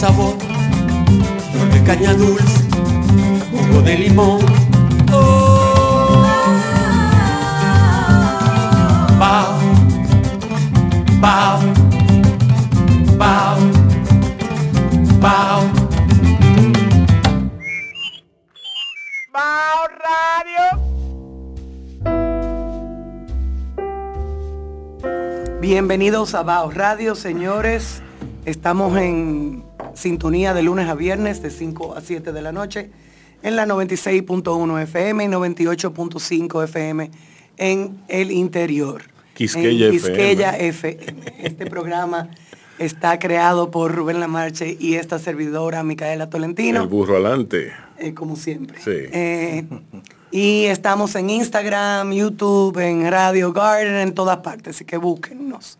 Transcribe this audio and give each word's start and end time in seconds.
sabor, 0.00 0.34
flor 1.52 1.68
de 1.74 1.82
caña 1.84 2.14
dulce, 2.14 2.64
jugo 3.50 3.82
de 3.82 3.98
limón. 3.98 4.40
Oh, 5.12 6.24
bao, 9.18 9.58
bao, 11.20 11.60
bao, 13.18 13.58
bao. 15.20 15.70
Bao 19.34 19.80
Radio. 20.06 20.80
Bienvenidos 25.60 26.34
a 26.34 26.42
Bao 26.42 26.70
Radio, 26.70 27.14
señores. 27.14 28.00
Estamos 28.46 28.96
en 28.96 29.69
sintonía 29.94 30.54
de 30.54 30.62
lunes 30.62 30.88
a 30.88 30.94
viernes 30.94 31.42
de 31.42 31.50
5 31.50 31.94
a 31.96 32.00
7 32.00 32.32
de 32.32 32.42
la 32.42 32.52
noche 32.52 32.90
en 33.42 33.56
la 33.56 33.66
96.1 33.66 34.82
FM 34.82 35.24
y 35.24 35.28
98.5 35.28 36.64
FM 36.64 37.10
en 37.56 37.98
el 38.08 38.30
interior. 38.30 39.02
Quisqueya 39.34 39.86
en 39.86 39.92
Quisqueya 39.92 40.56
FM. 40.56 40.98
FM. 40.98 41.32
Este 41.42 41.66
programa 41.66 42.30
está 42.78 43.18
creado 43.18 43.70
por 43.70 43.94
Rubén 43.94 44.20
Lamarche 44.20 44.76
y 44.78 44.94
esta 44.94 45.18
servidora 45.18 45.82
Micaela 45.82 46.30
Tolentino. 46.30 46.82
El 46.82 46.88
burro 46.88 47.14
adelante. 47.14 47.72
Eh, 47.98 48.14
como 48.14 48.36
siempre. 48.36 48.78
Sí. 48.80 48.90
Eh, 48.90 49.64
y 50.30 50.64
estamos 50.64 51.14
en 51.16 51.28
Instagram, 51.28 52.12
YouTube, 52.12 52.78
en 52.78 53.10
Radio 53.10 53.52
Garden, 53.52 53.96
en 53.96 54.14
todas 54.14 54.38
partes, 54.38 54.76
así 54.76 54.84
que 54.84 54.96
búsquennos. 54.96 55.78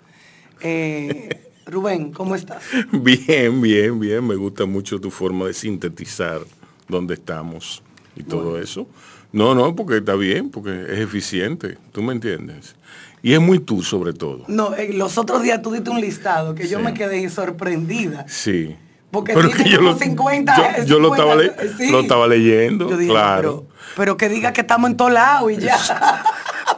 Eh, 0.60 1.49
Rubén, 1.66 2.12
¿cómo 2.12 2.34
estás? 2.34 2.62
Bien, 2.92 3.60
bien, 3.60 3.98
bien. 4.00 4.26
Me 4.26 4.34
gusta 4.34 4.64
mucho 4.66 5.00
tu 5.00 5.10
forma 5.10 5.46
de 5.46 5.54
sintetizar 5.54 6.40
dónde 6.88 7.14
estamos 7.14 7.82
y 8.16 8.22
todo 8.22 8.58
eso. 8.58 8.86
No, 9.32 9.54
no, 9.54 9.76
porque 9.76 9.98
está 9.98 10.14
bien, 10.16 10.50
porque 10.50 10.82
es 10.88 10.98
eficiente. 10.98 11.78
¿Tú 11.92 12.02
me 12.02 12.12
entiendes? 12.12 12.74
Y 13.22 13.34
es 13.34 13.40
muy 13.40 13.60
tú 13.60 13.82
sobre 13.82 14.12
todo. 14.12 14.44
No, 14.48 14.74
eh, 14.74 14.92
los 14.94 15.16
otros 15.18 15.42
días 15.42 15.62
tú 15.62 15.70
diste 15.72 15.90
un 15.90 16.00
listado 16.00 16.54
que 16.54 16.66
yo 16.66 16.80
me 16.80 16.94
quedé 16.94 17.28
sorprendida. 17.30 18.26
Sí. 18.28 18.74
Porque 19.12 19.34
Pero 19.34 19.48
tiene 19.50 19.64
que 19.64 19.70
yo 19.70 19.80
lo, 19.82 19.96
50, 19.96 20.78
yo, 20.78 20.84
yo 20.84 20.98
lo, 21.00 21.12
estaba 21.14 21.34
le- 21.36 21.48
50, 21.50 21.76
sí. 21.76 21.90
lo 21.90 22.00
estaba 22.00 22.26
leyendo, 22.28 22.88
Yo 22.90 22.96
dije, 22.96 23.10
claro. 23.10 23.66
pero, 23.66 23.94
pero 23.96 24.16
que 24.16 24.28
diga 24.28 24.52
que 24.52 24.60
estamos 24.60 24.88
en 24.90 24.96
todos 24.96 25.12
lados 25.12 25.50
y 25.52 25.56
ya. 25.58 25.76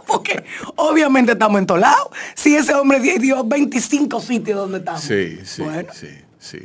Porque 0.07 0.45
obviamente 0.77 1.33
estamos 1.33 1.59
en 1.61 1.67
todos 1.67 1.81
lados. 1.81 2.09
Si 2.35 2.55
ese 2.57 2.75
hombre 2.75 3.01
dio- 3.01 3.19
dio 3.19 3.45
25 3.45 4.21
sitios 4.21 4.59
donde 4.59 4.79
estamos. 4.79 5.01
Sí, 5.03 5.39
sí, 5.45 5.63
Bueno. 5.63 5.89
sí, 5.93 6.09
sí. 6.39 6.59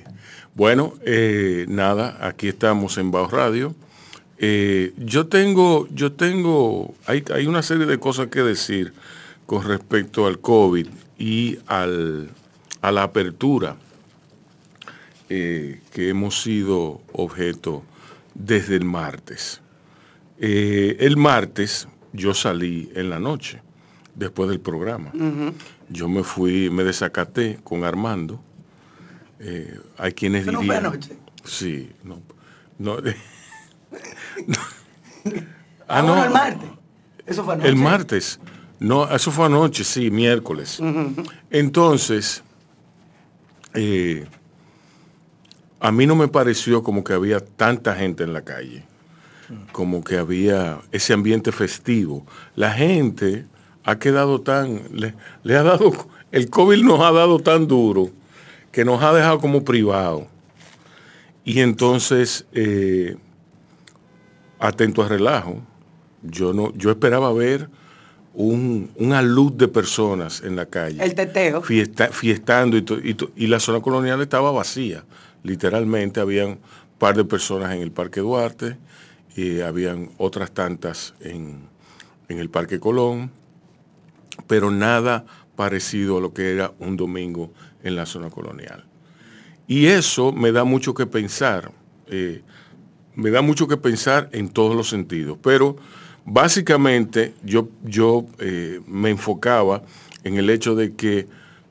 Bueno, 0.56 0.94
eh, 1.06 1.66
nada, 1.70 2.18
aquí 2.22 2.48
estamos 2.48 2.98
en 2.98 3.12
Bajo 3.12 3.28
Radio. 3.30 3.76
Eh, 4.40 4.94
yo 4.98 5.28
tengo, 5.28 5.88
yo 5.92 6.12
tengo, 6.14 6.94
hay, 7.06 7.24
hay 7.34 7.48
una 7.48 7.62
serie 7.64 7.86
de 7.86 8.00
cosas 8.00 8.28
que 8.28 8.42
decir 8.42 8.94
con 9.46 9.64
respecto 9.64 10.28
al 10.28 10.40
COVID 10.40 10.88
y 11.18 11.58
al, 11.68 12.30
a 12.82 12.92
la 12.92 13.04
apertura 13.04 13.78
eh, 15.30 15.82
que 15.92 16.10
hemos 16.10 16.42
sido 16.42 17.02
objeto 17.14 17.84
desde 18.34 18.76
el 18.76 18.86
martes. 18.86 19.62
Eh, 20.40 20.98
el 21.00 21.18
martes 21.18 21.88
yo 22.14 22.34
salí 22.34 22.92
en 22.96 23.10
la 23.10 23.20
noche, 23.20 23.62
después 24.16 24.50
del 24.50 24.60
programa. 24.60 25.12
Yo 25.90 26.10
me 26.10 26.24
fui, 26.24 26.70
me 26.70 26.84
desacaté 26.84 27.60
con 27.64 27.84
Armando. 27.84 28.42
Eh, 29.40 29.80
hay 29.98 30.14
quienes 30.14 30.44
¿Eso 30.44 30.52
no 30.52 30.64
fue 30.64 30.76
anoche? 30.78 31.12
Sí, 31.44 31.92
no. 32.04 32.22
no, 32.80 32.98
Ah, 35.88 36.02
bueno, 36.02 36.24
el 36.26 36.32
martes. 36.32 36.70
Eso 37.26 37.44
fue 37.46 37.54
anoche. 37.54 37.70
el 37.70 37.76
martes. 37.76 38.40
No, 38.80 39.10
eso 39.10 39.32
fue 39.32 39.46
anoche, 39.46 39.84
sí, 39.84 40.12
miércoles. 40.12 40.80
Entonces, 41.50 42.44
eh, 43.74 44.26
a 45.80 45.92
mí 45.92 46.06
no 46.06 46.16
me 46.16 46.28
pareció 46.28 46.84
como 46.84 47.04
que 47.04 47.14
había 47.14 47.40
tanta 47.40 47.96
gente 47.96 48.24
en 48.24 48.34
la 48.34 48.42
calle, 48.44 48.86
como 49.72 50.04
que 50.04 50.18
había 50.18 50.80
ese 50.92 51.14
ambiente 51.14 51.52
festivo. 51.52 52.26
La 52.56 52.72
gente 52.72 53.46
ha 53.84 53.98
quedado 54.00 54.42
tan, 54.42 54.82
le, 54.94 55.14
le 55.44 55.56
ha 55.56 55.64
dado, 55.64 55.92
el 56.32 56.50
COVID 56.50 56.84
nos 56.84 57.00
ha 57.02 57.12
dado 57.12 57.40
tan 57.40 57.68
duro 57.68 58.10
que 58.72 58.84
nos 58.86 59.02
ha 59.02 59.14
dejado 59.14 59.40
como 59.40 59.64
privado. 59.64 60.28
Y 61.46 61.62
entonces, 61.62 62.46
eh, 62.52 63.16
atento 64.60 65.02
a 65.04 65.08
relajo, 65.08 65.62
yo 66.22 66.54
no, 66.54 66.74
yo 66.76 66.90
esperaba 66.90 67.32
ver 67.32 67.70
un, 68.34 68.92
una 68.98 69.22
luz 69.22 69.56
de 69.58 69.68
personas 69.68 70.42
en 70.44 70.56
la 70.56 70.66
calle. 70.66 71.04
El 71.04 71.16
teteo. 71.16 71.62
Fiesta- 71.62 72.10
fiestando 72.12 72.76
y, 72.78 72.82
to- 72.82 73.00
y 73.02 73.14
to- 73.14 73.32
y 73.36 73.48
la 73.48 73.60
zona 73.60 73.80
colonial 73.82 74.22
estaba 74.22 74.52
vacía. 74.52 75.06
Literalmente 75.44 76.20
habían 76.20 76.50
un 76.50 76.60
par 77.00 77.16
de 77.16 77.24
personas 77.24 77.74
en 77.74 77.82
el 77.82 77.92
Parque 77.92 78.20
Duarte 78.20 78.76
habían 79.66 80.10
otras 80.18 80.52
tantas 80.52 81.14
en, 81.20 81.70
en 82.28 82.40
el 82.40 82.50
Parque 82.50 82.80
Colón, 82.80 83.32
pero 84.48 84.72
nada 84.72 85.26
parecido 85.56 86.18
a 86.18 86.22
lo 86.22 86.34
que 86.34 86.52
era 86.52 86.72
un 86.80 86.98
domingo 86.98 87.52
en 87.84 87.96
la 87.96 88.06
zona 88.06 88.30
colonial. 88.30 88.86
Y 89.68 89.88
eso 89.88 90.32
me 90.32 90.52
da 90.52 90.64
mucho 90.64 90.94
que 90.94 91.06
pensar, 91.06 91.72
eh, 92.08 92.42
me 93.16 93.32
da 93.32 93.42
mucho 93.42 93.68
que 93.68 93.76
pensar 93.76 94.30
en 94.32 94.50
todos 94.50 94.76
los 94.76 94.88
sentidos, 94.90 95.38
pero 95.42 95.76
básicamente 96.24 97.34
yo, 97.44 97.70
yo 97.84 98.26
eh, 98.40 98.80
me 98.88 99.10
enfocaba 99.10 99.84
en 100.24 100.38
el 100.38 100.50
hecho 100.50 100.76
de 100.76 100.94
que 100.94 101.28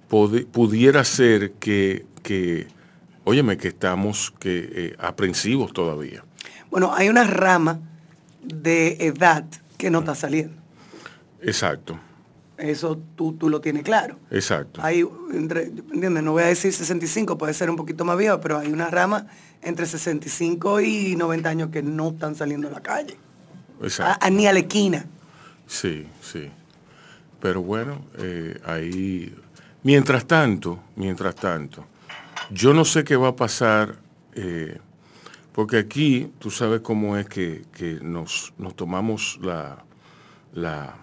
pudiera 0.09 1.05
ser 1.05 1.53
que, 1.53 2.05
que, 2.23 2.67
óyeme, 3.25 3.57
que 3.57 3.69
estamos 3.69 4.33
que, 4.39 4.69
eh, 4.73 4.97
aprensivos 4.99 5.73
todavía. 5.73 6.25
Bueno, 6.71 6.93
hay 6.95 7.09
una 7.09 7.25
rama 7.25 7.81
de 8.43 8.97
edad 9.01 9.45
que 9.79 9.91
no 9.91 10.01
está 10.01 10.15
saliendo. 10.15 10.55
Exacto, 11.43 11.99
Eso 12.57 12.99
tú, 13.17 13.35
tú 13.35 13.51
lo 13.51 13.61
tienes 13.61 13.83
claro. 13.83 14.17
exacto. 14.31 14.81
Hay, 14.83 15.07
entre, 15.33 15.65
¿entiendes? 15.65 16.23
No 16.23 16.33
voy 16.33 16.43
a 16.45 16.47
decir 16.47 16.73
65, 16.73 17.37
puede 17.37 17.53
ser 17.55 17.69
un 17.69 17.77
poquito 17.77 18.05
más 18.05 18.17
viejo, 18.17 18.41
pero 18.41 18.59
hay 18.59 18.73
una 18.73 18.89
rama 18.89 19.27
entre 19.63 19.85
65 19.87 20.81
y 20.81 21.17
90 21.17 21.49
años 21.49 21.69
que 21.71 21.83
no 21.83 22.09
están 22.11 22.35
saliendo 22.35 22.69
a 22.69 22.71
la 22.71 22.81
calle. 22.83 23.17
exacto. 23.83 24.25
A- 24.25 24.27
a- 24.27 24.31
ni 24.31 24.47
a 24.47 24.53
la 24.55 24.61
esquina. 24.61 25.05
Sí, 25.67 26.07
sí. 26.23 26.49
Pero 27.41 27.61
bueno, 27.63 28.01
eh, 28.19 28.59
ahí, 28.65 29.35
mientras 29.83 30.25
tanto, 30.27 30.79
mientras 30.97 31.35
tanto, 31.35 31.85
yo 32.51 32.73
no 32.73 32.85
sé 32.87 33.05
qué 33.05 33.17
va 33.17 33.29
a 33.29 33.37
pasar, 33.37 33.97
eh, 34.35 34.79
porque 35.57 35.79
aquí 35.79 36.31
tú 36.39 36.51
sabes 36.51 36.83
cómo 36.83 37.17
es 37.17 37.31
que, 37.31 37.65
que 37.73 37.99
nos, 38.03 38.53
nos 38.59 38.77
tomamos 38.77 39.39
la, 39.41 39.87
la, 40.53 40.95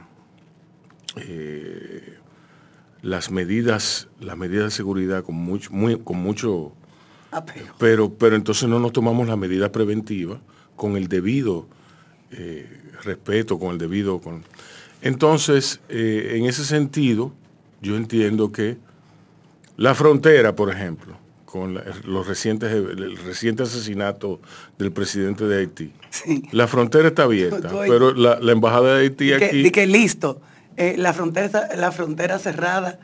eh, 1.15 2.19
las 3.01 3.31
medidas, 3.31 4.09
las 4.19 4.37
medidas 4.37 4.65
de 4.65 4.69
seguridad 4.69 5.23
con 5.23 5.33
mucho, 5.33 5.71
muy, 5.71 5.97
con 5.97 6.17
mucho 6.17 6.71
Apego. 7.31 7.73
pero, 7.79 8.13
pero 8.13 8.35
entonces 8.35 8.69
no 8.69 8.77
nos 8.77 8.93
tomamos 8.93 9.27
la 9.27 9.37
medida 9.37 9.71
preventiva 9.71 10.39
con 10.75 10.97
el 10.97 11.07
debido 11.07 11.67
eh, 12.29 12.91
respeto, 13.01 13.57
con 13.57 13.71
el 13.71 13.79
debido... 13.79 14.21
Con... 14.21 14.43
Entonces, 15.01 15.81
eh, 15.89 16.33
en 16.35 16.45
ese 16.45 16.63
sentido, 16.63 17.33
yo 17.81 17.97
entiendo 17.97 18.51
que 18.51 18.77
la 19.77 19.95
frontera, 19.95 20.55
por 20.55 20.69
ejemplo, 20.69 21.22
con 21.53 21.75
la- 21.75 21.83
los 22.05 22.25
recientes, 22.25 22.71
el 22.73 23.15
reciente 23.17 23.61
asesinato 23.61 24.39
del 24.79 24.91
presidente 24.91 25.45
de 25.45 25.59
Haití, 25.59 25.93
Sí. 26.09 26.41
la 26.51 26.65
frontera 26.67 27.09
está 27.09 27.23
abierta, 27.23 27.67
Estoy- 27.67 27.87
pero 27.89 28.11
la, 28.15 28.39
la 28.39 28.51
embajada 28.53 28.95
de 28.95 29.01
Haití 29.03 29.27
que, 29.27 29.35
aquí... 29.45 29.61
di 29.61 29.69
que 29.69 29.85
listo. 29.85 30.41
eh, 30.77 30.95
la, 30.97 31.13
frontera, 31.13 31.69
la 31.77 31.91
frontera 31.91 32.39
cerrada 32.39 32.97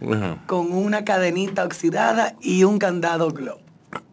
con 0.48 0.72
una 0.72 1.06
cadenita 1.06 1.64
oxidada 1.64 2.36
y 2.42 2.64
un 2.64 2.80
candado 2.80 3.30
globo. 3.30 3.60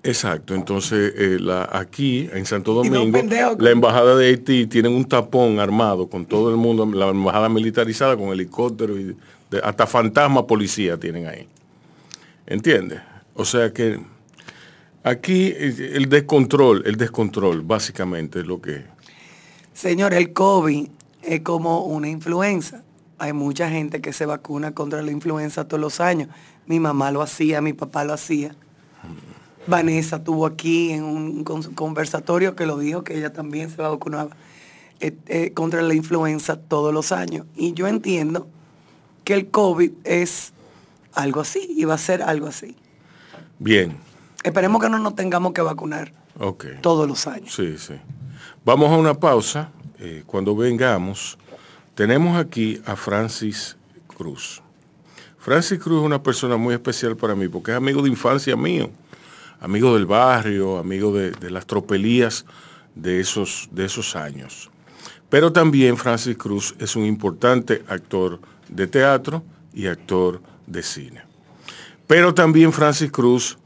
Exacto, 0.02 0.54
entonces 0.54 1.14
eh, 1.16 1.38
la, 1.40 1.66
aquí 1.72 2.28
en 2.34 2.44
Santo 2.44 2.72
Y 2.84 2.90
no 2.90 2.98
Domingo, 2.98 3.18
la 3.58 3.70
embajada 3.70 4.14
de 4.16 4.26
Haití 4.26 4.66
tienen 4.66 4.92
un 4.92 5.06
tapón 5.06 5.58
armado 5.60 6.08
con 6.10 6.26
todo 6.26 6.50
el 6.50 6.56
mundo, 6.56 6.84
la 6.84 7.08
embajada 7.08 7.48
militarizada 7.48 8.14
con 8.18 8.28
helicóptero 8.28 8.98
y 9.00 9.16
de- 9.50 9.60
hasta 9.64 9.86
fantasma 9.86 10.46
policía 10.46 10.98
tienen 11.00 11.26
ahí. 11.26 11.48
¿Entiendes? 12.46 13.00
O 13.32 13.44
sea 13.46 13.72
que 13.72 13.98
aquí 15.06 15.46
eh, 15.48 15.92
el 15.94 16.08
descontrol, 16.08 16.82
el 16.86 16.96
descontrol 16.96 17.62
básicamente 17.62 18.40
es 18.40 18.46
lo 18.46 18.60
que... 18.60 18.84
Señor, 19.72 20.14
el 20.14 20.32
COVID 20.32 20.88
es 21.22 21.40
como 21.40 21.84
una 21.84 22.08
influenza. 22.08 22.82
Hay 23.18 23.32
mucha 23.32 23.70
gente 23.70 24.00
que 24.00 24.12
se 24.12 24.26
vacuna 24.26 24.72
contra 24.72 25.02
la 25.02 25.10
influenza 25.10 25.66
todos 25.66 25.80
los 25.80 26.00
años. 26.00 26.28
Mi 26.66 26.80
mamá 26.80 27.10
lo 27.10 27.22
hacía, 27.22 27.60
mi 27.60 27.72
papá 27.72 28.04
lo 28.04 28.12
hacía. 28.12 28.54
Vanessa 29.66 30.22
tuvo 30.22 30.46
aquí 30.46 30.92
en 30.92 31.02
un 31.02 31.44
con- 31.44 31.74
conversatorio 31.74 32.54
que 32.54 32.66
lo 32.66 32.78
dijo 32.78 33.04
que 33.04 33.18
ella 33.18 33.32
también 33.32 33.68
se 33.70 33.76
vacunaba 33.82 34.30
eh, 35.00 35.16
eh, 35.26 35.52
contra 35.52 35.82
la 35.82 35.94
influenza 35.94 36.56
todos 36.56 36.92
los 36.94 37.10
años. 37.12 37.46
Y 37.56 37.72
yo 37.74 37.86
entiendo 37.86 38.48
que 39.24 39.34
el 39.34 39.48
COVID 39.50 39.90
es 40.04 40.52
algo 41.12 41.40
así 41.40 41.66
y 41.76 41.84
va 41.84 41.94
a 41.94 41.98
ser 41.98 42.22
algo 42.22 42.46
así. 42.46 42.76
Bien, 43.58 43.96
Esperemos 44.46 44.80
que 44.80 44.88
no 44.88 45.00
nos 45.00 45.16
tengamos 45.16 45.52
que 45.52 45.60
vacunar 45.60 46.12
todos 46.80 47.08
los 47.08 47.26
años. 47.26 47.52
Sí, 47.52 47.76
sí. 47.78 47.94
Vamos 48.64 48.92
a 48.92 48.96
una 48.96 49.12
pausa. 49.12 49.72
Eh, 49.98 50.22
cuando 50.24 50.54
vengamos, 50.54 51.36
tenemos 51.96 52.38
aquí 52.38 52.80
a 52.86 52.94
Francis 52.94 53.76
Cruz. 54.06 54.62
Francis 55.36 55.80
Cruz 55.80 55.98
es 55.98 56.06
una 56.06 56.22
persona 56.22 56.56
muy 56.56 56.74
especial 56.74 57.16
para 57.16 57.34
mí 57.34 57.48
porque 57.48 57.72
es 57.72 57.76
amigo 57.76 58.02
de 58.02 58.08
infancia 58.08 58.54
mío, 58.54 58.88
amigo 59.58 59.92
del 59.94 60.06
barrio, 60.06 60.78
amigo 60.78 61.12
de, 61.12 61.32
de 61.32 61.50
las 61.50 61.66
tropelías 61.66 62.44
de 62.94 63.18
esos, 63.18 63.68
de 63.72 63.86
esos 63.86 64.14
años. 64.14 64.70
Pero 65.28 65.52
también 65.52 65.96
Francis 65.96 66.36
Cruz 66.36 66.76
es 66.78 66.94
un 66.94 67.04
importante 67.04 67.82
actor 67.88 68.38
de 68.68 68.86
teatro 68.86 69.42
y 69.74 69.88
actor 69.88 70.40
de 70.68 70.84
cine. 70.84 71.22
Pero 72.06 72.32
también 72.32 72.72
Francis 72.72 73.10
Cruz 73.10 73.58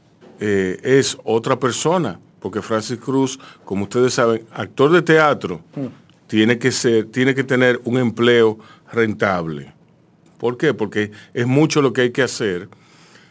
eh, 0.43 0.79
es 0.81 1.19
otra 1.23 1.59
persona, 1.59 2.19
porque 2.39 2.63
Francis 2.63 2.97
Cruz, 2.97 3.39
como 3.63 3.83
ustedes 3.83 4.15
saben, 4.15 4.43
actor 4.51 4.91
de 4.91 5.03
teatro, 5.03 5.61
tiene 6.25 6.57
que 6.57 6.71
ser, 6.71 7.05
tiene 7.05 7.35
que 7.35 7.43
tener 7.43 7.79
un 7.83 7.99
empleo 7.99 8.57
rentable. 8.91 9.71
¿Por 10.39 10.57
qué? 10.57 10.73
Porque 10.73 11.11
es 11.35 11.45
mucho 11.45 11.83
lo 11.83 11.93
que 11.93 12.01
hay 12.01 12.11
que 12.11 12.23
hacer 12.23 12.69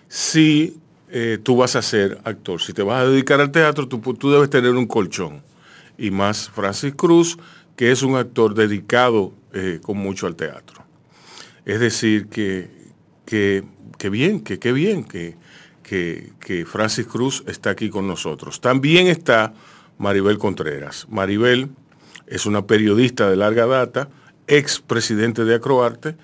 si 0.06 0.78
eh, 1.08 1.38
tú 1.42 1.56
vas 1.56 1.74
a 1.74 1.82
ser 1.82 2.20
actor. 2.22 2.62
Si 2.62 2.72
te 2.72 2.84
vas 2.84 3.02
a 3.02 3.08
dedicar 3.08 3.40
al 3.40 3.50
teatro, 3.50 3.88
tú, 3.88 3.98
tú 4.14 4.30
debes 4.30 4.48
tener 4.48 4.70
un 4.70 4.86
colchón. 4.86 5.42
Y 5.98 6.12
más 6.12 6.48
Francis 6.48 6.94
Cruz, 6.94 7.36
que 7.74 7.90
es 7.90 8.04
un 8.04 8.14
actor 8.14 8.54
dedicado 8.54 9.32
eh, 9.52 9.80
con 9.82 9.98
mucho 9.98 10.28
al 10.28 10.36
teatro. 10.36 10.84
Es 11.64 11.80
decir, 11.80 12.28
que, 12.28 12.70
que, 13.24 13.64
que 13.98 14.10
bien, 14.10 14.38
que 14.40 14.60
qué 14.60 14.70
bien 14.70 15.02
que, 15.02 15.36
que, 15.90 16.64
Francis 16.66 17.06
Cruz 17.06 17.42
está 17.46 17.70
aquí 17.70 17.90
con 17.90 18.06
nosotros. 18.06 18.60
También 18.60 19.08
está 19.08 19.52
Maribel 19.98 20.38
Contreras. 20.38 21.06
Maribel 21.10 21.70
es 22.28 22.46
una 22.46 22.64
periodista 22.66 23.28
de 23.28 23.36
larga 23.36 23.66
data, 23.66 24.08
ex 24.46 24.78
presidente 24.80 25.44
de 25.44 25.56
Acroarte, 25.56 26.16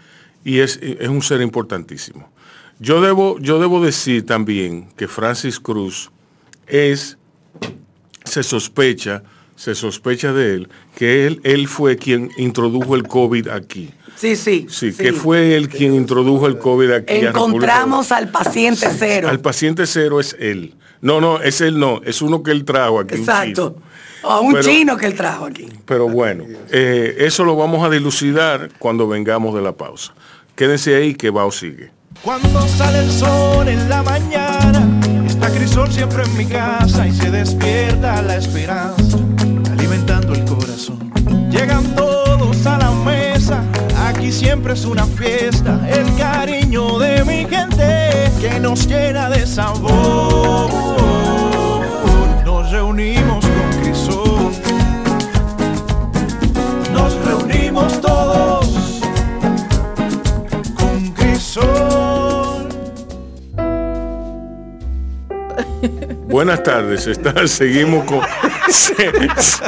y 0.44 0.60
es, 0.60 0.78
es 0.80 1.08
un 1.08 1.22
ser 1.22 1.40
importantísimo. 1.40 2.30
Yo 2.78 3.00
debo, 3.00 3.38
yo 3.40 3.58
debo 3.58 3.84
decir 3.84 4.24
también 4.24 4.88
que 4.96 5.08
Francis 5.08 5.58
Cruz 5.58 6.10
es, 6.68 7.18
se 8.24 8.44
sospecha, 8.44 9.24
se 9.56 9.74
sospecha 9.74 10.32
de 10.32 10.54
él, 10.54 10.68
que 10.94 11.26
él, 11.26 11.40
él 11.42 11.66
fue 11.66 11.96
quien 11.96 12.30
introdujo 12.36 12.94
el 12.94 13.08
COVID 13.08 13.48
aquí. 13.48 13.90
Sí, 14.16 14.34
sí. 14.36 14.66
Sí, 14.68 14.92
que 14.92 15.12
fue 15.12 15.56
él 15.56 15.68
quien 15.68 15.94
introdujo 15.94 16.46
el 16.46 16.58
COVID 16.58 16.90
aquí. 16.90 17.12
a 17.26 17.28
Encontramos 17.30 18.10
al 18.12 18.28
paciente 18.30 18.88
cero. 18.98 19.28
Al 19.28 19.40
paciente 19.40 19.86
cero 19.86 20.20
es 20.20 20.34
él. 20.40 20.74
No, 21.02 21.20
no, 21.20 21.40
es 21.40 21.60
él 21.60 21.78
no, 21.78 22.00
es 22.04 22.22
uno 22.22 22.42
que 22.42 22.50
él 22.50 22.64
trajo 22.64 23.00
aquí. 23.00 23.14
un 23.14 23.20
Exacto. 23.20 23.74
chino. 23.76 23.86
O 24.22 24.30
a 24.30 24.40
un 24.40 24.52
Pero- 24.54 24.64
chino 24.64 24.96
que 24.96 25.06
él 25.06 25.14
trajo 25.14 25.44
aquí. 25.44 25.68
Pero 25.84 26.08
bueno, 26.08 26.44
eh, 26.70 27.14
eso 27.20 27.44
lo 27.44 27.54
vamos 27.56 27.84
a 27.86 27.90
dilucidar 27.90 28.70
cuando 28.78 29.06
vengamos 29.06 29.54
de 29.54 29.60
la 29.62 29.72
pausa. 29.72 30.14
Quédense 30.56 30.94
ahí 30.96 31.14
que 31.14 31.30
Bao 31.30 31.50
sigue. 31.52 31.90
Cuando 32.22 32.66
sale 32.66 33.00
el 33.00 33.10
sol 33.12 33.68
en 33.68 33.88
la 33.90 34.02
mañana, 34.02 35.00
está 35.26 35.50
Crisol 35.50 35.92
siempre 35.92 36.24
en 36.24 36.36
mi 36.36 36.46
casa 36.46 37.06
y 37.06 37.12
se 37.12 37.30
despierta 37.30 38.22
la 38.22 38.36
esperanza, 38.38 39.18
alimentando 39.70 40.32
el 40.32 40.44
corazón. 40.46 41.12
Llegan 41.50 41.84
todos 41.94 42.15
aquí 44.26 44.32
siempre 44.32 44.72
es 44.72 44.84
una 44.84 45.06
fiesta, 45.06 45.78
el 45.88 46.12
cariño 46.16 46.98
de 46.98 47.24
mi 47.24 47.46
gente 47.46 48.28
que 48.40 48.58
nos 48.58 48.88
llena 48.88 49.30
de 49.30 49.46
sabor. 49.46 50.68
Nos 52.44 52.72
reunimos 52.72 53.45
Buenas 66.28 66.62
tardes, 66.62 67.06
está- 67.06 67.46
seguimos 67.46 68.04
con 68.04 68.20
se- 68.68 68.94
se- 69.40 69.64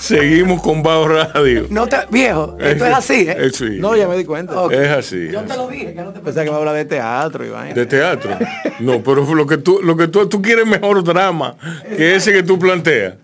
seguimos 0.00 0.60
con 0.60 0.82
Bao 0.82 1.06
Radio. 1.06 1.66
No 1.70 1.86
te, 1.86 1.96
viejo, 2.10 2.56
esto 2.60 2.86
es 2.86 2.92
así, 2.94 3.26
¿eh? 3.28 3.50
Sí, 3.52 3.78
No, 3.78 3.96
ya 3.96 4.08
me 4.08 4.16
di 4.16 4.24
cuenta. 4.24 4.54
Es 4.70 4.88
así. 4.90 5.28
Yo 5.30 5.42
te 5.42 5.56
lo 5.56 5.68
dije, 5.68 5.94
que 5.94 6.02
no 6.02 6.12
te 6.12 6.20
Pensaba 6.20 6.44
que 6.44 6.50
me 6.50 6.56
habla 6.56 6.72
de 6.72 6.84
teatro 6.84 7.46
y 7.46 7.50
vaina. 7.50 7.74
De 7.74 7.86
teatro. 7.86 8.36
No, 8.80 9.02
pero 9.02 9.32
lo 9.34 9.46
que 9.46 9.58
tú, 9.58 9.80
lo 9.82 9.96
que 9.96 10.08
tú, 10.08 10.28
tú 10.28 10.42
quieres 10.42 10.66
mejor 10.66 11.02
drama 11.04 11.54
que 11.96 12.16
ese 12.16 12.32
que 12.32 12.42
tú 12.42 12.58
planteas. 12.58 13.14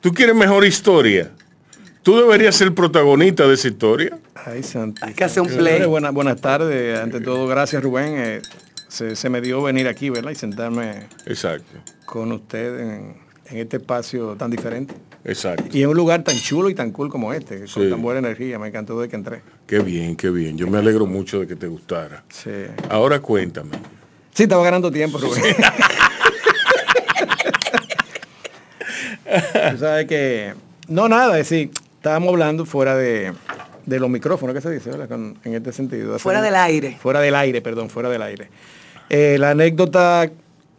Tú 0.00 0.12
quieres 0.14 0.34
mejor 0.34 0.64
historia. 0.64 1.30
Tú 2.02 2.16
deberías 2.16 2.54
ser 2.54 2.72
protagonista 2.74 3.46
de 3.46 3.54
esa 3.54 3.68
historia. 3.68 4.16
Ay, 4.34 4.62
santísimo. 4.62 5.06
Hay 5.08 5.14
que 5.14 5.24
hacer 5.24 5.42
un 5.42 5.48
play. 5.48 5.84
buenas, 5.84 6.14
buenas 6.14 6.40
tardes. 6.40 6.98
Ante 6.98 7.20
todo, 7.20 7.46
gracias 7.46 7.82
Rubén. 7.82 8.14
Eh, 8.16 8.40
se, 8.90 9.16
se 9.16 9.28
me 9.30 9.40
dio 9.40 9.62
venir 9.62 9.88
aquí, 9.88 10.10
¿verdad? 10.10 10.30
Y 10.32 10.34
sentarme 10.34 11.06
Exacto, 11.26 11.78
con 12.04 12.30
usted 12.32 12.80
en, 12.80 13.16
en 13.46 13.56
este 13.58 13.78
espacio 13.78 14.36
tan 14.36 14.50
diferente. 14.50 14.94
exacto. 15.24 15.64
Y 15.76 15.82
en 15.82 15.88
un 15.88 15.96
lugar 15.96 16.22
tan 16.22 16.36
chulo 16.36 16.68
y 16.68 16.74
tan 16.74 16.90
cool 16.92 17.08
como 17.08 17.32
este, 17.32 17.64
con 17.72 17.88
tan 17.90 18.02
buena 18.02 18.18
energía. 18.18 18.58
Me 18.58 18.68
encantó 18.68 19.00
de 19.00 19.08
que 19.08 19.16
entré. 19.16 19.42
Qué 19.66 19.78
bien, 19.78 20.16
qué 20.16 20.28
bien. 20.30 20.58
Yo 20.58 20.66
me 20.68 20.78
alegro 20.78 21.06
mucho 21.06 21.40
de 21.40 21.46
que 21.46 21.56
te 21.56 21.66
gustara. 21.66 22.22
Sí. 22.28 22.50
Ahora 22.88 23.20
cuéntame. 23.20 23.70
Sí, 24.34 24.44
estaba 24.44 24.62
ganando 24.64 24.90
tiempo, 24.90 25.18
Rubén. 25.18 25.42
Tú 29.72 29.78
sabes 29.78 30.06
que... 30.06 30.54
No, 30.88 31.08
nada, 31.08 31.38
es 31.38 31.48
decir, 31.48 31.70
estábamos 31.96 32.30
hablando 32.30 32.66
fuera 32.66 32.96
de, 32.96 33.32
de 33.86 34.00
los 34.00 34.10
micrófonos, 34.10 34.54
¿qué 34.54 34.60
se 34.60 34.70
dice? 34.70 34.90
verdad? 34.90 35.08
Con- 35.08 35.38
en 35.44 35.54
este 35.54 35.72
sentido. 35.72 36.18
Fuera 36.18 36.42
del 36.42 36.56
aire. 36.56 36.98
Fuera 37.00 37.20
del 37.20 37.34
aire, 37.36 37.62
perdón, 37.62 37.90
fuera 37.90 38.08
del 38.08 38.22
aire. 38.22 38.48
Eh, 39.10 39.36
la 39.38 39.50
anécdota 39.50 40.30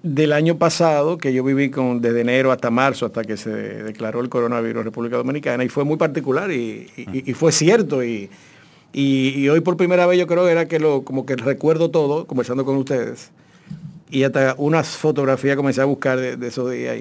del 0.04 0.34
año 0.34 0.58
pasado, 0.58 1.18
que 1.20 1.32
yo 1.34 1.44
viví 1.44 1.70
con, 1.70 2.02
desde 2.02 2.22
enero 2.22 2.52
hasta 2.52 2.72
marzo, 2.72 3.06
hasta 3.06 3.24
que 3.24 3.38
se 3.38 3.50
declaró 3.52 4.20
el 4.22 4.30
coronavirus 4.30 4.80
en 4.80 4.86
República 4.86 5.18
Dominicana, 5.18 5.64
y 5.64 5.70
fue 5.70 5.84
muy 5.84 5.98
particular 5.98 6.50
y, 6.52 6.88
y- 6.98 7.30
y 7.30 7.34
fue 7.34 7.52
cierto. 7.52 8.02
Y, 8.04 8.30
hoy 9.50 9.60
por 9.62 9.78
primera 9.78 10.06
vez 10.08 10.18
yo 10.20 10.28
creo 10.28 10.46
que 10.46 10.52
era 10.52 10.68
que 10.68 10.80
lo, 10.80 11.04
como 11.04 11.26
que 11.26 11.36
recuerdo 11.36 11.92
todo, 11.92 12.26
conversando 12.26 12.66
con 12.66 12.78
ustedes. 12.78 13.30
Y 14.10 14.24
hasta 14.24 14.56
unas 14.58 14.88
fotografías 14.98 15.56
comencé 15.56 15.82
a 15.82 15.86
buscar 15.86 16.20
de, 16.20 16.36
de 16.36 16.48
esos 16.48 16.72
días 16.72 16.98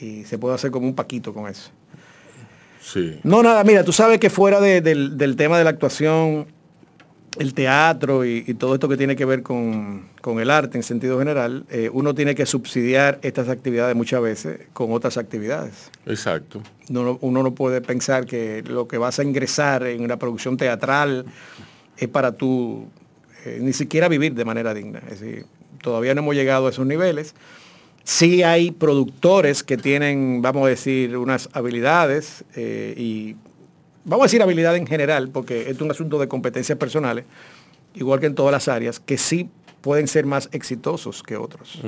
y, 0.00 0.04
y 0.06 0.24
se 0.24 0.38
puede 0.38 0.54
hacer 0.54 0.70
como 0.70 0.86
un 0.86 0.94
paquito 0.94 1.34
con 1.34 1.48
eso. 1.50 1.70
Sí. 2.80 3.18
No, 3.24 3.42
nada, 3.42 3.64
mira, 3.64 3.82
tú 3.82 3.92
sabes 3.92 4.18
que 4.20 4.30
fuera 4.30 4.60
de- 4.60 4.80
del, 4.80 5.18
del 5.18 5.34
tema 5.36 5.58
de 5.58 5.64
la 5.64 5.70
actuación, 5.70 6.46
el 7.38 7.54
teatro 7.54 8.24
y, 8.24 8.44
y 8.46 8.54
todo 8.54 8.74
esto 8.74 8.88
que 8.88 8.96
tiene 8.96 9.16
que 9.16 9.24
ver 9.24 9.42
con, 9.42 10.06
con 10.20 10.40
el 10.40 10.50
arte 10.50 10.78
en 10.78 10.82
sentido 10.82 11.18
general, 11.18 11.64
eh, 11.70 11.90
uno 11.92 12.14
tiene 12.14 12.34
que 12.34 12.46
subsidiar 12.46 13.18
estas 13.22 13.48
actividades 13.48 13.94
muchas 13.94 14.20
veces 14.22 14.60
con 14.72 14.92
otras 14.92 15.16
actividades. 15.18 15.90
Exacto. 16.06 16.62
No, 16.88 17.04
no- 17.04 17.18
uno 17.20 17.42
no 17.42 17.54
puede 17.54 17.80
pensar 17.80 18.26
que 18.26 18.62
lo 18.66 18.88
que 18.88 18.98
vas 18.98 19.18
a 19.18 19.22
ingresar 19.24 19.86
en 19.86 20.02
una 20.02 20.18
producción 20.18 20.56
teatral 20.56 21.26
es 21.98 22.08
para 22.08 22.32
tú 22.32 22.86
eh, 23.44 23.58
ni 23.60 23.72
siquiera 23.72 24.08
vivir 24.08 24.34
de 24.34 24.44
manera 24.44 24.72
digna. 24.74 25.00
Es 25.10 25.20
decir, 25.20 25.46
todavía 25.82 26.14
no 26.14 26.20
hemos 26.22 26.34
llegado 26.34 26.66
a 26.66 26.70
esos 26.70 26.86
niveles. 26.86 27.34
Sí 28.04 28.44
hay 28.44 28.70
productores 28.70 29.64
que 29.64 29.76
tienen, 29.76 30.40
vamos 30.40 30.64
a 30.66 30.68
decir, 30.68 31.16
unas 31.16 31.48
habilidades 31.52 32.44
eh, 32.54 32.94
y 32.96 33.34
vamos 34.06 34.24
a 34.24 34.26
decir 34.26 34.42
habilidad 34.42 34.76
en 34.76 34.86
general, 34.86 35.28
porque 35.28 35.68
es 35.68 35.80
un 35.80 35.90
asunto 35.90 36.18
de 36.18 36.28
competencias 36.28 36.78
personales, 36.78 37.24
igual 37.94 38.20
que 38.20 38.26
en 38.26 38.34
todas 38.34 38.52
las 38.52 38.68
áreas, 38.68 39.00
que 39.00 39.18
sí 39.18 39.50
pueden 39.82 40.08
ser 40.08 40.24
más 40.24 40.48
exitosos 40.52 41.22
que 41.22 41.36
otros. 41.36 41.80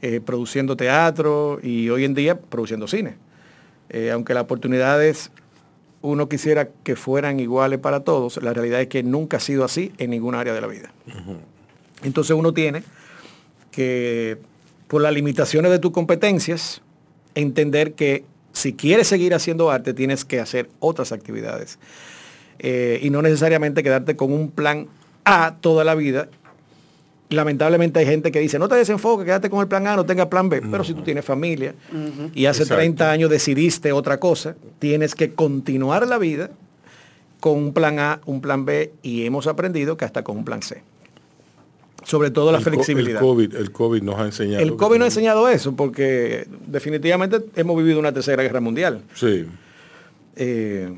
Eh, 0.00 0.20
produciendo 0.20 0.76
teatro 0.76 1.58
y 1.62 1.90
hoy 1.90 2.04
en 2.04 2.14
día 2.14 2.38
produciendo 2.40 2.86
cine. 2.86 3.16
Eh, 3.90 4.10
aunque 4.12 4.32
las 4.32 4.44
oportunidades 4.44 5.32
uno 6.02 6.28
quisiera 6.28 6.68
que 6.84 6.94
fueran 6.94 7.40
iguales 7.40 7.80
para 7.80 8.00
todos, 8.00 8.40
la 8.42 8.52
realidad 8.52 8.80
es 8.80 8.86
que 8.86 9.02
nunca 9.02 9.38
ha 9.38 9.40
sido 9.40 9.64
así 9.64 9.92
en 9.98 10.10
ninguna 10.10 10.38
área 10.38 10.54
de 10.54 10.60
la 10.60 10.68
vida. 10.68 10.92
Entonces 12.04 12.36
uno 12.36 12.54
tiene 12.54 12.84
que, 13.72 14.38
por 14.86 15.02
las 15.02 15.12
limitaciones 15.12 15.72
de 15.72 15.80
tus 15.80 15.90
competencias, 15.90 16.82
entender 17.34 17.94
que 17.94 18.24
si 18.58 18.72
quieres 18.72 19.08
seguir 19.08 19.34
haciendo 19.34 19.70
arte, 19.70 19.94
tienes 19.94 20.24
que 20.24 20.40
hacer 20.40 20.68
otras 20.80 21.12
actividades. 21.12 21.78
Eh, 22.58 22.98
y 23.02 23.10
no 23.10 23.22
necesariamente 23.22 23.82
quedarte 23.82 24.16
con 24.16 24.32
un 24.32 24.50
plan 24.50 24.88
A 25.24 25.54
toda 25.60 25.84
la 25.84 25.94
vida 25.94 26.28
lamentablemente 27.30 28.00
hay 28.00 28.06
gente 28.06 28.32
que 28.32 28.40
dice, 28.40 28.58
no 28.58 28.68
te 28.68 28.74
desenfoques, 28.76 29.24
quédate 29.24 29.50
con 29.50 29.60
el 29.60 29.68
plan 29.68 29.86
A, 29.86 29.96
no 29.96 30.06
tenga 30.06 30.30
plan 30.30 30.48
B. 30.48 30.62
Pero 30.62 30.84
si 30.84 30.94
tú 30.94 31.02
tienes 31.02 31.24
familia 31.24 31.74
y 32.34 32.46
hace 32.46 32.62
Exacto. 32.62 32.80
30 32.80 33.10
años 33.10 33.30
decidiste 33.30 33.92
otra 33.92 34.18
cosa, 34.18 34.56
tienes 34.78 35.14
que 35.14 35.34
continuar 35.34 36.06
la 36.06 36.18
vida 36.18 36.50
con 37.40 37.58
un 37.58 37.72
plan 37.72 37.98
A, 37.98 38.20
un 38.26 38.40
plan 38.40 38.64
B 38.64 38.92
y 39.02 39.24
hemos 39.24 39.46
aprendido 39.46 39.96
que 39.96 40.04
hasta 40.04 40.22
con 40.24 40.36
un 40.38 40.44
plan 40.44 40.62
C. 40.62 40.82
Sobre 42.04 42.30
todo 42.30 42.52
la 42.52 42.58
El 42.58 42.64
co- 42.64 42.70
flexibilidad. 42.70 43.20
El 43.20 43.26
COVID, 43.26 43.54
el 43.56 43.72
COVID 43.72 44.02
nos 44.02 44.18
ha 44.18 44.24
enseñado. 44.24 44.62
El 44.62 44.76
COVID 44.76 44.98
nos 44.98 45.04
ha 45.04 45.08
enseñado 45.08 45.48
eso 45.48 45.74
porque 45.76 46.46
definitivamente 46.66 47.40
hemos 47.56 47.76
vivido 47.76 47.98
una 47.98 48.12
tercera 48.12 48.42
guerra 48.42 48.60
mundial. 48.60 49.02
Sí. 49.14 49.46
eh, 50.36 50.92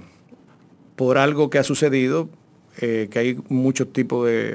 por 0.97 1.16
algo 1.16 1.49
que 1.49 1.59
ha 1.59 1.64
sucedido, 1.64 2.28
eh, 2.78 3.09
que 3.11 3.19
hay 3.19 3.38
muchos 3.49 3.90
tipos 3.90 4.26
de, 4.26 4.54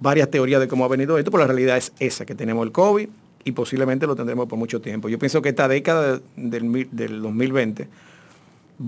varias 0.00 0.28
teorías 0.28 0.60
de 0.60 0.66
cómo 0.66 0.84
ha 0.84 0.88
venido 0.88 1.16
esto, 1.18 1.30
pero 1.30 1.42
la 1.42 1.46
realidad 1.46 1.76
es 1.76 1.92
esa, 2.00 2.26
que 2.26 2.34
tenemos 2.34 2.66
el 2.66 2.72
COVID 2.72 3.08
y 3.44 3.52
posiblemente 3.52 4.04
lo 4.08 4.16
tendremos 4.16 4.48
por 4.48 4.58
mucho 4.58 4.80
tiempo. 4.80 5.08
Yo 5.08 5.20
pienso 5.20 5.40
que 5.40 5.50
esta 5.50 5.68
década 5.68 6.20
del, 6.36 6.88
del 6.90 7.22
2020 7.22 7.86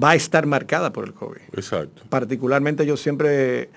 va 0.03 0.11
a 0.11 0.15
estar 0.17 0.47
marcada 0.47 0.93
por 0.93 1.05
el 1.05 1.13
COVID. 1.15 1.39
Exacto. 1.57 2.03
Particularmente 2.09 2.85
yo 2.85 2.97
siempre 2.97 3.69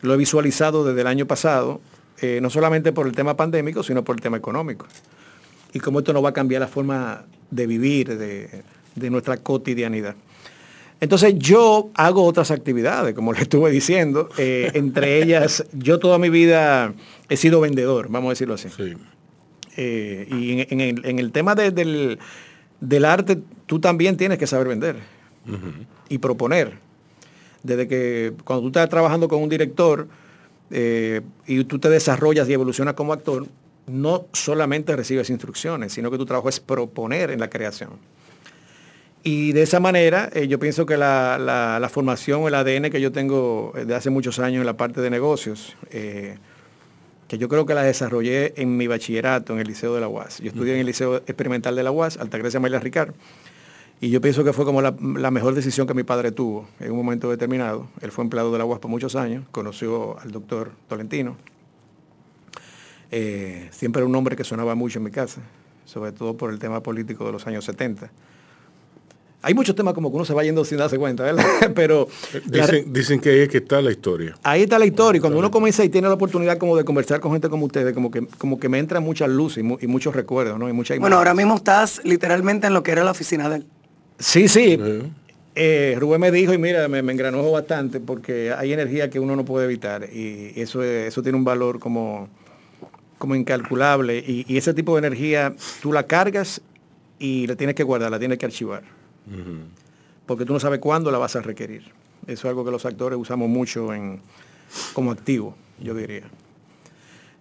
lo 0.00 0.14
he 0.14 0.16
visualizado 0.16 0.84
desde 0.86 1.02
el 1.02 1.06
año 1.06 1.26
pasado, 1.26 1.82
eh, 2.20 2.38
no 2.42 2.50
solamente 2.50 2.92
por 2.92 3.06
el 3.06 3.12
tema 3.12 3.36
pandémico, 3.36 3.82
sino 3.82 4.04
por 4.04 4.16
el 4.16 4.22
tema 4.22 4.36
económico. 4.36 4.86
Y 5.72 5.80
cómo 5.80 5.98
esto 5.98 6.12
no 6.12 6.22
va 6.22 6.30
a 6.30 6.32
cambiar 6.32 6.60
la 6.60 6.68
forma 6.68 7.24
de 7.50 7.66
vivir, 7.66 8.16
de, 8.16 8.62
de 8.94 9.10
nuestra 9.10 9.36
cotidianidad. 9.38 10.14
Entonces 11.00 11.34
yo 11.36 11.90
hago 11.94 12.24
otras 12.24 12.50
actividades, 12.50 13.14
como 13.14 13.32
le 13.32 13.40
estuve 13.42 13.70
diciendo, 13.70 14.28
eh, 14.38 14.70
entre 14.74 15.18
ellas, 15.22 15.64
yo 15.72 15.98
toda 15.98 16.18
mi 16.18 16.30
vida 16.30 16.94
he 17.28 17.36
sido 17.36 17.60
vendedor, 17.60 18.08
vamos 18.08 18.28
a 18.28 18.32
decirlo 18.32 18.54
así. 18.54 18.68
Sí. 18.70 18.94
Eh, 19.76 20.28
y 20.30 20.52
en, 20.60 20.66
en 20.70 20.80
el, 20.80 21.04
en 21.04 21.18
el 21.18 21.32
tema 21.32 21.54
de- 21.56 21.72
del, 21.72 22.18
del 22.80 23.04
arte, 23.04 23.38
tú 23.66 23.80
también 23.80 24.16
tienes 24.16 24.38
que 24.38 24.46
saber 24.46 24.68
vender 24.68 24.96
y 26.08 26.18
proponer. 26.18 26.78
Desde 27.64 27.88
que 27.88 28.32
cuando 28.44 28.62
tú 28.62 28.68
estás 28.68 28.88
trabajando 28.88 29.26
con 29.26 29.42
un 29.42 29.48
director 29.48 30.06
eh, 30.70 31.20
y 31.46 31.64
tú 31.64 31.78
te 31.78 31.88
desarrollas 31.88 32.48
y 32.48 32.52
evolucionas 32.52 32.94
como 32.94 33.12
actor, 33.12 33.46
no 33.86 34.26
solamente 34.32 34.96
recibes 34.96 35.28
instrucciones, 35.30 35.92
sino 35.92 36.10
que 36.10 36.16
tu 36.18 36.24
trabajo 36.26 36.48
es 36.48 36.60
proponer 36.60 37.30
en 37.30 37.40
la 37.40 37.50
creación. 37.50 37.90
Y 39.22 39.52
de 39.52 39.62
esa 39.62 39.80
manera, 39.80 40.28
eh, 40.34 40.48
yo 40.48 40.58
pienso 40.58 40.84
que 40.84 40.96
la, 40.98 41.38
la- 41.38 41.78
la 41.80 41.88
formación 41.88 42.42
el 42.46 42.54
ADN 42.54 42.90
que 42.90 43.00
yo 43.00 43.10
tengo 43.12 43.72
eh, 43.76 43.84
de 43.86 43.94
hace 43.94 44.10
muchos 44.10 44.38
años 44.38 44.60
en 44.60 44.66
la 44.66 44.76
parte 44.76 45.00
de 45.00 45.08
negocios, 45.10 45.76
que 45.90 47.38
yo 47.38 47.48
creo 47.48 47.64
que 47.66 47.74
la 47.74 47.82
desarrollé 47.82 48.52
en 48.60 48.76
mi 48.76 48.86
bachillerato 48.86 49.54
en 49.54 49.60
el 49.60 49.66
Liceo 49.66 49.94
de 49.94 50.00
la 50.00 50.08
UAS. 50.08 50.38
Yo 50.40 50.48
estudié 50.48 50.74
en 50.74 50.80
el 50.80 50.86
Liceo 50.86 51.16
Experimental 51.16 51.74
de 51.74 51.82
la 51.82 51.90
UAS, 51.90 52.18
Altagracia 52.18 52.60
Mayla 52.60 52.80
Ricard, 52.80 53.14
y 54.06 54.10
yo 54.10 54.20
pienso 54.20 54.44
que 54.44 54.52
fue 54.52 54.64
como 54.64 54.82
la, 54.82 54.94
la 55.16 55.30
mejor 55.30 55.54
decisión 55.54 55.86
que 55.86 55.94
mi 55.94 56.02
padre 56.02 56.30
tuvo 56.32 56.66
en 56.80 56.90
un 56.90 56.96
momento 56.98 57.30
determinado. 57.30 57.86
Él 58.02 58.10
fue 58.12 58.22
empleado 58.24 58.52
de 58.52 58.58
la 58.58 58.64
UAS 58.64 58.78
por 58.80 58.90
muchos 58.90 59.16
años, 59.16 59.44
conoció 59.50 60.18
al 60.20 60.30
doctor 60.30 60.72
Tolentino. 60.88 61.36
Eh, 63.10 63.68
siempre 63.70 64.00
era 64.00 64.06
un 64.06 64.12
nombre 64.12 64.36
que 64.36 64.44
sonaba 64.44 64.74
mucho 64.74 64.98
en 64.98 65.04
mi 65.04 65.10
casa, 65.10 65.40
sobre 65.84 66.12
todo 66.12 66.36
por 66.36 66.50
el 66.50 66.58
tema 66.58 66.82
político 66.82 67.24
de 67.26 67.32
los 67.32 67.46
años 67.46 67.64
70. 67.64 68.10
Hay 69.42 69.52
muchos 69.52 69.76
temas 69.76 69.92
como 69.92 70.10
que 70.10 70.16
uno 70.16 70.24
se 70.24 70.32
va 70.32 70.42
yendo 70.42 70.64
sin 70.64 70.78
darse 70.78 70.98
cuenta, 70.98 71.22
¿verdad? 71.22 71.44
Pero 71.74 72.08
la- 72.50 72.66
Dicen, 72.86 73.20
que 73.20 73.28
ahí 73.30 73.38
es 73.40 73.48
que 73.50 73.58
está 73.58 73.80
la 73.82 73.90
historia. 73.90 74.34
Ahí 74.42 74.62
está 74.62 74.78
la 74.78 74.86
historia. 74.86 75.18
Y 75.18 75.20
cuando 75.20 75.38
uno 75.38 75.50
comienza 75.50 75.84
y 75.84 75.90
tiene 75.90 76.08
la 76.08 76.14
oportunidad 76.14 76.56
como 76.56 76.76
de 76.78 76.84
conversar 76.84 77.20
con 77.20 77.32
gente 77.32 77.50
como 77.50 77.66
ustedes, 77.66 77.92
como 77.92 78.10
que, 78.10 78.26
como 78.38 78.58
que 78.58 78.70
me 78.70 78.78
entra 78.78 79.00
mucha 79.00 79.26
luz 79.26 79.58
y, 79.58 79.62
mu- 79.62 79.76
y 79.80 79.86
muchos 79.86 80.14
recuerdos, 80.16 80.58
¿no? 80.58 80.68
Y 80.68 80.72
mucha 80.72 80.98
Bueno, 80.98 81.16
ahora 81.18 81.34
mismo 81.34 81.54
estás 81.56 82.00
literalmente 82.04 82.66
en 82.66 82.72
lo 82.74 82.82
que 82.82 82.92
era 82.92 83.04
la 83.04 83.10
oficina 83.10 83.48
de 83.50 83.56
él. 83.56 83.66
Sí, 84.18 84.48
sí. 84.48 84.76
Sí. 84.76 85.12
Eh, 85.56 85.96
Rubén 86.00 86.20
me 86.20 86.32
dijo, 86.32 86.52
y 86.52 86.58
mira, 86.58 86.88
me, 86.88 87.00
me 87.02 87.12
bastante 87.52 88.00
porque 88.00 88.52
hay 88.52 88.72
energía 88.72 89.08
que 89.08 89.20
uno 89.20 89.36
no 89.36 89.44
puede 89.44 89.66
evitar. 89.66 90.08
Y 90.12 90.52
eso, 90.56 90.82
es- 90.82 91.08
eso 91.08 91.22
tiene 91.22 91.38
un 91.38 91.44
valor 91.44 91.78
como, 91.78 92.28
como 93.18 93.34
incalculable. 93.36 94.18
Y, 94.18 94.44
y 94.48 94.56
ese 94.56 94.74
tipo 94.74 94.94
de 94.94 95.06
energía 95.06 95.54
tú 95.80 95.92
la 95.92 96.06
cargas 96.06 96.60
y 97.18 97.46
la 97.46 97.54
tienes 97.56 97.76
que 97.76 97.84
guardar, 97.84 98.10
la 98.10 98.18
tienes 98.18 98.38
que 98.38 98.46
archivar. 98.46 98.82
Porque 100.26 100.44
tú 100.44 100.52
no 100.52 100.60
sabes 100.60 100.80
cuándo 100.80 101.10
la 101.12 101.18
vas 101.18 101.36
a 101.36 101.42
requerir. 101.42 101.82
Eso 102.26 102.32
es 102.32 102.44
algo 102.46 102.64
que 102.64 102.70
los 102.70 102.84
actores 102.84 103.18
usamos 103.18 103.48
mucho 103.48 103.94
en, 103.94 104.20
como 104.92 105.12
activo, 105.12 105.54
yo 105.80 105.94
diría. 105.94 106.24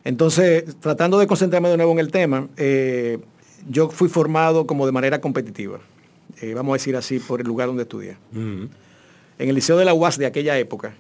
Entonces, 0.04 0.66
tratando 0.82 1.18
de 1.18 1.28
concentrarme 1.28 1.70
de 1.70 1.78
nuevo 1.78 1.94
en 1.94 2.00
el 2.00 2.12
tema, 2.12 2.48
eh, 2.58 3.20
yo 3.70 3.90
fui 3.90 4.10
formado 4.10 4.68
como 4.68 4.86
de 4.86 4.92
manera 4.92 5.22
competitiva, 5.22 5.80
eh, 6.44 6.54
vamos 6.54 6.74
a 6.74 6.76
decir 6.76 6.96
así, 6.96 7.20
por 7.20 7.40
el 7.42 7.48
lugar 7.48 7.68
donde 7.68 7.84
estudié. 7.84 8.18
En 8.34 8.70
el 9.38 9.56
liceo 9.56 9.78
de 9.78 9.86
la 9.86 9.94
UAS 9.94 10.18
de 10.18 10.26
aquella 10.26 10.58
época, 10.60 10.94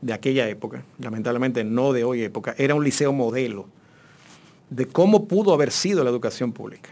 de 0.00 0.12
aquella 0.12 0.48
época, 0.48 0.82
lamentablemente 0.98 1.62
no 1.64 1.92
de 1.92 2.04
hoy 2.04 2.22
época, 2.22 2.54
era 2.58 2.74
un 2.74 2.82
liceo 2.84 3.12
modelo 3.12 3.66
de 4.68 4.86
cómo 4.86 5.26
pudo 5.26 5.52
haber 5.54 5.70
sido 5.70 6.02
la 6.04 6.10
educación 6.10 6.52
pública. 6.52 6.90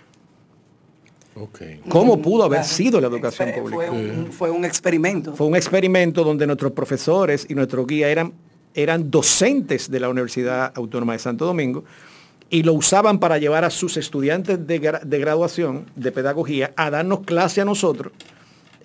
Ok. 1.34 1.60
¿Cómo 1.88 2.20
pudo 2.20 2.44
haber 2.44 2.60
Claro. 2.60 2.74
sido 2.74 3.00
la 3.00 3.06
educación 3.06 3.50
pública? 3.52 3.86
Fue 3.86 3.90
un, 3.90 4.32
fue 4.32 4.50
un 4.50 4.64
experimento. 4.64 5.34
Fue 5.34 5.46
un 5.46 5.54
experimento 5.56 6.24
donde 6.24 6.46
nuestros 6.46 6.72
profesores 6.72 7.46
y 7.48 7.54
nuestro 7.54 7.86
guía 7.86 8.08
eran, 8.08 8.32
eran 8.74 9.10
docentes 9.10 9.90
de 9.90 10.00
la 10.00 10.08
Universidad 10.08 10.72
Autónoma 10.74 11.12
de 11.12 11.20
Santo 11.20 11.44
Domingo 11.46 11.84
y 12.50 12.62
lo 12.62 12.72
usaban 12.72 13.18
para 13.20 13.38
llevar 13.38 13.64
a 13.64 13.70
sus 13.70 13.96
estudiantes 13.96 14.66
de, 14.66 14.80
gra- 14.80 15.00
de 15.02 15.18
graduación 15.18 15.84
de 15.96 16.12
pedagogía 16.12 16.72
a 16.76 16.90
darnos 16.90 17.20
clase 17.20 17.60
a 17.60 17.64
nosotros 17.64 18.12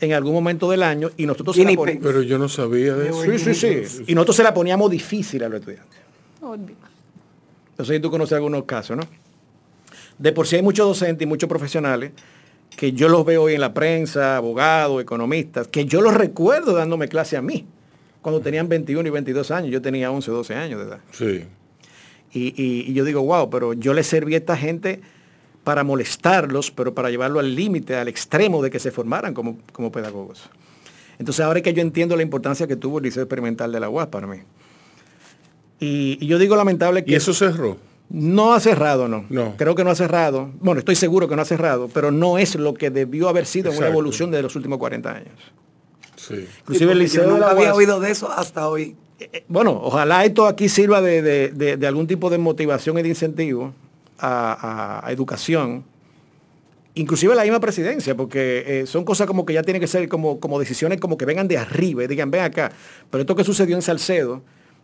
en 0.01 0.11
algún 0.13 0.33
momento 0.33 0.69
del 0.69 0.83
año 0.83 1.11
y 1.15 1.25
nosotros 1.25 1.55
se 1.55 1.63
la 1.63 1.69
Guinea 1.69 1.77
pon- 1.85 1.93
pig. 1.93 1.99
Pero 2.03 2.21
yo 2.23 2.37
no 2.37 2.49
sabía 2.49 2.93
de 2.95 3.09
eso. 3.09 3.23
Sí, 3.23 3.53
sí, 3.53 3.85
sí. 3.85 4.03
Y 4.07 4.15
nosotros 4.15 4.35
se 4.35 4.43
la 4.43 4.53
poníamos 4.53 4.91
difícil 4.91 5.43
a 5.43 5.49
los 5.49 5.59
estudiantes. 5.61 5.99
Entonces 7.71 8.01
tú 8.01 8.11
conoces 8.11 8.33
algunos 8.33 8.63
casos, 8.65 8.97
¿no? 8.97 9.03
De 10.17 10.31
por 10.31 10.45
sí 10.45 10.57
hay 10.57 10.61
muchos 10.61 10.87
docentes 10.87 11.25
y 11.25 11.27
muchos 11.27 11.49
profesionales 11.49 12.11
que 12.77 12.91
yo 12.91 13.07
los 13.07 13.25
veo 13.25 13.43
hoy 13.43 13.53
en 13.55 13.61
la 13.61 13.73
prensa, 13.73 14.37
abogados, 14.37 15.01
economistas, 15.01 15.67
que 15.67 15.85
yo 15.85 16.01
los 16.01 16.13
recuerdo 16.13 16.73
dándome 16.73 17.07
clase 17.07 17.37
a 17.37 17.41
mí, 17.41 17.65
cuando 18.21 18.41
tenían 18.41 18.67
21 18.69 19.07
y 19.07 19.11
22 19.11 19.51
años, 19.51 19.71
yo 19.71 19.81
tenía 19.81 20.11
11 20.11 20.31
o 20.31 20.33
12 20.35 20.55
años 20.55 20.79
de 20.81 20.85
edad. 20.87 20.99
Sí. 21.11 21.45
Y, 22.33 22.53
y- 22.61 22.89
y 22.89 22.93
yo 22.93 23.05
digo, 23.05 23.21
wow, 23.21 23.49
pero 23.49 23.73
yo 23.73 23.93
le 23.93 24.03
serví 24.03 24.33
a 24.33 24.37
esta 24.37 24.57
gente 24.57 25.01
para 25.63 25.83
molestarlos, 25.83 26.71
pero 26.71 26.93
para 26.93 27.09
llevarlo 27.09 27.39
al 27.39 27.55
límite, 27.55 27.95
al 27.95 28.07
extremo 28.07 28.61
de 28.61 28.69
que 28.69 28.79
se 28.79 28.91
formaran 28.91 29.33
como, 29.33 29.59
como 29.71 29.91
pedagogos. 29.91 30.49
Entonces 31.19 31.45
ahora 31.45 31.59
es 31.59 31.63
que 31.63 31.73
yo 31.73 31.81
entiendo 31.81 32.15
la 32.17 32.23
importancia 32.23 32.67
que 32.67 32.75
tuvo 32.75 32.97
el 32.97 33.05
Liceo 33.05 33.23
Experimental 33.23 33.71
de 33.71 33.79
la 33.79 33.89
UAS 33.89 34.07
para 34.07 34.27
mí. 34.27 34.37
Y, 35.79 36.17
y 36.19 36.27
yo 36.27 36.37
digo 36.39 36.55
lamentable 36.55 37.03
que... 37.05 37.11
¿Y 37.11 37.15
eso 37.15 37.33
cerró? 37.33 37.77
No 38.09 38.53
ha 38.53 38.59
cerrado, 38.59 39.07
no. 39.07 39.25
No. 39.29 39.55
Creo 39.57 39.75
que 39.75 39.83
no 39.83 39.89
ha 39.91 39.95
cerrado. 39.95 40.51
Bueno, 40.59 40.79
estoy 40.79 40.95
seguro 40.95 41.27
que 41.27 41.35
no 41.35 41.41
ha 41.41 41.45
cerrado, 41.45 41.87
pero 41.93 42.11
no 42.11 42.37
es 42.37 42.55
lo 42.55 42.73
que 42.73 42.89
debió 42.89 43.29
haber 43.29 43.45
sido 43.45 43.69
en 43.71 43.77
una 43.77 43.85
Exacto. 43.87 43.93
evolución 43.93 44.31
de 44.31 44.41
los 44.41 44.55
últimos 44.55 44.77
40 44.79 45.11
años. 45.11 45.33
Sí. 46.15 46.45
Inclusive 46.61 46.91
el 46.91 46.99
Liceo 46.99 47.23
yo 47.23 47.27
de 47.27 47.33
nunca 47.39 47.51
había 47.51 47.73
oído 47.73 47.99
de 47.99 48.11
eso 48.11 48.31
hasta 48.31 48.67
hoy. 48.67 48.95
Bueno, 49.47 49.79
ojalá 49.83 50.25
esto 50.25 50.45
aquí 50.47 50.69
sirva 50.69 51.01
de, 51.01 51.21
de- 51.21 51.49
de- 51.49 51.77
de 51.77 51.87
algún 51.87 52.07
tipo 52.07 52.29
de 52.29 52.37
motivación 52.37 52.97
y 52.99 53.01
de 53.01 53.09
incentivo 53.09 53.73
a, 54.19 55.01
a- 55.01 55.07
a 55.07 55.11
educación, 55.11 55.83
inclusive 56.95 57.33
la 57.35 57.43
misma 57.43 57.59
presidencia, 57.59 58.15
porque 58.15 58.63
eh, 58.81 58.85
son 58.87 59.03
cosas 59.03 59.27
como 59.27 59.45
que 59.45 59.53
ya 59.53 59.63
tienen 59.63 59.79
que 59.81 59.87
ser 59.87 60.07
como, 60.07 60.39
como 60.39 60.59
decisiones 60.59 60.99
como 60.99 61.17
que 61.17 61.25
vengan 61.25 61.47
de 61.47 61.57
arriba 61.57 62.03
y 62.03 62.07
digan, 62.07 62.29
ven 62.31 62.41
acá. 62.43 62.71
Pero 63.09 63.21
esto 63.21 63.35
que 63.35 63.43
sucedió 63.43 63.75
en 63.75 63.81
Salcedo, 63.81 64.41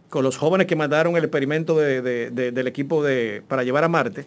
con 0.10 0.24
los 0.24 0.38
jóvenes 0.38 0.66
que 0.66 0.76
mandaron 0.76 1.16
el 1.18 1.24
experimento 1.24 1.78
de- 1.78 2.02
de- 2.02 2.30
de- 2.32 2.52
del 2.52 2.68
equipo 2.68 3.04
de, 3.04 3.44
para 3.48 3.64
llevar 3.64 3.84
a 3.84 3.88
Marte, 3.90 4.26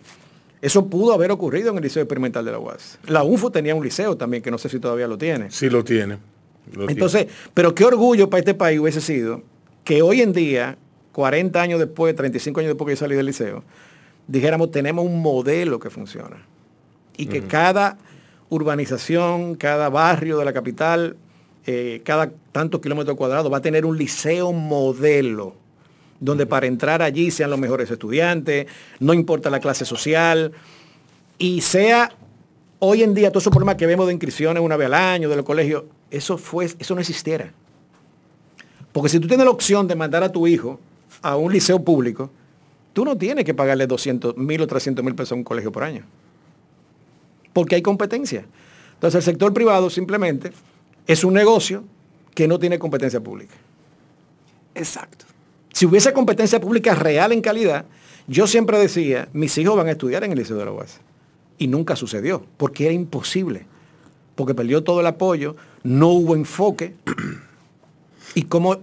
eso 0.61 0.87
pudo 0.87 1.13
haber 1.13 1.33
ocurrido 1.33 1.71
en 1.71 1.77
el 1.79 1.83
Liceo 1.83 2.03
Experimental 2.05 2.45
de 2.45 2.53
la 2.53 2.59
UAS. 2.61 3.01
La 3.09 3.25
UNFO 3.25 3.51
tenía 3.51 3.75
un 3.75 3.83
liceo 3.83 4.17
también, 4.17 4.45
que 4.45 4.51
no 4.53 4.59
sé 4.59 4.69
si 4.69 4.79
todavía 4.79 5.09
lo 5.09 5.19
tiene. 5.19 5.51
Sí 5.51 5.69
lo 5.69 5.83
tiene. 5.83 6.19
Lo 6.71 6.87
tiene. 6.87 6.93
Entonces, 6.93 7.27
pero 7.53 7.75
qué 7.75 7.85
orgullo 7.85 8.31
para 8.31 8.39
este 8.39 8.55
país 8.55 8.79
hubiese 8.79 9.01
sido 9.01 9.43
que 9.85 10.03
hoy 10.03 10.21
en 10.21 10.33
día, 10.33 10.77
40 11.13 11.61
años 11.61 11.79
después, 11.79 12.15
35 12.15 12.61
años 12.61 12.71
después 12.71 12.87
que 12.87 12.95
yo 12.95 13.01
salí 13.01 13.17
del 13.17 13.27
liceo, 13.27 13.65
dijéramos, 14.27 14.71
tenemos 14.71 15.05
un 15.05 15.21
modelo 15.21 15.79
que 15.79 15.91
funciona. 15.91 16.47
Y 17.17 17.27
que 17.27 17.43
cada 17.43 17.99
urbanización, 18.49 19.55
cada 19.55 19.89
barrio 19.89 20.39
de 20.39 20.45
la 20.45 20.53
capital, 20.53 21.17
eh, 21.67 22.01
cada 22.05 22.33
tantos 22.53 22.81
kilómetros 22.81 23.17
cuadrados 23.17 23.53
va 23.53 23.59
a 23.59 23.63
tener 23.63 23.85
un 23.85 23.97
liceo 23.97 24.53
modelo, 24.53 25.55
donde 26.21 26.47
para 26.47 26.67
entrar 26.67 27.03
allí 27.03 27.31
sean 27.31 27.51
los 27.51 27.59
mejores 27.59 27.91
estudiantes, 27.91 28.67
no 28.99 29.15
importa 29.15 29.51
la 29.51 29.61
clase 29.61 29.85
social, 29.85 30.53
y 31.39 31.61
sea 31.61 32.13
hoy 32.79 33.03
en 33.03 33.15
día 33.15 33.31
todos 33.31 33.45
esos 33.45 33.53
problemas 33.53 33.77
que 33.77 33.87
vemos 33.87 34.07
de 34.07 34.13
inscripciones 34.13 34.63
una 34.63 34.77
vez 34.77 34.87
al 34.87 34.95
año 34.95 35.29
de 35.29 35.37
los 35.37 35.45
colegios, 35.45 35.85
eso 36.11 36.37
fue, 36.39 36.65
eso 36.65 36.95
no 36.95 37.01
existiera. 37.01 37.53
Porque 38.93 39.09
si 39.09 39.19
tú 39.19 39.27
tienes 39.27 39.45
la 39.45 39.51
opción 39.51 39.89
de 39.89 39.95
mandar 39.95 40.23
a 40.23 40.31
tu 40.31 40.47
hijo 40.47 40.79
a 41.23 41.37
un 41.37 41.53
liceo 41.53 41.83
público, 41.83 42.31
tú 42.93 43.05
no 43.05 43.17
tienes 43.17 43.45
que 43.45 43.55
pagarle 43.55 43.87
200 43.87 44.37
mil 44.37 44.61
o 44.61 44.67
300 44.67 45.05
mil 45.05 45.15
pesos 45.15 45.33
a 45.33 45.35
un 45.37 45.45
colegio 45.45 45.73
por 45.73 45.83
año. 45.83 46.05
Porque 47.53 47.75
hay 47.75 47.83
competencia. 47.83 48.45
Entonces 48.95 49.19
el 49.19 49.23
sector 49.23 49.53
privado 49.53 49.91
simplemente 49.91 50.53
es 51.07 51.25
un 51.25 51.35
negocio 51.35 51.85
que 52.35 52.47
no 52.49 52.59
tiene 52.59 52.79
competencia 52.79 53.21
pública. 53.21 53.55
Exacto. 54.75 55.27
Si 55.73 55.87
hubiese 55.87 56.13
competencia 56.13 56.61
pública 56.61 56.95
real 56.95 57.33
en 57.33 57.41
calidad, 57.41 57.87
yo 58.27 58.47
siempre 58.47 58.79
decía, 58.79 59.29
mis 59.33 59.57
hijos 59.59 59.77
van 59.77 59.89
a 59.89 59.93
estudiar 59.93 60.25
en 60.25 60.33
el 60.33 60.39
Liceo 60.39 60.57
de 60.57 60.65
la 60.65 60.73
UAS. 60.73 61.01
Y 61.59 61.67
nunca 61.67 61.97
sucedió, 61.97 62.45
porque 62.57 62.85
era 62.85 62.95
imposible. 62.95 63.67
Porque 64.35 64.55
perdió 64.55 64.83
todo 64.83 65.01
el 65.01 65.07
apoyo, 65.07 65.57
no 65.83 66.09
hubo 66.09 66.35
enfoque. 66.35 66.95
Y, 68.35 68.43
como, 68.43 68.79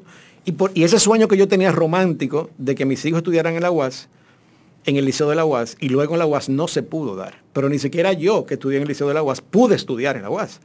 y, 0.45 0.51
por- 0.53 0.71
y 0.73 0.83
ese 0.83 0.99
sueño 0.99 1.27
que 1.27 1.37
yo 1.37 1.47
tenía 1.47 1.71
romántico 1.71 2.49
de 2.57 2.75
que 2.75 2.85
mis 2.85 3.03
hijos 3.05 3.19
estudiaran 3.19 3.55
en 3.55 3.61
la 3.63 3.71
UAS, 3.71 4.07
en 4.85 4.95
el 4.95 5.05
Liceo 5.05 5.29
de 5.29 5.35
la 5.35 5.45
UAS, 5.45 5.75
y 5.79 5.89
luego 5.89 6.13
en 6.15 6.19
la 6.19 6.25
UAS 6.25 6.49
no 6.49 6.67
se 6.67 6.83
pudo 6.83 7.15
dar. 7.15 7.41
Pero 7.53 7.67
ni 7.69 7.79
siquiera 7.79 8.13
yo, 8.13 8.45
que 8.45 8.53
estudié 8.55 8.77
en 8.77 8.83
el 8.83 8.87
Liceo 8.89 9.07
de 9.07 9.13
la 9.13 9.23
UAS, 9.23 9.41
pude 9.41 9.75
estudiar 9.75 10.15
en 10.15 10.23
la 10.23 10.29
UAS. 10.29 10.59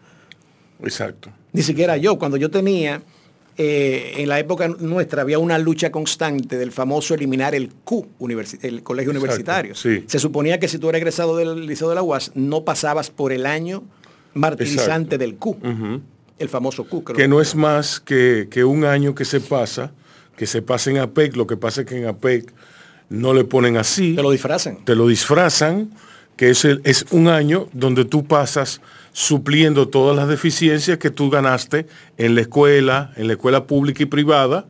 Exacto. 0.82 1.30
Ni 1.52 1.62
siquiera 1.62 1.96
yo, 1.96 2.18
cuando 2.18 2.36
yo 2.36 2.50
tenía, 2.50 3.02
eh, 3.56 4.14
en 4.18 4.28
la 4.28 4.38
época 4.38 4.68
nuestra, 4.68 5.22
había 5.22 5.38
una 5.38 5.58
lucha 5.58 5.90
constante 5.90 6.58
del 6.58 6.72
famoso 6.72 7.14
eliminar 7.14 7.54
el 7.54 7.70
Q, 7.84 8.06
el 8.20 8.82
colegio 8.82 9.10
Exacto, 9.10 9.10
universitario. 9.10 9.74
sí. 9.74 10.04
Se 10.06 10.18
suponía 10.18 10.58
que 10.58 10.68
si 10.68 10.78
tú 10.78 10.88
eras 10.88 10.98
egresado 11.00 11.36
del 11.36 11.66
Liceo 11.66 11.88
de 11.88 11.94
la 11.94 12.02
UAS, 12.02 12.32
no 12.34 12.64
pasabas 12.64 13.10
por 13.10 13.32
el 13.32 13.46
año 13.46 13.84
martirizante 14.34 15.14
Exacto. 15.16 15.18
del 15.18 15.34
Q, 15.36 15.56
el 16.38 16.48
famoso 16.48 16.84
creo. 16.84 17.16
Que 17.16 17.28
no 17.28 17.40
es 17.40 17.54
más 17.54 18.00
que, 18.00 18.48
que 18.50 18.64
un 18.64 18.84
año 18.84 19.14
que 19.14 19.24
se 19.24 19.40
pasa, 19.40 19.92
que 20.36 20.46
se 20.46 20.62
pasa 20.62 20.90
en 20.90 20.98
APEC, 20.98 21.36
lo 21.36 21.46
que 21.46 21.56
pasa 21.56 21.82
es 21.82 21.86
que 21.86 21.96
en 21.98 22.06
APEC 22.06 22.52
no 23.10 23.32
le 23.34 23.44
ponen 23.44 23.76
así, 23.76 24.14
Te 24.16 24.22
lo 24.22 24.30
disfrazan. 24.30 24.84
te 24.84 24.94
lo 24.96 25.06
disfrazan, 25.06 25.90
que 26.36 26.50
es, 26.50 26.64
el- 26.64 26.80
es 26.84 27.06
un 27.12 27.28
año 27.28 27.68
donde 27.72 28.04
tú 28.04 28.24
pasas 28.24 28.80
supliendo 29.12 29.88
todas 29.88 30.16
las 30.16 30.26
deficiencias 30.28 30.98
que 30.98 31.10
tú 31.10 31.30
ganaste 31.30 31.86
en 32.18 32.34
la 32.34 32.40
escuela, 32.40 33.12
en 33.16 33.28
la 33.28 33.34
escuela 33.34 33.64
pública 33.66 34.02
y 34.02 34.06
privada, 34.06 34.64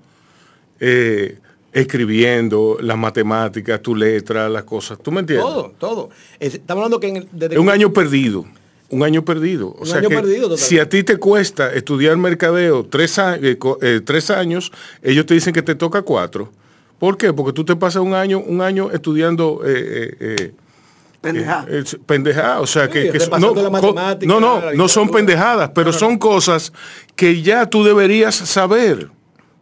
eh, 0.81 1.39
escribiendo 1.73 2.77
las 2.81 2.97
matemáticas, 2.99 3.81
tu 3.81 3.97
letra, 3.97 4.49
las 4.49 4.65
cosas. 4.65 4.99
¿Tú 5.03 5.11
me 5.11 5.21
entiendes? 5.21 5.47
Todo, 5.47 5.75
todo. 5.79 6.11
Es- 6.39 6.55
Estamos 6.55 6.83
hablando 6.83 7.01
que 7.01 7.09
en 7.09 7.17
el- 7.17 7.29
desde 7.33 7.55
Es 7.55 7.61
un 7.61 7.67
que- 7.67 7.73
año 7.73 7.93
perdido. 7.93 8.45
Un 8.91 9.03
año 9.03 9.25
perdido. 9.25 9.69
O 9.69 9.81
Un 9.81 9.87
sea 9.87 9.99
año 9.99 10.09
que 10.09 10.15
perdido, 10.17 10.43
totalmente. 10.43 10.65
si 10.69 10.79
a 10.79 10.89
ti 10.89 11.03
te 11.03 11.17
cuesta 11.17 11.73
estudiar 11.73 12.17
mercadeo 12.17 12.85
tres, 12.87 13.19
eh, 13.19 13.59
eh, 13.83 14.01
tres 14.05 14.31
años, 14.31 14.71
ellos 15.03 15.27
te 15.27 15.35
dicen 15.35 15.53
que 15.53 15.63
te 15.63 15.75
toca 15.75 16.03
cuatro. 16.03 16.53
¿Por 16.99 17.17
qué? 17.17 17.33
Porque 17.33 17.53
tú 17.53 17.65
te 17.65 17.75
pasas 17.77 18.03
un 18.03 18.15
año, 18.15 18.39
un 18.39 18.61
año 18.63 18.91
estudiando 18.93 19.61
eh, 19.65 20.53
Pendeja. 21.21 21.67
pendejada, 22.07 22.61
o 22.61 22.67
sea, 22.67 22.85
Sí, 22.87 22.93
que, 22.93 23.11
que 23.11 23.21
son- 23.21 23.31
la 23.31 23.39
no, 23.39 23.55
no, 24.41 24.61
la 24.61 24.73
no 24.75 24.89
son 24.89 25.09
pendejadas, 25.11 25.71
pero 25.75 25.93
son 25.93 26.19
cosas 26.19 26.73
que 27.17 27.41
ya 27.43 27.67
tú 27.67 27.83
deberías 27.83 28.35
saber. 28.35 29.09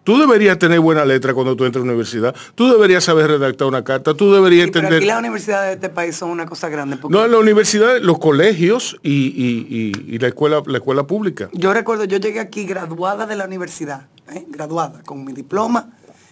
Tú 0.05 0.19
deberías 0.19 0.59
tener 0.59 0.81
buena 0.81 1.05
letra 1.05 1.33
cuando 1.33 1.55
tú 1.55 1.65
entras 1.65 1.83
a 1.83 1.87
la 1.87 1.93
universidad. 1.93 2.35
Tú 2.57 2.69
deberías 2.73 3.05
saber 3.05 3.29
redactar 3.29 3.69
una 3.69 3.85
carta. 3.85 4.15
Tú 4.15 4.33
deberías 4.33 4.65
Sí, 4.67 4.71
pero 4.73 4.87
entender. 4.87 4.99
aquí 5.03 5.07
las 5.07 5.19
universidades 5.21 5.69
de 5.69 5.75
este 5.75 5.89
país 5.89 6.17
son 6.17 6.31
una 6.31 6.45
cosa 6.47 6.69
grande. 6.69 6.97
porque 6.97 7.17
No, 7.17 7.25
en 7.25 7.31
la 7.31 7.39
universidad, 7.39 8.01
los 8.01 8.19
colegios 8.19 8.97
y, 9.03 9.11
y- 9.13 9.67
y- 9.71 10.15
y 10.15 10.19
la 10.19 10.29
escuela, 10.29 10.61
la 10.67 10.79
escuela 10.79 11.05
pública. 11.07 11.49
Yo 11.53 11.73
recuerdo, 11.73 12.05
yo 12.05 12.19
llegué 12.19 12.41
aquí 12.41 12.65
graduada 12.65 13.27
de 13.27 13.37
la 13.37 13.45
universidad, 13.45 14.07
¿eh? 14.35 14.45
graduada, 14.49 15.03
con 15.05 15.25
mi 15.25 15.33
diploma, 15.33 15.91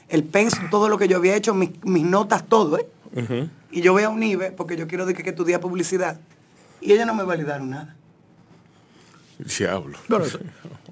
el 0.08 0.24
pensum, 0.24 0.68
todo 0.68 0.88
lo 0.88 0.98
que 0.98 1.06
yo 1.06 1.18
había 1.18 1.36
hecho, 1.36 1.54
mis, 1.54 1.70
mis 1.84 2.02
notas, 2.04 2.44
todo, 2.48 2.76
¿eh? 2.76 2.86
Y 3.70 3.82
yo 3.82 3.92
voy 3.92 4.02
a 4.02 4.08
un 4.08 4.20
IBE, 4.20 4.50
porque 4.50 4.76
yo 4.76 4.88
quiero 4.88 5.06
que, 5.06 5.14
que 5.14 5.30
estudiar 5.30 5.60
publicidad, 5.60 6.18
y 6.80 6.90
ellos 6.92 7.06
no 7.06 7.14
me 7.14 7.22
validaron 7.22 7.70
nada. 7.70 7.94
Diablo. 9.38 9.96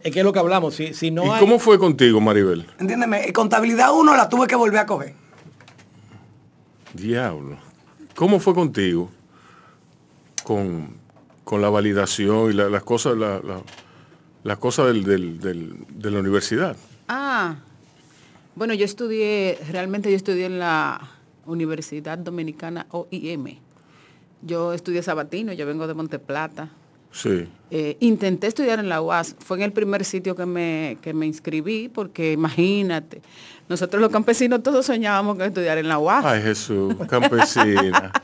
Es 0.03 0.13
que 0.13 0.19
es 0.21 0.25
lo 0.25 0.33
que 0.33 0.39
hablamos. 0.39 0.75
Si, 0.75 0.95
si 0.95 1.11
no 1.11 1.25
¿Y 1.27 1.29
hay- 1.31 1.41
cómo 1.41 1.59
fue 1.59 1.79
contigo, 1.79 2.21
Maribel? 2.21 2.67
Entiéndeme, 2.79 3.25
Eh, 3.27 3.33
contabilidad 3.33 3.93
uno 3.93 4.17
la 4.17 4.29
tuve 4.29 4.47
que 4.47 4.57
volver 4.57 4.81
a 4.81 4.87
coger. 4.87 5.15
Diablo. 6.95 7.59
¿Cómo 8.15 8.41
fue 8.41 8.55
contigo? 8.55 9.11
Con, 10.45 10.97
con 11.45 11.61
la 11.63 11.69
validación 11.71 12.51
y 12.51 12.55
la- 12.55 12.69
las 12.69 12.83
cosas, 12.83 13.17
la- 13.17 13.41
la- 13.41 13.63
las 14.45 14.59
cosas 14.59 14.87
del- 14.87 15.05
del- 15.05 15.39
del- 15.41 15.85
de 15.89 16.11
la 16.11 16.21
universidad. 16.21 16.77
Ah, 17.09 17.57
bueno, 18.55 18.75
yo 18.75 18.85
estudié, 18.85 19.59
realmente 19.71 20.11
yo 20.11 20.17
estudié 20.17 20.47
en 20.47 20.59
la 20.59 21.01
Universidad 21.47 22.19
Dominicana 22.19 22.87
OIM. 22.91 23.59
Yo 24.43 24.73
estudié 24.73 25.03
Sabatino, 25.03 25.53
yo 25.53 25.67
vengo 25.67 25.87
de 25.87 25.95
Monteplata. 25.95 26.71
Sí. 27.13 27.47
Eh, 27.71 27.97
intenté 28.01 28.47
estudiar 28.47 28.79
en 28.79 28.89
la 28.89 29.03
UAS, 29.03 29.37
fue 29.45 29.59
en 29.59 29.63
el 29.65 29.73
primer 29.73 30.05
sitio 30.05 30.35
que 30.35 30.47
me, 30.47 30.97
que 31.03 31.13
me 31.13 31.27
inscribí, 31.27 31.91
porque 31.93 32.33
imagínate, 32.33 33.21
nosotros 33.69 34.01
los 34.01 34.11
campesinos 34.11 34.63
todos 34.63 34.87
soñábamos 34.87 35.37
con 35.37 35.45
estudiar 35.47 35.77
en 35.77 35.87
la 35.89 35.99
UAS. 35.99 36.25
Ay, 36.25 36.43
Jesús, 36.43 36.95
campesina. 37.09 38.13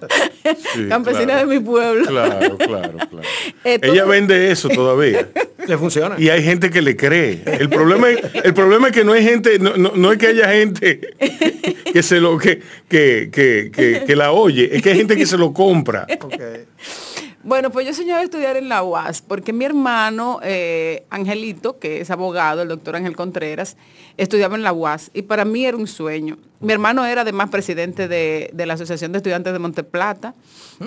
Sí, 0.74 0.86
Campesina 0.90 1.24
claro. 1.24 1.48
de 1.48 1.58
mi 1.58 1.64
pueblo. 1.64 2.04
Claro, 2.06 2.58
claro, 2.58 2.98
claro. 2.98 3.28
Entonces- 3.64 3.90
Ella 3.94 4.04
vende 4.04 4.50
eso 4.50 4.68
todavía. 4.68 5.26
le 5.66 5.78
funciona. 5.78 6.16
Y 6.18 6.28
hay 6.28 6.42
gente 6.42 6.68
que 6.68 6.82
le 6.82 6.96
cree. 6.96 7.42
El 7.46 7.70
problema 7.70 8.10
es, 8.10 8.18
el 8.44 8.52
problema 8.52 8.88
es 8.88 8.92
que 8.92 9.04
no 9.04 9.12
hay 9.14 9.22
gente, 9.24 9.58
no, 9.58 9.74
no- 9.78 9.92
no 9.94 10.12
es 10.12 10.18
que 10.18 10.26
haya 10.26 10.50
gente 10.50 11.00
que 11.92 12.02
se 12.02 12.20
lo 12.20 12.36
que, 12.36 12.60
que, 12.88 13.30
que, 13.32 13.70
que- 13.74 14.04
que 14.06 14.16
la 14.16 14.32
oye, 14.32 14.68
es 14.76 14.82
que 14.82 14.90
hay 14.90 14.98
gente 14.98 15.16
que 15.16 15.24
se 15.24 15.38
lo 15.38 15.54
compra. 15.54 16.06
Bueno, 17.44 17.70
pues 17.70 17.86
yo 17.86 17.92
soñaba 17.92 18.22
estudiar 18.22 18.56
en 18.56 18.68
la 18.70 18.82
UAS, 18.82 19.20
porque 19.20 19.52
mi 19.52 19.64
hermano 19.66 20.40
eh, 20.42 21.04
Angelito, 21.10 21.78
que 21.78 22.00
es 22.00 22.10
abogado, 22.10 22.62
el 22.62 22.68
doctor 22.68 22.96
Ángel 22.96 23.14
Contreras, 23.16 23.76
estudiaba 24.16 24.56
en 24.56 24.62
la 24.62 24.72
UAS 24.72 25.10
y 25.12 25.22
para 25.22 25.44
mí 25.44 25.66
era 25.66 25.76
un 25.76 25.86
sueño. 25.86 26.38
Mi 26.60 26.72
hermano 26.72 27.04
era 27.04 27.20
además 27.20 27.50
presidente 27.50 28.08
de, 28.08 28.50
de 28.52 28.66
la 28.66 28.74
Asociación 28.74 29.12
de 29.12 29.18
Estudiantes 29.18 29.52
de 29.52 29.58
Monteplata 29.58 30.34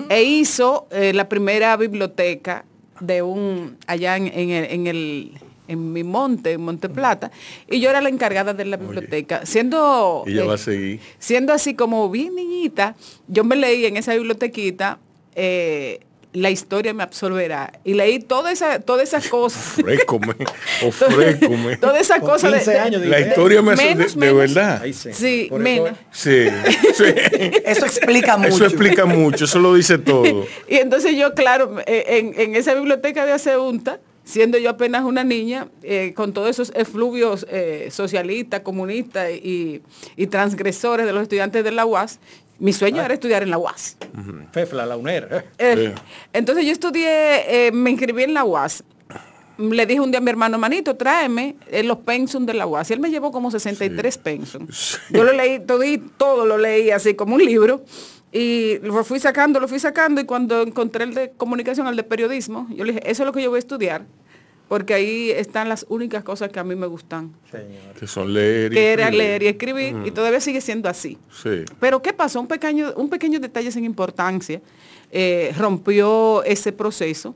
e 0.08 0.22
hizo 0.24 0.88
eh, 0.90 1.12
la 1.14 1.28
primera 1.28 1.76
biblioteca 1.76 2.64
de 3.00 3.22
un, 3.22 3.76
allá 3.86 4.16
en, 4.16 4.26
en 4.26 4.50
el, 4.50 4.64
en 4.72 4.86
el- 4.88 5.32
en 5.68 5.92
mi 5.92 6.02
monte, 6.02 6.52
en 6.52 6.62
Monteplata, 6.62 7.30
y 7.70 7.78
yo 7.78 7.90
era 7.90 8.00
la 8.00 8.08
encargada 8.08 8.54
de 8.54 8.64
la 8.64 8.78
biblioteca. 8.78 9.44
Siendo, 9.44 10.24
Ella 10.26 10.44
va 10.46 10.54
a 10.54 10.58
seguir. 10.58 10.98
siendo 11.18 11.52
así 11.52 11.74
como 11.74 12.08
bien 12.08 12.34
niñita, 12.36 12.96
yo 13.28 13.44
me 13.44 13.54
leí 13.54 13.84
en 13.84 13.98
esa 13.98 14.14
bibliotequita 14.14 14.98
eh, 15.34 16.00
La 16.32 16.50
historia 16.50 16.92
me 16.92 17.02
absorberá. 17.02 17.72
Y 17.84 17.94
leí 17.94 18.18
toda 18.18 18.52
esa, 18.52 18.80
todas 18.80 19.08
esas 19.08 19.28
cosas. 19.28 19.78
Ofrécome, 19.78 20.34
ofrécome. 20.86 21.76
toda 21.78 21.98
esa 21.98 22.20
Con 22.20 22.30
cosa 22.30 22.52
15 22.52 22.78
años 22.78 23.06
La 23.06 23.20
historia 23.20 23.62
me 23.62 23.72
hace 23.72 23.94
de, 23.94 24.06
de 24.06 24.32
verdad. 24.32 24.82
Ahí 24.82 24.92
sí. 24.92 25.12
Sí, 25.12 25.48
menos. 25.52 25.90
Sí, 26.12 26.46
sí. 26.94 27.04
Eso 27.64 27.86
explica 27.86 28.36
mucho. 28.36 28.48
Eso 28.48 28.64
explica 28.64 29.04
mucho, 29.06 29.44
eso 29.46 29.58
lo 29.58 29.74
dice 29.74 29.98
todo. 29.98 30.46
Y 30.68 30.76
entonces 30.76 31.16
yo, 31.16 31.34
claro, 31.34 31.76
eh, 31.86 32.04
en, 32.06 32.38
en 32.38 32.56
esa 32.56 32.74
biblioteca 32.74 33.24
de 33.24 33.32
Aceunta, 33.32 34.00
siendo 34.28 34.58
yo 34.58 34.68
apenas 34.68 35.04
una 35.04 35.24
niña, 35.24 35.68
eh, 35.82 36.12
con 36.14 36.34
todos 36.34 36.50
esos 36.50 36.70
efluvios 36.74 37.46
eh, 37.48 37.88
socialistas, 37.90 38.60
comunistas 38.60 39.30
y, 39.30 39.80
y 40.16 40.26
transgresores 40.26 41.06
de 41.06 41.14
los 41.14 41.22
estudiantes 41.22 41.64
de 41.64 41.70
la 41.70 41.86
UAS, 41.86 42.20
mi 42.58 42.72
sueño 42.72 43.02
era 43.02 43.14
estudiar 43.14 43.42
en 43.42 43.50
la 43.50 43.58
UAS. 43.58 43.96
Fefla, 44.52 44.84
la 44.86 44.96
UNER. 44.96 45.46
eh. 45.58 45.94
Sí. 45.94 46.02
Entonces 46.32 46.64
yo 46.64 46.72
estudié, 46.72 47.66
eh, 47.68 47.72
me 47.72 47.90
inscribí 47.90 48.24
en 48.24 48.34
la 48.34 48.44
UAS. 48.44 48.82
Le 49.58 49.86
dije 49.86 50.00
un 50.00 50.10
día 50.12 50.18
a 50.18 50.20
mi 50.20 50.30
hermano, 50.30 50.56
manito, 50.56 50.94
tráeme 50.96 51.56
eh, 51.68 51.82
los 51.82 51.98
pensum 51.98 52.46
de 52.46 52.54
la 52.54 52.66
UAS. 52.66 52.90
Y 52.90 52.92
él 52.94 53.00
me 53.00 53.10
llevó 53.10 53.32
como 53.32 53.50
63 53.50 54.18
pensum. 54.18 54.66
Yo 55.10 55.24
lo 55.24 55.32
leí, 55.32 55.58
todo, 55.60 55.82
y 55.82 55.98
todo 55.98 56.46
lo 56.46 56.58
leí 56.58 56.90
así 56.90 57.14
como 57.14 57.34
un 57.34 57.44
libro. 57.44 57.84
Y 58.30 58.78
lo 58.82 59.02
fui 59.04 59.18
sacando, 59.18 59.58
lo 59.58 59.66
fui 59.66 59.80
sacando. 59.80 60.20
Y 60.20 60.24
cuando 60.24 60.62
encontré 60.62 61.04
el 61.04 61.14
de 61.14 61.30
comunicación, 61.32 61.86
el 61.88 61.96
de 61.96 62.04
periodismo, 62.04 62.68
yo 62.70 62.84
le 62.84 62.92
dije, 62.92 63.10
eso 63.10 63.22
es 63.22 63.26
lo 63.26 63.32
que 63.32 63.42
yo 63.42 63.50
voy 63.50 63.56
a 63.56 63.60
estudiar. 63.60 64.04
Porque 64.68 64.92
ahí 64.92 65.30
están 65.30 65.68
las 65.68 65.86
únicas 65.88 66.22
cosas 66.22 66.50
que 66.50 66.60
a 66.60 66.64
mí 66.64 66.76
me 66.76 66.86
gustan. 66.86 67.32
Que 67.98 68.06
son 68.06 68.32
leer 68.34 68.72
y 68.72 68.74
Que 68.74 68.92
era 68.92 69.04
escribir. 69.04 69.24
leer 69.26 69.42
y 69.42 69.46
escribir. 69.46 69.96
Y 70.04 70.10
todavía 70.10 70.40
sigue 70.40 70.60
siendo 70.60 70.88
así. 70.88 71.16
Sí. 71.30 71.64
Pero 71.80 72.02
¿qué 72.02 72.12
pasó? 72.12 72.40
Un 72.40 72.46
pequeño, 72.46 72.92
un 72.96 73.08
pequeño 73.08 73.40
detalle 73.40 73.72
sin 73.72 73.84
importancia 73.84 74.60
eh, 75.10 75.54
rompió 75.56 76.42
ese 76.44 76.72
proceso. 76.72 77.34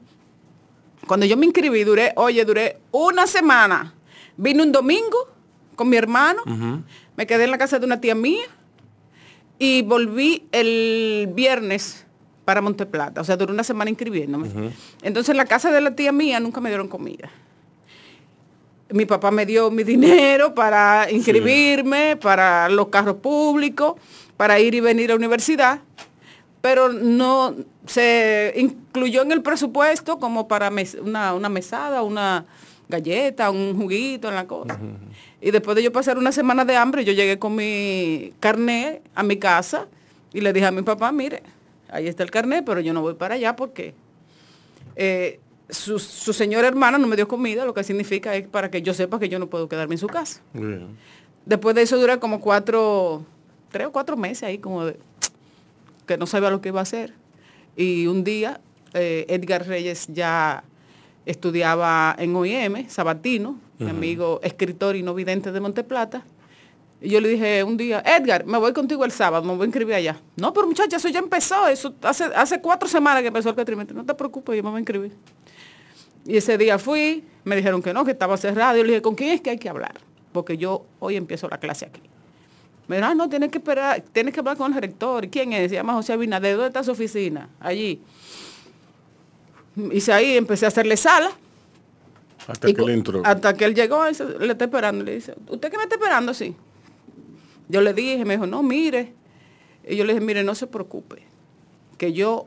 Cuando 1.07 1.27
yo 1.27 1.37
me 1.37 1.47
inscribí, 1.47 1.85
duré, 1.85 2.13
oye, 2.17 2.45
duré 2.45 2.79
una 2.91 3.27
semana. 3.27 3.95
Vine 4.37 4.63
un 4.63 4.73
domingo 4.73 5.29
con 5.75 5.89
mi 5.89 5.97
hermano, 5.97 6.43
me 7.17 7.27
quedé 7.27 7.45
en 7.45 7.51
la 7.51 7.59
casa 7.59 7.79
de 7.79 7.87
una 7.87 8.01
tía 8.01 8.15
mía 8.15 8.45
y 9.59 9.83
volví 9.83 10.47
el 10.53 11.31
viernes 11.35 12.07
para 12.45 12.61
Monteplata. 12.61 13.21
O 13.21 13.25
sea, 13.25 13.37
duré 13.37 13.53
una 13.53 13.65
semana 13.65 13.91
inscribiéndome. 13.91 14.49
Entonces 15.03 15.31
en 15.31 15.37
la 15.37 15.45
casa 15.47 15.71
de 15.71 15.81
la 15.81 15.95
tía 15.95 16.13
mía 16.13 16.41
nunca 16.41 16.61
me 16.61 16.69
dieron 16.71 16.89
comida. 16.89 17.31
mi 18.91 19.07
papá 19.07 19.31
me 19.31 19.47
dio 19.47 19.71
mi 19.71 19.85
dinero 19.85 20.55
para 20.55 21.11
inscribirme, 21.11 22.17
para 22.17 22.69
los 22.69 22.89
carros 22.89 23.17
públicos, 23.17 23.95
para 24.37 24.61
ir 24.61 24.75
y 24.75 24.81
venir 24.81 25.11
a 25.11 25.15
la 25.15 25.19
universidad, 25.19 25.81
pero 26.61 26.93
no 26.93 27.55
se 27.87 28.53
incluyó 28.57 29.23
en 29.23 29.33
el 29.33 29.43
presupuesto 29.43 30.19
como 30.19 30.47
para 30.47 30.71
mes- 30.71 30.97
una, 31.01 31.35
una 31.35 31.49
mesada, 31.49 32.03
una 32.03 32.45
galleta, 32.89 33.51
un 33.51 33.75
juguito 33.77 34.29
en 34.29 34.35
la 34.35 34.47
cosa. 34.47 34.79
Y 35.41 35.51
después 35.51 35.75
de 35.75 35.83
yo 35.83 35.91
pasar 35.91 36.19
una 36.19 36.31
semana 36.31 36.65
de 36.65 36.77
hambre, 36.77 37.05
yo 37.05 37.13
llegué 37.15 37.39
con 37.39 37.55
mi 37.55 38.33
carnet 38.41 39.03
a 39.15 39.23
mi 39.23 39.39
casa 39.39 39.87
y 40.35 40.41
le 40.43 40.53
dije 40.53 40.67
a 40.67 40.71
mi 40.71 40.83
papá, 40.83 41.11
mire, 41.13 41.43
ahí 41.93 42.09
está 42.09 42.23
el 42.23 42.31
carnet, 42.31 42.65
pero 42.65 42.81
yo 42.81 42.93
no 42.93 43.03
voy 43.03 43.15
para 43.15 43.37
allá 43.37 43.55
porque 43.55 43.95
eh, 44.97 45.41
su, 45.69 45.99
su 45.99 46.33
señora 46.33 46.69
hermana 46.69 46.99
no 46.99 47.07
me 47.07 47.17
dio 47.17 47.29
comida, 47.29 47.65
lo 47.65 47.75
que 47.75 47.85
significa 47.85 48.35
es 48.35 48.47
para 48.49 48.71
que 48.71 48.83
yo 48.83 48.95
sepa 48.95 49.19
que 49.19 49.29
yo 49.29 49.39
no 49.39 49.49
puedo 49.49 49.69
quedarme 49.69 49.95
en 49.95 49.99
su 49.99 50.07
casa. 50.07 50.43
Después 51.47 51.75
de 51.75 51.83
eso 51.83 51.99
dura 51.99 52.19
como 52.19 52.41
cuatro, 52.41 53.25
tres 53.71 53.87
o 53.87 53.93
cuatro 53.93 54.17
meses 54.17 54.45
ahí 54.45 54.59
como 54.59 54.85
de 54.85 54.97
que 56.07 56.17
no 56.17 56.27
sabía 56.27 56.51
lo 56.51 56.61
que 56.61 56.69
iba 56.69 56.81
a 56.81 56.83
hacer. 56.83 57.15
Y 57.77 58.07
un 58.07 58.25
día 58.25 58.61
eh, 58.95 59.25
Edgar 59.29 59.67
Reyes 59.67 60.09
ya 60.09 60.65
estudiaba 61.25 62.15
en 62.19 62.35
OIM, 62.35 62.89
Sabatino, 62.89 63.59
mi 63.79 63.91
amigo 63.91 64.41
escritor 64.43 64.95
y 64.97 65.03
no 65.03 65.15
vidente 65.15 65.53
de 65.53 65.61
Monteplata. 65.61 66.25
Y 67.05 67.09
yo 67.11 67.21
le 67.21 67.29
dije 67.31 67.65
un 67.65 67.77
día, 67.77 68.01
Edgar, 68.07 68.45
me 68.47 68.59
voy 68.59 68.73
contigo 68.73 69.05
el 69.05 69.11
sábado, 69.11 69.45
me 69.45 69.53
voy 69.55 69.63
a 69.63 69.67
inscribir 69.67 69.95
allá. 69.97 70.21
No, 70.37 70.53
pero 70.53 70.69
muchacha, 70.69 70.97
eso 70.99 71.09
ya 71.09 71.19
empezó, 71.19 71.67
eso 71.67 71.93
hace, 72.03 72.25
hace 72.25 72.61
cuatro 72.61 72.89
semanas 72.89 73.23
que 73.23 73.29
empezó 73.29 73.49
el 73.49 73.55
cuatrimestre. 73.57 73.97
No 73.97 74.05
te 74.05 74.15
preocupes, 74.15 74.57
yo 74.57 74.63
me 74.63 74.71
voy 74.71 74.77
a 74.77 74.81
inscribir. 74.81 75.13
Y 76.25 76.37
ese 76.37 76.57
día 76.57 76.79
fui, 76.79 77.25
me 77.43 77.57
dijeron 77.57 77.83
que 77.83 77.93
no, 77.93 78.05
que 78.05 78.13
estaba 78.13 78.37
cerrado. 78.37 78.77
Yo 78.77 78.85
le 78.85 78.91
dije, 78.91 79.03
¿con 79.03 79.17
quién 79.17 79.31
es 79.31 79.41
que 79.41 79.51
hay 79.51 79.59
que 79.59 79.69
hablar? 79.69 79.95
Porque 80.33 80.57
yo 80.57 80.85
hoy 81.01 81.17
empiezo 81.17 81.49
la 81.49 81.59
clase 81.59 81.87
aquí. 81.87 82.01
Me 82.87 82.97
dijeron, 82.97 83.11
ah, 83.21 83.25
no, 83.25 83.29
tienes 83.29 83.51
que 83.51 83.59
esperar, 83.59 84.03
tienes 84.13 84.33
que 84.33 84.39
hablar 84.41 84.57
con 84.57 84.73
el 84.73 84.81
rector. 84.81 85.25
¿Y 85.25 85.29
¿Quién 85.29 85.53
es? 85.53 85.71
Se 85.71 85.75
llama 85.75 85.95
José 85.95 86.13
Abinader. 86.13 86.55
¿Dónde 86.55 86.69
está 86.69 86.85
su 86.85 86.93
oficina? 86.93 87.49
Allí. 87.59 88.01
Hice 89.93 90.13
ahí, 90.13 90.37
empecé 90.37 90.67
a 90.67 90.69
hacerle 90.69 90.97
sala. 90.97 91.31
Hasta 92.47 92.69
Y 92.69 92.75
que 92.75 92.83
le 92.83 92.93
entró. 92.95 93.23
Hasta 93.25 93.55
que 93.55 93.65
él 93.65 93.75
llegó, 93.75 94.09
y 94.09 94.15
se- 94.15 94.25
le 94.39 94.53
está 94.53 94.67
esperando. 94.67 95.05
Le 95.05 95.15
dice, 95.15 95.35
¿usted 95.49 95.71
qué 95.71 95.77
me 95.77 95.85
está 95.85 95.97
esperando? 95.97 96.35
Sí. 96.35 96.55
Yo 97.73 97.81
le 97.81 97.95
dije, 97.95 98.25
me 98.27 98.35
dijo, 98.35 98.47
no, 98.47 98.63
mire. 98.63 99.15
Y 99.89 99.97
yo 99.97 100.05
le 100.05 100.13
dije, 100.13 100.25
mire, 100.25 100.45
no 100.45 100.55
se 100.55 100.67
preocupe, 100.67 101.23
que 101.97 102.13
yo 102.13 102.47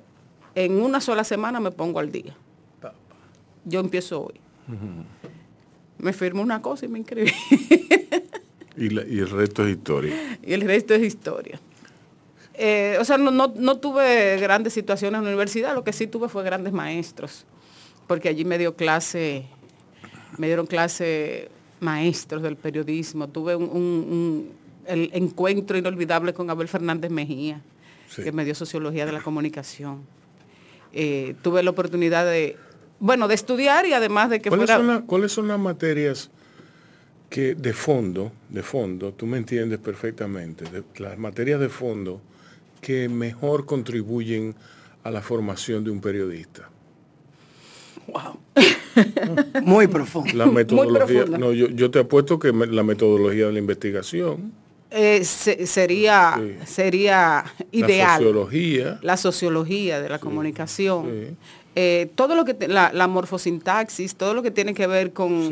en 0.54 0.80
una 0.82 1.02
sola 1.02 1.24
semana 1.24 1.60
me 1.60 1.72
pongo 1.72 2.00
al 2.00 2.12
día. 2.12 2.36
Yo 3.66 3.80
empiezo 3.80 4.22
hoy. 4.28 4.36
Me 5.98 6.14
firmó 6.14 6.44
una 6.44 6.62
cosa 6.62 6.86
y 6.86 6.90
me 6.90 7.00
inscribí. 7.00 7.32
Y, 8.78 8.90
la- 8.90 9.06
y 9.08 9.20
el 9.20 9.30
resto 9.30 9.66
es 9.66 9.72
historia. 9.78 10.38
y 10.44 10.52
el 10.52 10.60
resto 10.60 10.94
es 10.94 11.02
historia. 11.02 11.62
Eh, 12.56 12.98
o 13.00 13.06
sea, 13.06 13.18
no, 13.18 13.32
no, 13.32 13.54
no 13.56 13.78
tuve 13.78 14.38
grandes 14.38 14.74
situaciones 14.74 15.18
en 15.20 15.24
la 15.24 15.30
universidad, 15.30 15.74
lo 15.74 15.86
que 15.86 15.94
sí 15.94 16.08
tuve 16.08 16.28
fue 16.28 16.44
grandes 16.44 16.74
maestros, 16.74 17.46
porque 18.06 18.28
allí 18.28 18.44
me 18.44 18.58
dio 18.58 18.76
clase, 18.76 19.46
me 20.38 20.48
dieron 20.48 20.68
clase 20.68 21.48
maestros 21.80 22.42
del 22.44 22.58
periodismo, 22.58 23.30
tuve 23.30 23.56
un, 23.56 23.64
un- 23.64 23.72
un- 23.80 24.50
el 24.88 25.10
encuentro 25.14 25.78
inolvidable 25.78 26.34
con 26.34 26.50
Abel 26.50 26.68
Fernández 26.68 27.12
Mejía, 27.12 27.62
Sí. 28.10 28.24
que 28.24 28.32
me 28.32 28.46
dio 28.46 28.54
sociología 28.56 29.06
de 29.06 29.12
la 29.12 29.22
comunicación. 29.22 30.02
Eh, 30.94 31.36
tuve 31.42 31.64
la 31.64 31.72
oportunidad 31.72 32.26
de, 32.26 32.56
bueno, 33.00 33.28
de 33.28 33.36
estudiar 33.36 33.86
y 33.86 33.94
además 33.94 34.30
de 34.30 34.40
que 34.42 34.50
¿Cuáles 34.50 34.68
fuera... 34.68 34.78
son, 34.78 34.88
la- 34.88 35.02
cuáles 35.02 35.32
son 35.32 35.48
las 35.48 35.60
materias 35.60 36.30
que 37.30 37.56
de 37.56 37.74
fondo, 37.74 38.32
de 38.50 38.64
fondo, 38.64 39.12
tú 39.12 39.26
me 39.26 39.38
entiendes 39.38 39.80
perfectamente, 39.80 40.64
de- 40.66 40.84
las 41.04 41.18
materias 41.18 41.60
de 41.60 41.70
fondo 41.70 42.22
que 42.80 43.10
mejor 43.10 43.66
contribuyen 43.66 44.56
a 45.04 45.12
la 45.12 45.22
formación 45.22 45.84
de 45.84 45.90
un 45.92 46.00
periodista? 46.00 46.70
Muy 49.64 49.88
profundo. 49.88 50.32
La 50.36 50.46
metodología, 50.46 51.26
no, 51.26 51.52
yo, 51.52 51.68
yo 51.70 51.92
te 51.92 52.00
apuesto 52.00 52.40
que 52.40 52.54
me- 52.54 52.68
la 52.68 52.84
metodología 52.84 53.48
de 53.48 53.54
la 53.54 53.60
investigación, 53.60 54.54
eh, 54.92 55.24
se- 55.26 55.66
sería, 55.68 56.36
Sí. 56.38 56.54
sería 56.66 57.44
la 57.46 57.66
ideal. 57.72 58.18
sociología, 58.18 59.00
la 59.02 59.18
sociología 59.18 60.00
de 60.02 60.10
la 60.10 60.20
comunicación, 60.20 61.06
sí. 61.30 61.36
eh, 61.76 62.10
todo 62.16 62.36
lo 62.36 62.46
que 62.46 62.54
te- 62.54 62.68
la, 62.68 62.92
la 62.94 63.08
morfosintaxis, 63.08 64.16
todo 64.16 64.34
lo 64.34 64.42
que 64.44 64.52
tiene 64.52 64.74
que 64.74 64.88
ver 64.88 65.12
con, 65.14 65.50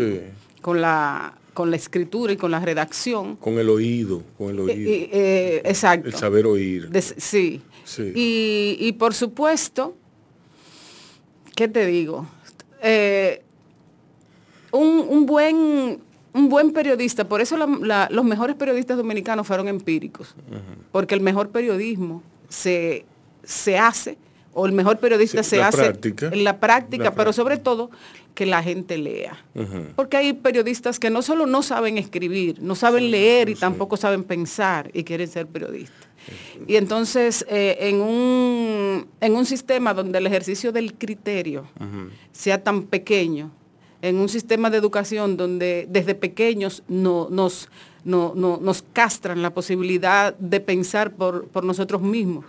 con 0.62 0.82
la 0.82 1.34
con 1.54 1.70
la 1.70 1.76
escritura 1.76 2.34
y 2.34 2.38
con 2.38 2.50
la 2.50 2.60
redacción. 2.60 3.36
con 3.36 3.60
el 3.60 3.70
oído, 3.70 4.24
con 4.40 4.50
el 4.50 4.58
Eh, 4.58 4.62
oído, 4.64 4.90
eh, 4.92 5.10
eh, 5.12 5.62
exacto. 5.66 6.08
el 6.08 6.16
saber 6.16 6.48
oír. 6.48 6.90
Sí. 7.18 7.62
Sí. 7.86 8.12
Y, 8.16 8.78
y 8.80 8.92
por 8.94 9.14
supuesto, 9.14 9.96
¿qué 11.56 11.68
te 11.68 11.86
digo? 11.86 12.26
Eh, 12.82 13.44
un, 14.72 15.06
un 15.08 15.26
buen, 15.28 16.00
un 16.34 16.50
buen 16.50 16.72
periodista, 16.72 17.28
por 17.28 17.42
eso 17.42 17.58
la- 17.58 17.68
la- 17.82 18.08
los 18.12 18.26
mejores 18.26 18.56
periodistas 18.56 18.98
dominicanos 18.98 19.46
fueron 19.48 19.68
empíricos, 19.68 20.36
porque 20.92 21.14
el 21.16 21.22
mejor 21.22 21.50
periodismo 21.50 22.24
se, 22.50 23.06
se 23.44 23.78
hace, 23.78 24.18
o 24.56 24.66
el 24.68 24.72
mejor 24.72 24.98
periodista 25.00 25.42
Sí, 25.44 25.52
se 25.52 25.64
hace 25.64 25.78
práctica. 25.78 26.28
en 26.32 26.44
la 26.44 26.60
práctica, 26.60 27.06
La 27.06 27.12
pero 27.12 27.24
práctica. 27.26 27.34
sobre 27.44 27.58
todo 27.58 27.90
que 28.36 28.46
la 28.48 28.62
gente 28.64 28.98
lea. 28.98 29.38
Porque 29.96 30.18
hay 30.18 30.34
periodistas 30.34 31.00
que 31.00 31.10
no 31.12 31.22
solo 31.22 31.46
no 31.46 31.62
saben 31.62 31.98
escribir, 31.98 32.60
no 32.62 32.76
saben 32.76 33.10
leer 33.12 33.50
y 33.50 33.56
tampoco 33.56 33.96
saben 33.98 34.24
pensar 34.24 34.90
y 34.94 35.04
quieren 35.04 35.28
ser 35.28 35.46
periodistas. 35.48 36.08
Y 36.68 36.78
entonces, 36.78 37.46
eh, 37.50 37.78
en, 37.82 38.00
un, 38.02 39.08
en 39.20 39.36
un 39.36 39.46
sistema 39.46 39.94
donde 39.94 40.18
el 40.20 40.26
ejercicio 40.28 40.72
del 40.72 40.94
criterio 40.94 41.66
sea 42.32 42.64
tan 42.64 42.84
pequeño, 42.84 43.52
en 44.04 44.18
un 44.18 44.28
sistema 44.30 44.70
de 44.70 44.78
educación 44.78 45.38
donde 45.38 45.88
desde 45.90 46.14
pequeños 46.14 46.84
no, 46.90 47.30
nos, 47.32 47.70
no- 48.04 48.34
no- 48.36 48.58
nos 48.62 48.84
castran 48.94 49.42
la 49.42 49.54
posibilidad 49.54 50.36
de 50.38 50.60
pensar 50.60 51.14
por, 51.14 51.48
por 51.48 51.64
nosotros 51.64 52.02
mismos, 52.02 52.44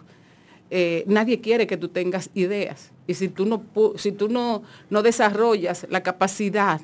eh, 0.70 1.04
nadie 1.06 1.40
quiere 1.40 1.68
que 1.68 1.76
tú 1.76 1.88
tengas 1.88 2.28
ideas. 2.34 2.90
Y 3.06 3.14
si 3.14 3.28
tú 3.28 3.46
no, 3.46 3.62
si 3.96 4.10
tú 4.10 4.28
no, 4.28 4.64
no 4.90 5.02
desarrollas 5.02 5.86
la 5.90 6.02
capacidad 6.02 6.80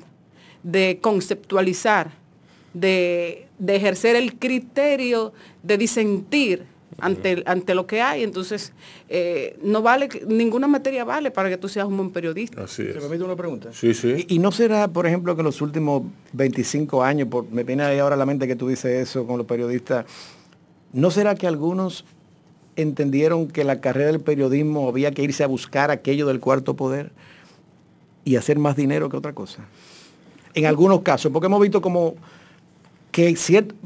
de 0.63 0.99
conceptualizar, 1.01 2.11
de, 2.73 3.47
de 3.59 3.75
ejercer 3.75 4.15
el 4.15 4.39
criterio 4.39 5.33
de 5.63 5.77
disentir 5.77 6.65
ante, 6.99 7.43
ante 7.45 7.73
lo 7.75 7.87
que 7.87 8.01
hay, 8.01 8.23
entonces 8.23 8.73
eh, 9.09 9.57
no 9.63 9.81
vale, 9.81 10.09
ninguna 10.27 10.67
materia 10.67 11.03
vale 11.03 11.31
para 11.31 11.49
que 11.49 11.57
tú 11.57 11.67
seas 11.69 11.87
un 11.87 11.97
buen 11.97 12.11
periodista. 12.11 12.63
Así 12.63 12.83
¿Se 12.83 12.89
es. 12.89 12.95
me 12.95 13.01
permite 13.01 13.23
una 13.23 13.35
pregunta? 13.35 13.69
Sí, 13.73 13.93
sí. 13.93 14.25
¿Y, 14.27 14.35
y 14.35 14.39
no 14.39 14.51
será, 14.51 14.87
por 14.87 15.07
ejemplo, 15.07 15.35
que 15.35 15.41
en 15.41 15.45
los 15.45 15.61
últimos 15.61 16.03
25 16.33 17.03
años, 17.03 17.27
por- 17.29 17.49
me 17.49 17.63
viene 17.63 17.83
ahí 17.83 17.99
ahora 17.99 18.15
a 18.15 18.17
la 18.17 18.25
mente 18.25 18.47
que 18.47 18.55
tú 18.55 18.67
dices 18.67 19.09
eso 19.09 19.25
con 19.25 19.37
los 19.37 19.47
periodistas, 19.47 20.05
¿no 20.93 21.09
será 21.11 21.35
que 21.35 21.47
algunos 21.47 22.05
entendieron 22.75 23.47
que 23.47 23.63
la 23.63 23.81
carrera 23.81 24.07
del 24.11 24.19
periodismo 24.21 24.87
había 24.87 25.11
que 25.11 25.23
irse 25.23 25.43
a 25.43 25.47
buscar 25.47 25.91
aquello 25.91 26.27
del 26.27 26.39
cuarto 26.39 26.75
poder 26.75 27.11
y 28.23 28.35
hacer 28.35 28.59
más 28.59 28.75
dinero 28.75 29.09
que 29.09 29.17
otra 29.17 29.33
cosa? 29.33 29.65
En 30.53 30.65
algunos 30.65 31.01
casos, 31.01 31.31
porque 31.31 31.45
hemos 31.47 31.61
visto 31.61 31.81
como 31.81 32.15
que 33.11 33.35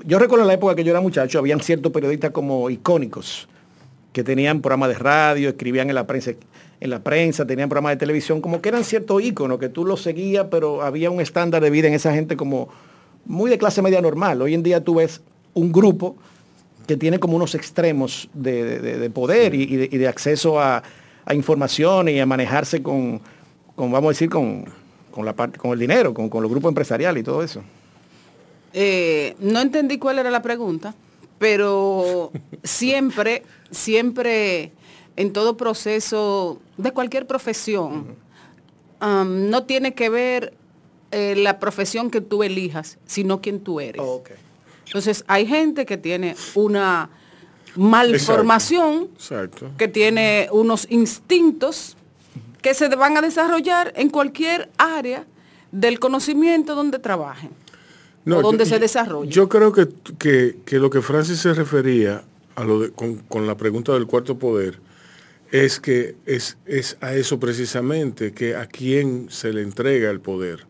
yo 0.06 0.20
recuerdo 0.20 0.44
en 0.44 0.48
la 0.48 0.54
época 0.54 0.76
que 0.76 0.84
yo 0.84 0.92
era 0.92 1.02
muchacho, 1.02 1.40
habían 1.40 1.60
ciertos 1.60 1.92
periodistas 1.92 2.32
como 2.32 2.70
icónicos, 2.70 3.48
que 4.14 4.24
tenían 4.24 4.62
programas 4.62 4.90
de 4.90 4.96
radio, 4.96 5.50
escribían 5.50 5.90
en 5.90 5.96
la 5.96 6.08
prensa, 6.08 6.32
en 6.80 6.90
la 6.90 7.04
prensa, 7.04 7.46
tenían 7.46 7.68
programas 7.70 7.94
de 7.94 7.98
televisión, 7.98 8.40
como 8.42 8.62
que 8.62 8.70
eran 8.70 8.84
ciertos 8.84 9.22
íconos, 9.22 9.60
que 9.60 9.70
tú 9.70 9.84
los 9.86 10.02
seguías, 10.02 10.48
pero 10.52 10.82
había 10.84 11.10
un 11.12 11.20
estándar 11.20 11.62
de 11.62 11.70
vida 11.70 11.88
en 11.88 11.94
esa 11.96 12.14
gente 12.14 12.38
como 12.38 12.70
muy 13.26 13.50
de 13.50 13.58
clase 13.58 13.82
media 13.82 14.00
normal. 14.02 14.42
Hoy 14.42 14.54
en 14.54 14.64
día 14.64 14.84
tú 14.84 14.96
ves 14.96 15.22
un 15.54 15.72
grupo 15.72 16.16
que 16.88 16.96
tiene 16.96 17.18
como 17.20 17.36
unos 17.36 17.56
extremos 17.56 18.30
de, 18.34 18.80
de- 18.80 19.00
de 19.00 19.10
poder 19.10 19.56
y, 19.56 19.64
y 19.64 19.76
de, 19.76 19.90
y 19.92 19.98
de 19.98 20.08
acceso 20.08 20.60
a, 20.62 20.84
a 21.26 21.34
información 21.34 22.08
y 22.10 22.20
a 22.20 22.26
manejarse 22.26 22.84
con, 22.84 23.20
con, 23.76 23.92
vamos 23.92 24.10
a 24.10 24.12
decir, 24.12 24.30
con, 24.30 24.66
con 25.12 25.26
la 25.26 25.34
parte, 25.34 25.58
con 25.58 25.72
el 25.72 25.80
dinero, 25.80 26.14
con, 26.14 26.30
con 26.30 26.44
los 26.44 26.52
grupos 26.52 26.70
empresariales 26.70 27.22
y 27.22 27.24
todo 27.24 27.42
eso. 27.42 27.64
Eh, 28.78 29.38
no 29.40 29.62
entendí 29.62 29.98
cuál 29.98 30.20
era 30.20 30.30
la 30.30 30.42
pregunta, 30.42 30.94
pero 31.40 32.30
siempre, 32.64 33.44
siempre 33.72 34.74
en 35.16 35.32
todo 35.32 35.56
proceso 35.56 36.60
de 36.76 36.92
cualquier 36.92 37.26
profesión, 37.26 38.16
am, 39.00 39.50
no 39.50 39.64
tiene 39.64 39.94
que 39.94 40.10
ver 40.10 40.54
eh, 41.12 41.36
la 41.38 41.58
profesión 41.58 42.12
que 42.12 42.20
tú 42.20 42.44
elijas, 42.44 42.98
sino 43.06 43.40
quién 43.40 43.62
tú 43.62 43.80
eres. 43.80 44.02
Entonces, 44.88 45.24
hay 45.28 45.48
gente 45.48 45.86
que 45.86 45.96
tiene 45.96 46.36
una 46.54 47.10
malformación, 47.78 49.08
Exacto. 49.16 49.72
que 49.78 49.88
tiene 49.88 50.50
unos 50.52 50.86
instintos 50.90 51.96
que 52.62 52.74
se 52.74 52.90
van 52.90 53.16
a 53.16 53.22
desarrollar 53.22 53.94
en 53.96 54.10
cualquier 54.10 54.70
área 54.78 55.26
del 55.72 55.98
conocimiento 55.98 56.76
donde 56.76 57.00
trabajen. 57.00 57.52
No, 58.26 58.38
o 58.40 58.42
donde 58.42 58.66
yo- 58.66 58.70
se 58.70 58.80
desarrolla. 58.80 59.30
Yo 59.30 59.48
creo 59.50 59.72
que, 59.72 59.88
que- 60.18 60.58
que 60.66 60.80
lo 60.80 60.90
que 60.90 61.02
Francis 61.02 61.40
se 61.40 61.54
refería 61.54 62.24
a 62.56 62.64
lo 62.64 62.80
de- 62.82 62.92
con, 62.92 63.16
con 63.18 63.48
la 63.48 63.56
pregunta 63.56 63.94
del 63.94 64.08
cuarto 64.08 64.38
poder 64.40 64.80
es 65.52 65.80
que 65.80 66.16
es, 66.26 66.58
es 66.66 66.98
a 67.02 67.14
eso 67.14 67.40
precisamente, 67.40 68.34
que 68.34 68.56
a 68.56 68.66
quién 68.66 69.28
se 69.30 69.54
le 69.54 69.62
entrega 69.62 70.10
el 70.10 70.20
poder. 70.20 70.66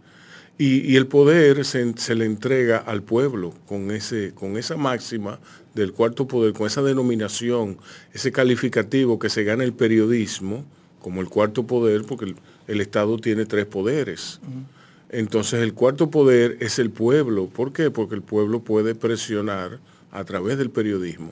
Y, 0.58 0.89
y 0.89 0.96
el 0.96 1.08
poder 1.08 1.65
se, 1.65 1.98
se 1.98 2.15
le 2.15 2.26
entrega 2.26 2.78
al 2.78 3.04
pueblo 3.04 3.54
con, 3.68 3.91
ese, 3.91 4.32
con 4.34 4.58
esa 4.58 4.78
máxima 4.78 5.39
del 5.74 5.91
cuarto 5.91 6.28
poder, 6.28 6.54
con 6.54 6.68
esa 6.68 6.82
denominación, 6.82 7.78
ese 8.13 8.32
calificativo 8.32 9.20
que 9.20 9.30
se 9.30 9.44
gana 9.44 9.63
el 9.65 9.74
periodismo 9.74 10.63
como 11.02 11.20
el 11.22 11.28
cuarto 11.28 11.68
poder, 11.68 12.04
porque 12.04 12.26
el, 12.26 12.36
el 12.68 12.80
Estado 12.82 13.18
tiene 13.18 13.46
tres 13.46 13.65
poderes. 13.65 14.39
Entonces 15.10 15.62
el 15.62 15.74
cuarto 15.74 16.10
poder 16.10 16.58
es 16.60 16.80
el 16.80 16.89
pueblo. 16.89 17.48
¿Por 17.48 17.74
qué? 17.74 17.91
Porque 17.91 18.15
el 18.15 18.22
pueblo 18.22 18.60
puede 18.62 18.96
presionar 18.96 19.80
a 20.12 20.24
través 20.24 20.58
del 20.58 20.70
periodismo, 20.70 21.32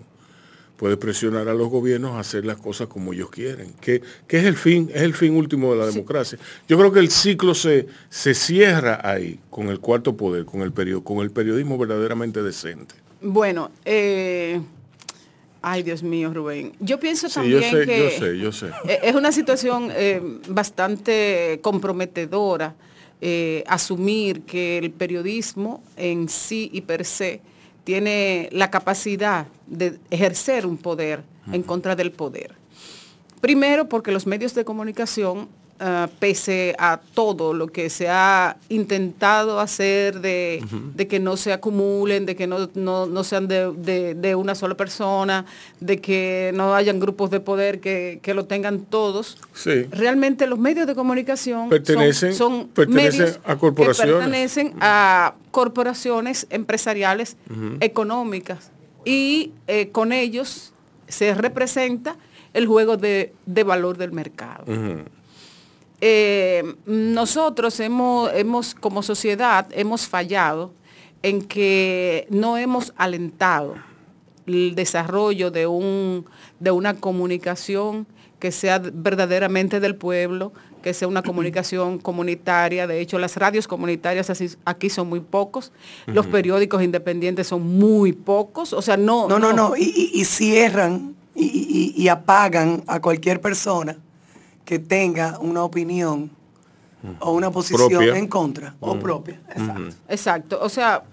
puede 0.78 0.98
presionar 0.98 1.48
a 1.48 1.54
los 1.54 1.70
gobiernos 1.70 2.12
a 2.12 2.20
hacer 2.20 2.46
las 2.46 2.58
cosas 2.58 2.88
como 2.88 3.14
ellos 3.14 3.30
quieren, 3.30 3.74
que, 3.80 4.02
que 4.28 4.40
es 4.40 4.46
el 4.46 4.58
fin, 4.58 4.90
es 4.94 5.02
el 5.02 5.14
fin 5.14 5.36
último 5.36 5.72
de 5.74 5.80
la 5.80 5.86
democracia. 5.86 6.38
Yo 6.68 6.78
creo 6.78 6.92
que 6.92 7.00
el 7.00 7.10
ciclo 7.10 7.56
se, 7.56 7.88
se 8.10 8.34
cierra 8.34 9.00
ahí 9.02 9.40
con 9.50 9.70
el 9.70 9.80
cuarto 9.80 10.18
poder, 10.18 10.46
con 10.46 10.62
el, 10.62 10.74
con 11.02 11.20
el 11.20 11.32
periodismo 11.32 11.78
verdaderamente 11.78 12.44
decente. 12.44 12.96
Bueno, 13.22 13.72
eh, 13.86 14.60
ay 15.62 15.82
Dios 15.82 16.04
mío, 16.04 16.34
Rubén. 16.34 16.74
Yo 16.82 17.00
pienso 17.00 17.30
Sí, 17.30 17.36
también 17.36 17.62
yo 17.62 17.70
sé, 17.70 17.86
que 17.86 18.00
yo 18.00 18.10
sé, 18.10 18.38
yo 18.38 18.52
sé. 18.52 18.72
es 19.02 19.16
una 19.16 19.32
situación 19.32 19.90
eh, 19.94 20.22
bastante 20.50 21.60
comprometedora 21.62 22.76
eh, 23.26 23.64
asumir 23.68 24.42
que 24.42 24.78
el 24.80 24.92
periodismo 24.92 25.82
en 25.96 26.28
sí 26.28 26.70
y 26.74 26.82
per 26.82 27.06
se 27.06 27.40
tiene 27.86 28.50
la 28.52 28.70
capacidad 28.70 29.48
de 29.66 29.98
ejercer 30.12 30.66
un 30.66 30.76
poder 30.76 31.24
en 31.50 31.64
contra 31.64 31.96
del 31.96 32.12
poder. 32.12 32.52
Primero 33.40 33.88
porque 33.88 34.12
los 34.12 34.28
medios 34.28 34.54
de 34.56 34.66
comunicación, 34.66 35.48
ah, 35.86 36.08
pese 36.20 36.76
a 36.80 37.00
todo 37.14 37.54
lo 37.54 37.68
que 37.68 37.90
se 37.90 38.08
ha 38.10 38.56
intentado 38.70 39.60
hacer 39.60 40.22
de, 40.22 40.64
de 40.96 41.08
que 41.10 41.20
no 41.20 41.36
se 41.36 41.52
acumulen, 41.52 42.26
de 42.26 42.36
que 42.38 42.48
no, 42.48 42.70
no- 42.74 43.06
no 43.06 43.24
sean 43.26 43.48
de, 43.50 43.72
de- 43.74 44.16
de 44.16 44.36
una 44.36 44.56
sola 44.56 44.76
persona, 44.78 45.46
de 45.82 46.00
que 46.00 46.52
no 46.56 46.74
hayan 46.74 47.00
grupos 47.02 47.30
de 47.32 47.42
poder 47.42 47.82
que, 47.82 48.20
que 48.22 48.34
lo 48.34 48.46
tengan 48.46 48.80
todos, 48.86 49.38
Sí. 49.54 49.84
realmente 49.92 50.48
los 50.48 50.58
medios 50.58 50.88
de 50.88 50.96
comunicación 50.96 51.70
Pertenecen- 51.70 52.34
son, 52.34 52.70
pertenecen 52.70 53.20
medios 53.22 53.40
a 53.44 53.56
corporaciones. 53.58 54.14
que 54.16 54.20
pertenecen 54.22 54.74
a 54.80 55.34
corporaciones 55.52 56.48
empresariales 56.50 57.36
económicas 57.82 58.72
y 59.06 59.52
eh, 59.68 59.90
con 59.92 60.14
ellos 60.14 60.72
se 61.08 61.34
representa 61.34 62.16
el 62.54 62.68
juego 62.68 62.98
de, 62.98 63.34
de 63.46 63.64
valor 63.64 63.98
del 63.98 64.12
mercado. 64.14 64.64
Eh, 66.06 66.76
nosotros 66.86 67.80
hemos, 67.80 68.30
hemos, 68.34 68.76
como 68.76 69.02
sociedad, 69.04 69.68
hemos 69.72 70.06
fallado 70.06 70.74
en 71.22 71.42
que 71.42 72.28
no 72.30 72.58
hemos 72.58 72.92
alentado 72.98 73.76
el 74.46 74.76
desarrollo 74.76 75.50
de, 75.50 75.66
un, 75.66 76.26
de 76.60 76.72
una 76.72 76.96
comunicación 76.96 78.06
que 78.40 78.52
sea 78.52 78.80
verdaderamente 78.80 79.80
del 79.80 79.96
pueblo, 79.96 80.52
que 80.82 80.94
sea 80.94 81.08
una 81.08 81.22
comunicación 81.24 82.00
comunitaria. 82.10 82.86
De 82.86 83.00
hecho, 83.00 83.18
las 83.18 83.38
radios 83.38 83.66
comunitarias 83.66 84.30
aquí 84.66 84.90
son 84.90 85.08
muy 85.08 85.22
pocos, 85.22 85.72
los 86.06 86.28
periódicos 86.28 86.84
independientes 86.84 87.48
son 87.48 87.62
muy 87.80 88.12
pocos, 88.12 88.74
o 88.74 88.82
sea, 88.82 88.98
no... 88.98 89.30
No, 89.30 89.40
no, 89.40 89.54
no, 89.54 89.78
y, 89.78 89.84
y- 89.84 90.20
y 90.20 90.26
cierran 90.26 91.16
y, 91.34 91.46
y- 91.96 92.04
y 92.04 92.10
apagan 92.10 92.84
a 92.88 93.00
cualquier 93.00 93.40
persona 93.40 93.96
que 94.66 94.80
tenga 94.80 95.40
una 95.40 95.64
opinión 95.64 96.32
o 97.20 97.34
una 97.34 97.52
posición 97.52 97.90
Propia. 97.90 98.18
en 98.18 98.28
contra 98.28 98.76
o 98.80 98.98
propia. 98.98 99.40
Exacto. 99.50 99.96
Exacto, 100.08 100.60
o 100.62 100.70
sea, 100.70 101.04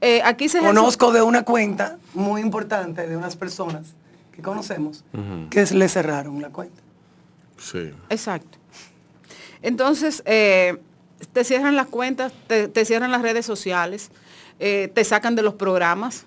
eh, 0.00 0.20
aquí 0.24 0.48
se 0.48 0.60
Conozco 0.60 1.12
de 1.12 1.22
una 1.22 1.42
cuenta 1.42 1.98
muy 2.14 2.40
importante 2.40 3.06
de 3.06 3.16
unas 3.16 3.36
personas 3.36 3.94
que 4.32 4.42
conocemos 4.42 5.04
que 5.50 5.64
le 5.64 5.88
cerraron 5.88 6.40
la 6.42 6.50
cuenta. 6.50 6.82
Sí. 7.58 7.90
Exacto. 8.10 8.58
Entonces, 9.62 10.22
eh, 10.26 10.78
te 11.32 11.44
cierran 11.44 11.76
las 11.76 11.86
cuentas, 11.86 12.32
te, 12.46 12.68
te 12.68 12.84
cierran 12.84 13.10
las 13.10 13.22
redes 13.22 13.46
sociales, 13.46 14.10
eh, 14.58 14.90
te 14.94 15.04
sacan 15.04 15.34
de 15.34 15.42
los 15.42 15.54
programas, 15.54 16.26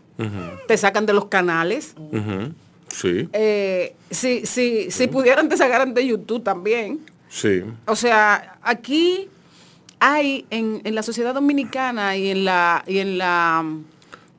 te 0.68 0.78
sacan 0.78 1.06
de 1.06 1.14
los 1.14 1.26
canales. 1.26 1.96
Sí, 2.90 3.30
Eh, 3.34 3.96
si, 4.12 4.46
si, 4.46 4.90
si 4.92 5.08
pudieran, 5.08 5.48
te 5.50 5.56
sacaran 5.58 5.94
de 5.94 6.06
YouTube 6.06 6.44
también. 6.44 7.00
sí. 7.30 7.62
O 7.88 7.96
sea, 7.96 8.58
aquí 8.62 9.28
hay 10.00 10.46
en, 10.50 10.82
en 10.84 10.96
la 10.96 11.04
sociedad 11.04 11.34
dominicana 11.34 12.16
y 12.18 12.30
en 12.30 12.46
la, 12.46 12.84
y 12.88 13.00
en 13.00 13.18
la 13.18 13.66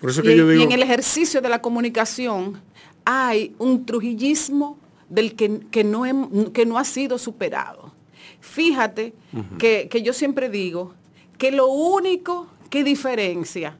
Por 0.00 0.10
eso 0.10 0.22
y, 0.24 0.62
en 0.62 0.72
el 0.72 0.82
ejercicio 0.82 1.40
de 1.40 1.48
la 1.48 1.60
comunicación 1.60 2.60
hay 3.04 3.54
un 3.58 3.84
trujillismo 3.86 4.78
del 5.08 5.34
que, 5.34 5.60
que 5.70 5.84
no, 5.84 6.06
hem- 6.06 6.52
que 6.52 6.64
no 6.66 6.78
ha 6.78 6.84
sido 6.84 7.18
superado. 7.18 7.92
Fíjate 8.40 9.12
que, 9.58 9.88
que 9.90 10.02
yo 10.02 10.12
siempre 10.12 10.48
digo 10.48 10.94
que 11.38 11.50
lo 11.52 11.66
único 11.68 12.46
que 12.70 12.82
diferencia 12.84 13.76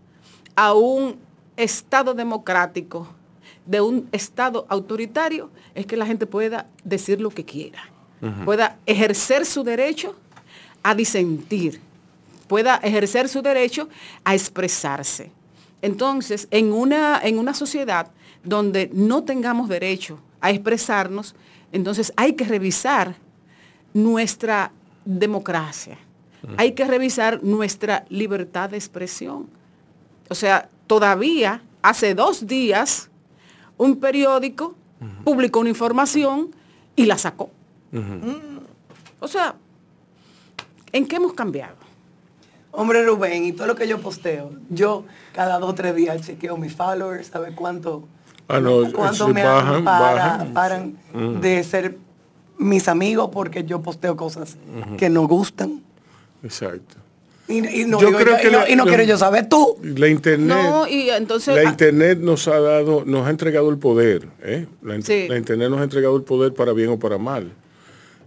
a 0.57 0.75
un 0.75 1.17
Estado 1.57 2.15
democrático 2.15 3.09
de 3.67 3.81
un 3.81 4.09
Estado 4.13 4.67
autoritario 4.69 5.51
es 5.75 5.87
que 5.87 5.97
la 5.97 6.07
gente 6.07 6.27
pueda 6.27 6.67
decir 6.85 7.21
lo 7.21 7.31
que 7.31 7.45
quiera, 7.45 7.83
pueda 8.45 8.79
ejercer 8.87 9.47
su 9.47 9.63
derecho 9.63 10.15
a 10.83 10.95
disentir, 10.95 11.81
pueda 12.49 12.77
ejercer 12.77 13.29
su 13.29 13.43
derecho 13.43 13.89
a 14.25 14.35
expresarse. 14.35 15.31
Entonces, 15.83 16.49
en 16.51 16.73
una, 16.73 17.21
en 17.23 17.39
una 17.39 17.55
sociedad 17.55 18.09
donde 18.45 18.91
no 18.93 19.25
tengamos 19.25 19.69
derecho 19.69 20.19
a 20.41 20.51
expresarnos, 20.51 21.35
entonces 21.73 22.13
hay 22.17 22.35
que 22.35 22.45
revisar 22.45 23.17
nuestra 23.95 24.73
democracia, 25.05 25.99
hay 26.57 26.73
que 26.73 26.85
revisar 26.85 27.43
nuestra 27.43 28.05
libertad 28.09 28.71
de 28.71 28.77
expresión. 28.77 29.49
O 30.29 30.35
sea, 30.35 30.69
todavía 30.87 31.63
hace 31.83 32.15
dos 32.15 32.47
días 32.47 33.10
un 33.81 33.97
periódico 33.99 34.75
publicó 35.25 35.61
una 35.61 35.71
información 35.71 36.55
y 36.95 37.07
la 37.07 37.17
sacó. 37.17 37.49
Mm. 37.93 38.59
O 39.21 39.27
sea, 39.27 39.55
¿en 40.93 41.07
qué 41.07 41.17
hemos 41.17 41.33
cambiado? 41.33 41.77
Hombre 42.73 43.05
Rubén, 43.05 43.45
y 43.45 43.53
todo 43.53 43.67
lo 43.67 43.75
que 43.75 43.89
yo 43.89 43.99
posteo, 44.01 44.53
yo 44.69 45.05
cada 45.33 45.59
dos 45.59 45.71
o 45.71 45.75
tres 45.75 45.95
días 45.97 46.21
chequeo 46.21 46.57
mis 46.59 46.75
followers, 46.77 47.29
sabe 47.29 47.55
cuánto, 47.55 48.05
Ah, 48.49 48.61
no, 48.61 48.93
cuánto 48.93 49.29
me 49.29 49.43
bajan, 49.45 49.85
para- 49.85 50.15
bajan. 50.15 50.53
paran 50.53 51.41
de 51.41 51.65
ser 51.65 51.97
mis 52.59 52.87
amigos 52.89 53.31
porque 53.33 53.65
yo 53.65 53.81
posteo 53.81 54.15
cosas 54.17 54.59
que 54.99 55.09
no 55.09 55.27
gustan. 55.27 55.83
Exacto. 56.43 56.97
Y, 57.51 57.83
y 57.83 57.85
no, 57.85 58.01
Yo 58.01 58.07
digo 58.09 58.19
creo 58.21 58.37
yo- 58.37 58.43
que 58.43 58.49
y 58.49 58.53
no- 58.53 58.59
la- 58.61 58.71
y 58.71 58.77
no 58.77 58.85
la- 58.85 58.91
quiero 58.91 59.05
yo 59.05 59.19
saber 59.19 59.49
tú. 59.49 59.77
La 59.83 60.09
internet, 60.09 60.47
No, 60.49 60.87
y 60.89 61.11
entonces... 61.11 61.55
la 61.55 61.63
ah, 61.63 61.65
internet 61.73 62.19
nos 62.21 62.47
ha 62.49 62.61
dado, 62.61 63.05
nos 63.05 63.27
ha 63.27 63.31
entregado 63.31 63.69
el 63.71 63.79
poder. 63.79 64.29
¿eh? 64.43 64.67
La, 64.83 64.95
in- 64.97 65.03
Sí. 65.03 65.27
la 65.29 65.37
internet 65.37 65.69
nos 65.71 65.81
ha 65.81 65.85
entregado 65.85 66.17
el 66.17 66.23
poder 66.23 66.55
para 66.55 66.73
bien 66.73 66.91
o 66.91 66.99
para 66.99 67.19
mal. 67.19 67.51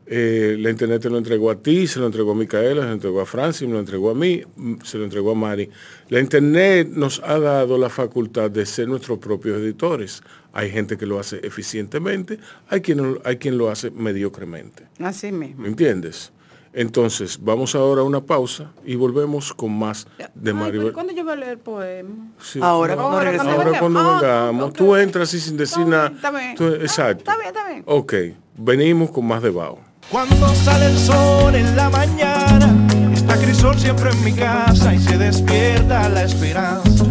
Eh, 0.06 0.58
la 0.60 0.70
internet 0.70 1.02
te 1.02 1.10
lo 1.10 1.18
entregó 1.18 1.50
a 1.50 1.56
ti, 1.56 1.88
se 1.88 1.98
lo 2.00 2.06
entregó 2.08 2.34
a 2.34 2.36
Micaela, 2.36 2.82
se 2.82 2.88
lo 2.88 2.94
entregó 2.94 3.22
a 3.22 3.26
Francis, 3.26 3.66
me 3.68 3.74
lo 3.76 3.80
entregó 3.80 4.10
a 4.10 4.14
mí, 4.14 4.42
mm, 4.58 4.74
se 4.84 4.98
lo 4.98 5.06
entregó 5.06 5.32
a 5.32 5.36
Mari. 5.36 5.70
La 6.10 6.20
internet 6.20 6.90
nos 6.92 7.22
ha 7.24 7.40
dado 7.40 7.78
la 7.78 7.90
facultad 7.90 8.52
de 8.52 8.66
ser 8.66 8.90
nuestros 8.90 9.20
propios 9.20 9.58
editores. 9.62 10.22
Hay 10.52 10.70
gente 10.72 10.98
que 10.98 11.06
lo 11.06 11.20
hace 11.20 11.40
eficientemente, 11.44 12.38
hay 12.68 12.82
quien, 12.82 13.18
hay 13.24 13.38
quien 13.38 13.58
lo 13.58 13.70
hace 13.72 13.92
mediocremente. 13.92 14.84
Así 15.00 15.32
mismo. 15.32 15.62
¿Me 15.64 15.70
entiendes? 15.70 16.32
Entonces, 16.74 17.38
vamos 17.42 17.76
ahora 17.76 18.02
a 18.02 18.04
una 18.04 18.22
pausa 18.22 18.72
y 18.84 18.96
volvemos 18.96 19.54
con 19.54 19.78
más 19.78 20.08
de 20.34 20.52
Ay, 20.52 20.58
Maribel. 20.58 20.92
¿Cuándo 20.94 21.14
yo 21.14 21.24
voy 21.24 21.34
a 21.34 21.36
leer 21.36 21.52
el 21.54 21.60
poema? 21.60 22.10
Sí. 22.42 22.60
Ahora, 22.62 22.96
cuando 22.96 23.12
Ahora, 23.18 23.26
regresemos. 23.32 23.56
cuando 23.56 23.70
Ahora 23.70 23.80
cuando 23.80 24.00
Ah, 24.00 24.46
vengamos, 24.48 24.74
tú 24.74 24.96
entras 24.96 25.34
y 25.36 25.40
sin 25.40 25.56
decir 25.58 25.84
Está 25.84 25.90
nada. 25.90 26.10
bien, 26.10 26.16
está 26.18 26.32
bien. 26.32 26.56
tú- 26.56 26.68
exacto. 26.74 27.20
está 27.20 27.36
bien, 27.38 27.48
está 27.48 27.68
bien. 27.70 27.84
Ok, 27.86 28.14
venimos 28.58 29.12
con 29.12 29.26
más 29.28 29.44
de 29.44 29.52
Bao. 29.52 29.78
Cuando 30.10 30.48
sale 30.56 30.88
el 30.88 30.98
sol 30.98 31.56
en 31.56 31.76
la 31.78 31.90
mañana, 31.90 32.88
está 33.14 33.38
Crisol 33.38 33.78
siempre 33.80 34.10
en 34.12 34.24
mi 34.24 34.34
casa 34.34 34.94
y 34.94 35.00
se 35.00 35.18
despierta 35.18 36.10
la 36.10 36.24
esperanza, 36.24 37.06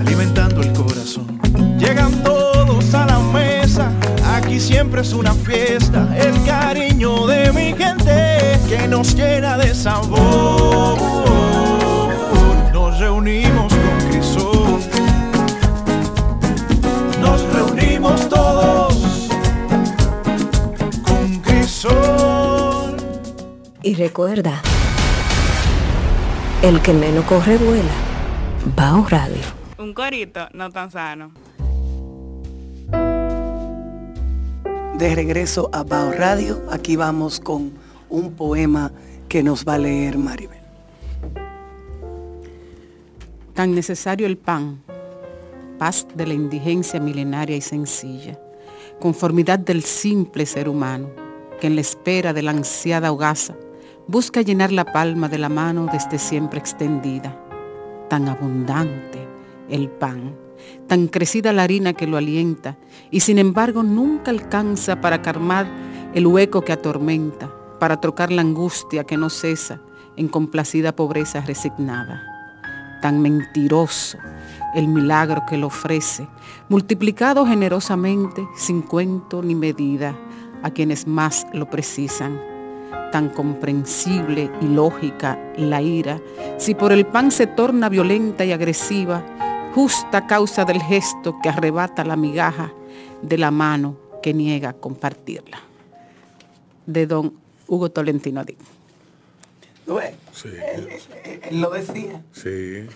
alimentando 0.00 0.60
el 0.60 0.72
corazón. 0.72 1.40
Llegan 1.78 2.22
todos 2.22 2.92
a 2.94 3.06
la 3.06 3.18
mesa, 3.20 3.53
y 4.54 4.60
siempre 4.60 5.00
es 5.00 5.12
una 5.12 5.34
fiesta, 5.34 6.16
el 6.16 6.44
cariño 6.44 7.26
de 7.26 7.50
mi 7.52 7.74
gente 7.74 8.56
que 8.68 8.86
nos 8.86 9.12
llena 9.16 9.58
de 9.58 9.74
sabor. 9.74 10.96
Nos 12.72 13.00
reunimos 13.00 13.74
con 13.74 14.08
Crisol, 14.08 14.80
nos 17.20 17.42
reunimos 17.52 18.28
todos 18.28 19.28
con 21.02 21.40
Crisol. 21.40 22.96
Y 23.82 23.96
recuerda, 23.96 24.62
el 26.62 26.80
que 26.80 26.92
menos 26.92 27.24
corre 27.24 27.56
vuela, 27.56 27.94
va 28.78 28.90
a 28.90 28.94
un 28.94 29.10
radio. 29.10 29.42
Un 29.78 29.92
corito 29.92 30.46
no 30.52 30.70
tan 30.70 30.92
sano. 30.92 31.32
De 34.98 35.12
regreso 35.12 35.70
a 35.72 35.82
Bao 35.82 36.12
Radio, 36.12 36.62
aquí 36.70 36.94
vamos 36.94 37.40
con 37.40 37.72
un 38.08 38.32
poema 38.34 38.92
que 39.28 39.42
nos 39.42 39.64
va 39.64 39.74
a 39.74 39.78
leer 39.78 40.16
Maribel. 40.16 40.60
Tan 43.54 43.74
necesario 43.74 44.28
el 44.28 44.36
pan, 44.36 44.80
paz 45.80 46.06
de 46.14 46.28
la 46.28 46.34
indigencia 46.34 47.00
milenaria 47.00 47.56
y 47.56 47.60
sencilla, 47.60 48.38
conformidad 49.00 49.58
del 49.58 49.82
simple 49.82 50.46
ser 50.46 50.68
humano, 50.68 51.10
que 51.60 51.66
en 51.66 51.74
la 51.74 51.80
espera 51.80 52.32
de 52.32 52.42
la 52.42 52.52
ansiada 52.52 53.10
hogaza 53.10 53.56
busca 54.06 54.42
llenar 54.42 54.70
la 54.70 54.84
palma 54.84 55.28
de 55.28 55.38
la 55.38 55.48
mano 55.48 55.88
desde 55.92 56.20
siempre 56.20 56.60
extendida. 56.60 57.36
Tan 58.08 58.28
abundante 58.28 59.26
el 59.68 59.88
pan, 59.88 60.36
tan 60.86 61.08
crecida 61.08 61.52
la 61.52 61.62
harina 61.62 61.92
que 61.92 62.06
lo 62.06 62.16
alienta, 62.16 62.76
y 63.10 63.20
sin 63.20 63.38
embargo 63.38 63.82
nunca 63.82 64.30
alcanza 64.30 65.00
para 65.00 65.22
calmar 65.22 65.66
el 66.14 66.26
hueco 66.26 66.62
que 66.62 66.72
atormenta, 66.72 67.50
para 67.80 68.00
trocar 68.00 68.30
la 68.30 68.42
angustia 68.42 69.04
que 69.04 69.16
no 69.16 69.30
cesa 69.30 69.80
en 70.16 70.28
complacida 70.28 70.94
pobreza 70.94 71.40
resignada. 71.40 72.22
Tan 73.02 73.20
mentiroso 73.20 74.18
el 74.74 74.88
milagro 74.88 75.44
que 75.46 75.56
lo 75.56 75.68
ofrece, 75.68 76.26
multiplicado 76.68 77.46
generosamente, 77.46 78.46
sin 78.56 78.82
cuento 78.82 79.42
ni 79.42 79.54
medida, 79.54 80.16
a 80.62 80.70
quienes 80.70 81.06
más 81.06 81.46
lo 81.52 81.70
precisan. 81.70 82.40
Tan 83.12 83.28
comprensible 83.28 84.50
y 84.60 84.66
lógica 84.66 85.38
la 85.56 85.80
ira, 85.80 86.20
si 86.58 86.74
por 86.74 86.90
el 86.90 87.06
pan 87.06 87.30
se 87.30 87.46
torna 87.46 87.88
violenta 87.88 88.44
y 88.44 88.50
agresiva, 88.50 89.22
justa 89.74 90.26
causa 90.26 90.64
del 90.64 90.80
gesto 90.80 91.38
que 91.42 91.48
arrebata 91.48 92.04
la 92.04 92.16
migaja 92.16 92.72
de 93.22 93.38
la 93.38 93.50
mano 93.50 93.98
que 94.22 94.32
niega 94.32 94.72
compartirla. 94.72 95.58
De 96.86 97.06
don 97.06 97.34
Hugo 97.66 97.90
Tolentino 97.90 98.44
Díaz. 98.44 98.60
Sí. 100.32 100.48
Él, 100.48 100.88
él 101.50 101.60
lo 101.60 101.70
decía. 101.70 102.22
Sí. 102.32 102.86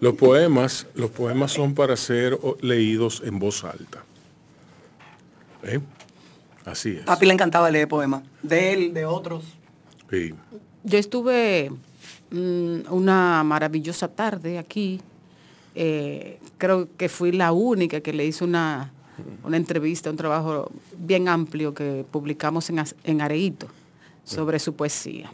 Los 0.00 0.14
poemas, 0.14 0.86
los 0.94 1.10
poemas 1.10 1.52
son 1.52 1.74
para 1.74 1.96
ser 1.96 2.38
leídos 2.60 3.22
en 3.24 3.38
voz 3.38 3.64
alta. 3.64 4.04
¿Eh? 5.62 5.80
Así 6.64 6.96
es. 6.96 7.04
Papi 7.04 7.26
le 7.26 7.32
encantaba 7.32 7.70
leer 7.70 7.88
poemas. 7.88 8.22
De 8.42 8.72
él, 8.72 8.94
de 8.94 9.06
otros. 9.06 9.44
Sí. 10.10 10.34
Yo 10.84 10.98
estuve 10.98 11.70
mm, 12.30 12.80
una 12.90 13.42
maravillosa 13.44 14.08
tarde 14.08 14.58
aquí. 14.58 15.00
Eh, 15.74 16.38
creo 16.58 16.88
que 16.96 17.08
fui 17.08 17.32
la 17.32 17.52
única 17.52 18.00
que 18.00 18.12
le 18.12 18.24
hizo 18.26 18.44
una, 18.44 18.92
una 19.44 19.56
entrevista, 19.56 20.10
un 20.10 20.16
trabajo 20.16 20.70
bien 20.96 21.28
amplio 21.28 21.72
que 21.74 22.04
publicamos 22.10 22.68
en, 22.70 22.82
en 23.04 23.20
Areito 23.20 23.68
sobre 24.24 24.58
su 24.58 24.74
poesía. 24.74 25.30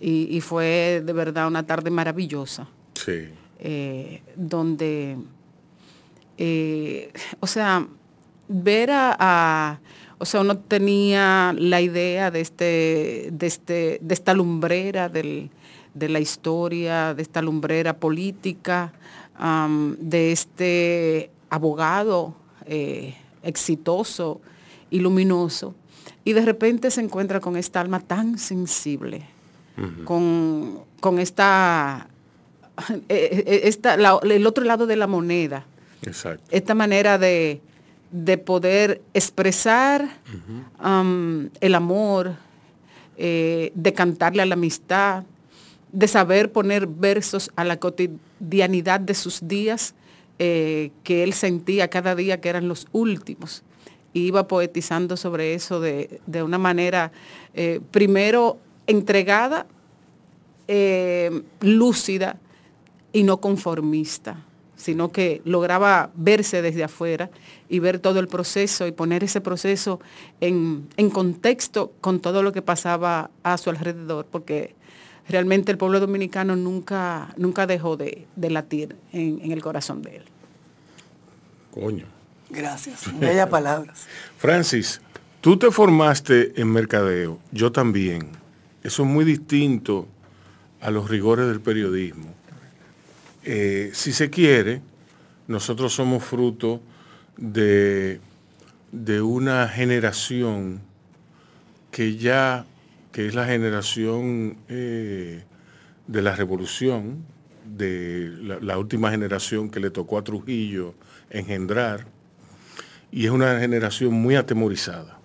y, 0.00 0.28
y 0.36 0.40
fue 0.40 1.02
de 1.04 1.12
verdad 1.12 1.46
una 1.46 1.64
tarde 1.64 1.90
maravillosa, 1.90 2.66
Sí. 2.94 3.28
eh, 3.60 4.22
donde, 4.36 5.16
eh, 6.38 7.12
o 7.40 7.46
sea, 7.46 7.86
ver 8.48 8.90
a, 8.90 9.16
a- 9.18 9.80
o 10.18 10.24
sea, 10.26 10.40
uno 10.40 10.58
tenía 10.58 11.54
la 11.58 11.80
idea 11.80 12.30
de, 12.30 12.40
este, 12.40 13.28
de, 13.32 13.46
este, 13.46 13.98
de 14.00 14.14
esta 14.14 14.32
lumbrera 14.34 15.08
del- 15.08 15.50
de 15.94 16.08
la 16.08 16.18
historia, 16.20 17.14
de 17.14 17.22
esta 17.22 17.40
lumbrera 17.42 17.96
política, 17.96 18.92
de 19.38 20.32
este 20.32 21.30
abogado 21.50 22.34
eh, 22.66 23.14
exitoso 23.42 24.40
y 24.90 25.00
luminoso, 25.00 25.74
y 26.24 26.32
de 26.32 26.44
repente 26.44 26.90
se 26.90 27.00
encuentra 27.00 27.40
con 27.40 27.56
esta 27.56 27.80
alma 27.80 28.00
tan 28.00 28.38
sensible, 28.38 29.26
con, 30.04 30.78
con 31.00 31.18
esta, 31.18 32.08
eh, 33.08 33.42
eh, 33.46 33.60
esta- 33.64 33.96
la- 33.96 34.20
el 34.22 34.46
otro 34.46 34.64
lado 34.64 34.86
de 34.86 34.96
la 34.96 35.06
moneda, 35.06 35.64
Exacto. 36.02 36.44
esta 36.50 36.74
manera 36.74 37.18
de, 37.18 37.60
de 38.12 38.38
poder 38.38 39.02
expresar 39.14 40.08
el 41.60 41.74
amor, 41.74 42.34
eh, 43.16 43.72
de 43.74 43.92
cantarle 43.92 44.42
a 44.42 44.46
la 44.46 44.54
amistad, 44.54 45.24
de 45.92 46.08
saber 46.08 46.50
poner 46.52 46.86
versos 46.86 47.50
a 47.56 47.64
la 47.64 47.76
cotidianidad 47.78 48.20
de 48.48 49.14
sus 49.14 49.46
días 49.46 49.94
eh, 50.38 50.90
que 51.02 51.22
él 51.22 51.32
sentía 51.32 51.88
cada 51.88 52.14
día 52.14 52.40
que 52.40 52.48
eran 52.48 52.68
los 52.68 52.86
últimos. 52.92 53.62
Y 54.12 54.26
iba 54.26 54.48
poetizando 54.48 55.16
sobre 55.16 55.54
eso 55.54 55.80
de, 55.80 56.20
de 56.26 56.42
una 56.42 56.58
manera, 56.58 57.12
eh, 57.54 57.80
primero 57.90 58.58
entregada, 58.86 59.66
eh, 60.68 61.42
lúcida 61.60 62.38
y 63.12 63.22
no 63.22 63.40
conformista, 63.40 64.44
sino 64.76 65.12
que 65.12 65.40
lograba 65.44 66.10
verse 66.14 66.62
desde 66.62 66.84
afuera 66.84 67.30
y 67.68 67.78
ver 67.78 67.98
todo 67.98 68.18
el 68.18 68.28
proceso 68.28 68.86
y 68.86 68.92
poner 68.92 69.24
ese 69.24 69.40
proceso 69.40 70.00
en, 70.40 70.88
en 70.96 71.10
contexto 71.10 71.92
con 72.00 72.20
todo 72.20 72.42
lo 72.42 72.52
que 72.52 72.62
pasaba 72.62 73.30
a 73.42 73.56
su 73.58 73.70
alrededor, 73.70 74.26
porque 74.30 74.74
realmente 75.28 75.72
el 75.72 75.78
pueblo 75.78 76.00
dominicano 76.00 76.56
nunca, 76.56 77.34
nunca 77.36 77.66
dejó 77.66 77.96
de, 77.96 78.26
de 78.36 78.50
latir 78.50 78.96
en, 79.12 79.40
en 79.42 79.52
el 79.52 79.62
corazón 79.62 80.02
de 80.02 80.16
él. 80.16 80.22
Coño. 81.70 82.06
Gracias. 82.50 83.18
Bellas 83.18 83.48
palabras. 83.48 84.06
Francis, 84.38 85.00
tú 85.40 85.56
te 85.56 85.70
formaste 85.70 86.60
en 86.60 86.68
mercadeo, 86.70 87.40
yo 87.50 87.72
también. 87.72 88.28
Eso 88.82 89.02
es 89.02 89.08
muy 89.08 89.24
distinto 89.24 90.06
a 90.80 90.90
los 90.90 91.08
rigores 91.08 91.46
del 91.46 91.60
periodismo. 91.60 92.34
Eh, 93.42 93.90
si 93.94 94.12
se 94.12 94.30
quiere, 94.30 94.82
nosotros 95.48 95.94
somos 95.94 96.22
fruto 96.22 96.80
de, 97.36 98.20
de 98.92 99.20
una 99.22 99.68
generación 99.68 100.80
que 101.90 102.16
ya, 102.16 102.66
que 103.14 103.28
es 103.28 103.34
la 103.36 103.46
generación 103.46 104.56
eh, 104.68 105.44
de 106.08 106.20
la 106.20 106.34
revolución, 106.34 107.24
de 107.64 108.28
la, 108.42 108.58
la 108.58 108.76
última 108.76 109.08
generación 109.12 109.70
que 109.70 109.78
le 109.78 109.90
tocó 109.90 110.18
a 110.18 110.24
Trujillo 110.24 110.94
engendrar, 111.30 112.06
y 113.12 113.24
es 113.26 113.30
una 113.30 113.60
generación 113.60 114.12
muy 114.12 114.34
atemorizada. 114.34 115.20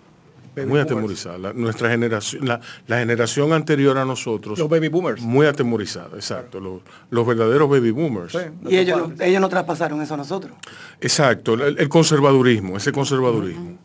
Baby 0.55 0.67
muy 0.67 0.79
boomers. 0.79 0.91
atemorizada. 0.91 1.37
La- 1.39 1.53
nuestra 1.53 1.89
generación, 1.89 2.47
la, 2.47 2.61
la 2.85 2.99
generación 2.99 3.53
anterior 3.53 3.97
a 3.97 4.05
nosotros. 4.05 4.59
Los 4.59 4.69
baby 4.69 4.87
boomers. 4.89 5.19
Muy 5.23 5.47
atemorizada, 5.47 6.15
exacto. 6.15 6.59
Los, 6.59 6.81
los 7.09 7.25
verdaderos 7.25 7.67
baby 7.71 7.89
boomers. 7.89 8.33
Sí, 8.33 8.37
Y 8.69 8.77
ellos, 8.77 9.09
no- 9.17 9.23
ellos 9.23 9.41
no 9.41 9.49
traspasaron 9.49 9.99
eso 10.03 10.13
a 10.13 10.17
nosotros. 10.17 10.53
Exacto, 11.01 11.55
el, 11.55 11.79
el 11.79 11.89
conservadurismo, 11.89 12.77
ese 12.77 12.91
conservadurismo. 12.91 13.79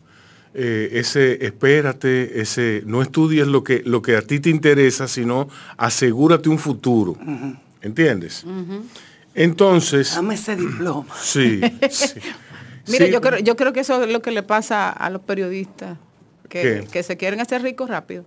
Eh, 0.57 1.01
ese 1.01 1.45
espérate, 1.45 2.40
ese 2.40 2.83
no 2.87 3.03
estudies 3.03 3.46
lo 3.48 3.65
que, 3.65 3.83
lo 3.85 4.02
que 4.02 4.17
a 4.17 4.23
ti 4.23 4.38
te 4.38 4.50
interesa, 4.50 5.09
sino 5.09 5.48
asegúrate 5.77 6.48
un 6.48 6.59
futuro. 6.59 7.17
¿Entiendes? 7.83 8.44
Entonces, 9.35 10.15
Dame 10.15 10.35
ese 10.35 10.57
diploma. 10.57 11.13
sí. 11.21 11.61
sí. 11.90 12.21
Mire, 12.87 13.07
Sí, 13.07 13.13
yo, 13.13 13.21
creo, 13.21 13.38
yo 13.40 13.57
creo 13.57 13.73
que 13.73 13.81
eso 13.81 14.05
es 14.05 14.13
lo 14.13 14.21
que 14.21 14.31
le 14.31 14.42
pasa 14.42 14.90
a 14.90 15.09
los 15.11 15.23
periodistas, 15.23 15.96
que, 16.48 16.87
que 16.92 17.02
se 17.02 17.17
quieren 17.17 17.40
hacer 17.40 17.63
ricos 17.63 17.88
rápido. 17.88 18.25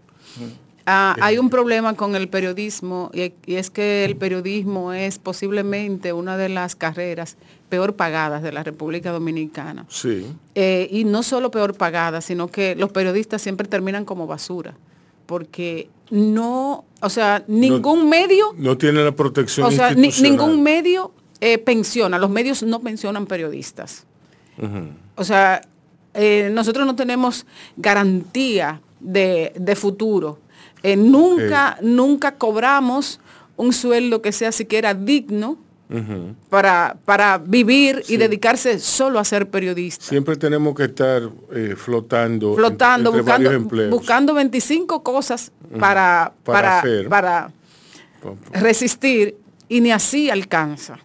Ah, 0.89 1.17
hay 1.19 1.38
un 1.38 1.49
problema 1.49 1.95
con 1.95 2.15
el 2.15 2.29
periodismo 2.29 3.11
y, 3.13 3.33
y 3.45 3.55
es 3.55 3.69
que 3.69 4.05
el 4.05 4.15
periodismo 4.15 4.93
es 4.93 5.19
posiblemente 5.19 6.13
una 6.13 6.38
de 6.38 6.47
las 6.47 6.77
carreras 6.77 7.35
peor 7.67 7.95
pagadas 7.97 8.41
de 8.41 8.53
la 8.53 8.63
República 8.63 9.11
Dominicana. 9.11 9.85
Sí. 9.89 10.25
Eh, 10.55 10.88
y 10.89 11.03
no 11.03 11.23
solo 11.23 11.51
peor 11.51 11.73
pagada, 11.75 12.21
sino 12.21 12.47
que 12.47 12.73
los 12.75 12.89
periodistas 12.91 13.41
siempre 13.41 13.67
terminan 13.67 14.05
como 14.05 14.27
basura, 14.27 14.75
porque 15.25 15.89
no, 16.09 16.85
o 17.01 17.09
sea, 17.09 17.43
ningún 17.47 18.07
medio, 18.07 18.53
No 18.57 18.77
tiene 18.77 19.03
la 19.03 19.11
protección 19.11 19.67
o 19.67 19.71
sea, 19.71 19.93
ni- 19.93 20.07
ningún 20.21 20.63
medio 20.63 21.11
eh, 21.41 21.57
pensiona, 21.57 22.17
los 22.17 22.29
medios 22.29 22.63
no 22.63 22.79
pensionan 22.79 23.25
periodistas. 23.27 24.05
O 25.17 25.23
sea, 25.25 25.61
eh, 26.13 26.49
nosotros 26.53 26.85
no 26.88 26.95
tenemos 26.95 27.45
garantía 27.75 28.81
de, 29.01 29.51
de 29.55 29.75
futuro. 29.75 30.39
Eh, 30.88 30.95
nunca, 30.95 31.77
nunca 31.81 32.35
cobramos 32.35 33.19
un 33.57 33.73
sueldo 33.73 34.21
que 34.21 34.31
sea 34.31 34.53
siquiera 34.53 34.93
digno 34.93 35.57
para, 36.49 36.97
para 37.03 37.38
vivir 37.38 38.03
y 38.07 38.15
dedicarse 38.15 38.79
solo 38.79 39.19
a 39.19 39.25
ser 39.25 39.49
periodista. 39.49 40.05
Siempre 40.05 40.38
tenemos 40.38 40.75
que 40.75 40.85
estar 40.85 41.23
eh, 41.53 41.75
flotando, 41.77 42.55
Flotando, 42.55 43.09
entre 43.09 43.21
buscando, 43.21 43.51
empleos. 43.51 43.89
buscando 43.89 44.33
25 44.33 45.03
cosas 45.03 45.51
para, 45.77 46.31
Para 46.43 46.59
para, 46.59 46.79
hacer. 46.79 47.09
para 47.09 47.51
resistir 48.53 49.35
y 49.67 49.81
ni 49.81 49.91
así 49.91 50.29
alcanza. 50.29 50.99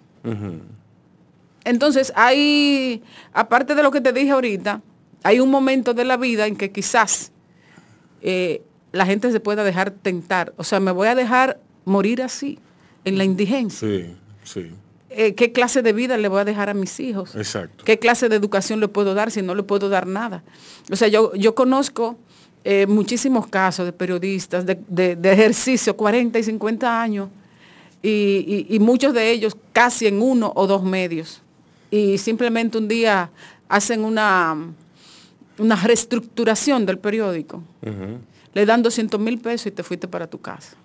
Entonces, 1.64 2.12
hay, 2.14 3.02
aparte 3.32 3.74
de 3.74 3.82
lo 3.82 3.90
que 3.90 4.00
te 4.00 4.12
dije 4.12 4.30
ahorita, 4.30 4.80
hay 5.24 5.40
un 5.40 5.50
momento 5.50 5.92
de 5.94 6.04
la 6.04 6.16
vida 6.16 6.46
en 6.46 6.54
que 6.56 6.70
quizás 6.70 7.32
eh, 8.20 8.62
la 8.92 9.06
gente 9.06 9.32
se 9.32 9.40
pueda 9.40 9.64
dejar 9.64 9.90
tentar. 9.90 10.52
O 10.56 10.64
sea, 10.64 10.80
me 10.80 10.90
voy 10.92 11.08
a 11.08 11.14
dejar 11.14 11.58
morir 11.84 12.22
así, 12.22 12.58
en 13.04 13.18
la 13.18 13.24
indigencia. 13.24 13.88
Sí, 13.88 14.14
sí, 14.44 14.70
Eh, 15.10 15.34
¿Qué 15.34 15.52
clase 15.52 15.82
de 15.82 15.92
vida 15.92 16.16
le 16.16 16.28
voy 16.28 16.40
a 16.40 16.44
dejar 16.44 16.70
a 16.70 16.74
mis 16.74 16.98
hijos? 17.00 17.34
exacto. 17.34 17.84
¿Qué 17.84 17.98
clase 17.98 18.28
de 18.28 18.36
educación 18.36 18.80
le 18.80 18.88
puedo 18.88 19.12
dar 19.14 19.30
si 19.30 19.42
no 19.42 19.54
le 19.54 19.62
puedo 19.62 19.88
dar 19.90 20.06
nada? 20.06 20.42
O 20.90 20.96
sea, 20.96 21.08
yo, 21.08 21.34
yo 21.34 21.54
conozco 21.54 22.16
eh, 22.64 22.86
muchísimos 22.86 23.46
casos 23.48 23.84
de 23.84 23.92
periodistas 23.92 24.64
de, 24.64 24.78
de- 24.88 25.16
de 25.16 25.32
ejercicio, 25.32 25.96
40 25.96 26.38
y 26.38 26.42
50 26.44 27.02
años, 27.02 27.28
y, 28.02 28.08
y- 28.68 28.76
y 28.76 28.78
muchos 28.78 29.12
de 29.12 29.30
ellos 29.32 29.56
casi 29.72 30.06
en 30.06 30.22
uno 30.22 30.52
o 30.54 30.66
dos 30.66 30.82
medios. 30.82 31.42
Y 31.90 32.16
simplemente 32.18 32.78
un 32.78 32.88
día 32.88 33.30
hacen 33.68 34.04
una, 34.04 34.56
una 35.58 35.76
reestructuración 35.76 36.86
del 36.86 36.98
periódico. 36.98 37.62
Le 38.54 38.66
dan 38.66 38.82
200 38.82 39.18
mil 39.20 39.38
pesos 39.38 39.66
y 39.66 39.70
te 39.70 39.82
fuiste 39.82 40.08
para 40.08 40.26
tu 40.26 40.40
casa. 40.40 40.76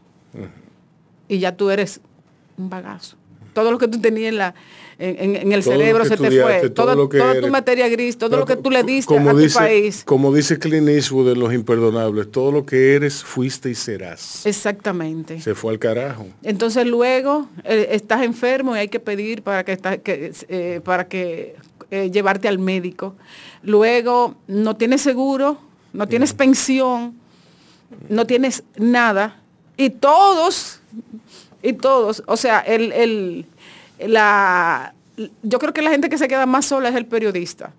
Y 1.27 1.39
ya 1.39 1.55
tú 1.55 1.69
eres 1.69 1.99
un 2.57 2.69
bagazo. 2.69 3.17
Todo 3.53 3.71
lo 3.71 3.79
que 3.79 3.87
tú 3.87 3.99
tenías 3.99 4.29
en, 4.29 4.37
la, 4.37 4.53
en, 4.99 5.51
el 5.51 5.63
Todo 5.63 5.73
cerebro 5.73 6.05
se 6.05 6.15
te 6.15 6.29
fue. 6.41 6.69
todo 6.69 6.95
lo 6.95 7.09
que 7.09 7.17
toda 7.17 7.41
tu 7.41 7.47
materia 7.47 7.89
gris, 7.89 8.15
todo 8.15 8.37
lo 8.37 8.45
que 8.45 8.55
tú 8.55 8.69
le 8.69 8.83
diste 8.83 9.11
como 9.11 9.31
a 9.31 9.33
tu 9.33 9.49
país. 9.51 10.03
Como 10.05 10.33
dice 10.33 10.59
Clint 10.59 10.87
Eastwood 10.87 11.31
en 11.31 11.39
Los 11.39 11.53
Imperdonables, 11.53 12.31
todo 12.31 12.51
lo 12.51 12.65
que 12.67 12.93
eres, 12.93 13.23
fuiste 13.23 13.71
y 13.71 13.75
serás. 13.75 14.45
Exactamente. 14.45 15.41
Se 15.41 15.55
fue 15.55 15.71
al 15.71 15.79
carajo. 15.79 16.27
Entonces 16.43 16.85
luego 16.85 17.49
eh, 17.63 17.89
estás 17.91 18.21
enfermo 18.21 18.75
y 18.75 18.79
hay 18.79 18.89
que 18.89 18.99
pedir 18.99 19.41
para 19.41 19.65
que, 19.65 19.79
eh, 20.49 20.81
para 20.83 21.07
que 21.07 21.55
eh, 21.89 22.11
llevarte 22.11 22.47
al 22.47 22.59
médico. 22.59 23.15
Luego 23.63 24.35
no 24.47 24.75
tienes 24.75 25.01
seguro, 25.01 25.57
no 25.93 26.07
tienes 26.07 26.33
pensión, 26.33 27.15
no 28.09 28.25
tienes 28.25 28.63
nada. 28.77 29.39
Y 29.77 29.89
todos, 29.91 30.79
y 31.61 31.73
todos, 31.73 32.23
o 32.27 32.37
sea, 32.37 32.59
el, 32.59 32.91
el- 32.91 33.45
la, 33.99 34.93
yo 35.43 35.59
creo 35.59 35.73
que 35.73 35.81
la 35.81 35.89
gente 35.91 36.09
que 36.09 36.17
se 36.17 36.27
queda 36.27 36.45
más 36.45 36.65
sola 36.65 36.89
es 36.89 36.95
el 36.95 37.05
periodista. 37.05 37.73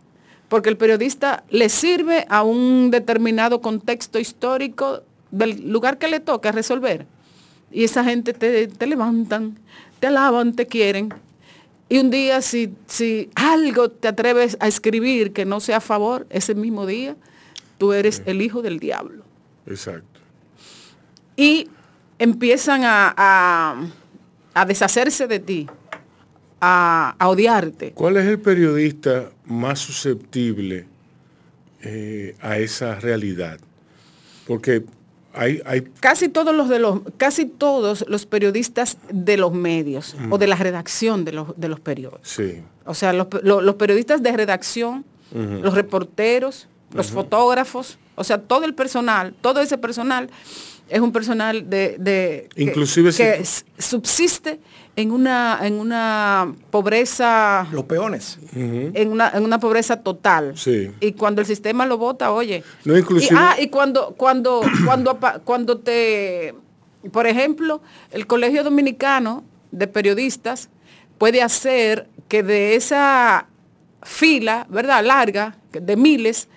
Porque 0.49 0.71
el 0.71 0.77
periodista 0.79 1.45
le 1.51 1.69
sirve 1.69 2.25
a 2.31 2.43
un 2.43 2.91
determinado 2.91 3.61
contexto 3.61 4.19
histórico 4.19 5.03
del 5.31 5.71
lugar 5.71 5.99
que 5.99 6.09
le 6.09 6.21
toca 6.21 6.53
resolver. 6.53 7.07
Y 7.71 7.85
esa 7.85 8.03
gente 8.03 8.33
te, 8.33 8.67
te 8.67 8.87
levantan, 8.87 9.59
te 10.01 10.07
alaban, 10.07 10.55
te 10.55 10.67
quieren. 10.67 11.13
Y 11.91 11.99
un 11.99 12.11
día 12.11 12.41
si, 12.41 12.73
si 12.87 13.29
algo 13.35 13.91
te 13.91 14.09
atreves 14.09 14.57
a 14.61 14.69
escribir 14.69 15.33
que 15.35 15.45
no 15.45 15.61
sea 15.61 15.77
a 15.79 15.81
favor, 15.83 16.27
ese 16.31 16.55
mismo 16.55 16.87
día, 16.87 17.15
tú 17.77 17.93
eres 17.93 18.23
el 18.25 18.41
hijo 18.41 18.63
del 18.63 18.79
diablo. 18.79 19.25
Exacto. 19.69 20.21
Y 21.37 21.69
empiezan 22.19 22.83
a, 22.85 23.15
a- 23.17 23.87
a 24.55 24.65
deshacerse 24.67 25.27
de 25.29 25.39
ti, 25.39 25.69
a, 26.61 27.15
a 27.19 27.29
odiarte. 27.29 27.93
¿Cuál 27.93 28.17
es 28.17 28.27
el 28.27 28.41
periodista 28.41 29.31
más 29.47 29.79
susceptible 29.79 30.87
eh, 31.83 32.35
a 32.41 32.59
esa 32.59 32.97
realidad? 32.97 33.61
Porque 34.47 34.85
hay, 35.33 35.63
hay 35.65 35.83
Casi 36.01 36.29
todos 36.29 36.53
los 36.57 36.69
de 36.69 36.81
los, 36.81 37.01
casi 37.19 37.45
todos 37.47 38.05
los 38.09 38.27
periodistas 38.27 38.99
de 39.13 39.37
los 39.37 39.53
medios 39.53 40.17
o 40.31 40.39
de 40.39 40.47
la 40.49 40.57
redacción 40.57 41.25
de 41.25 41.33
los, 41.33 41.57
de 41.57 41.69
los 41.69 41.79
periódicos. 41.79 42.27
sí, 42.29 42.63
O 42.85 42.95
sea, 42.95 43.13
los, 43.13 43.29
lo- 43.43 43.61
los 43.61 43.75
periodistas 43.77 44.23
de 44.23 44.33
redacción, 44.37 45.05
los 45.33 45.75
reporteros, 45.75 46.67
los 46.93 47.11
fotógrafos, 47.11 47.99
o 48.17 48.25
sea, 48.25 48.39
todo 48.39 48.65
el 48.65 48.75
personal, 48.75 49.35
todo 49.41 49.61
ese 49.61 49.79
personal 49.79 50.31
es 50.89 51.01
un 51.01 51.13
personal 51.13 51.69
de, 51.69 51.97
de- 51.99 52.49
que- 52.55 52.63
Inclusive 52.63 53.13
si- 53.13 53.23
que, 53.23 53.31
s- 53.35 53.65
subsiste 53.79 54.59
en 54.97 55.13
una, 55.13 55.59
en 55.63 55.75
una 55.75 56.55
pobreza 56.71 57.67
Los 57.73 57.85
peones. 57.85 58.39
en 58.55 59.13
una, 59.13 59.31
en 59.31 59.45
una 59.45 59.61
pobreza 59.61 60.01
total. 60.03 60.57
Sí. 60.57 60.91
Y 61.01 61.13
cuando 61.13 61.41
el 61.43 61.47
sistema 61.47 61.85
lo 61.87 61.99
vota, 61.99 62.33
oye. 62.33 62.65
No, 62.85 62.97
inclusive- 62.97 63.35
Y, 63.35 63.39
ah, 63.39 63.57
y 63.61 63.69
cuando, 63.69 64.15
cuando, 64.17 64.63
cuando, 64.87 65.11
apa- 65.11 65.41
cuando 65.45 65.79
te, 65.79 66.55
por 67.13 67.27
ejemplo, 67.27 67.83
el 68.11 68.27
Colegio 68.27 68.65
Dominicano 68.65 69.45
de 69.71 69.87
Periodistas 69.89 70.71
puede 71.19 71.43
hacer 71.43 72.09
que 72.29 72.43
de 72.43 72.75
esa 72.77 73.47
fila, 74.03 74.67
¿verdad? 74.71 75.05
Larga, 75.05 75.57
que 75.71 75.81
de 75.81 75.97
miles, 75.97 76.49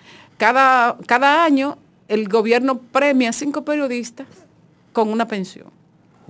cada, 0.42 0.96
cada 1.06 1.44
año 1.44 1.78
el 2.08 2.28
gobierno 2.28 2.76
premia 2.80 3.30
a 3.30 3.32
cinco 3.32 3.64
periodistas 3.64 4.26
con 4.92 5.08
una 5.08 5.28
pensión. 5.28 5.68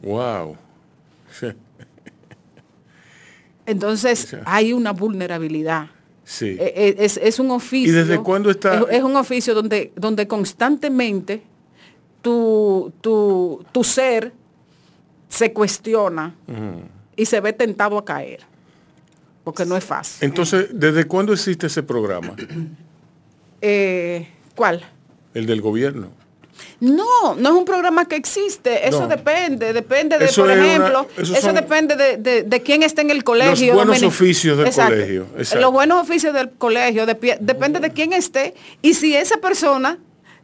wow. 0.02 0.54
Entonces 3.64 4.36
hay 4.44 4.74
una 4.74 4.92
vulnerabilidad. 4.92 5.86
sí. 6.24 6.56
Eh, 6.60 6.72
eh, 6.76 6.94
Es, 6.98 7.16
es 7.16 7.38
un 7.38 7.50
oficio. 7.52 7.94
desde 7.94 8.18
cuándo 8.22 8.50
está- 8.50 8.80
Es, 8.90 8.98
es 8.98 9.02
un 9.02 9.16
oficio 9.16 9.54
donde, 9.54 9.92
donde 9.96 10.26
constantemente 10.28 11.42
tu, 12.20 12.92
tu, 13.00 13.64
tu 13.72 13.82
ser 13.82 14.32
se 15.28 15.52
cuestiona 15.54 16.34
y 17.16 17.24
se 17.24 17.40
ve 17.40 17.52
tentado 17.54 17.96
a 17.96 18.04
caer. 18.04 18.40
Porque 19.44 19.64
no 19.64 19.74
es 19.76 19.84
fácil. 19.84 20.28
Entonces, 20.28 20.68
¿desde 20.72 21.04
cuándo 21.06 21.32
existe 21.32 21.66
ese 21.66 21.82
programa? 21.82 22.36
Eh, 23.62 24.28
¿Cuál? 24.54 24.84
El 25.34 25.46
del 25.46 25.60
gobierno. 25.62 26.08
No, 26.80 27.36
no 27.36 27.48
es 27.50 27.54
un 27.54 27.64
programa 27.64 28.06
que 28.06 28.16
existe. 28.16 28.86
Eso 28.88 29.02
No. 29.02 29.08
depende, 29.08 29.72
depende 29.72 30.18
de, 30.18 30.24
Eso 30.26 30.42
por 30.42 30.50
una- 30.50 30.66
ejemplo, 30.66 31.06
eso 31.16 31.52
depende 31.52 31.94
de, 31.96 32.16
de- 32.16 32.42
de 32.42 32.60
quién 32.62 32.82
está 32.82 33.02
en 33.02 33.10
el 33.10 33.22
colegio. 33.22 33.72
buenos 33.74 33.96
dominic- 34.00 34.08
oficios 34.08 34.58
del 34.58 34.72
colegio, 34.74 35.26
exacto. 35.38 35.60
Los 35.60 35.72
buenos 35.72 36.02
oficios 36.02 36.34
del 36.34 36.50
colegio 36.50 37.06
depende 37.06 37.78
de 37.78 37.90
quién 37.92 38.12
esté 38.12 38.54
y 38.82 38.94
si 38.94 39.14
esa 39.14 39.36
persona 39.38 39.98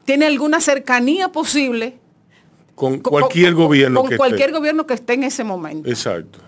tiene 0.05 0.27
alguna 0.27 0.61
cercanía 0.61 1.29
posible 1.31 1.99
Con 2.77 3.01
con- 3.01 3.11
cualquier 3.11 3.55
con- 3.55 3.65
gobierno 3.65 4.01
con 4.03 4.09
que 4.11 4.17
cualquier 4.17 4.49
esté. 4.51 4.59
gobierno 4.59 4.87
que 4.87 4.95
esté 4.95 5.15
en 5.15 5.25
ese 5.25 5.43
momento. 5.43 5.89
Exacto. 5.91 6.39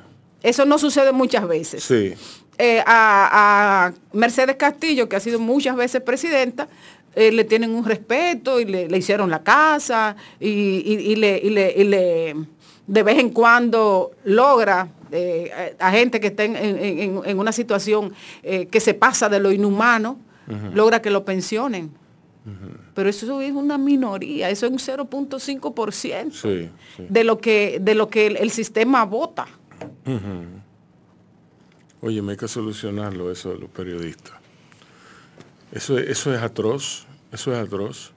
Eso 0.43 0.65
no 0.65 0.79
sucede 0.79 1.11
muchas 1.13 1.47
veces. 1.49 1.83
Sí. 1.83 2.15
Eh, 2.63 2.83
a, 2.87 3.87
a 3.87 3.93
Mercedes 4.13 4.57
Castillo, 4.57 5.09
que 5.09 5.17
ha 5.17 5.21
sido 5.21 5.39
muchas 5.39 5.75
veces 5.77 6.03
presidenta, 6.03 6.69
eh, 7.15 7.33
le 7.33 7.45
tienen 7.45 7.75
un 7.75 7.85
respeto 7.87 8.61
y 8.61 8.67
le, 8.67 8.87
le 8.87 8.99
hicieron 8.99 9.31
la 9.31 9.43
casa 9.43 10.15
y, 10.39 10.49
y- 10.49 11.13
y 11.13 11.17
le, 11.17 11.39
y 11.43 11.49
le- 11.51 11.75
y 11.75 11.85
le- 11.85 12.35
de 12.87 13.03
vez 13.03 13.19
en 13.19 13.31
cuando 13.31 14.11
logra 14.25 14.89
eh, 15.11 15.75
a 15.79 15.91
gente 15.91 16.21
que 16.21 16.27
está 16.29 16.45
en, 16.45 16.55
en- 16.57 16.79
en- 16.79 17.21
en 17.25 17.39
una 17.39 17.51
situación 17.53 18.13
eh, 18.43 18.67
que 18.67 18.79
se 18.81 18.93
pasa 18.95 19.29
de 19.31 19.41
lo 19.41 19.51
inhumano, 19.53 20.19
logra 20.75 21.01
que 21.01 21.11
lo 21.11 21.25
pensionen. 21.25 21.91
Pero 22.95 23.09
eso 23.09 23.41
es 23.41 23.53
una 23.53 23.79
minoría, 23.79 24.51
eso 24.51 24.67
es 24.67 24.73
un 24.73 24.79
0.5% 24.79 26.33
Sí, 26.33 26.69
sí. 26.97 27.07
de 27.09 27.25
lo 27.25 27.39
que, 27.39 27.79
de 27.81 27.95
lo 27.95 28.09
que 28.11 28.27
el, 28.27 28.37
el 28.37 28.51
sistema 28.51 29.05
vota. 29.07 29.47
Oye, 32.03 32.23
me 32.23 32.33
hay 32.33 32.39
que 32.39 32.49
solucionarlo 32.49 33.31
eso 33.31 33.51
de 33.53 33.59
los 33.59 33.71
periodistas. 33.71 34.35
Eso, 35.73 35.99
es- 35.99 36.09
eso 36.09 36.35
es 36.35 36.41
atroz, 36.43 37.07
eso 37.33 37.53
es 37.53 37.59
atroz. 37.59 38.13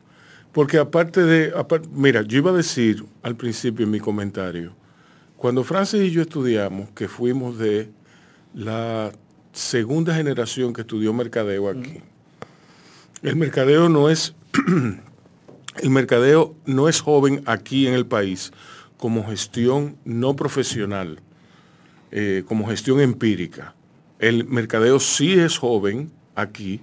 Porque 0.51 0.77
aparte 0.77 1.21
de, 1.23 1.53
mira, 1.91 2.21
yo 2.21 2.37
iba 2.37 2.51
a 2.51 2.55
decir 2.55 3.03
al 3.23 3.35
principio 3.35 3.85
en 3.85 3.91
mi 3.91 3.99
comentario, 3.99 4.73
cuando 5.37 5.63
Francis 5.63 6.01
y 6.01 6.11
yo 6.11 6.21
estudiamos, 6.21 6.89
que 6.91 7.07
fuimos 7.07 7.57
de 7.57 7.89
la 8.53 9.11
segunda 9.51 10.15
generación 10.15 10.71
que 10.73 10.81
estudió 10.81 11.11
mercadeo 11.11 11.69
aquí, 11.69 11.99
el 13.23 13.35
mercadeo 13.35 13.89
no 13.89 14.09
es, 14.09 14.35
el 15.81 15.89
mercadeo 15.89 16.55
no 16.65 16.87
es 16.87 17.01
joven 17.01 17.41
aquí 17.45 17.87
en 17.87 17.93
el 17.95 18.05
país 18.05 18.51
como 18.97 19.25
gestión 19.27 19.97
no 20.05 20.35
profesional 20.35 21.19
eh, 22.15 22.43
como 22.47 22.67
gestión 22.67 22.99
empírica. 23.01 23.73
El 24.19 24.45
mercadeo 24.45 24.99
sí 24.99 25.33
es 25.33 25.57
joven 25.57 26.11
aquí 26.35 26.79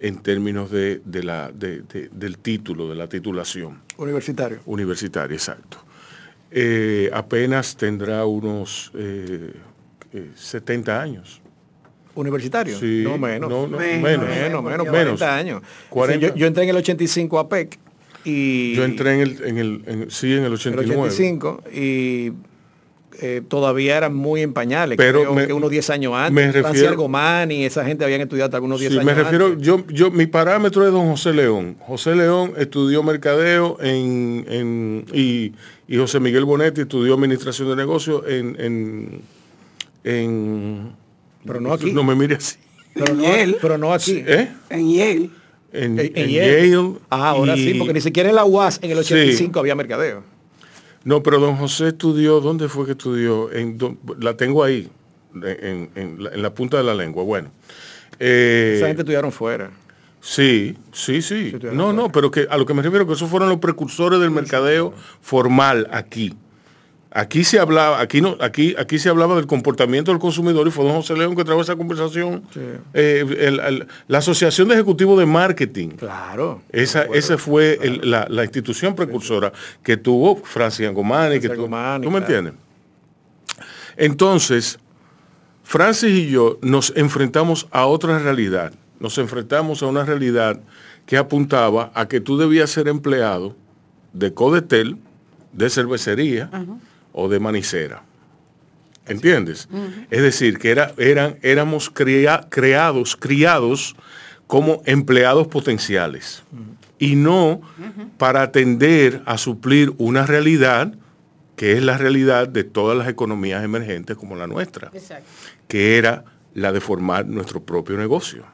en 0.00 0.18
términos 0.18 0.70
de, 0.72 1.00
de 1.04 1.22
la, 1.22 1.52
de- 1.52 1.82
de- 1.82 2.08
del 2.12 2.36
título, 2.38 2.88
de 2.90 2.96
la 2.96 3.08
titulación 3.08 3.80
Universitario. 3.96 4.58
universitaria, 4.66 5.34
exacto. 5.34 5.78
Eh, 6.50 7.08
apenas 7.14 7.76
tendrá 7.76 8.26
unos, 8.26 8.90
eh, 8.94 9.52
eh, 10.12 10.30
70 10.34 11.00
años. 11.00 11.40
¿Universitario? 12.14 12.76
Sí, 12.78 13.02
no 13.04 13.16
menos. 13.16 13.48
no, 13.48 13.66
no, 13.66 13.78
Menos, 13.78 14.02
menos, 14.02 14.28
menos, 14.28 14.62
menos, 14.62 14.64
menos. 14.64 14.86
40 14.88 15.36
años. 15.36 15.62
40. 15.88 16.26
Sí, 16.26 16.32
yo, 16.32 16.36
yo 16.38 16.46
entré 16.46 16.64
en 16.64 16.68
el 16.70 16.76
85 16.76 17.38
a 17.38 17.48
PEC 17.48 17.78
y... 18.24 18.74
Yo 18.74 18.84
entré 18.84 19.14
en 19.14 19.20
el, 19.20 19.44
en 19.44 19.58
el, 19.58 19.82
en- 19.86 20.10
sí, 20.10 20.26
en 20.26 20.32
el 20.32 20.38
en 20.40 20.44
el 20.46 20.52
89. 20.52 21.00
85 21.08 21.62
y 21.72 22.32
eh, 23.20 23.42
todavía 23.46 23.96
eran 23.98 24.14
muy 24.14 24.40
en 24.42 24.52
pañales. 24.52 24.96
Pero 24.96 25.20
Creo 25.20 25.34
me- 25.34 25.46
que 25.46 25.52
unos 25.52 25.70
10 25.70 25.90
años 25.90 26.14
antes. 26.14 26.32
me 26.32 26.50
Francia 26.52 26.70
refiero- 26.70 26.88
Argomani, 26.90 27.64
esa 27.64 27.84
gente 27.84 28.04
habían 28.04 28.20
estudiado 28.22 28.56
algunos 28.56 28.80
10 28.80 28.92
Sí, 28.92 28.98
años 28.98 29.06
me 29.06 29.14
refiero, 29.14 29.46
antes. 29.46 29.66
yo, 29.66 29.84
yo, 29.88 30.10
mi 30.10 30.26
parámetro 30.26 30.86
es 30.86 30.92
don 30.92 31.08
José 31.10 31.32
León. 31.32 31.76
José 31.80 32.14
León 32.16 32.52
estudió 32.56 33.02
mercadeo 33.02 33.76
en, 33.80 34.44
en- 34.48 35.04
y, 35.12 35.52
y 35.88 35.96
José 35.98 36.20
Miguel 36.20 36.44
Bonetti 36.44 36.82
estudió 36.82 37.14
administración 37.14 37.68
de 37.68 37.76
negocios 37.76 38.22
en, 38.28 38.56
en, 38.58 39.20
en- 40.04 40.92
Pero 41.46 41.60
no 41.60 41.72
aquí. 41.72 41.92
No 41.92 42.04
me 42.04 42.14
mire 42.14 42.36
así. 42.36 42.56
Pero 42.94 43.14
no, 43.14 43.22
Yale. 43.22 43.56
pero 43.60 43.78
no 43.78 43.92
aquí. 43.92 44.22
¿Eh? 44.26 44.48
En 44.70 44.92
Yale. 44.94 45.30
En, 45.72 45.98
En- 45.98 46.12
en 46.14 46.28
Yale. 46.30 46.68
Yale. 46.70 46.92
Ah, 47.10 47.30
ahora 47.30 47.56
y- 47.56 47.64
sí, 47.64 47.74
porque 47.78 47.94
ni 47.94 48.00
siquiera 48.00 48.28
en 48.28 48.36
la 48.36 48.44
UAS 48.44 48.78
en 48.82 48.90
el 48.90 48.98
Sí. 49.04 49.14
85 49.14 49.60
había 49.60 49.74
mercadeo. 49.74 50.22
No, 51.04 51.22
pero 51.22 51.38
don 51.40 51.56
José 51.56 51.88
estudió, 51.88 52.40
¿dónde 52.40 52.68
fue 52.68 52.86
que 52.86 52.92
estudió? 52.92 53.52
En, 53.52 53.78
la 54.20 54.36
tengo 54.36 54.62
ahí, 54.62 54.88
en, 55.34 55.90
en 55.94 56.22
la, 56.22 56.30
en 56.30 56.42
la 56.42 56.54
punta 56.54 56.76
de 56.76 56.84
la 56.84 56.94
lengua. 56.94 57.24
Bueno. 57.24 57.50
Eh, 58.18 58.74
Esa 58.76 58.86
gente 58.86 59.02
estudiaron 59.02 59.32
fuera. 59.32 59.70
Sí, 60.20 60.78
sí, 60.92 61.20
sí. 61.20 61.52
No, 61.72 61.92
no, 61.92 62.12
pero 62.12 62.30
que 62.30 62.46
a 62.48 62.56
lo 62.56 62.64
que 62.64 62.74
me 62.74 62.82
refiero 62.82 63.06
que 63.08 63.14
esos 63.14 63.28
fueron 63.28 63.48
los 63.48 63.58
precursores 63.58 64.20
del 64.20 64.30
mercadeo 64.30 64.94
formal 65.20 65.88
aquí. 65.90 66.34
Aquí 67.14 67.44
se 67.44 67.58
hablaba, 67.58 68.00
aquí 68.00 68.22
no, 68.22 68.38
aquí, 68.40 68.74
aquí 68.78 68.98
se 68.98 69.10
hablaba 69.10 69.36
del 69.36 69.46
comportamiento 69.46 70.10
del 70.12 70.18
consumidor 70.18 70.66
y 70.66 70.70
fue 70.70 70.82
don 70.84 70.94
José 70.94 71.14
León 71.14 71.36
que 71.36 71.44
trajo 71.44 71.60
esa 71.60 71.76
conversación. 71.76 72.42
Eh, 72.94 73.24
el- 73.38 73.60
el- 73.60 73.86
la 74.08 74.18
Asociación 74.18 74.68
de 74.68 74.74
Ejecutivos 74.74 75.18
de 75.18 75.26
Marketing. 75.26 75.90
Claro. 75.90 76.62
Esa, 76.70 77.02
esa 77.04 77.36
fue 77.36 77.78
el- 77.82 78.10
la, 78.10 78.26
la 78.30 78.44
institución 78.44 78.94
precursora 78.94 79.52
que 79.82 79.98
tuvo 79.98 80.36
Francia 80.36 80.88
Angomani. 80.88 81.38
que 81.38 81.48
tuvo- 81.48 81.54
Angomani, 81.66 82.04
¿Tú 82.06 82.10
me 82.10 82.18
claro. 82.20 82.34
entiendes? 82.38 82.62
Entonces, 83.96 84.78
Francis 85.64 86.10
y 86.10 86.28
yo 86.30 86.58
nos 86.62 86.92
enfrentamos 86.96 87.68
a 87.70 87.86
otra 87.86 88.18
realidad. 88.18 88.72
Nos 89.00 89.18
enfrentamos 89.18 89.82
a 89.82 89.86
una 89.86 90.04
realidad 90.04 90.60
que 91.06 91.16
apuntaba 91.16 91.90
a 91.94 92.08
que 92.08 92.20
tú 92.20 92.38
debías 92.38 92.70
ser 92.70 92.88
empleado 92.88 93.54
de 94.12 94.32
Codetel, 94.32 94.96
de 95.52 95.68
cervecería 95.68 96.48
o 97.12 97.28
de 97.28 97.40
manicera. 97.40 98.02
¿Entiendes? 99.06 99.68
Es 100.10 100.22
decir, 100.22 100.58
que 100.58 100.70
era, 100.70 100.92
eran, 100.96 101.36
éramos 101.42 101.90
crea- 101.90 102.46
creados, 102.48 103.16
criados 103.16 103.96
como 104.46 104.80
empleados 104.86 105.48
potenciales 105.48 106.44
y 106.98 107.16
no 107.16 107.60
para 108.16 108.42
atender 108.42 109.22
a 109.26 109.38
suplir 109.38 109.92
una 109.98 110.24
realidad 110.24 110.94
que 111.56 111.72
es 111.72 111.82
la 111.82 111.98
realidad 111.98 112.46
de 112.48 112.62
todas 112.64 112.96
las 112.96 113.08
economías 113.08 113.64
emergentes 113.64 114.16
como 114.16 114.36
la 114.36 114.46
nuestra, 114.46 114.90
Exacto. 114.94 115.24
que 115.68 115.98
era 115.98 116.24
la 116.54 116.70
de 116.72 116.80
formar 116.80 117.26
nuestro 117.26 117.60
propio 117.62 117.96
negocio. 117.98 118.44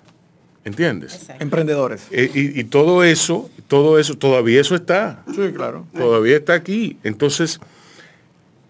¿Entiendes? 0.65 1.27
Emprendedores. 1.41 2.07
Eh, 2.11 2.31
y, 2.35 2.61
y 2.61 2.65
todo 2.65 3.03
eso, 3.05 3.51
todo 3.69 3.99
eso, 3.99 4.17
todavía 4.19 4.61
eso 4.61 4.75
está 4.75 5.25
Sí, 5.35 5.53
claro. 5.55 5.87
todavía 5.97 6.37
está 6.37 6.55
aquí. 6.55 6.99
Entonces, 7.05 7.59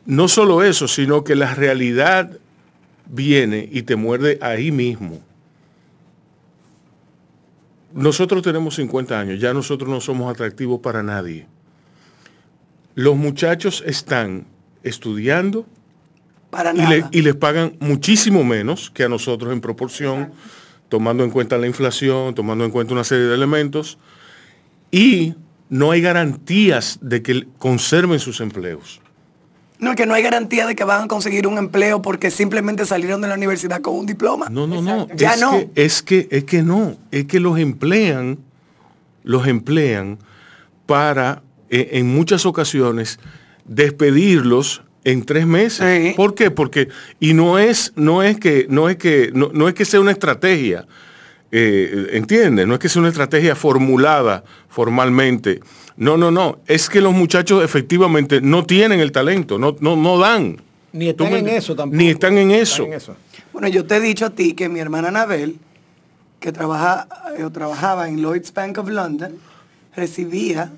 no 0.09 0.27
solo 0.27 0.63
eso, 0.65 0.89
sino 0.89 1.23
que 1.23 1.37
la 1.37 1.55
realidad 1.55 2.39
viene 3.07 3.69
y 3.71 3.83
te 3.83 3.95
muerde 3.95 4.39
ahí 4.41 4.73
mismo. 4.73 5.21
Nosotros 7.93 8.43
tenemos 8.43 8.75
50 8.77 9.19
años, 9.19 9.41
ya 9.41 9.53
nosotros 9.55 9.89
no 9.89 10.01
somos 10.01 10.31
atractivos 10.33 10.81
para 10.81 11.03
nadie. 11.03 11.47
Los 12.95 13.17
muchachos 13.17 13.83
están 13.87 14.47
estudiando 14.83 15.67
Para 16.51 16.73
y, 16.73 16.79
nada. 16.79 16.91
le- 16.91 17.05
y 17.13 17.23
les 17.23 17.35
pagan 17.37 17.77
muchísimo 17.81 18.45
menos 18.45 18.91
que 18.91 19.05
a 19.05 19.09
nosotros 19.09 19.53
en 19.53 19.61
proporción, 19.61 20.33
tomando 20.89 21.23
en 21.25 21.31
cuenta 21.31 21.59
la 21.59 21.67
inflación, 21.67 22.35
tomando 22.35 22.65
en 22.65 22.71
cuenta 22.71 22.93
una 22.95 23.05
serie 23.05 23.27
de 23.27 23.35
elementos, 23.35 23.99
y 24.91 25.35
no 25.69 25.91
hay 25.91 26.01
garantías 26.01 26.99
de 27.03 27.23
que 27.23 27.47
conserven 27.59 28.19
sus 28.21 28.41
empleos. 28.41 29.01
No, 29.81 29.95
que 29.95 30.07
no 30.07 30.15
hay 30.15 30.23
garantía 30.23 30.67
de 30.67 30.75
que 30.75 30.83
van 30.85 31.05
a 31.05 31.09
conseguir 31.09 31.47
un 31.47 31.57
empleo 31.57 32.03
porque 32.03 32.31
simplemente 32.33 32.85
salieron 32.85 33.21
de 33.21 33.29
la 33.29 33.35
universidad 33.35 33.81
con 33.81 33.95
un 33.95 34.07
diploma. 34.07 34.49
No, 34.51 34.67
no, 34.67 34.83
no. 34.83 35.07
Ya 35.15 35.35
es 35.35 35.41
no. 35.41 35.53
Que, 35.53 35.71
es 35.77 36.03
que 36.03 36.29
es 36.31 36.45
que 36.45 36.63
no, 36.63 36.97
es 37.13 37.27
que 37.27 37.39
los 37.39 37.59
emplean, 37.59 38.39
los 39.23 39.47
emplean 39.47 40.19
para 40.87 41.43
eh, 41.71 41.91
en 41.93 42.09
muchas 42.13 42.45
ocasiones 42.45 43.21
despedirlos 43.67 44.83
en 45.05 45.25
tres 45.25 45.47
meses. 45.47 46.09
Sí. 46.09 46.15
¿Por 46.17 46.35
qué? 46.35 46.51
Porque 46.51 46.89
y 47.21 47.35
no 47.35 47.59
es 47.59 47.93
no 47.95 48.23
es 48.23 48.39
que 48.39 48.67
no 48.69 48.89
es 48.89 48.97
que 48.97 49.31
no, 49.33 49.51
no 49.53 49.69
es 49.69 49.75
que 49.75 49.85
sea 49.85 50.01
una 50.01 50.11
estrategia. 50.11 50.87
eh, 51.53 52.09
¿Entiendes? 52.13 52.67
No 52.67 52.75
es 52.75 52.81
que 52.81 52.89
sea 52.89 53.01
una 53.01 53.11
estrategia 53.11 53.55
formulada 53.55 54.43
formalmente. 54.69 55.61
No, 55.99 56.17
no, 56.17 56.31
no. 56.31 56.59
Es 56.67 56.89
que 56.89 57.01
los 57.01 57.13
muchachos 57.13 57.63
efectivamente 57.65 58.41
no 58.41 58.65
tienen 58.65 59.01
el 59.01 59.13
talento, 59.13 59.59
no, 59.59 59.77
no, 59.81 59.97
no 59.97 60.19
dan. 60.19 60.57
Ni 60.93 61.13
¿Tú 61.13 61.25
están 61.25 61.33
me 61.45 61.51
en 61.51 61.57
eso 61.57 61.77
tampoco. 61.77 61.97
Ni 61.97 62.09
están 62.09 62.39
en 62.39 62.51
eso. 62.51 62.83
Están 62.85 62.87
en 62.87 62.93
eso. 62.97 63.17
Bueno, 63.53 63.69
yo 63.69 63.85
te 63.87 63.97
he 63.97 64.01
dicho 64.01 64.27
a 64.27 64.31
ti 64.31 64.55
que 64.55 64.69
mi 64.69 64.79
hermana 64.81 65.09
Anabel, 65.09 65.57
que 66.41 66.53
trabaja, 66.53 67.09
eh, 67.37 67.45
o 67.45 67.51
trabajaba 67.51 68.09
en 68.09 68.19
Lloyds 68.23 68.55
Bank 68.55 68.79
of 68.79 68.89
London, 68.89 69.33
recibía 69.97 70.71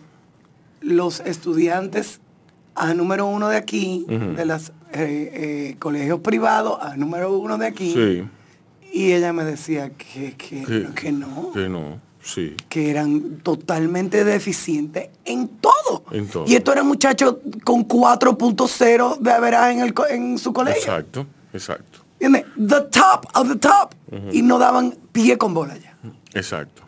los 0.81 1.21
estudiantes 1.21 2.21
a 2.75 2.95
número 2.95 3.27
uno 3.27 3.49
de 3.49 3.57
aquí, 3.59 4.07
de 4.09 4.45
los 4.47 4.73
colegios 5.79 6.21
privados, 6.21 6.79
a 6.81 6.97
número 6.97 7.33
uno 7.39 7.59
de 7.59 7.66
aquí. 7.66 7.93
Sí. 7.93 8.25
Y 8.93 9.12
ella 9.12 9.33
me 9.33 9.45
decía 9.45 9.91
que, 9.91 10.35
que, 10.37 10.62
Que- 10.64 10.89
que 10.95 11.12
no, 11.12 11.53
Que 11.53 11.68
no, 11.68 12.01
sí. 12.23 12.55
que 12.68 12.91
eran 12.91 13.39
totalmente 13.43 14.25
deficientes 14.25 15.09
en 15.25 15.49
todo. 15.49 16.05
En 16.11 16.27
todo. 16.29 16.45
Y 16.47 16.55
estos 16.57 16.75
eran 16.75 16.87
muchachos 16.87 17.37
con 17.64 17.87
4.0 17.87 19.18
de 19.18 19.31
averaje 19.33 19.73
en, 19.73 19.81
el 19.81 19.95
co- 19.95 20.07
en 20.07 20.39
su 20.39 20.53
colegio. 20.53 20.81
Exacto, 20.83 21.27
exacto, 21.53 22.01
¿Entiendes? 22.18 22.45
The 22.57 22.83
top 22.91 23.27
of 23.35 23.49
the 23.49 23.57
top. 23.57 23.95
Y 24.33 24.43
no 24.43 24.59
daban 24.59 24.95
pie 25.12 25.39
con 25.39 25.55
bola 25.55 25.77
ya. 25.77 25.97
exacto. 26.35 26.83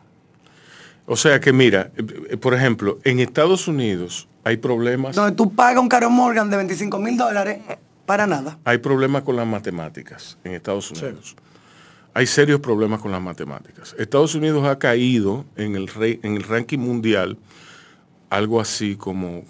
O 1.06 1.16
sea 1.16 1.40
que 1.40 1.52
mira, 1.52 1.90
eh, 1.96 2.04
eh, 2.30 2.36
por 2.36 2.54
ejemplo, 2.54 2.98
en 3.04 3.18
Estados 3.18 3.66
Unidos 3.66 4.28
hay 4.44 4.56
problemas, 4.58 5.16
Donde 5.16 5.34
tú 5.36 5.52
pagas 5.52 5.80
un 5.82 5.88
Caro 5.88 6.08
Morgan 6.10 6.48
de 6.50 6.56
25 6.56 6.98
mil 6.98 7.16
dólares 7.16 7.58
para 8.06 8.26
nada. 8.26 8.58
hay 8.64 8.78
problemas 8.78 9.22
con 9.22 9.36
las 9.36 9.46
matemáticas 9.46 10.38
en 10.44 10.52
Estados 10.54 10.90
Unidos. 10.92 11.34
Hay 12.14 12.26
serios 12.26 12.60
problemas 12.60 13.00
con 13.00 13.10
las 13.10 13.22
matemáticas. 13.22 13.94
Estados 13.98 14.34
Unidos 14.34 14.66
ha 14.66 14.78
caído 14.78 15.46
en 15.56 15.76
el, 15.76 15.88
ranking 16.42 16.78
mundial 16.78 17.38
algo 18.28 18.60
así 18.60 18.96
como 18.96 19.44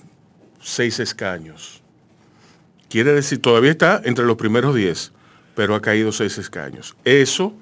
seis 0.61 1.01
escaños. 1.01 1.83
Quiere 2.89 3.13
decir, 3.13 3.41
todavía 3.41 3.73
está 3.73 4.01
entre 4.05 4.25
los 4.25 4.37
primeros 4.37 4.77
10, 4.77 5.13
pero 5.57 5.75
ha 5.75 5.83
caído 5.83 6.13
seis 6.13 6.39
escaños. 6.39 6.95
Eso, 7.05 7.53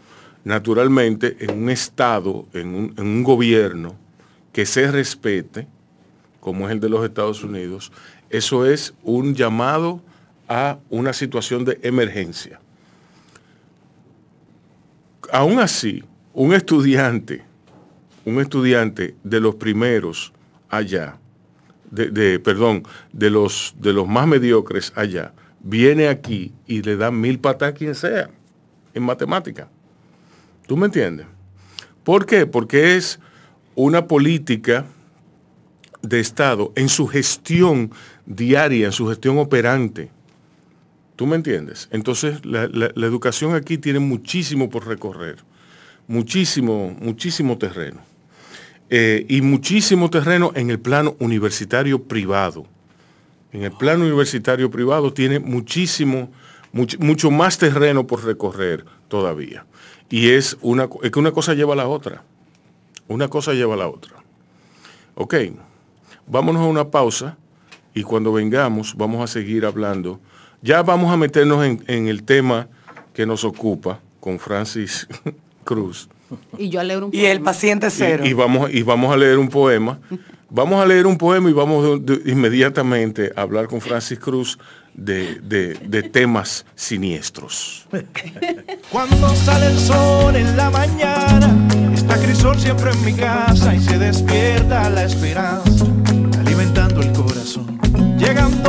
naturalmente, 0.44 1.36
en 1.40 1.62
un 1.62 1.70
Estado, 1.70 2.46
en 2.53 2.74
un, 2.74 2.94
en 2.98 3.07
un 3.07 3.24
gobierno 3.24 3.96
que 4.53 4.66
se 4.66 4.90
respete, 4.90 5.66
como 6.40 6.66
es 6.66 6.72
el 6.72 6.80
de 6.80 6.90
los 6.90 7.05
Estados 7.05 7.42
Unidos, 7.42 7.90
eso 8.28 8.66
es 8.66 8.92
un 9.03 9.34
llamado 9.34 10.03
a 10.46 10.78
una 10.90 11.14
situación 11.14 11.64
de 11.64 11.78
emergencia. 11.82 12.61
Aún 15.33 15.61
así, 15.61 16.03
un 16.33 16.53
estudiante, 16.53 17.43
un 18.24 18.41
estudiante 18.41 19.14
de 19.22 19.41
los 19.41 19.55
primeros 19.55 20.33
allá, 20.68 21.18
de, 21.91 22.39
perdón, 22.39 22.85
de 23.12 23.31
los, 23.31 23.74
de 23.78 23.93
los 23.93 24.07
más 24.09 24.26
mediocres 24.26 24.93
allá, 24.97 25.33
viene 25.61 26.09
aquí 26.09 26.53
y 26.66 26.83
le 26.83 26.97
da 26.97 27.11
mil 27.11 27.39
patas 27.39 27.70
a 27.70 27.74
quien 27.74 27.95
sea 27.95 28.31
en 28.95 29.03
matemática. 29.03 29.68
¿Tú 30.66 30.76
me 30.76 30.87
entiendes? 30.87 31.26
¿Por 32.05 32.26
qué? 32.26 32.47
Porque 32.47 32.97
es 32.97 33.20
una 33.74 34.07
política 34.07 34.87
de 36.03 36.20
Estado 36.20 36.72
en 36.76 36.89
su 36.89 37.07
gestión 37.07 37.91
diaria, 38.26 38.87
en 38.87 38.93
su 38.93 39.07
gestión 39.09 39.39
operante. 39.39 40.11
¿Tú 41.21 41.27
me 41.27 41.37
entiendes? 41.37 41.87
Entonces, 41.93 42.47
la, 42.47 42.64
educación 42.97 43.55
aquí 43.55 43.77
tiene 43.77 43.99
muchísimo 43.99 44.71
por 44.71 44.87
recorrer, 44.87 45.37
muchísimo, 46.09 46.97
muchísimo 46.99 47.59
terreno. 47.59 48.01
Eh, 48.89 49.27
y 49.29 49.43
muchísimo 49.43 50.09
terreno 50.09 50.51
en 50.55 50.71
el 50.71 50.81
plano 50.81 51.16
universitario 51.18 52.03
privado. 52.05 52.64
En 53.53 53.64
el 53.64 53.73
plano 53.73 54.05
universitario 54.07 54.71
privado 54.71 55.12
tiene 55.12 55.41
muchísimo, 55.41 56.33
much- 56.73 56.99
mucho 56.99 57.31
más 57.31 57.59
terreno 57.59 58.07
por 58.07 58.25
recorrer 58.25 58.87
todavía. 59.09 59.66
Y 60.09 60.31
es, 60.31 60.57
una, 60.62 60.89
es 61.03 61.11
que 61.11 61.18
una 61.18 61.33
cosa 61.33 61.53
lleva 61.53 61.75
a 61.75 61.77
la 61.77 61.87
otra. 61.87 62.25
Una 63.09 63.29
cosa 63.29 63.53
lleva 63.53 63.75
a 63.75 63.77
la 63.77 63.89
otra. 63.89 64.16
Ok, 65.16 65.35
vámonos 66.27 66.62
a 66.62 66.66
una 66.66 66.91
pausa 66.91 67.37
y 67.93 68.05
cuando 68.05 68.33
vengamos 68.33 68.97
vamos 68.97 69.23
a 69.23 69.27
seguir 69.27 69.66
hablando. 69.66 70.18
Ya 70.62 70.82
vamos 70.82 71.12
a 71.12 71.16
meternos 71.16 71.64
en, 71.64 71.82
en 71.86 72.08
el 72.08 72.22
tema 72.22 72.68
que 73.14 73.26
nos 73.26 73.44
ocupa 73.44 74.00
con 74.20 74.38
Francis 74.38 75.06
Cruz. 75.64 76.08
Y 76.58 76.68
yo 76.68 76.80
a 76.80 76.84
leer 76.84 77.02
un 77.02 77.11
Y 77.12 77.24
el 77.24 77.38
poema. 77.38 77.44
paciente 77.50 77.86
Y- 77.88 77.90
cero. 77.90 78.24
Y, 78.26 78.32
vamos, 78.34 78.70
y 78.72 78.82
vamos 78.82 79.12
a 79.12 79.16
leer 79.16 79.38
un 79.38 79.48
poema. 79.48 79.98
Vamos 80.52 80.82
a 80.82 80.86
leer 80.86 81.06
un 81.06 81.16
poema 81.16 81.48
y 81.48 81.52
vamos 81.52 82.04
de- 82.04 82.16
de- 82.16 82.32
inmediatamente 82.32 83.32
a 83.36 83.42
hablar 83.42 83.68
con 83.68 83.80
Francis 83.80 84.18
Cruz 84.18 84.58
de, 84.94 85.36
de- 85.44 85.74
de 85.74 86.02
temas 86.02 86.66
siniestros. 86.74 87.86
Cuando 88.90 89.28
sale 89.36 89.66
el 89.68 89.78
sol 89.78 90.34
en 90.34 90.56
la 90.56 90.68
mañana, 90.70 91.56
está 91.94 92.18
Crisol 92.20 92.58
siempre 92.58 92.90
en 92.90 93.04
mi 93.04 93.12
casa 93.14 93.72
y 93.76 93.78
se 93.80 93.96
despierta 93.96 94.90
la 94.90 95.04
esperanza, 95.04 95.84
alimentando 96.40 97.00
el 97.00 97.12
corazón. 97.12 97.78
Llegan 98.18 98.59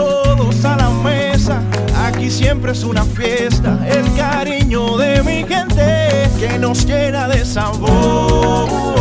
siempre 2.62 2.72
es 2.74 2.84
una 2.84 3.04
fiesta, 3.06 3.80
el 3.88 4.16
cariño 4.16 4.96
de 4.98 5.24
mi 5.24 5.44
gente 5.44 6.30
que 6.40 6.60
nos 6.60 6.86
llena 6.86 7.28
de 7.28 7.44
sabor. 7.44 9.01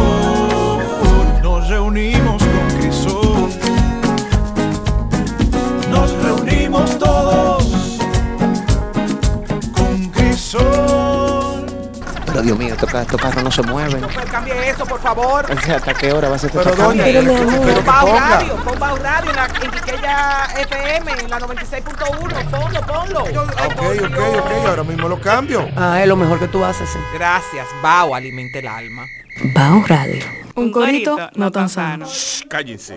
Dios 12.50 12.58
mío, 12.58 12.74
estos, 12.74 12.90
ca- 12.90 13.02
estos 13.02 13.20
carros 13.20 13.44
no 13.44 13.50
se 13.52 13.62
mueven. 13.62 14.04
Cambie 14.28 14.70
eso, 14.70 14.84
por 14.84 15.00
favor. 15.00 15.46
O 15.52 15.60
sea, 15.60 15.76
¿hasta 15.76 15.94
qué 15.94 16.12
hora 16.12 16.28
va 16.28 16.34
a 16.34 16.38
ser 16.40 16.50
Pero 16.50 16.72
cambio? 16.74 17.04
Pero. 17.04 17.22
Pero 17.64 17.80
ponga. 17.82 18.28
Radio, 18.40 18.56
pon 18.64 18.76
Pau 18.76 18.96
Radio 18.96 19.30
en 19.30 19.36
la 19.36 19.46
en 19.46 19.70
Quiqueya 19.70 20.46
FM, 20.58 21.12
en 21.12 21.30
la 21.30 21.38
96.1. 21.38 22.50
Ponlo, 22.50 22.80
ponlo. 22.80 23.20
Ok, 23.20 24.02
ok, 24.02 24.38
ok, 24.40 24.66
ahora 24.66 24.82
mismo 24.82 25.08
lo 25.08 25.20
cambio. 25.20 25.68
Ah, 25.76 26.00
es 26.02 26.08
lo 26.08 26.16
mejor 26.16 26.40
que 26.40 26.48
tú 26.48 26.64
haces. 26.64 26.90
sí. 26.90 26.98
Gracias, 27.14 27.68
Bao, 27.84 28.16
alimenta 28.16 28.58
el 28.58 28.66
alma. 28.66 29.06
Bao 29.54 29.84
Radio. 29.86 30.24
Un 30.56 30.72
corito 30.72 31.16
no 31.36 31.52
tan 31.52 31.68
sano. 31.68 32.04
Shh, 32.06 32.48
cállense. 32.48 32.96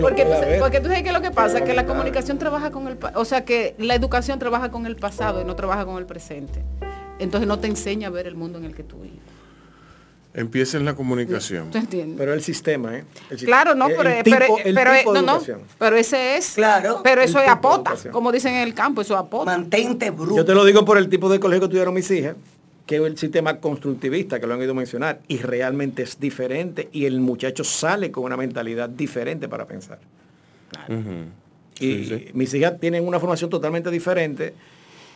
Porque, 0.00 0.24
tú, 0.24 0.30
sabes- 0.32 0.60
porque 0.60 0.80
tú 0.80 0.86
sabes 0.88 1.02
que 1.02 1.12
lo 1.12 1.20
que 1.20 1.30
pasa, 1.30 1.62
que 1.64 1.74
la 1.74 1.84
comunicación 1.86 2.38
trabaja 2.38 2.70
con 2.70 2.88
el, 2.88 2.96
o 3.14 3.24
sea, 3.24 3.44
que 3.44 3.74
la 3.78 3.94
educación 3.94 4.38
trabaja 4.38 4.70
con 4.70 4.86
el 4.86 4.96
pasado 4.96 5.40
y 5.40 5.44
no 5.44 5.54
trabaja 5.56 5.84
con 5.84 5.98
el 5.98 6.06
presente. 6.06 6.62
Entonces 7.18 7.46
no 7.46 7.58
te 7.58 7.68
enseña 7.68 8.08
a 8.08 8.10
ver 8.10 8.26
el 8.26 8.34
mundo 8.34 8.58
en 8.58 8.64
el 8.64 8.74
que 8.74 8.82
tú 8.82 8.96
vives. 9.00 9.18
Empieza 10.34 10.78
en 10.78 10.86
la 10.86 10.94
comunicación. 10.94 11.70
Pero 12.16 12.32
el 12.32 12.42
sistema, 12.42 12.96
¿eh? 12.96 13.04
El 13.28 13.36
Claro, 13.36 13.74
no, 13.74 13.88
el 13.88 13.96
pero, 13.96 14.10
tipo- 14.22 14.38
pero, 14.38 14.58
el 14.64 14.74
pero, 14.74 14.92
tipo 14.94 15.12
de 15.12 15.20
no, 15.20 15.26
no, 15.26 15.32
educación. 15.34 15.60
pero 15.78 15.96
ese 15.96 16.36
es, 16.38 16.52
Claro. 16.54 17.00
pero 17.04 17.20
eso 17.20 17.38
El 17.38 17.44
es 17.44 17.50
apota, 17.50 17.92
como 18.10 18.32
dicen 18.32 18.54
en 18.54 18.62
el 18.62 18.72
campo, 18.72 19.02
eso 19.02 19.12
es 19.12 19.20
apota. 19.20 19.44
Mantente 19.44 20.10
bruto. 20.10 20.36
Yo 20.36 20.44
te 20.46 20.54
lo 20.54 20.64
digo 20.64 20.86
por 20.86 20.96
el 20.96 21.10
tipo 21.10 21.28
de 21.28 21.38
colegio 21.38 21.68
que 21.68 21.72
tuvieron 21.72 21.92
mis 21.92 22.10
hijas, 22.10 22.34
que 22.86 22.96
es 22.96 23.02
el 23.02 23.16
sistema 23.18 23.58
constructivista, 23.60 24.40
que 24.40 24.46
lo 24.46 24.54
han 24.54 24.62
ido 24.62 24.72
a 24.72 24.74
mencionar, 24.74 25.20
y 25.28 25.38
realmente 25.38 26.02
es 26.02 26.18
diferente, 26.18 26.88
y 26.92 27.06
el 27.06 27.20
muchacho 27.20 27.64
sale 27.64 28.10
con 28.10 28.24
una 28.24 28.36
mentalidad 28.36 28.88
diferente 28.88 29.48
para 29.48 29.66
pensar. 29.66 29.98
Y 31.80 32.04
Sí, 32.04 32.04
sí. 32.06 32.24
mis 32.34 32.52
hijas 32.54 32.78
tienen 32.80 33.06
una 33.06 33.18
formación 33.18 33.50
totalmente 33.50 33.90
diferente 33.90 34.54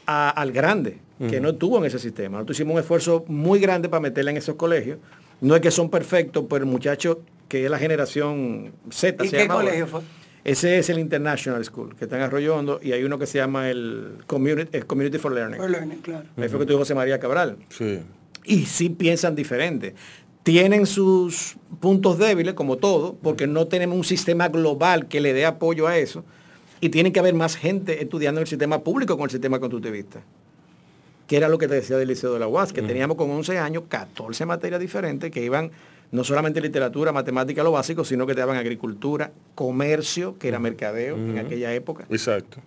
a- 0.07 0.31
al 0.31 0.53
grande, 0.53 0.99
que 1.31 1.41
no 1.41 1.51
estuvo 1.51 1.79
en 1.79 1.85
ese 1.87 1.99
sistema. 1.99 2.39
Nosotros 2.39 2.57
hicimos 2.59 2.75
un 2.75 2.81
esfuerzo 2.81 3.25
muy 3.29 3.59
grande 3.59 3.89
para 3.89 4.01
meterla 4.01 4.31
en 4.31 4.37
esos 4.37 4.55
colegios. 4.57 4.99
No 5.41 5.55
es 5.55 5.61
que 5.61 5.71
son 5.71 5.91
perfectos, 5.91 6.45
pero 6.49 6.65
el 6.65 6.71
muchacho 6.71 7.21
que 7.49 7.65
es 7.65 7.71
la 7.71 7.79
generación 7.79 8.73
Z. 8.91 9.25
¿Y 9.25 9.29
se 9.29 9.37
qué 9.37 9.43
llama 9.43 9.55
ahora, 9.55 9.67
colegio 9.67 9.87
fue? 9.87 10.01
Ese 10.47 10.79
es 10.79 10.89
el 10.91 11.01
International 11.01 11.65
School, 11.65 11.97
que 11.97 12.05
está 12.05 12.15
en 12.15 12.23
Arroyo 12.23 12.55
Hondo, 12.55 12.79
y 12.81 12.93
hay 12.93 13.03
uno 13.03 13.19
que 13.19 13.27
se 13.27 13.37
llama 13.39 13.69
el 13.69 14.19
Community, 14.29 14.77
el 14.77 14.87
Community 14.87 15.19
for 15.19 15.33
Learning. 15.33 15.59
For 15.59 15.69
learning, 15.69 15.99
claro. 15.99 16.25
Ahí 16.37 16.49
fue 16.49 16.61
que 16.61 16.67
tuvo 16.67 16.79
José 16.79 16.95
María 16.95 17.19
Cabral. 17.19 17.57
Sí. 17.69 17.99
Y 18.45 18.67
sí 18.67 18.89
piensan 18.89 19.35
diferente. 19.35 19.97
Tienen 20.45 20.87
sus 20.87 21.57
puntos 21.81 22.17
débiles, 22.19 22.55
como 22.55 22.77
todo, 22.77 23.17
porque 23.21 23.49
no 23.49 23.67
tenemos 23.67 23.97
un 23.97 24.05
sistema 24.05 24.47
global 24.47 25.09
que 25.09 25.21
le 25.21 25.33
dé 25.33 25.47
apoyo 25.47 25.89
a 25.89 25.99
eso. 25.99 26.25
Y 26.81 26.91
tiene 26.91 27.11
que 27.11 27.19
haber 27.19 27.35
más 27.35 27.57
gente 27.57 28.01
estudiando 28.01 28.39
en 28.39 28.43
el 28.43 28.49
sistema 28.49 28.85
público 28.85 29.17
con 29.17 29.25
el 29.25 29.31
sistema 29.31 29.59
constructivista. 29.59 30.21
Que 31.27 31.39
era 31.39 31.49
lo 31.49 31.59
que 31.59 31.67
te 31.67 31.75
decía 31.75 31.97
del 31.97 32.07
Liceo 32.07 32.33
de 32.33 32.39
la 32.39 32.47
UAS, 32.47 32.73
que 32.73 32.83
teníamos 32.83 33.17
con 33.17 33.29
11 33.33 33.59
años 33.59 33.83
14 33.89 34.47
materias 34.47 34.79
diferentes 34.79 35.29
que 35.33 35.43
iban 35.43 35.73
no 36.13 36.25
solamente 36.25 36.61
literatura, 36.61 37.13
matemática, 37.13 37.63
lo 37.63 37.73
básico, 37.73 38.05
sino 38.05 38.27
que 38.27 38.35
te 38.35 38.41
daban 38.41 38.57
agricultura, 38.57 39.33
comercio, 39.55 40.39
que 40.39 40.49
era 40.49 40.59
mercadeo 40.59 41.17
en 41.17 41.39
aquella 41.39 41.73
época. 41.75 42.05
Exacto. 42.11 42.59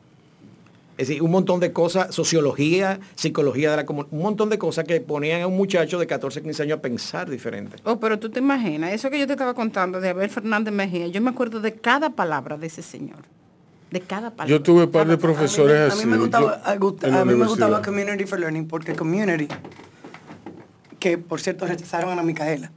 Es 0.98 1.08
decir, 1.08 1.22
un 1.24 1.32
montón 1.32 1.62
de 1.62 1.72
cosas, 1.72 2.14
sociología, 2.14 3.00
psicología 3.16 3.72
de 3.72 3.78
la 3.78 3.86
comunidad, 3.86 4.12
un 4.14 4.22
montón 4.22 4.50
de 4.50 4.58
cosas 4.58 4.84
que 4.84 5.00
ponían 5.00 5.42
a 5.42 5.48
un 5.48 5.56
muchacho 5.56 5.98
de 5.98 6.06
14, 6.06 6.42
15 6.42 6.64
años 6.64 6.80
a 6.80 6.82
pensar 6.82 7.30
diferente. 7.30 7.78
Oh, 7.86 7.98
pero 8.02 8.20
tú 8.20 8.30
te 8.30 8.40
imaginas, 8.40 8.92
eso 8.92 9.10
que 9.10 9.18
yo 9.18 9.26
te 9.26 9.32
estaba 9.34 9.54
contando 9.54 10.02
de 10.02 10.10
Abel 10.10 10.30
Fernández 10.30 10.74
Mejía, 10.74 11.08
yo 11.08 11.22
me 11.22 11.30
acuerdo 11.30 11.62
de 11.62 11.74
cada 11.76 12.10
palabra 12.10 12.58
de 12.58 12.68
ese 12.68 12.82
señor. 12.82 13.20
De 13.90 14.02
cada 14.02 14.30
palabra. 14.32 14.48
Yo 14.48 14.62
tuve 14.62 14.84
un 14.84 14.92
par 14.92 15.08
de 15.08 15.18
profesores 15.18 15.74
me- 15.78 15.84
a 15.84 15.88
así. 15.88 16.06
mí 16.06 16.12
me 16.12 16.18
gustaba, 16.18 16.58
yo- 16.58 16.70
a 16.70 16.76
gusta- 16.76 17.26
mí 17.26 17.34
me 17.34 17.46
gustaba. 17.46 17.82
Community 17.82 18.26
for 18.26 18.38
Learning 18.40 18.68
porque 18.68 18.94
Community, 18.94 19.48
que 21.00 21.18
por 21.18 21.40
cierto 21.40 21.66
rechazaron 21.66 22.10
a 22.10 22.14
Ana 22.14 22.24
Micaela. 22.24 22.72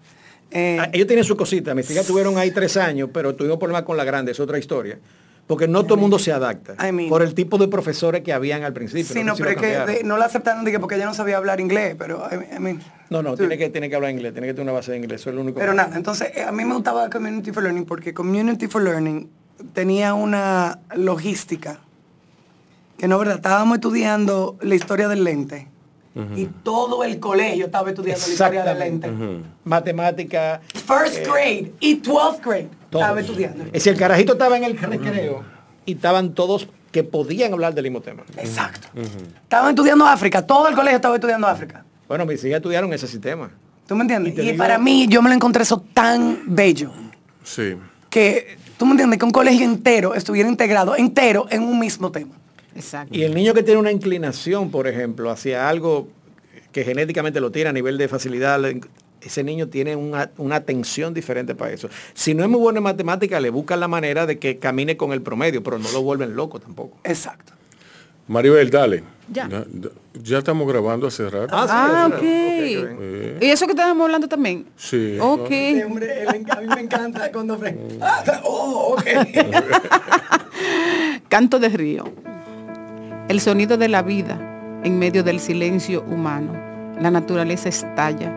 Eh, 0.52 0.78
Ah, 0.80 0.88
Ellos 0.92 1.06
tienen 1.06 1.24
su 1.24 1.36
cosita, 1.36 1.74
mis 1.74 1.90
hijas 1.90 2.06
tuvieron 2.06 2.36
ahí 2.38 2.50
tres 2.50 2.76
años, 2.76 3.10
pero 3.12 3.34
tuvimos 3.34 3.58
problemas 3.58 3.82
con 3.84 3.96
la 3.96 4.04
grande, 4.04 4.32
es 4.32 4.40
otra 4.40 4.58
historia. 4.58 4.98
Porque 5.46 5.66
no 5.66 5.82
todo 5.82 5.94
el 5.96 6.00
mundo 6.00 6.20
se 6.20 6.32
adapta. 6.32 6.74
I 6.88 6.92
mean- 6.92 7.08
por 7.08 7.20
el 7.20 7.34
tipo 7.34 7.58
de 7.58 7.66
profesores 7.66 8.22
que 8.22 8.32
habían 8.32 8.62
al 8.62 8.72
principio. 8.72 9.12
sí, 9.12 9.24
no, 9.24 9.34
pero 9.34 9.50
es 9.50 9.56
que 9.56 9.66
de- 9.66 10.04
no 10.04 10.16
la 10.16 10.26
aceptaron 10.26 10.64
de 10.64 10.70
que 10.70 10.78
porque 10.78 10.94
ella 10.94 11.04
no 11.04 11.14
sabía 11.14 11.36
hablar 11.36 11.60
inglés, 11.60 11.96
pero 11.98 12.24
I, 12.30 12.60
mean, 12.60 12.80
No, 13.10 13.22
no, 13.22 13.36
tiene 13.36 13.58
que, 13.58 13.68
tiene 13.68 13.90
que 13.90 13.96
hablar 13.96 14.12
inglés, 14.12 14.32
tiene 14.32 14.46
que 14.46 14.54
tener 14.54 14.62
una 14.64 14.72
base 14.72 14.92
de 14.92 14.98
inglés, 14.98 15.20
eso 15.20 15.30
es 15.30 15.36
lo 15.36 15.42
único. 15.42 15.58
Pero 15.58 15.74
nada, 15.74 15.96
entonces 15.96 16.30
eh, 16.36 16.42
a 16.42 16.52
mí 16.52 16.64
me 16.64 16.74
gustaba 16.74 17.10
Community 17.10 17.50
for 17.50 17.62
Learning 17.64 17.84
porque 17.84 18.14
Community 18.14 18.68
for 18.68 18.82
Learning 18.82 19.28
tenía 19.74 20.14
una 20.14 20.78
logística 20.94 21.80
que 22.96 23.08
no, 23.08 23.18
¿verdad? 23.18 23.34
Estábamos 23.36 23.76
estudiando 23.76 24.56
la 24.62 24.74
historia 24.76 25.08
del 25.08 25.24
lente 25.24 25.66
y 26.36 26.46
todo 26.62 27.04
el 27.04 27.18
colegio 27.18 27.66
estaba 27.66 27.88
estudiando 27.90 28.26
la 28.26 28.32
historia 28.32 28.62
del 28.64 28.78
lente. 28.78 29.06
Exactamente. 29.06 29.48
Matemática. 29.64 30.60
First 30.74 31.16
eh, 31.18 31.22
grade 31.24 31.72
y 31.80 32.00
12th 32.02 32.40
grade 32.44 32.68
estaba 32.90 33.20
estudiando. 33.20 33.64
Es 33.66 33.72
decir, 33.72 33.92
el 33.94 33.98
carajito 33.98 34.32
estaba 34.32 34.56
en 34.56 34.64
el 34.64 34.78
recreo 34.78 35.42
y 35.86 35.92
estaban 35.94 36.34
todos 36.34 36.68
que 36.90 37.02
podían 37.02 37.52
hablar 37.54 37.72
del 37.74 37.84
mismo 37.84 38.00
tema. 38.02 38.22
Exacto. 38.36 38.88
Estaban 39.42 39.70
estudiando 39.70 40.06
África, 40.06 40.46
todo 40.46 40.68
el 40.68 40.74
colegio 40.74 40.96
estaba 40.96 41.14
estudiando 41.14 41.46
África. 41.46 41.84
Bueno, 42.06 42.26
mis 42.26 42.44
hijas 42.44 42.56
estudiaron 42.56 42.92
ese 42.92 43.06
sistema. 43.06 43.50
¿Tú 43.86 43.96
me 43.96 44.02
entiendes? 44.02 44.34
Y 44.34 44.36
te 44.36 44.42
Y, 44.42 44.46
digo- 44.52 44.58
para 44.58 44.78
mí 44.78 45.06
yo 45.08 45.22
me 45.22 45.30
lo 45.30 45.34
encontré 45.34 45.62
eso 45.62 45.82
tan 45.94 46.42
bello 46.46 46.92
Sí. 47.42 47.74
que 48.10 48.58
tú 48.76 48.84
me 48.84 48.92
entiendes 48.92 49.18
que 49.18 49.24
un 49.24 49.30
colegio 49.30 49.64
entero 49.64 50.14
estuviera 50.14 50.48
integrado 50.48 50.94
entero 50.94 51.46
en 51.50 51.62
un 51.62 51.78
mismo 51.78 52.12
tema. 52.12 52.34
Exacto. 52.74 53.16
Y 53.16 53.22
el 53.22 53.34
niño 53.34 53.54
que 53.54 53.62
tiene 53.62 53.80
una 53.80 53.92
inclinación, 53.92 54.70
por 54.70 54.86
ejemplo, 54.86 55.30
hacia 55.30 55.68
algo 55.68 56.08
que 56.72 56.84
genéticamente 56.84 57.40
lo 57.40 57.50
tiene 57.50 57.70
a 57.70 57.72
nivel 57.72 57.98
de 57.98 58.08
facilidad, 58.08 58.60
ese 59.20 59.44
niño 59.44 59.68
tiene 59.68 59.94
una, 59.94 60.30
una 60.38 60.56
atención 60.56 61.14
diferente 61.14 61.54
para 61.54 61.72
eso. 61.72 61.88
Si 62.14 62.34
no 62.34 62.42
es 62.42 62.50
muy 62.50 62.60
bueno 62.60 62.78
en 62.78 62.84
matemática, 62.84 63.40
le 63.40 63.50
buscan 63.50 63.80
la 63.80 63.88
manera 63.88 64.26
de 64.26 64.38
que 64.38 64.58
camine 64.58 64.96
con 64.96 65.12
el 65.12 65.22
promedio, 65.22 65.62
pero 65.62 65.78
no 65.78 65.90
lo 65.92 66.02
vuelven 66.02 66.34
loco 66.34 66.58
tampoco. 66.58 66.98
Exacto. 67.04 67.52
Maribel, 68.28 68.70
dale. 68.70 69.02
Ya. 69.30 69.48
Ya, 69.48 69.64
ya 70.14 70.38
estamos 70.38 70.66
grabando 70.68 71.06
hace 71.06 71.28
rato. 71.28 71.48
Ah, 71.52 72.08
ok. 72.12 72.22
Eh, 72.22 73.38
¿Y 73.40 73.46
eso 73.46 73.66
que 73.66 73.72
estábamos 73.72 74.04
hablando 74.04 74.28
también? 74.28 74.66
Sí. 74.76 75.16
Ok. 75.20 75.48
Sí, 75.48 75.82
hombre, 75.82 76.26
a 76.26 76.60
mí 76.60 76.68
me 76.74 76.80
encanta 76.80 77.30
cuando... 77.32 77.58
Ah, 78.00 78.24
oh, 78.44 78.96
ok. 78.96 79.04
Canto 81.28 81.58
de 81.58 81.68
río. 81.68 82.04
El 83.32 83.40
sonido 83.40 83.78
de 83.78 83.88
la 83.88 84.02
vida 84.02 84.38
en 84.84 84.98
medio 84.98 85.24
del 85.24 85.40
silencio 85.40 86.04
humano. 86.06 86.52
La 87.00 87.10
naturaleza 87.10 87.70
estalla. 87.70 88.30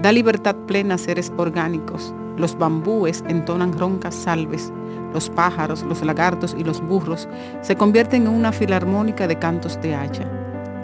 Da 0.00 0.12
libertad 0.12 0.54
plena 0.68 0.94
a 0.94 0.98
seres 0.98 1.32
orgánicos. 1.36 2.14
Los 2.36 2.56
bambúes 2.56 3.24
entonan 3.26 3.76
roncas 3.76 4.14
salves. 4.14 4.72
Los 5.12 5.30
pájaros, 5.30 5.82
los 5.82 6.00
lagartos 6.04 6.54
y 6.56 6.62
los 6.62 6.80
burros 6.80 7.28
se 7.60 7.74
convierten 7.74 8.22
en 8.22 8.28
una 8.28 8.52
filarmónica 8.52 9.26
de 9.26 9.36
cantos 9.36 9.80
de 9.82 9.96
hacha. 9.96 10.30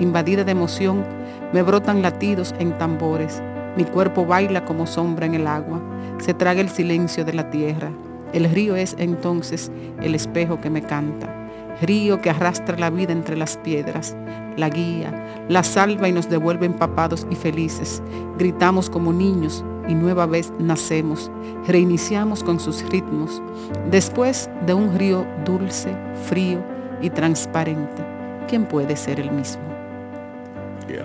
Invadida 0.00 0.42
de 0.42 0.50
emoción, 0.50 1.04
me 1.52 1.62
brotan 1.62 2.02
latidos 2.02 2.56
en 2.58 2.76
tambores. 2.78 3.40
Mi 3.76 3.84
cuerpo 3.84 4.26
baila 4.26 4.64
como 4.64 4.88
sombra 4.88 5.26
en 5.26 5.34
el 5.34 5.46
agua. 5.46 5.80
Se 6.18 6.34
traga 6.34 6.60
el 6.60 6.68
silencio 6.68 7.24
de 7.24 7.34
la 7.34 7.48
tierra. 7.50 7.92
El 8.32 8.50
río 8.50 8.74
es 8.74 8.96
entonces 8.98 9.70
el 10.00 10.16
espejo 10.16 10.60
que 10.60 10.68
me 10.68 10.82
canta. 10.82 11.41
Río 11.83 12.20
que 12.20 12.30
arrastra 12.30 12.78
la 12.78 12.91
vida 12.91 13.12
entre 13.12 13.37
las 13.37 13.57
piedras, 13.59 14.16
la 14.57 14.68
guía, 14.68 15.12
la 15.49 15.62
salva 15.62 16.09
y 16.09 16.12
nos 16.12 16.28
devuelve 16.30 16.66
empapados 16.66 17.26
y 17.30 17.35
felices. 17.37 18.03
Gritamos 18.39 18.89
como 18.89 19.12
niños 19.12 19.64
y 19.89 19.95
nueva 19.95 20.26
vez 20.26 20.53
nacemos, 20.59 21.30
reiniciamos 21.66 22.43
con 22.45 22.61
sus 22.61 22.89
ritmos, 22.89 23.43
después 23.91 24.49
de 24.66 24.74
un 24.74 24.97
río 24.99 25.26
dulce, 25.45 25.95
frío 26.28 26.64
y 27.03 27.11
transparente. 27.11 28.03
¿Quién 28.49 28.64
puede 28.64 28.97
ser 28.97 29.20
el 29.20 29.30
mismo? 29.33 29.62
Qué. 30.89 31.03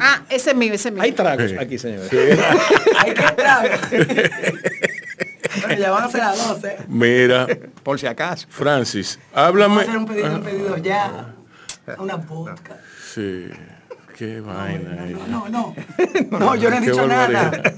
Ah, 0.00 0.22
ese 0.28 0.50
es 0.50 0.56
mío, 0.56 0.72
ese 0.72 0.88
es 0.88 0.94
mío. 0.94 1.02
Hay 1.02 1.12
tragos 1.12 1.50
Sí. 1.50 1.56
aquí, 1.58 1.78
señores. 1.78 2.10
Hay 3.04 3.12
que 3.14 3.22
entrar. 3.24 3.80
Bueno, 5.62 5.80
ya 5.80 5.90
van 5.90 6.04
a 6.04 6.08
ser 6.08 6.20
las 6.20 6.48
12. 6.48 6.76
Mira, 6.88 7.46
Por 7.82 7.98
si 8.00 8.06
acaso. 8.06 8.46
Francis, 8.50 9.18
Vamos 9.32 9.36
a 9.44 9.46
háblame. 9.46 9.80
hacer 9.82 9.96
un 9.98 10.06
pedido, 10.06 10.34
un 10.34 10.42
pedido 10.42 10.76
ya. 10.78 11.34
Una 11.98 12.20
podcast. 12.20 12.80
Sí, 13.14 13.46
qué 14.16 14.40
vaina. 14.40 15.06
eh. 15.08 15.16
No, 15.28 15.48
no. 15.50 15.74
No, 16.38 16.54
yo 16.56 16.70
no 16.70 16.76
he 16.76 16.80
dicho 16.80 17.06
nada. 17.06 17.28
barbaridad. 17.50 17.74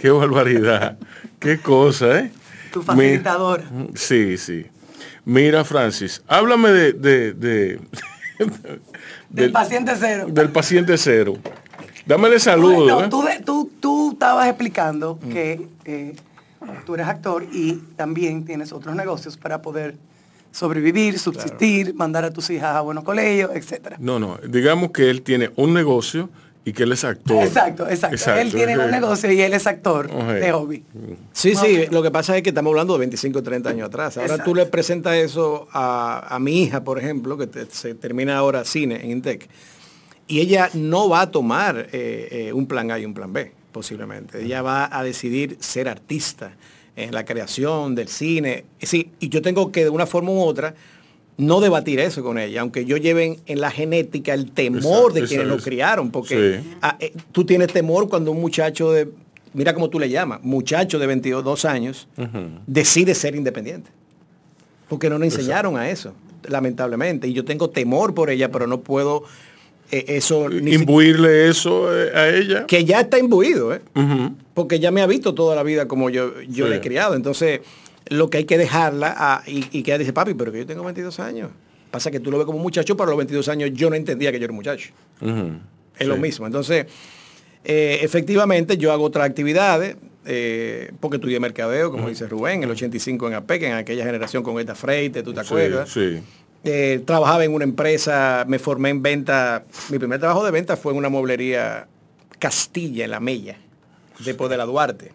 Qué 0.00 0.10
barbaridad. 0.10 0.98
Qué 1.38 1.58
cosa, 1.60 2.18
¿eh? 2.20 2.30
Tu 2.72 2.80
Mi- 2.80 2.84
facilitadora. 2.86 3.64
Sí, 3.94 4.38
sí. 4.38 4.66
Mira, 5.24 5.64
Francis, 5.64 6.22
háblame 6.26 6.70
de, 6.70 6.92
de- 6.94 7.32
de- 7.34 7.80
Del 9.28 9.52
paciente 9.52 9.92
cero. 9.98 10.26
del 10.28 10.48
paciente 10.50 10.96
cero. 10.98 11.34
Dámele 12.06 12.40
saludo. 12.40 12.84
Bueno, 12.94 13.04
¿eh? 13.04 13.08
tú, 13.10 13.22
de- 13.22 13.38
tú, 13.40 13.70
tú 13.80 14.12
estabas 14.12 14.48
explicando 14.48 15.18
que 15.30 15.68
eh, 15.84 16.16
tú 16.86 16.94
eres 16.94 17.06
actor 17.08 17.44
y 17.52 17.74
también 17.96 18.44
tienes 18.44 18.72
otros 18.72 18.94
negocios 18.94 19.36
para 19.36 19.62
poder 19.62 19.96
sobrevivir, 20.52 21.18
subsistir, 21.18 21.94
mandar 21.94 22.24
a 22.24 22.30
tus 22.30 22.50
hijas 22.50 22.74
a 22.76 22.80
buenos 22.80 23.04
colegios, 23.04 23.50
etcétera. 23.54 23.96
No, 24.00 24.18
no, 24.18 24.38
digamos 24.48 24.90
que 24.90 25.08
él 25.10 25.22
tiene 25.22 25.50
un 25.56 25.72
negocio 25.72 26.28
y 26.64 26.72
que 26.72 26.82
él 26.82 26.92
es 26.92 27.04
actor. 27.04 27.42
Exacto, 27.42 27.88
exacto, 27.88 28.32
Él 28.34 28.52
tiene 28.52 28.76
un 28.78 28.90
negocio 28.90 29.32
y 29.32 29.40
él 29.40 29.54
es 29.54 29.66
actor 29.66 30.10
de 30.10 30.52
hobby. 30.52 30.84
Sí, 31.32 31.54
sí, 31.54 31.86
lo 31.90 32.02
que 32.02 32.10
pasa 32.10 32.36
es 32.36 32.42
que 32.42 32.50
estamos 32.50 32.70
hablando 32.70 32.92
de 32.94 32.98
25 33.00 33.42
30 33.42 33.70
años 33.70 33.86
atrás. 33.86 34.16
Ahora 34.18 34.34
Exacto. 34.34 34.50
tú 34.50 34.54
le 34.54 34.66
presentas 34.66 35.14
eso 35.14 35.68
a, 35.72 36.34
a 36.34 36.38
mi 36.38 36.62
hija, 36.64 36.84
por 36.84 36.98
ejemplo, 36.98 37.38
que 37.38 37.46
te- 37.46 37.66
se 37.70 37.94
termina 37.94 38.36
ahora 38.36 38.64
cine 38.64 39.00
en 39.02 39.10
Intec, 39.12 39.48
y 40.26 40.40
ella 40.40 40.68
no 40.74 41.08
va 41.08 41.22
a 41.22 41.30
tomar 41.30 41.88
eh, 41.92 42.28
eh, 42.48 42.52
un 42.52 42.66
plan 42.66 42.90
A 42.90 42.98
y 42.98 43.06
un 43.06 43.14
plan 43.14 43.32
B, 43.32 43.52
posiblemente. 43.72 44.42
Ella 44.44 44.62
va 44.62 44.88
a 44.96 45.02
decidir 45.02 45.56
ser 45.60 45.88
artista 45.88 46.52
en 46.96 47.12
la 47.14 47.24
creación 47.24 47.94
del 47.94 48.08
cine. 48.08 48.64
Sí, 48.80 49.10
y 49.20 49.28
yo 49.28 49.42
tengo 49.42 49.70
que 49.72 49.84
de 49.84 49.90
una 49.90 50.06
forma 50.06 50.30
u 50.32 50.40
otra 50.40 50.74
no 51.38 51.60
debatir 51.60 52.00
eso 52.00 52.22
con 52.22 52.38
ella, 52.38 52.60
aunque 52.60 52.84
yo 52.84 52.98
lleven 52.98 53.38
en 53.46 53.60
la 53.62 53.70
genética 53.70 54.34
el 54.34 54.50
temor 54.50 55.12
de 55.14 55.20
quienes 55.22 55.46
eso 55.46 55.48
lo 55.48 55.56
es. 55.56 55.64
criaron, 55.64 56.10
porque 56.10 56.60
Sí. 56.62 56.76
ah, 56.82 56.96
eh, 57.00 57.14
tú 57.32 57.44
tienes 57.46 57.68
temor 57.72 58.10
cuando 58.10 58.30
un 58.32 58.40
muchacho 58.40 58.92
de, 58.92 59.08
mira 59.54 59.72
cómo 59.72 59.88
tú 59.88 59.98
le 59.98 60.10
llamas, 60.10 60.40
muchacho 60.42 60.98
de 60.98 61.06
22 61.06 61.64
años, 61.64 62.08
decide 62.66 63.14
ser 63.14 63.34
independiente. 63.36 63.90
Porque 64.88 65.08
no 65.08 65.18
nos 65.18 65.26
enseñaron 65.34 65.76
a 65.78 65.88
eso, 65.88 66.12
lamentablemente. 66.48 67.28
Y 67.28 67.32
yo 67.32 67.44
tengo 67.44 67.70
temor 67.70 68.12
por 68.12 68.28
ella, 68.28 68.50
pero 68.50 68.66
no 68.66 68.80
puedo 68.80 69.22
eso... 69.90 70.48
ni 70.48 70.70
si- 70.72 70.76
Imbuirle 70.80 71.48
eso 71.48 71.94
eh, 71.96 72.10
a 72.14 72.28
ella. 72.28 72.66
que 72.66 72.84
ya 72.84 73.00
está 73.00 73.18
imbuido, 73.18 73.74
¿eh? 73.74 73.80
Porque 74.54 74.78
ya 74.80 74.90
me 74.90 75.02
ha 75.02 75.06
visto 75.06 75.34
toda 75.34 75.56
la 75.56 75.62
vida 75.62 75.86
como 75.88 76.10
yo, 76.10 76.40
yo 76.48 76.64
Sí. 76.66 76.70
le 76.70 76.76
he 76.76 76.80
criado. 76.80 77.14
Entonces, 77.14 77.60
lo 78.08 78.28
que 78.30 78.38
hay 78.38 78.44
que 78.44 78.58
dejarla 78.58 79.14
a- 79.16 79.42
y, 79.46 79.64
y 79.72 79.82
que 79.82 79.90
ella 79.92 79.98
dice, 79.98 80.12
papi, 80.12 80.34
pero 80.34 80.52
que 80.52 80.58
yo 80.58 80.66
tengo 80.66 80.82
22 80.84 81.18
años. 81.20 81.50
Pasa 81.90 82.10
que 82.10 82.20
tú 82.20 82.30
lo 82.30 82.38
ves 82.38 82.46
como 82.46 82.58
un 82.58 82.62
muchacho, 82.62 82.96
pero 82.96 83.08
a 83.08 83.10
los 83.10 83.18
22 83.18 83.48
años 83.48 83.70
yo 83.72 83.90
no 83.90 83.96
entendía 83.96 84.30
que 84.32 84.38
yo 84.38 84.44
era 84.44 84.52
un 84.52 84.56
muchacho. 84.56 84.90
Es 85.98 86.06
lo 86.06 86.16
mismo. 86.16 86.46
Entonces, 86.46 86.86
eh, 87.64 87.98
efectivamente, 88.02 88.76
yo 88.78 88.92
hago 88.92 89.04
otras 89.04 89.26
actividades, 89.26 89.96
eh, 90.24 90.92
porque 91.00 91.16
estudié 91.16 91.40
mercadeo, 91.40 91.90
como 91.90 92.08
dice 92.08 92.26
Rubén, 92.28 92.62
el 92.62 92.70
85 92.70 93.28
en 93.28 93.34
APEC, 93.34 93.62
en 93.64 93.72
aquella 93.72 94.04
generación 94.04 94.42
con 94.42 94.58
esta 94.60 94.74
Freite, 94.74 95.22
¿tú 95.22 95.32
te 95.32 95.40
Sí, 95.42 95.46
acuerdas? 95.46 95.90
sí. 95.90 96.20
Eh, 96.64 97.02
trabajaba 97.06 97.44
en 97.44 97.54
una 97.54 97.64
empresa, 97.64 98.44
me 98.46 98.58
formé 98.58 98.90
en 98.90 99.02
venta. 99.02 99.64
Mi 99.88 99.98
primer 99.98 100.20
trabajo 100.20 100.44
de 100.44 100.50
venta 100.50 100.76
fue 100.76 100.92
en 100.92 100.98
una 100.98 101.08
mueblería 101.08 101.88
Castilla, 102.38 103.04
en 103.04 103.10
La 103.10 103.20
Mella, 103.20 103.56
después 104.18 104.50
de 104.50 104.56
la 104.58 104.64
Duarte, 104.66 105.12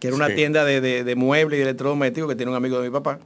que 0.00 0.06
era 0.08 0.16
una 0.16 0.28
Sí. 0.28 0.34
tienda 0.34 0.64
de, 0.64 0.80
de- 0.80 1.04
de 1.04 1.14
muebles 1.16 1.56
y 1.58 1.62
de 1.62 1.64
electrodomésticos 1.70 2.28
que 2.30 2.36
tiene 2.36 2.50
un 2.50 2.56
amigo 2.56 2.78
de 2.80 2.88
mi 2.88 2.92
papá, 2.92 3.18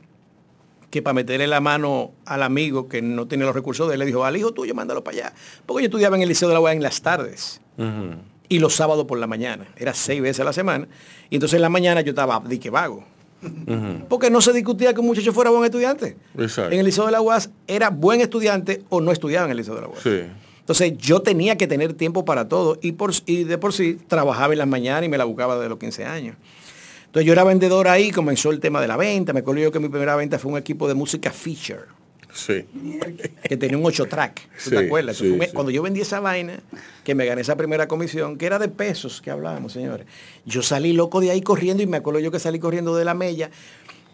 que 0.90 1.02
para 1.02 1.14
meterle 1.14 1.46
la 1.46 1.60
mano 1.60 2.10
al 2.24 2.42
amigo 2.42 2.88
que 2.88 3.00
no 3.00 3.28
tiene 3.28 3.44
los 3.44 3.54
recursos 3.54 3.86
de 3.88 3.94
él, 3.94 4.00
le 4.00 4.06
dijo, 4.06 4.24
al 4.24 4.36
hijo 4.36 4.52
tuyo, 4.52 4.74
mándalo 4.74 5.04
para 5.04 5.16
allá. 5.16 5.32
Porque 5.66 5.82
yo 5.84 5.86
estudiaba 5.86 6.16
en 6.16 6.22
el 6.22 6.28
Liceo 6.28 6.48
de 6.48 6.54
la 6.54 6.60
UAS 6.60 6.74
en 6.74 6.82
las 6.82 7.00
tardes 7.00 7.60
y 8.48 8.58
los 8.58 8.74
sábados 8.74 9.06
por 9.06 9.18
la 9.18 9.28
mañana. 9.28 9.68
Era 9.76 9.94
seis 9.94 10.20
veces 10.20 10.40
a 10.40 10.44
la 10.44 10.52
semana. 10.52 10.88
Y 11.30 11.36
entonces 11.36 11.54
en 11.56 11.62
la 11.62 11.68
mañana 11.68 12.00
yo 12.00 12.10
estaba 12.10 12.42
di 12.44 12.58
que 12.58 12.70
vago. 12.70 13.04
Porque 14.08 14.30
no 14.30 14.40
se 14.40 14.52
discutía 14.52 14.92
que 14.92 15.00
un 15.00 15.06
muchacho 15.06 15.32
fuera 15.32 15.50
buen 15.50 15.64
estudiante. 15.64 16.16
Exacto. 16.38 16.72
En 16.72 16.80
el 16.80 16.86
Liceo 16.86 17.06
de 17.06 17.12
la 17.12 17.20
UAS 17.20 17.50
era 17.66 17.90
buen 17.90 18.20
estudiante 18.20 18.82
o 18.88 19.00
no 19.00 19.12
estudiaba 19.12 19.46
en 19.46 19.52
el 19.52 19.56
Liceo 19.56 19.74
de 19.74 19.80
la 19.80 19.88
UAS. 19.88 20.02
Sí. 20.02 20.22
Entonces 20.60 20.96
yo 20.98 21.20
tenía 21.20 21.56
que 21.56 21.66
tener 21.66 21.94
tiempo 21.94 22.24
para 22.24 22.48
todo 22.48 22.78
y, 22.80 22.92
por, 22.92 23.12
y 23.26 23.44
de 23.44 23.58
por 23.58 23.72
sí 23.72 23.98
trabajaba 24.06 24.52
en 24.52 24.58
las 24.58 24.68
mañanas 24.68 25.04
y 25.04 25.08
me 25.08 25.18
la 25.18 25.24
buscaba 25.24 25.58
de 25.58 25.68
los 25.68 25.78
15 25.78 26.04
años. 26.04 26.36
Entonces 27.06 27.26
yo 27.26 27.32
era 27.32 27.42
vendedor 27.42 27.88
ahí, 27.88 28.12
comenzó 28.12 28.50
el 28.50 28.60
tema 28.60 28.80
de 28.80 28.86
la 28.86 28.96
venta. 28.96 29.32
Me 29.32 29.40
acuerdo 29.40 29.62
yo 29.62 29.72
que 29.72 29.80
mi 29.80 29.88
primera 29.88 30.14
venta 30.14 30.38
fue 30.38 30.52
un 30.52 30.58
equipo 30.58 30.86
de 30.86 30.94
música 30.94 31.32
Fisher, 31.32 31.86
Sí. 32.32 32.64
que 33.42 33.56
tenía 33.56 33.76
un 33.78 33.84
8 33.84 34.06
track. 34.06 34.40
¿Tú 34.42 34.48
Sí, 34.56 34.70
te 34.70 34.78
acuerdas? 34.78 35.16
Eso 35.16 35.24
sí, 35.24 35.34
fue- 35.36 35.46
sí. 35.46 35.52
Cuando 35.52 35.70
yo 35.70 35.82
vendí 35.82 36.00
esa 36.00 36.20
vaina, 36.20 36.60
que 37.04 37.14
me 37.14 37.26
gané 37.26 37.40
esa 37.42 37.56
primera 37.56 37.88
comisión, 37.88 38.36
que 38.38 38.46
era 38.46 38.58
de 38.58 38.68
pesos 38.68 39.20
que 39.20 39.30
hablábamos, 39.30 39.72
señores. 39.72 40.06
Yo 40.46 40.62
salí 40.62 40.92
loco 40.92 41.20
de 41.20 41.30
ahí 41.30 41.40
corriendo 41.42 41.82
y 41.82 41.86
me 41.86 41.96
acuerdo 41.98 42.20
yo 42.20 42.30
que 42.30 42.38
salí 42.38 42.58
corriendo 42.58 42.94
de 42.96 43.04
la 43.04 43.14
mella, 43.14 43.50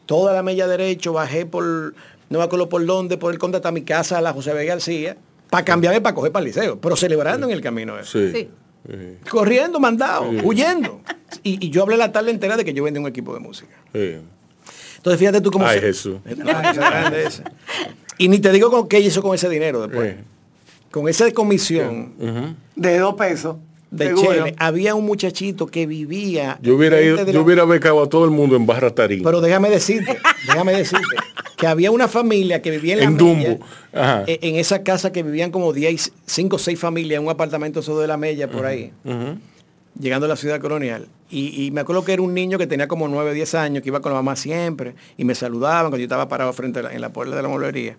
toda 0.06 0.32
la 0.32 0.42
mella 0.42 0.66
derecho, 0.66 1.12
bajé 1.12 1.46
por, 1.46 1.64
no 1.64 2.38
me 2.38 2.42
acuerdo 2.44 2.68
por 2.68 2.84
dónde, 2.86 3.16
por 3.18 3.32
el 3.32 3.38
conde 3.38 3.56
hasta 3.56 3.70
mi 3.72 3.82
casa, 3.82 4.18
a 4.18 4.20
la 4.20 4.32
José 4.32 4.52
B. 4.54 4.64
García, 4.64 5.16
para 5.50 5.64
cambiarme 5.64 6.00
para 6.00 6.14
coger 6.14 6.32
para 6.32 6.42
el 6.44 6.48
liceo, 6.48 6.80
pero 6.80 6.96
celebrando 6.96 7.46
en 7.46 7.52
el 7.52 7.60
camino. 7.60 7.98
eso. 7.98 8.18
Sí. 8.32 8.48
Corriendo, 9.28 9.80
mandado, 9.80 10.30
Sí. 10.30 10.38
huyendo. 10.44 11.00
Y, 11.42 11.66
y 11.66 11.70
yo 11.70 11.82
hablé 11.82 11.96
la 11.96 12.12
tarde 12.12 12.30
entera 12.30 12.56
de 12.56 12.64
que 12.64 12.72
yo 12.72 12.84
vendía 12.84 13.00
un 13.00 13.08
equipo 13.08 13.34
de 13.34 13.40
música. 13.40 13.74
Sí. 13.92 14.16
Entonces 14.98 15.18
fíjate 15.20 15.40
tú 15.40 15.50
cómo 15.50 15.66
Ay, 15.66 15.80
se- 15.80 15.86
Jesús. 15.86 16.18
No, 16.36 16.50
esa 16.50 16.72
grande 16.72 17.26
esa. 17.26 17.44
Y 18.18 18.28
ni 18.28 18.38
te 18.38 18.50
digo 18.52 18.70
con 18.70 18.88
qué 18.88 19.00
hizo 19.00 19.22
con 19.22 19.34
ese 19.34 19.48
dinero 19.48 19.86
después. 19.86 20.14
Sí. 20.16 20.22
Con 20.90 21.08
esa 21.08 21.30
comisión. 21.32 22.12
De 22.74 22.98
dos 22.98 23.14
pesos. 23.14 23.56
de. 23.90 24.14
Chele, 24.14 24.54
había 24.58 24.94
un 24.94 25.04
muchachito 25.06 25.66
que 25.66 25.86
vivía. 25.86 26.58
Yo 26.62 26.76
hubiera 26.76 26.96
frente 26.96 27.14
ido, 27.14 27.24
de 27.24 27.32
yo 27.32 27.38
la- 27.38 27.44
hubiera 27.44 27.64
becado 27.64 28.02
a 28.02 28.08
todo 28.08 28.24
el 28.24 28.30
mundo 28.30 28.56
en 28.56 28.66
Barra 28.66 28.90
Tarín. 28.94 29.22
Pero 29.22 29.40
déjame 29.40 29.70
decirte, 29.70 30.18
déjame 30.46 30.72
decirte, 30.72 31.16
que 31.56 31.66
había 31.66 31.90
una 31.90 32.08
familia 32.08 32.60
que 32.62 32.70
vivía 32.70 32.94
en 32.94 32.98
la 33.00 33.04
En 33.06 33.14
Mella, 33.16 33.48
Dumbo. 33.50 33.66
Ajá. 33.94 34.24
e- 34.26 34.38
en 34.42 34.56
esa 34.56 34.82
casa 34.82 35.12
que 35.12 35.22
vivían 35.22 35.50
como 35.50 35.72
10, 35.72 36.12
5 36.26 36.56
o 36.56 36.58
6 36.58 36.78
familias 36.78 37.18
en 37.18 37.24
un 37.24 37.30
apartamento 37.30 37.80
eso 37.80 37.98
de 38.00 38.06
la 38.06 38.16
Mella 38.16 38.48
por 38.50 38.66
ahí. 38.66 38.92
Llegando 39.98 40.26
a 40.26 40.28
la 40.28 40.36
ciudad 40.36 40.60
colonial. 40.60 41.08
Y, 41.30 41.70
me 41.72 41.80
acuerdo 41.80 42.04
que 42.04 42.12
era 42.12 42.22
un 42.22 42.34
niño 42.34 42.56
que 42.58 42.66
tenía 42.66 42.86
como 42.86 43.08
9, 43.08 43.34
10 43.34 43.54
años, 43.56 43.82
que 43.82 43.88
iba 43.88 44.00
con 44.00 44.12
la 44.12 44.18
mamá 44.18 44.36
siempre, 44.36 44.94
y 45.16 45.24
me 45.24 45.34
saludaban 45.34 45.84
cuando 45.86 45.98
yo 45.98 46.04
estaba 46.04 46.28
parado 46.28 46.52
frente 46.52 46.78
a 46.78 46.82
la, 46.82 46.92
en 46.92 47.00
la 47.00 47.12
puerta 47.12 47.34
de 47.34 47.42
la 47.42 47.48
mueblería. 47.48 47.96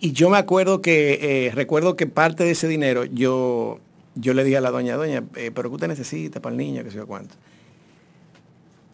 Y 0.00 0.12
yo 0.12 0.28
me 0.28 0.36
acuerdo 0.36 0.82
que, 0.82 1.46
eh, 1.46 1.52
recuerdo 1.54 1.96
que 1.96 2.06
parte 2.06 2.44
de 2.44 2.50
ese 2.50 2.68
dinero 2.68 3.04
yo, 3.04 3.78
yo 4.14 4.34
le 4.34 4.44
dije 4.44 4.56
a 4.56 4.60
la 4.60 4.70
doña, 4.70 4.96
doña, 4.96 5.22
eh, 5.36 5.50
pero 5.54 5.70
¿qué 5.70 5.74
usted 5.76 5.88
necesita 5.88 6.40
para 6.40 6.52
el 6.52 6.58
niño? 6.58 6.82
Que 6.84 6.90
sé 6.90 6.96
yo 6.96 7.06
cuánto. 7.06 7.34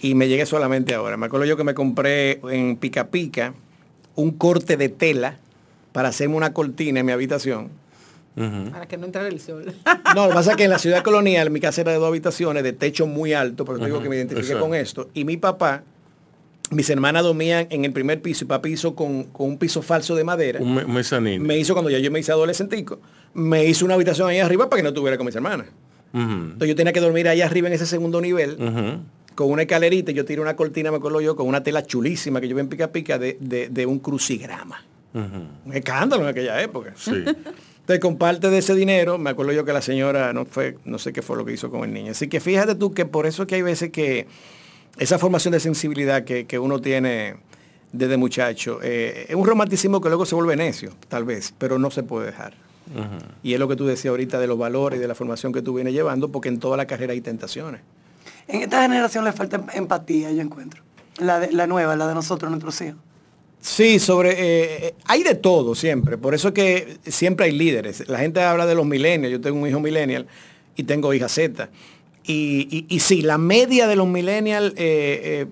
Y 0.01 0.15
me 0.15 0.29
llegué 0.29 0.47
solamente 0.47 0.95
ahora. 0.95 1.17
Me 1.17 1.27
acuerdo 1.27 1.47
yo 1.47 1.57
que 1.57 1.65
me 1.65 1.75
compré 1.75 2.41
en 2.51 2.77
Pica 2.77 3.09
Pica 3.09 3.55
un 4.15 4.33
corte 4.33 4.77
de 4.77 4.89
tela 4.89 5.39
para 5.93 6.09
hacerme 6.09 6.37
una 6.37 6.53
cortina 6.53 7.01
en 7.01 7.07
mi 7.07 7.13
habitación. 7.13 7.71
Para 8.35 8.87
que 8.89 8.97
no 8.97 9.07
entrara 9.07 9.29
el 9.29 9.41
sol. 9.41 9.73
No, 10.15 10.25
lo 10.25 10.29
que 10.31 10.35
pasa 10.35 10.51
es 10.53 10.57
que 10.57 10.65
en 10.65 10.71
la 10.71 10.79
ciudad 10.79 11.03
colonial 11.03 11.51
mi 11.51 11.61
casa 11.61 11.81
era 11.83 11.93
de 11.93 11.99
dos 11.99 12.09
habitaciones, 12.09 12.63
de 12.63 12.73
techo 12.73 13.07
muy 13.07 13.33
alto, 13.33 13.65
pero 13.65 13.79
te 13.79 13.87
digo 13.87 14.03
que 14.03 14.09
me 14.09 14.17
identifiqué 14.17 14.53
con 14.61 14.75
esto. 14.75 15.09
Y 15.15 15.25
mi 15.25 15.37
papá, 15.39 15.83
mis 16.71 16.89
hermanas 16.91 17.23
dormían 17.23 17.67
en 17.71 17.85
el 17.85 17.93
primer 17.93 18.21
piso 18.23 18.45
y 18.45 18.49
papi 18.49 18.71
hizo 18.73 18.95
con, 18.95 19.25
con 19.25 19.49
un 19.49 19.59
piso 19.59 19.83
falso 19.83 20.15
de 20.15 20.25
madera. 20.25 20.61
Un 20.61 20.75
me-. 20.75 20.85
Me 21.47 21.59
hizo 21.59 21.73
cuando 21.75 21.91
ya 21.91 21.99
yo 21.99 22.11
me 22.11 22.21
hice 22.21 22.33
adolescentico, 22.33 23.01
me 23.35 23.65
hizo 23.67 23.85
una 23.85 23.95
habitación 23.95 24.29
ahí 24.29 24.39
arriba 24.39 24.69
para 24.69 24.81
que 24.81 24.85
no 24.85 24.93
tuviera 24.95 25.17
con 25.17 25.27
mis 25.27 25.35
hermanas. 25.37 25.67
Entonces 26.15 26.69
yo 26.69 26.77
tenía 26.77 26.93
que 26.93 27.01
dormir 27.01 27.27
ahí 27.29 27.41
arriba 27.41 27.69
en 27.69 27.75
ese 27.75 27.87
segundo 27.87 28.21
nivel, 28.21 28.57
con 29.35 29.51
una 29.51 29.63
escalerita, 29.63 30.11
y 30.11 30.15
yo 30.15 30.27
tiré 30.27 30.43
una 30.43 30.57
cortina, 30.57 30.91
me 30.91 30.99
acuerdo 30.99 31.23
yo, 31.23 31.37
con 31.37 31.47
una 31.49 31.63
tela 31.63 31.83
chulísima 31.87 32.39
que 32.41 32.49
yo 32.49 32.55
vi 32.55 32.61
en 32.61 32.69
pica 32.69 32.93
pica 32.93 33.19
de, 33.19 33.39
de- 33.41 33.69
de 33.71 33.87
un 33.87 33.99
crucigrama. 33.99 34.85
Un 35.15 35.73
escándalo 35.73 36.23
en 36.25 36.29
aquella 36.29 36.61
época. 36.61 36.93
Sí. 36.97 37.13
Entonces, 37.83 38.01
con 38.01 38.17
parte 38.17 38.49
de 38.49 38.59
ese 38.59 38.75
dinero, 38.75 39.19
me 39.19 39.31
acuerdo 39.31 39.53
yo 39.53 39.65
que 39.65 39.73
la 39.73 39.83
señora 39.83 40.33
no 40.33 40.45
fue, 40.45 40.79
no 40.85 40.99
sé 40.99 41.13
qué 41.13 41.21
fue 41.21 41.37
lo 41.37 41.45
que 41.45 41.53
hizo 41.53 41.71
con 41.71 41.85
el 41.85 41.93
niño. 41.93 42.13
Así 42.13 42.29
que 42.29 42.41
fíjate 42.41 42.75
tú 42.77 42.95
que 42.95 43.05
por 43.07 43.27
eso 43.27 43.43
es 43.43 43.49
que 43.49 43.57
hay 43.57 43.63
veces 43.63 43.91
que 43.91 44.27
esa 44.99 45.19
formación 45.19 45.53
de 45.53 45.59
sensibilidad 45.61 46.23
que, 46.25 46.47
que 46.47 46.59
uno 46.59 46.81
tiene 46.81 47.37
desde 47.93 48.17
muchacho. 48.17 48.79
Eh, 48.83 49.27
es 49.29 49.35
un 49.35 49.45
romanticismo 49.47 50.01
que 50.01 50.09
luego 50.09 50.25
se 50.27 50.35
vuelve 50.35 50.55
necio, 50.57 50.93
tal 51.09 51.25
vez, 51.25 51.53
pero 51.59 51.79
no 51.79 51.91
se 51.91 52.03
puede 52.03 52.27
dejar. 52.27 52.55
Y 53.43 53.55
es 53.55 53.59
lo 53.61 53.69
que 53.69 53.77
tú 53.77 53.87
decías 53.87 54.11
ahorita 54.11 54.39
de 54.39 54.47
los 54.47 54.59
valores 54.59 54.99
y 54.99 55.01
de 55.03 55.09
la 55.09 55.15
formación 55.15 55.53
que 55.53 55.63
tú 55.63 55.75
vienes 55.75 55.93
llevando, 55.95 56.31
porque 56.31 56.49
en 56.51 56.59
toda 56.59 56.77
la 56.77 56.87
carrera 56.87 57.13
hay 57.15 57.21
tentaciones. 57.21 57.81
En 58.49 58.63
esta 58.63 58.83
generación 58.83 59.25
le 59.25 59.33
falta 59.33 59.65
empatía, 59.75 60.31
yo 60.31 60.41
encuentro. 60.43 60.83
La, 61.19 61.41
de- 61.41 61.53
la 61.53 61.67
nueva, 61.67 61.97
la 61.97 62.07
de 62.07 62.15
nosotros, 62.15 62.51
nuestros 62.51 62.81
hijos. 62.83 62.99
Sí, 63.63 64.01
sobre 64.01 64.35
eh, 64.87 64.95
hay 65.05 65.23
de 65.23 65.37
todo 65.37 65.77
siempre. 65.77 66.19
Por 66.19 66.35
eso 66.35 66.49
es 66.49 66.55
que 66.55 66.97
siempre 67.07 67.47
hay 67.47 67.53
líderes. 67.53 68.09
La 68.09 68.19
gente 68.19 68.43
habla 68.43 68.67
de 68.67 68.75
los 68.75 68.85
millennials. 68.85 69.31
Yo 69.31 69.41
tengo 69.41 69.57
un 69.57 69.69
hijo 69.69 69.79
millennial 69.79 70.27
y 70.75 70.83
tengo 70.83 71.15
hija 71.15 71.29
Z. 71.29 71.71
Y, 72.25 72.99
sí, 73.01 73.23
la 73.23 73.39
media 73.39 73.87
de 73.87 73.95
los 73.95 74.09
millennials 74.09 74.73
eh, 74.73 74.75
eh, 74.77 75.47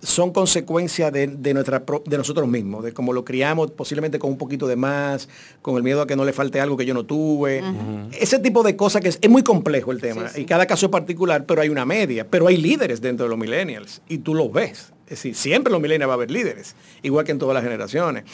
son 0.00 0.32
consecuencia 0.32 1.10
de, 1.10 1.26
de 1.26 1.54
nuestra, 1.54 1.82
de 2.04 2.18
nosotros 2.18 2.46
mismos, 2.48 2.84
de 2.84 2.92
cómo 2.92 3.12
lo 3.12 3.24
criamos, 3.24 3.70
posiblemente 3.72 4.18
con 4.18 4.30
un 4.30 4.38
poquito 4.38 4.66
de 4.66 4.76
más, 4.76 5.28
con 5.60 5.76
el 5.76 5.82
miedo 5.82 6.02
a 6.02 6.06
que 6.06 6.16
no 6.16 6.24
le 6.24 6.32
falte 6.32 6.60
algo 6.60 6.76
que 6.76 6.86
yo 6.86 6.94
no 6.94 7.04
tuve. 7.04 7.62
Ese 8.12 8.38
tipo 8.38 8.62
de 8.62 8.76
cosas 8.76 9.02
que 9.02 9.08
es, 9.08 9.18
es 9.20 9.30
muy 9.30 9.42
complejo 9.42 9.90
el 9.92 10.00
tema. 10.00 10.30
Y 10.36 10.44
cada 10.44 10.66
caso 10.66 10.86
es 10.86 10.92
particular, 10.92 11.46
pero 11.46 11.60
hay 11.62 11.68
una 11.68 11.84
media. 11.84 12.26
Pero 12.28 12.46
hay 12.46 12.56
líderes 12.56 13.00
dentro 13.00 13.26
de 13.26 13.30
los 13.30 13.38
millennials. 13.38 14.00
Y 14.08 14.18
tú 14.18 14.34
los 14.34 14.52
ves. 14.52 14.92
Es 15.04 15.10
decir, 15.10 15.34
siempre 15.34 15.70
en 15.70 15.72
los 15.72 15.82
millennials 15.82 16.08
va 16.08 16.12
a 16.12 16.16
haber 16.16 16.30
líderes, 16.30 16.76
igual 17.02 17.24
que 17.24 17.32
en 17.32 17.38
todas 17.38 17.54
las 17.54 17.64
generaciones. 17.64 18.24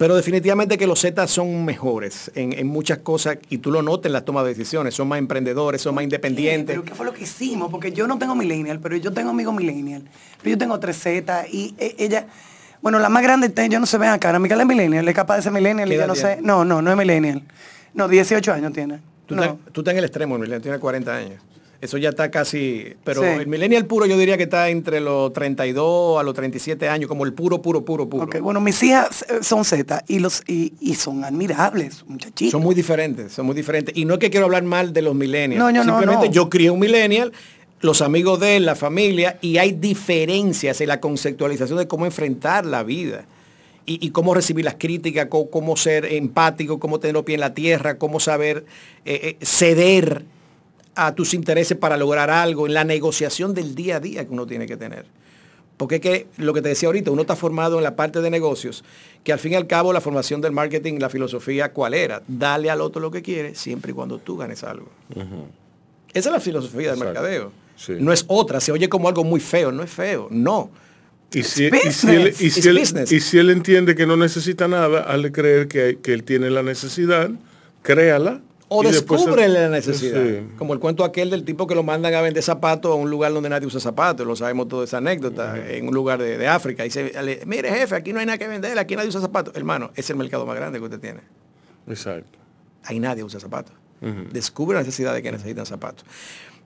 Pero 0.00 0.16
definitivamente 0.16 0.78
que 0.78 0.86
los 0.86 0.98
Z 0.98 1.28
son 1.28 1.62
mejores 1.62 2.30
en, 2.34 2.54
en 2.54 2.66
muchas 2.66 2.96
cosas 3.00 3.36
y 3.50 3.58
tú 3.58 3.70
lo 3.70 3.82
notas 3.82 4.06
en 4.06 4.14
la 4.14 4.24
toma 4.24 4.42
de 4.42 4.48
decisiones. 4.48 4.94
Son 4.94 5.06
más 5.06 5.18
emprendedores, 5.18 5.82
son 5.82 5.94
más 5.94 6.04
independientes. 6.04 6.74
¿Pero 6.74 6.84
qué 6.84 6.94
fue 6.94 7.04
lo 7.04 7.12
que 7.12 7.24
hicimos? 7.24 7.70
Porque 7.70 7.92
yo 7.92 8.06
no 8.06 8.18
tengo 8.18 8.34
millennial, 8.34 8.80
pero 8.80 8.96
yo 8.96 9.12
tengo 9.12 9.28
amigos 9.28 9.54
millennial. 9.54 10.04
Pero 10.38 10.52
yo 10.52 10.56
tengo 10.56 10.80
3Z 10.80 11.48
y 11.52 11.74
e- 11.76 11.96
ella... 11.98 12.26
Bueno, 12.80 12.98
la 12.98 13.10
más 13.10 13.22
grande, 13.22 13.52
yo 13.68 13.78
no 13.78 13.84
sé, 13.84 13.98
ven 13.98 14.08
acá, 14.08 14.38
Micaela 14.38 14.62
es 14.62 14.68
millennial, 14.70 15.06
es 15.06 15.14
capaz 15.14 15.36
de 15.36 15.42
ser 15.42 15.52
millennial 15.52 15.86
¿Qué 15.86 15.96
y 15.96 15.98
yo 15.98 16.06
no 16.06 16.14
sé. 16.14 16.38
No, 16.40 16.64
no, 16.64 16.80
no 16.80 16.90
es 16.90 16.96
millennial. 16.96 17.42
No, 17.92 18.08
18 18.08 18.54
años 18.54 18.72
tiene. 18.72 19.00
Tú, 19.26 19.34
No. 19.34 19.42
estás, 19.42 19.58
tú 19.70 19.82
estás 19.82 19.92
en 19.92 19.98
el 19.98 20.04
extremo, 20.04 20.36
millennial 20.38 20.62
tiene 20.62 20.78
40 20.78 21.14
años. 21.14 21.42
Eso 21.80 21.96
ya 21.96 22.10
está 22.10 22.30
casi... 22.30 22.94
Pero 23.04 23.22
Sí. 23.22 23.28
el 23.28 23.46
millennial 23.46 23.86
puro 23.86 24.04
yo 24.04 24.18
diría 24.18 24.36
que 24.36 24.42
está 24.42 24.68
entre 24.68 25.00
los 25.00 25.32
32 25.32 26.20
a 26.20 26.22
los 26.22 26.34
37 26.34 26.88
años, 26.88 27.08
como 27.08 27.24
el 27.24 27.32
puro, 27.32 27.62
puro, 27.62 27.82
puro, 27.84 28.06
puro. 28.08 28.24
Ok, 28.24 28.38
bueno, 28.40 28.60
mis 28.60 28.82
hijas 28.82 29.24
eh, 29.30 29.38
son 29.42 29.64
Z 29.64 30.04
y, 30.06 30.18
los, 30.18 30.42
y, 30.46 30.74
y 30.80 30.94
son 30.96 31.24
admirables, 31.24 32.04
muchachitos. 32.06 32.52
Son 32.52 32.62
muy 32.62 32.74
diferentes, 32.74 33.32
son 33.32 33.46
muy 33.46 33.54
diferentes. 33.54 33.96
Y 33.96 34.04
no 34.04 34.14
es 34.14 34.20
que 34.20 34.28
quiero 34.30 34.44
hablar 34.46 34.62
mal 34.62 34.92
de 34.92 35.00
los 35.02 35.14
millennials. 35.14 35.58
No, 35.58 35.70
yo 35.70 35.82
Simplemente 35.82 36.26
no. 36.26 36.32
yo 36.32 36.50
crié 36.50 36.70
un 36.70 36.80
millennial, 36.80 37.32
los 37.80 38.02
amigos 38.02 38.38
de 38.40 38.56
él, 38.56 38.66
la 38.66 38.74
familia, 38.76 39.38
y 39.40 39.56
hay 39.56 39.72
diferencias 39.72 40.82
en 40.82 40.88
la 40.88 41.00
conceptualización 41.00 41.78
de 41.78 41.88
cómo 41.88 42.04
enfrentar 42.04 42.66
la 42.66 42.82
vida. 42.82 43.24
Y, 43.86 44.06
y 44.06 44.10
cómo 44.10 44.34
recibir 44.34 44.66
las 44.66 44.74
críticas, 44.78 45.26
cómo, 45.30 45.48
cómo 45.50 45.76
ser 45.76 46.04
empático, 46.04 46.78
cómo 46.78 47.00
tener 47.00 47.14
los 47.14 47.24
pies 47.24 47.36
en 47.36 47.40
la 47.40 47.54
tierra, 47.54 47.96
cómo 47.98 48.20
saber 48.20 48.66
eh, 49.06 49.36
eh, 49.40 49.44
ceder 49.44 50.24
a 50.94 51.14
tus 51.14 51.34
intereses 51.34 51.76
para 51.76 51.96
lograr 51.96 52.30
algo, 52.30 52.66
en 52.66 52.74
la 52.74 52.84
negociación 52.84 53.54
del 53.54 53.74
día 53.74 53.96
a 53.96 54.00
día 54.00 54.24
que 54.24 54.32
uno 54.32 54.46
tiene 54.46 54.66
que 54.66 54.76
tener. 54.76 55.06
Porque 55.76 55.94
es 55.94 56.00
que 56.02 56.26
lo 56.36 56.52
que 56.52 56.60
te 56.60 56.68
decía 56.68 56.88
ahorita, 56.88 57.10
uno 57.10 57.22
está 57.22 57.36
formado 57.36 57.78
en 57.78 57.84
la 57.84 57.96
parte 57.96 58.20
de 58.20 58.28
negocios, 58.28 58.84
que 59.24 59.32
al 59.32 59.38
fin 59.38 59.52
y 59.52 59.54
al 59.54 59.66
cabo 59.66 59.94
la 59.94 60.02
formación 60.02 60.42
del 60.42 60.52
marketing, 60.52 60.98
la 60.98 61.08
filosofía, 61.08 61.72
¿cuál 61.72 61.94
era? 61.94 62.22
Dale 62.28 62.68
al 62.68 62.82
otro 62.82 63.00
lo 63.00 63.10
que 63.10 63.22
quiere, 63.22 63.54
siempre 63.54 63.92
y 63.92 63.94
cuando 63.94 64.18
tú 64.18 64.36
ganes 64.36 64.62
algo. 64.62 64.90
Esa 66.12 66.28
es 66.28 66.32
la 66.34 66.40
filosofía 66.40 66.90
del 66.90 67.00
mercadeo. 67.00 67.50
Sí. 67.76 67.94
No 67.98 68.12
es 68.12 68.26
otra, 68.28 68.60
se 68.60 68.72
oye 68.72 68.90
como 68.90 69.08
algo 69.08 69.24
muy 69.24 69.40
feo, 69.40 69.72
no 69.72 69.82
es 69.82 69.90
feo, 69.90 70.28
no. 70.30 70.70
Y 71.32 71.44
si, 71.44 71.64
él, 71.64 73.50
entiende 73.50 73.94
que 73.94 74.04
no 74.04 74.16
necesita 74.16 74.68
nada, 74.68 75.00
hazle 75.02 75.32
creer 75.32 75.68
que, 75.68 75.98
que 76.02 76.12
él 76.12 76.24
tiene 76.24 76.50
la 76.50 76.62
necesidad, 76.62 77.30
créala. 77.82 78.42
O 78.72 78.84
y 78.84 78.86
después- 78.86 79.20
descubre 79.20 79.48
la 79.48 79.68
necesidad. 79.68 80.24
Sí. 80.24 80.46
Como 80.56 80.72
el 80.74 80.78
cuento 80.78 81.02
aquel 81.04 81.28
del 81.30 81.44
tipo 81.44 81.66
que 81.66 81.74
lo 81.74 81.82
mandan 81.82 82.14
a 82.14 82.20
vender 82.20 82.40
zapatos 82.42 82.92
a 82.92 82.94
un 82.94 83.10
lugar 83.10 83.32
donde 83.32 83.48
nadie 83.48 83.66
usa 83.66 83.80
zapatos. 83.80 84.24
Lo 84.26 84.36
sabemos 84.36 84.68
toda 84.68 84.84
esa 84.84 84.98
anécdota. 84.98 85.56
En 85.68 85.88
un 85.88 85.94
lugar 85.94 86.20
de, 86.22 86.38
de 86.38 86.46
África. 86.46 86.84
Y 86.84 86.88
dice, 86.88 87.12
le- 87.22 87.42
mire 87.46 87.68
jefe, 87.70 87.96
aquí 87.96 88.12
no 88.12 88.20
hay 88.20 88.26
nada 88.26 88.38
que 88.38 88.46
vender, 88.46 88.78
aquí 88.78 88.94
nadie 88.94 89.08
usa 89.08 89.20
zapatos. 89.20 89.56
Hermano, 89.56 89.90
es 89.96 90.08
el 90.10 90.16
mercado 90.16 90.46
más 90.46 90.54
grande 90.54 90.78
que 90.78 90.84
usted 90.84 91.00
tiene. 91.00 91.20
Exacto. 91.88 92.38
Ahí 92.84 93.00
nadie 93.00 93.24
usa 93.24 93.40
zapatos. 93.40 93.74
Descubre 94.32 94.76
la 94.76 94.82
necesidad 94.82 95.12
de 95.14 95.22
que 95.22 95.32
necesitan 95.32 95.66
zapatos. 95.66 96.04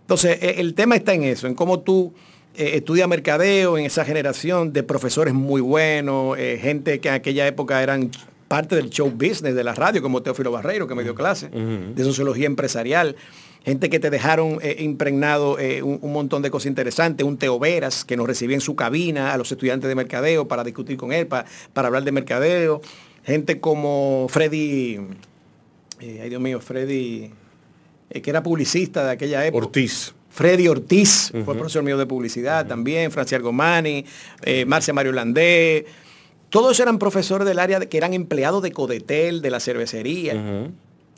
Entonces, 0.03 0.39
eh, 0.43 0.57
el 0.59 0.75
tema 0.75 0.97
está 0.97 1.15
en 1.15 1.25
eso, 1.25 1.47
en 1.47 1.55
cómo 1.55 1.81
tú 1.81 2.13
eh, 2.55 2.73
estudias 2.75 3.09
mercadeo 3.09 3.79
en 3.79 3.87
esa 3.87 4.05
generación 4.05 4.73
de 4.75 4.83
profesores 4.83 5.33
muy 5.35 5.61
buenos, 5.63 6.39
eh, 6.39 6.59
gente 6.61 7.01
que 7.01 7.09
en 7.09 7.15
aquella 7.15 7.47
época 7.49 7.83
eran 7.83 8.11
parte 8.49 8.77
del 8.77 8.91
show 8.91 9.11
business 9.11 9.55
de 9.55 9.65
la 9.65 9.75
radio, 9.75 10.03
como 10.03 10.23
Teófilo 10.23 10.51
Barreiro, 10.53 10.87
que 10.87 10.95
me 10.95 11.03
dio 11.03 11.15
clase, 11.15 11.49
de 11.49 12.05
sociología 12.05 12.47
empresarial. 12.47 13.17
Gente 13.65 13.89
que 13.89 13.99
te 13.99 14.11
dejaron 14.11 14.59
eh, 14.61 14.77
impregnado 14.81 15.59
eh, 15.59 15.83
un, 15.83 15.99
un 16.03 16.13
montón 16.13 16.43
de 16.43 16.51
cosas 16.51 16.67
interesantes, 16.67 17.27
un 17.27 17.39
Teo 17.39 17.59
Veras 17.59 18.05
que 18.05 18.15
nos 18.17 18.27
recibía 18.27 18.55
en 18.57 18.61
su 18.61 18.77
cabina 18.77 19.33
a 19.33 19.39
los 19.39 19.51
estudiantes 19.51 19.89
de 19.89 19.95
mercadeo 19.95 20.47
para 20.47 20.63
discutir 20.65 20.99
con 20.99 21.13
él, 21.15 21.27
pa- 21.27 21.47
para 21.73 21.89
hablar 21.89 22.05
de 22.05 22.13
mercadeo. 22.13 22.83
Gente 23.25 23.61
como 23.61 24.27
Freddy, 24.29 25.01
eh, 26.01 26.21
ay 26.23 26.29
Dios 26.29 26.43
mío, 26.43 26.61
Freddy, 26.61 27.31
que 28.23 28.31
era 28.31 28.43
publicista 28.43 29.03
de 29.07 29.13
aquella 29.13 29.47
época. 29.47 29.65
Ortiz. 29.65 30.13
Freddy 30.29 30.69
Ortiz, 30.69 31.31
fue 31.45 31.55
profesor 31.55 31.83
mío 31.85 31.97
de 31.97 32.05
publicidad 32.07 32.67
también, 32.67 33.11
Francia 33.13 33.37
Argomani, 33.39 34.05
eh, 34.43 34.65
Marcia 34.67 34.93
Mario 34.93 35.13
Landé. 35.13 35.87
Todos 36.51 36.79
eran 36.81 36.99
profesores 36.99 37.47
del 37.47 37.59
área 37.59 37.81
de- 37.81 37.89
que 37.89 37.97
eran 37.97 38.15
empleados 38.15 38.63
de 38.63 38.73
Codetel, 38.73 39.43
de 39.43 39.51
la 39.51 39.61
cervecería, 39.61 40.71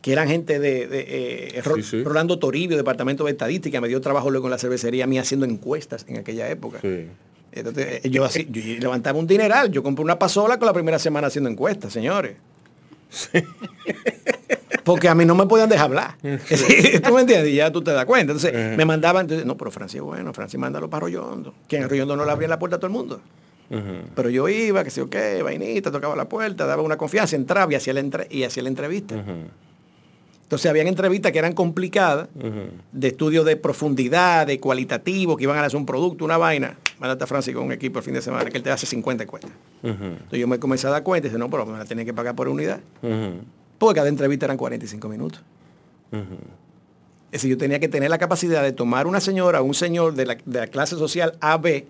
que 0.03 0.13
eran 0.13 0.29
gente 0.29 0.59
de, 0.59 0.87
de, 0.87 1.05
eh, 1.59 1.63
Ro- 1.63 1.77
Sí, 1.77 1.83
sí. 1.83 2.03
Rolando 2.05 2.39
Toribio, 2.39 2.77
Departamento 2.77 3.25
de 3.25 3.33
Estadística, 3.33 3.81
me 3.81 3.89
dio 3.89 4.01
trabajo 4.01 4.31
luego 4.31 4.47
en 4.47 4.53
la 4.53 4.59
cervecería 4.59 5.05
a 5.05 5.07
mí 5.07 5.19
haciendo 5.19 5.45
encuestas 5.47 6.05
en 6.09 6.19
aquella 6.19 6.49
época. 6.49 6.79
Sí. 6.81 7.07
Entonces, 7.53 8.05
eh, 8.05 8.11
yo, 8.11 8.25
así, 8.25 8.47
yo 8.51 8.63
levantaba 8.81 9.19
un 9.19 9.27
dineral, 9.27 9.71
yo 9.73 9.83
compré 9.83 10.05
una 10.05 10.19
pasola 10.19 10.59
con 10.59 10.67
la 10.67 10.73
primera 10.73 10.99
semana 10.99 11.27
haciendo 11.29 11.51
encuestas, 11.51 11.93
señores. 11.93 12.37
Porque 14.85 15.09
a 15.09 15.15
mí 15.15 15.25
no 15.25 15.35
me 15.35 15.47
podían 15.47 15.69
dejar 15.69 15.87
hablar. 15.87 16.17
¿Tú 16.23 17.15
me 17.15 17.23
entiendes? 17.23 17.49
Y 17.49 17.57
ya 17.57 17.73
tú 17.73 17.83
te 17.83 17.91
das 17.93 18.05
cuenta. 18.05 18.33
Entonces, 18.33 18.77
me 18.77 18.85
mandaban, 18.85 19.23
entonces, 19.23 19.45
no, 19.47 19.57
pero 19.57 19.71
Francis, 19.73 20.01
bueno, 20.01 20.33
Francis, 20.33 20.61
mándalo 20.61 20.89
para 20.89 21.01
Rollondo. 21.03 21.55
Que 21.67 21.79
en 21.79 21.89
Rollondo 21.89 22.15
no 22.17 22.25
le 22.25 22.31
abrían 22.31 22.51
la 22.51 22.59
puerta 22.59 22.77
a 22.77 22.79
todo 22.79 22.87
el 22.87 22.93
mundo. 22.93 23.21
Pero 24.15 24.31
yo 24.31 24.49
iba, 24.49 24.85
que 24.85 24.91
sé 24.91 25.01
yo 25.01 25.11
qué, 25.11 25.43
vainita, 25.43 25.91
tocaba 25.91 26.15
la 26.17 26.29
puerta, 26.29 26.67
daba 26.67 26.83
una 26.83 26.97
confianza, 26.97 27.37
entraba 27.37 27.73
y 27.73 27.77
hacía 27.77 27.93
la, 27.95 28.01
entre- 28.01 28.27
y 28.31 28.45
hacía 28.45 28.63
la 28.63 28.69
entrevista. 28.69 29.17
Entonces 30.43 30.71
habían 30.71 30.87
entrevistas 30.87 31.33
que 31.33 31.39
eran 31.41 31.55
complicadas, 31.55 32.29
de 32.93 33.09
estudio 33.09 33.43
de 33.43 33.57
profundidad, 33.57 34.47
de 34.47 34.61
cualitativo, 34.61 35.37
que 35.37 35.43
iban 35.43 35.59
a 35.59 35.65
hacer 35.65 35.77
un 35.77 35.87
producto, 35.87 36.25
una 36.25 36.37
vaina. 36.37 36.79
Mándate 37.01 37.25
a 37.25 37.27
Francis 37.27 37.53
con 37.55 37.65
un 37.65 37.73
equipo 37.73 37.99
el 37.99 38.05
fin 38.05 38.15
de 38.15 38.23
semana, 38.23 38.49
que 38.49 38.57
él 38.57 38.63
te 38.63 38.71
hace 38.71 38.87
50 38.87 39.25
encuestas. 39.25 39.51
Entonces 39.83 40.39
yo 40.39 40.47
me 40.47 40.59
comencé 40.61 40.87
a 40.87 40.91
dar 40.91 41.03
cuenta 41.03 41.27
y 41.27 41.31
dije, 41.31 41.39
no, 41.39 41.51
pero 41.51 41.67
me 41.67 41.77
la 41.77 41.85
tenía 41.85 42.05
que 42.05 42.15
pagar 42.15 42.37
por 42.37 42.49
unidad. 42.49 42.79
Porque 43.79 43.97
cada 43.97 44.09
entrevista 44.09 44.47
eran 44.47 44.57
45 44.57 45.09
minutos. 45.09 45.43
Es 47.33 47.43
decir, 47.43 47.51
yo 47.51 47.59
tenía 47.59 47.81
que 47.81 47.89
tener 47.89 48.09
la 48.09 48.19
capacidad 48.19 48.63
de 48.63 48.73
tomar 48.73 49.07
una 49.09 49.21
señora 49.21 49.61
un 49.61 49.75
señor 49.75 50.15
de 50.15 50.27
la, 50.27 50.37
de 50.45 50.61
la 50.61 50.67
clase 50.69 50.95
social 50.97 51.37
AB 51.41 51.85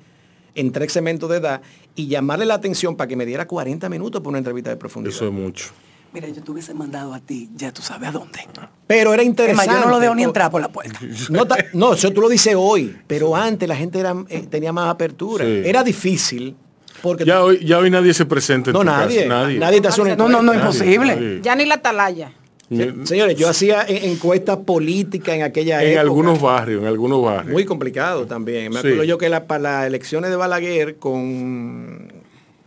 en 0.56 0.72
tres 0.72 0.92
segmentos 0.92 1.30
de 1.30 1.36
edad 1.36 1.60
y 1.94 2.08
llamarle 2.08 2.44
la 2.46 2.54
atención 2.54 2.96
para 2.96 3.06
que 3.08 3.16
me 3.16 3.24
diera 3.26 3.46
40 3.46 3.88
minutos 3.88 4.20
por 4.20 4.30
una 4.30 4.38
entrevista 4.38 4.70
de 4.70 4.76
profundidad. 4.76 5.14
Eso 5.14 5.26
es 5.26 5.32
mucho. 5.32 5.66
Mira, 6.12 6.28
yo 6.28 6.42
te 6.42 6.50
hubiese 6.50 6.72
mandado 6.72 7.12
a 7.12 7.20
ti, 7.20 7.50
ya 7.54 7.72
tú 7.72 7.82
sabes 7.82 8.08
a 8.08 8.12
dónde. 8.12 8.40
Pero 8.86 9.12
era 9.12 9.22
Es 9.22 9.28
interesante. 9.28 9.70
más, 9.70 9.80
yo 9.80 9.84
no 9.86 9.90
lo 9.92 10.00
dejo 10.00 10.14
ni 10.14 10.22
entrar 10.22 10.50
por 10.50 10.60
la 10.62 10.68
puerta. 10.68 10.98
No, 11.30 11.46
ta- 11.46 11.56
no, 11.74 11.92
eso 11.92 12.10
tú 12.10 12.20
lo 12.22 12.28
dices 12.28 12.54
hoy, 12.56 12.96
pero 13.06 13.36
antes 13.36 13.68
la 13.68 13.76
gente 13.76 13.98
era, 14.00 14.14
eh, 14.28 14.46
tenía 14.48 14.72
más 14.72 14.88
apertura. 14.88 15.44
Sí. 15.44 15.62
Era 15.64 15.84
difícil 15.84 16.56
porque 17.02 17.24
Ya 17.26 17.42
hoy, 17.42 17.62
ya 17.64 17.78
hoy 17.78 17.90
nadie 17.90 18.14
se 18.14 18.24
presenta 18.24 18.70
en 18.70 18.74
no 18.74 18.78
tu 18.80 18.86
nadie, 18.86 19.24
casa. 19.24 19.28
Nadie. 19.28 19.58
nadie 19.58 19.80
te 19.82 19.88
hace 19.88 20.00
una 20.00 20.16
No, 20.16 20.28
no, 20.28 20.40
no, 20.42 20.54
imposible. 20.54 21.14
Nadie. 21.16 21.40
Ya 21.42 21.54
ni 21.54 21.66
la 21.66 21.74
atalaya. 21.74 22.32
Se- 22.68 23.06
Señores, 23.06 23.36
yo 23.36 23.48
hacía 23.48 23.84
en- 23.86 24.10
encuestas 24.10 24.56
políticas 24.58 25.36
en 25.36 25.42
aquella 25.42 25.80
En 25.82 25.88
época. 25.90 26.00
algunos 26.00 26.40
barrios, 26.40 26.82
en 26.82 26.88
algunos 26.88 27.22
barrios. 27.22 27.52
Muy 27.52 27.64
complicado 27.64 28.26
también. 28.26 28.70
Me 28.72 28.80
Sí. 28.80 28.88
acuerdo 28.88 29.04
yo 29.04 29.18
que 29.18 29.28
la, 29.28 29.46
para 29.46 29.60
las 29.62 29.86
elecciones 29.86 30.30
de 30.30 30.36
Balaguer 30.36 30.96
con 30.96 32.12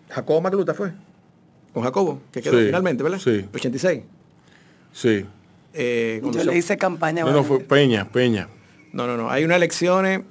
Jacobo 0.09 0.39
Magluta 0.41 0.73
fue. 0.73 0.91
Con 1.73 1.83
Jacobo, 1.83 2.21
que 2.31 2.41
quedó 2.41 2.57
Sí, 2.59 2.65
finalmente, 2.67 3.03
¿verdad? 3.03 3.19
sí. 3.19 3.45
86. 3.53 4.03
Sí. 4.93 5.25
Eh, 5.73 6.21
Yo 6.31 6.43
le 6.45 6.57
hice 6.57 6.77
campaña. 6.77 7.23
No, 7.25 7.31
no, 7.31 7.43
fue. 7.43 7.59
Peña, 7.59 8.09
Peña. 8.09 8.47
No, 8.93 9.05
no, 9.05 9.17
no. 9.17 9.29
Hay 9.29 9.43
unas 9.43 9.57
elecciones. 9.57 10.21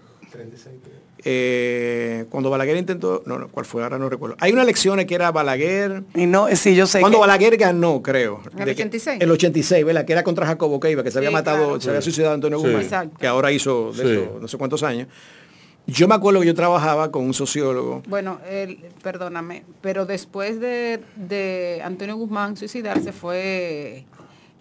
Eh, 1.30 2.24
cuando 2.30 2.48
Balaguer 2.48 2.76
intentó. 2.78 3.22
No, 3.26 3.38
no, 3.38 3.48
¿cuál 3.48 3.66
fue? 3.66 3.82
Ahora 3.82 3.98
no 3.98 4.08
recuerdo. 4.08 4.36
Hay 4.40 4.52
unas 4.52 4.64
elecciones 4.64 5.04
que 5.04 5.14
era 5.14 5.30
Balaguer. 5.30 6.02
Y 6.14 6.24
no, 6.24 6.48
sí, 6.56 6.74
yo 6.74 6.86
sé 6.86 7.00
Cuando 7.00 7.18
que- 7.18 7.20
Balaguer 7.20 7.56
ganó, 7.58 8.00
creo. 8.02 8.40
¿En 8.54 8.60
el 8.60 8.64
De 8.64 8.74
que- 8.74 8.82
86? 8.82 9.18
El 9.20 9.30
86, 9.30 9.84
¿verdad? 9.84 10.06
Que 10.06 10.12
era 10.14 10.24
contra 10.24 10.46
Jacobo 10.46 10.80
Keiva, 10.80 11.02
que 11.02 11.10
se 11.10 11.18
había 11.18 11.28
Sí, 11.28 11.34
matado, 11.34 11.64
claro. 11.66 11.80
se 11.82 11.90
había 11.90 12.00
suicidado 12.02 12.32
Antonio 12.32 12.58
Sí. 12.58 12.64
Guzmán, 12.64 12.82
Exacto. 12.82 13.18
que 13.18 13.26
ahora 13.26 13.52
hizo 13.52 13.92
de 13.92 14.02
Sí. 14.02 14.10
eso 14.22 14.38
no 14.40 14.48
sé 14.48 14.56
cuántos 14.56 14.82
años. 14.82 15.08
Yo 15.86 16.06
me 16.08 16.14
acuerdo 16.14 16.40
que 16.40 16.46
yo 16.46 16.54
trabajaba 16.54 17.10
con 17.10 17.24
un 17.24 17.32
sociólogo. 17.34 18.02
Bueno, 18.08 18.40
él, 18.50 18.78
perdóname, 19.02 19.64
pero 19.80 20.04
después 20.06 20.60
de, 20.60 21.00
de 21.16 21.80
Antonio 21.84 22.16
Guzmán 22.16 22.56
suicidarse 22.56 23.12
fue 23.12 24.04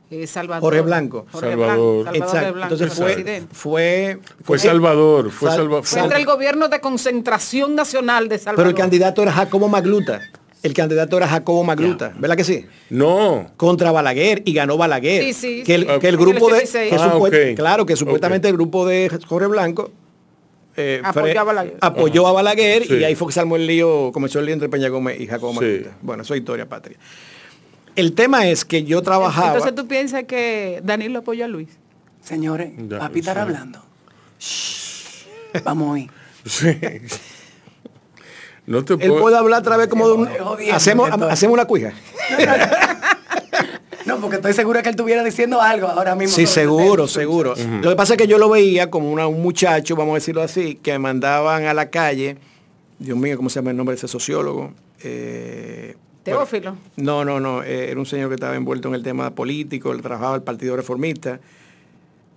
eh, 0.09 0.27
Salvador. 0.27 0.61
Jorge 0.61 0.81
Blanco. 0.81 1.25
Jorge 1.31 1.49
Salvador. 1.49 2.03
Blanco, 2.03 2.03
Salvador 2.03 2.15
Exacto. 2.15 2.53
Blanco, 2.53 2.73
Entonces 2.73 2.97
fue 2.97 3.05
fue, 3.05 3.13
presidente. 3.15 3.47
fue, 3.55 4.19
Fue 4.43 4.59
Salvador, 4.59 5.31
fue 5.31 5.49
Sal- 5.49 5.57
Salvador. 5.57 5.83
Fue 5.85 5.99
entre 6.01 6.19
el 6.19 6.25
gobierno 6.25 6.69
de 6.69 6.79
concentración 6.79 7.75
nacional 7.75 8.29
de 8.29 8.37
Salvador. 8.37 8.57
Pero 8.57 8.69
el 8.69 8.75
candidato 8.75 9.21
era 9.23 9.31
Jacobo 9.31 9.67
Magluta. 9.67 10.21
El 10.63 10.73
candidato 10.73 11.15
era 11.17 11.27
Jacobo 11.27 11.63
Magluta, 11.63 12.13
¿verdad 12.17 12.35
que 12.35 12.43
sí? 12.43 12.65
No. 12.89 13.51
Contra 13.57 13.91
Balaguer 13.91 14.41
y 14.43 14.53
ganó 14.53 14.75
Balaguer. 14.75 15.23
Sí, 15.23 15.33
sí, 15.33 15.63
que, 15.63 15.75
el, 15.75 15.81
sí. 15.83 15.87
que 16.01 16.07
el 16.07 16.15
En 16.15 16.19
grupo 16.21 16.47
de 16.49 16.55
86. 16.63 16.89
que 17.31 17.51
Ah, 17.51 17.55
claro 17.55 17.85
que 17.85 17.95
supuestamente 17.95 18.47
el 18.47 18.55
grupo 18.55 18.85
de 18.85 19.09
Jorge 19.27 19.47
Blanco 19.47 19.91
eh, 20.75 21.01
Apoyó 21.03 21.39
a 21.39 21.43
Balaguer. 21.43 21.77
apoyó 21.81 22.27
a 22.27 22.31
Balaguer 22.31 22.85
Sí. 22.87 22.95
y 22.95 23.03
ahí 23.03 23.15
fue 23.15 23.27
que 23.27 23.33
se 23.33 23.39
armó 23.39 23.55
el 23.55 23.65
lío, 23.67 24.11
comenzó 24.11 24.39
el 24.39 24.45
lío 24.45 24.53
entre 24.53 24.69
Peña 24.69 24.89
Gómez 24.89 25.19
y 25.19 25.27
Jacobo 25.27 25.53
Sí. 25.53 25.59
Magluta. 25.59 25.97
Bueno, 26.01 26.23
eso 26.23 26.33
es 26.33 26.39
historia 26.39 26.67
patria. 26.67 26.97
El 27.97 28.13
tema 28.13 28.47
es 28.47 28.63
que 28.63 28.83
yo 28.85 29.01
trabajaba. 29.01 29.47
Entonces 29.47 29.75
tú 29.75 29.87
piensas 29.87 30.23
que 30.23 30.79
Danilo 30.83 31.19
apoyó 31.19 31.43
a 31.43 31.47
Luis. 31.49 31.67
Señores, 32.23 32.71
Ya, 32.87 32.99
papi 32.99 33.19
estará 33.19 33.41
sí. 33.41 33.47
hablando. 33.47 33.83
Shh. 34.39 35.63
Vamos 35.63 35.95
a 35.95 35.99
ir. 35.99 36.09
Sí. 36.45 36.77
No 38.65 38.83
te 38.85 38.93
él 38.93 38.99
puedo. 38.99 39.21
puede 39.21 39.37
hablar 39.37 39.59
a 39.59 39.63
través 39.63 39.87
como 39.87 40.07
de 40.07 40.13
un. 40.13 40.27
Estoy 40.27 40.45
jodiendo, 40.45 40.75
Hacemos, 40.75 41.09
hacemos 41.11 41.53
una 41.53 41.65
cuija. 41.65 41.91
No, 44.05 44.21
porque 44.21 44.37
estoy 44.37 44.53
segura 44.53 44.81
que 44.81 44.87
él 44.87 44.93
estuviera 44.95 45.21
diciendo 45.21 45.61
algo 45.61 45.87
ahora 45.87 46.15
mismo. 46.15 46.33
Sí, 46.33 46.45
seguro, 46.47 47.07
seguro. 47.09 47.55
Lo 47.81 47.89
que 47.89 47.95
pasa 47.97 48.13
es 48.13 48.17
que 48.17 48.25
yo 48.27 48.37
lo 48.37 48.47
veía 48.49 48.89
como 48.89 49.11
una- 49.11 49.27
un 49.27 49.41
muchacho, 49.41 49.97
vamos 49.97 50.13
a 50.13 50.15
decirlo 50.15 50.41
así, 50.41 50.75
que 50.75 50.97
mandaban 50.97 51.65
a 51.65 51.73
la 51.73 51.89
calle, 51.89 52.37
Dios 52.99 53.17
mío, 53.17 53.35
¿cómo 53.35 53.49
se 53.49 53.55
llama 53.59 53.71
el 53.71 53.77
nombre 53.77 53.95
de 53.95 53.97
ese 53.97 54.07
sociólogo? 54.07 54.71
Eh, 55.03 55.97
Teófilo. 56.31 56.75
no, 56.97 57.23
no, 57.25 57.39
no, 57.39 57.63
eh, 57.63 57.89
era 57.91 57.99
un 57.99 58.05
señor 58.05 58.29
que 58.29 58.35
estaba 58.35 58.55
envuelto 58.55 58.87
en 58.89 58.95
el 58.95 59.03
tema 59.03 59.31
político, 59.35 59.91
él 59.91 60.01
trabajaba 60.01 60.35
el 60.35 60.41
Partido 60.43 60.75
Reformista. 60.75 61.39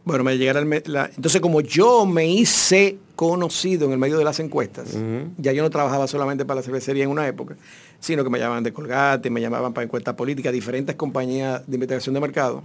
Bueno, 0.05 0.25
me 0.25 0.35
me- 0.65 0.83
la- 0.87 1.11
entonces 1.15 1.41
como 1.41 1.61
yo 1.61 2.07
me 2.07 2.27
hice 2.27 2.97
conocido 3.15 3.85
en 3.87 3.93
el 3.93 3.99
medio 3.99 4.17
de 4.17 4.25
las 4.25 4.41
encuestas, 4.41 4.97
ya 5.37 5.53
yo 5.53 5.63
no 5.63 5.69
trabajaba 5.71 6.07
solamente 6.07 6.45
para 6.47 6.61
la 6.61 6.63
cervecería 6.63 7.05
en 7.05 7.11
una 7.11 7.27
época, 7.29 7.55
sino 8.01 8.25
que 8.25 8.31
me 8.31 8.39
llamaban 8.39 8.65
de 8.65 8.73
Colgate, 8.73 9.29
me 9.29 9.41
llamaban 9.43 9.75
para 9.75 9.85
encuestas 9.85 10.15
políticas, 10.15 10.53
diferentes 10.55 10.97
compañías 10.97 11.63
de 11.67 11.77
investigación 11.77 12.15
de 12.15 12.21
mercado. 12.21 12.63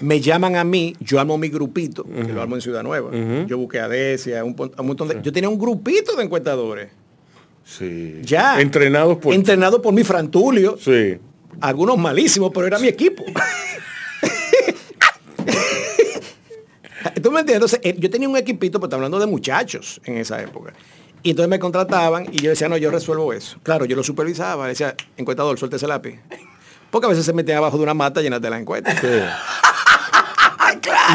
Me 0.00 0.20
llaman 0.20 0.56
a 0.56 0.64
mí, 0.64 0.96
yo 1.00 1.20
armo 1.20 1.38
mi 1.38 1.48
grupito, 1.48 2.04
que 2.04 2.32
lo 2.32 2.42
armo 2.42 2.56
en 2.56 2.62
Ciudad 2.62 2.82
Nueva. 2.82 3.10
Yo 3.46 3.58
busqué 3.58 3.78
a 3.78 3.88
Decia, 3.88 4.42
un, 4.42 4.56
un 4.58 4.86
montón 4.86 5.06
de... 5.08 5.20
Yo 5.22 5.32
tenía 5.32 5.48
un 5.48 5.58
grupito 5.58 6.16
de 6.16 6.24
encuestadores. 6.24 6.88
Sí. 7.64 8.20
Ya. 8.22 8.60
Entrenados 8.60 9.18
por. 9.18 9.34
Entrenado 9.34 9.80
por 9.80 9.92
mi 9.94 10.04
Frantulio. 10.04 10.76
Sí. 10.78 11.18
Algunos 11.60 11.96
malísimos, 11.96 12.50
pero 12.52 12.66
era 12.66 12.78
mi 12.78 12.88
equipo. 12.88 13.24
¿Tú 17.22 17.30
me 17.30 17.40
entiendes? 17.40 17.72
Entonces, 17.72 17.80
eh, 17.82 17.96
yo 17.98 18.10
tenía 18.10 18.28
un 18.28 18.36
equipito, 18.36 18.80
pero 18.80 18.96
hablando 18.96 19.18
de 19.18 19.26
muchachos 19.26 20.00
en 20.04 20.18
esa 20.18 20.42
época. 20.42 20.72
Y 21.22 21.30
entonces 21.30 21.48
me 21.48 21.58
contrataban 21.58 22.26
y 22.30 22.40
yo 22.40 22.50
decía, 22.50 22.68
no, 22.68 22.76
yo 22.76 22.90
resuelvo 22.90 23.32
eso. 23.32 23.58
Claro, 23.62 23.86
yo 23.86 23.96
lo 23.96 24.02
supervisaba. 24.02 24.68
Decía, 24.68 24.94
encuestador, 25.16 25.58
suelte 25.58 25.76
ese 25.76 25.86
lápiz. 25.86 26.20
Porque 26.90 27.06
a 27.06 27.08
veces 27.08 27.24
se 27.24 27.32
metían 27.32 27.58
abajo 27.58 27.78
de 27.78 27.82
una 27.82 27.94
mata 27.94 28.20
llenas 28.20 28.42
de 28.42 28.50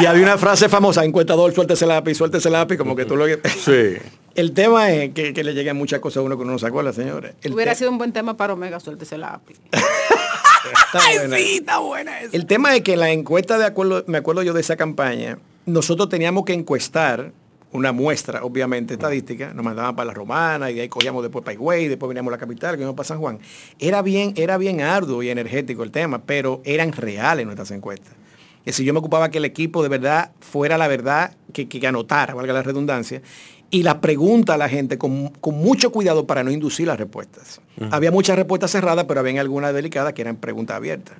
Y 0.00 0.06
había 0.06 0.22
una 0.22 0.38
frase 0.38 0.68
famosa, 0.68 1.04
encuestador, 1.04 1.52
suelte 1.54 1.74
ese 1.74 1.86
lápiz, 1.86 2.14
suelte 2.14 2.38
ese 2.38 2.50
lápiz, 2.50 2.76
como 2.76 2.94
que 2.96 3.04
tú 3.04 3.16
lo... 3.16 3.24
Sí. 3.64 3.96
El 4.34 4.52
tema 4.52 4.90
es 4.92 5.12
que, 5.12 5.32
que 5.34 5.42
le 5.44 5.54
lleguen 5.54 5.76
muchas 5.76 5.98
cosas 6.00 6.18
a 6.18 6.22
uno 6.22 6.36
que 6.36 6.42
uno 6.42 6.52
no 6.52 6.58
se 6.58 6.66
acuerda, 6.66 6.92
señores. 6.92 7.34
El 7.42 7.52
Hubiera 7.54 7.72
te- 7.72 7.78
sido 7.78 7.90
un 7.90 7.98
buen 7.98 8.12
tema 8.12 8.36
para 8.36 8.52
Omega, 8.54 8.78
suelte 8.80 9.04
ese 9.04 9.18
lápiz. 9.18 9.56
está 9.72 11.00
buena. 11.18 11.36
Sí, 11.36 11.56
está 11.58 11.78
buena 11.78 12.20
esa. 12.20 12.36
El 12.36 12.46
tema 12.46 12.74
es 12.76 12.82
que 12.82 12.96
la 12.96 13.10
encuesta 13.10 13.58
de 13.58 13.64
acuerdo, 13.66 14.04
me 14.06 14.18
acuerdo 14.18 14.42
yo 14.42 14.52
de 14.52 14.60
esa 14.60 14.76
campaña, 14.76 15.38
nosotros 15.66 16.08
teníamos 16.08 16.44
que 16.44 16.52
encuestar 16.52 17.32
una 17.72 17.92
muestra, 17.92 18.42
obviamente, 18.44 18.94
estadística, 18.94 19.52
nos 19.54 19.64
mandaban 19.64 19.94
para 19.94 20.06
la 20.06 20.14
romana 20.14 20.70
y 20.70 20.74
de 20.74 20.80
ahí 20.82 20.88
cogíamos 20.88 21.22
después 21.22 21.44
para 21.44 21.54
Higüey, 21.54 21.86
después 21.88 22.08
veníamos 22.08 22.30
a 22.32 22.36
la 22.36 22.38
capital, 22.38 22.74
que 22.74 22.82
íbamos 22.82 22.96
para 22.96 23.06
San 23.06 23.18
Juan. 23.18 23.38
Era 23.78 24.02
bien, 24.02 24.32
era 24.36 24.58
bien 24.58 24.80
arduo 24.80 25.22
y 25.22 25.30
energético 25.30 25.82
el 25.84 25.92
tema, 25.92 26.20
pero 26.24 26.62
eran 26.64 26.92
reales 26.92 27.46
nuestras 27.46 27.70
encuestas. 27.70 28.12
Es 28.60 28.74
decir, 28.74 28.86
yo 28.86 28.92
me 28.92 28.98
ocupaba 28.98 29.30
que 29.30 29.38
el 29.38 29.44
equipo 29.44 29.82
de 29.82 29.88
verdad 29.88 30.32
fuera 30.40 30.76
la 30.78 30.86
verdad 30.88 31.34
que, 31.52 31.68
que 31.68 31.86
anotara, 31.86 32.34
valga 32.34 32.52
la 32.52 32.62
redundancia, 32.62 33.22
y 33.70 33.82
la 33.84 34.00
pregunta 34.00 34.54
a 34.54 34.58
la 34.58 34.68
gente 34.68 34.98
con, 34.98 35.28
con 35.28 35.54
mucho 35.56 35.92
cuidado 35.92 36.26
para 36.26 36.42
no 36.44 36.50
inducir 36.50 36.86
las 36.88 36.98
respuestas. 36.98 37.60
Había 37.90 38.10
muchas 38.10 38.36
respuestas 38.36 38.70
cerradas, 38.72 39.04
pero 39.06 39.20
había 39.20 39.40
algunas 39.40 39.72
delicadas 39.72 40.12
que 40.12 40.22
eran 40.22 40.36
preguntas 40.36 40.76
abiertas. 40.76 41.16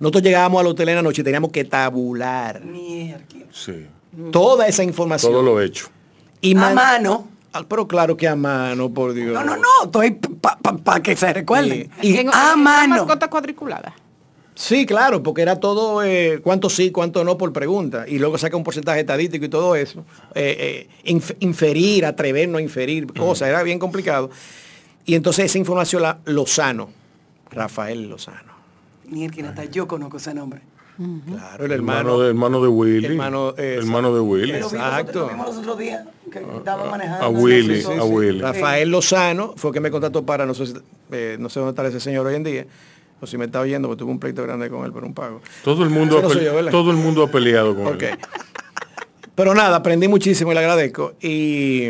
Nosotros 0.00 0.22
llegábamos 0.22 0.60
al 0.60 0.68
hotel 0.68 0.88
en 0.90 0.96
la 0.96 1.02
noche 1.02 1.22
y 1.22 1.24
teníamos 1.24 1.50
que 1.50 1.64
tabular. 1.64 2.62
Sí. 3.52 3.86
toda 4.30 4.66
esa 4.68 4.84
información. 4.84 5.32
Todo 5.32 5.42
lo 5.42 5.60
hecho. 5.60 5.88
y 6.40 6.52
A 6.56 6.60
man- 6.60 6.74
mano. 6.74 7.28
Ah, 7.52 7.64
Pero 7.66 7.88
claro 7.88 8.16
que 8.16 8.28
a 8.28 8.36
mano, 8.36 8.90
por 8.90 9.12
Dios. 9.14 9.32
No, 9.32 9.42
no, 9.42 9.56
no. 9.56 9.62
Estoy 9.84 10.10
para 10.84 11.02
que 11.02 11.16
se 11.16 11.32
recuerden. 11.32 11.90
Sí. 12.00 12.08
Y 12.12 12.16
En- 12.18 12.28
a 12.32 12.52
en- 12.54 12.62
mano. 12.62 12.96
mascota 12.96 13.28
cuadriculada. 13.28 13.94
Sí, 14.58 14.86
claro, 14.86 15.22
porque 15.22 15.42
era 15.42 15.60
todo 15.60 16.02
eh, 16.02 16.40
cuánto 16.42 16.70
sí, 16.70 16.90
cuánto 16.90 17.22
no 17.24 17.36
por 17.36 17.52
pregunta. 17.52 18.06
Y 18.08 18.18
luego 18.18 18.38
saca 18.38 18.56
un 18.56 18.64
porcentaje 18.64 19.00
estadístico 19.00 19.44
y 19.44 19.48
todo 19.50 19.76
eso. 19.76 20.02
Eh, 20.34 20.88
eh, 21.04 21.12
inf- 21.12 21.36
inferir, 21.40 22.06
atrevernos 22.06 22.58
a 22.58 22.62
inferir 22.62 23.06
cosas, 23.12 23.48
era 23.50 23.62
bien 23.62 23.78
complicado. 23.78 24.30
Y 25.04 25.14
entonces 25.14 25.44
esa 25.44 25.58
información 25.58 26.00
la 26.02 26.18
Lozano, 26.24 26.88
Rafael 27.50 28.08
Lozano. 28.08 28.54
Mierda, 29.08 29.50
hasta 29.50 29.64
yo 29.66 29.86
conozco 29.86 30.16
ese 30.16 30.32
nombre. 30.32 30.62
Claro, 31.28 31.66
el 31.66 31.72
Hermano 31.72 31.98
hermano. 32.00 32.20
de, 32.20 32.28
hermano 32.28 32.62
de 32.62 32.68
Willy. 32.68 33.06
Hermano, 33.06 33.54
eh, 33.58 33.74
hermano 33.78 34.14
de 34.14 34.20
Willy. 34.20 34.52
Exacto. 34.52 35.20
Lo 35.20 35.28
vimos 35.28 35.46
los 35.48 35.56
otros 35.58 35.78
días 35.78 36.02
que 36.32 36.38
estaba 36.38 36.90
manejando. 36.90 37.26
a 37.26 37.28
Willy, 37.28 37.82
a. 37.84 38.04
Willy. 38.04 38.40
Rafael 38.40 38.88
Lozano 38.88 39.52
fue 39.58 39.70
que 39.72 39.80
me 39.80 39.90
contactó 39.90 40.24
para, 40.24 40.46
no 40.46 40.54
sé, 40.54 40.66
si- 40.68 40.74
eh, 41.12 41.36
no 41.38 41.50
sé 41.50 41.60
dónde 41.60 41.72
está 41.72 41.86
ese 41.86 42.00
señor 42.00 42.26
hoy 42.26 42.36
en 42.36 42.44
día, 42.44 42.66
o 43.20 43.26
si 43.26 43.38
me 43.38 43.46
está 43.46 43.60
oyendo, 43.60 43.88
porque 43.88 44.00
tuve 44.00 44.10
un 44.12 44.18
pleito 44.18 44.42
grande 44.42 44.68
con 44.68 44.84
él 44.84 44.92
por 44.92 45.04
un 45.04 45.14
pago. 45.14 45.40
Todo 45.64 45.84
el 45.84 45.90
mundo, 45.90 46.20
no 46.20 46.28
ha 46.28 46.70
todo 46.70 46.90
el 46.90 46.96
mundo 46.96 47.22
ha 47.22 47.30
peleado 47.30 47.74
con 47.74 47.86
él. 47.88 48.18
Pero 49.34 49.54
nada, 49.54 49.76
aprendí 49.76 50.08
muchísimo 50.08 50.52
y 50.52 50.54
le 50.54 50.60
agradezco. 50.60 51.14
Y 51.20 51.88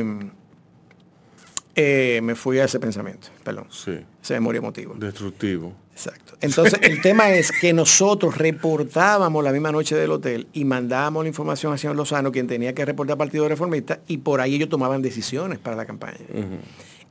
eh, 1.74 2.20
me 2.22 2.34
fui 2.34 2.58
a 2.58 2.64
ese 2.64 2.80
pensamiento, 2.80 3.28
perdón, 3.44 3.66
Sí. 3.70 3.92
ese 4.22 4.34
memoria 4.34 4.58
emotivo. 4.58 4.94
Destructivo. 4.96 5.72
Exacto. 5.92 6.34
Entonces, 6.40 6.78
el 6.82 7.00
tema 7.00 7.30
es 7.30 7.50
que 7.52 7.72
nosotros 7.72 8.36
reportábamos 8.36 9.42
la 9.42 9.52
misma 9.52 9.72
noche 9.72 9.94
del 9.94 10.10
hotel 10.10 10.46
y 10.52 10.64
mandábamos 10.64 11.24
la 11.24 11.28
información 11.28 11.72
al 11.72 11.78
señor 11.78 11.96
Lozano, 11.96 12.30
quien 12.32 12.46
tenía 12.46 12.74
que 12.74 12.84
reportar 12.84 13.12
al 13.12 13.18
Partido 13.18 13.48
Reformista, 13.48 14.00
y 14.06 14.18
por 14.18 14.40
ahí 14.40 14.56
ellos 14.56 14.68
tomaban 14.68 15.00
decisiones 15.00 15.58
para 15.58 15.76
la 15.76 15.86
campaña. 15.86 16.18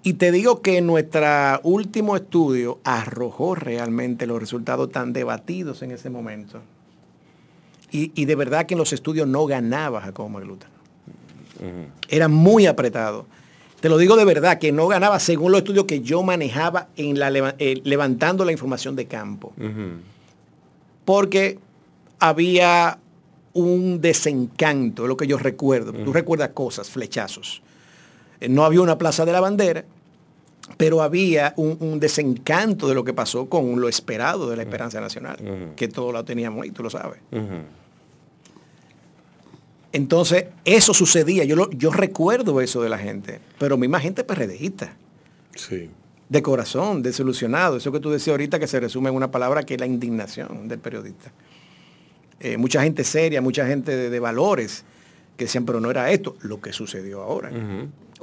Y 0.06 0.14
te 0.14 0.32
digo 0.32 0.62
que 0.62 0.82
nuestro 0.82 1.60
último 1.64 2.16
estudio 2.16 2.78
arrojó 2.84 3.56
realmente 3.56 4.28
los 4.28 4.40
resultados 4.40 4.92
tan 4.92 5.14
debatidos 5.14 5.82
en 5.82 5.90
ese 5.90 6.12
momento. 6.12 6.62
Y, 7.92 8.12
y 8.14 8.26
de 8.26 8.36
verdad 8.36 8.68
que 8.68 8.76
en 8.76 8.78
los 8.78 8.94
estudios 8.94 9.28
no 9.28 9.48
ganaba 9.48 10.02
Jacobo 10.02 10.30
Magluta. 10.30 10.68
Era 12.08 12.28
muy 12.28 12.68
apretado. 12.68 13.26
Te 13.80 13.90
lo 13.90 13.98
digo 13.98 14.16
de 14.16 14.26
verdad, 14.26 14.60
que 14.60 14.72
no 14.72 14.88
ganaba 14.88 15.20
según 15.20 15.52
los 15.52 15.62
estudios 15.62 15.86
que 15.86 16.02
yo 16.02 16.22
manejaba 16.22 16.90
en 16.98 17.18
la, 17.18 17.56
eh, 17.58 17.82
levantando 17.84 18.46
la 18.46 18.52
información 18.52 18.96
de 18.96 19.08
campo. 19.08 19.54
Porque 21.04 21.58
había 22.20 23.00
un 23.54 24.02
desencanto, 24.02 25.06
es 25.06 25.10
lo 25.10 25.18
que 25.18 25.26
yo 25.26 25.40
recuerdo. 25.40 25.94
Tú 25.94 26.14
recuerdas 26.14 26.50
cosas, 26.50 26.92
flechazos. 26.92 27.64
Eh, 28.40 28.50
No 28.50 28.66
había 28.66 28.82
una 28.82 29.00
plaza 29.00 29.26
de 29.26 29.32
la 29.32 29.40
bandera, 29.40 29.84
pero 30.78 31.02
había 31.02 31.54
un, 31.58 31.78
un 31.80 32.00
desencanto 32.00 32.88
de 32.88 32.96
lo 32.96 33.04
que 33.04 33.14
pasó 33.14 33.48
con 33.48 33.80
lo 33.80 33.88
esperado 33.88 34.50
de 34.50 34.56
la 34.58 34.64
esperanza 34.64 35.00
nacional, 35.00 35.74
que 35.76 35.88
todo 35.88 36.12
lo 36.12 36.26
teníamos 36.26 36.64
ahí, 36.64 36.72
tú 36.72 36.84
lo 36.84 36.90
sabes. 36.90 37.20
Entonces, 39.92 40.46
eso 40.66 40.94
sucedía, 40.94 41.46
yo, 41.46 41.56
lo- 41.56 41.70
yo 41.72 41.90
recuerdo 41.92 42.60
eso 42.60 42.82
de 42.82 42.90
la 42.90 42.98
gente, 42.98 43.40
pero 43.58 43.78
misma 43.78 44.00
gente 44.00 44.24
PRDista, 44.26 44.94
Sí. 45.56 45.90
de 46.28 46.42
corazón, 46.42 47.02
desilusionado, 47.02 47.78
eso 47.78 47.92
que 47.94 48.00
tú 48.02 48.12
decías 48.12 48.34
ahorita 48.34 48.60
que 48.60 48.68
se 48.68 48.80
resume 48.80 49.10
en 49.10 49.16
una 49.16 49.32
palabra 49.32 49.64
que 49.64 49.76
es 49.76 49.80
la 49.80 49.86
indignación 49.86 50.68
del 50.68 50.80
periodista. 50.80 51.32
Eh, 52.42 52.58
mucha 52.58 52.84
gente 52.84 53.06
seria, 53.06 53.42
mucha 53.42 53.66
gente 53.66 53.96
de, 53.96 54.10
de 54.10 54.20
valores, 54.20 54.84
que 55.38 55.46
decían, 55.46 55.66
pero 55.66 55.80
no 55.80 55.90
era 55.90 56.12
esto, 56.12 56.36
lo 56.42 56.60
que 56.60 56.74
sucedió 56.74 57.22
ahora. 57.22 57.52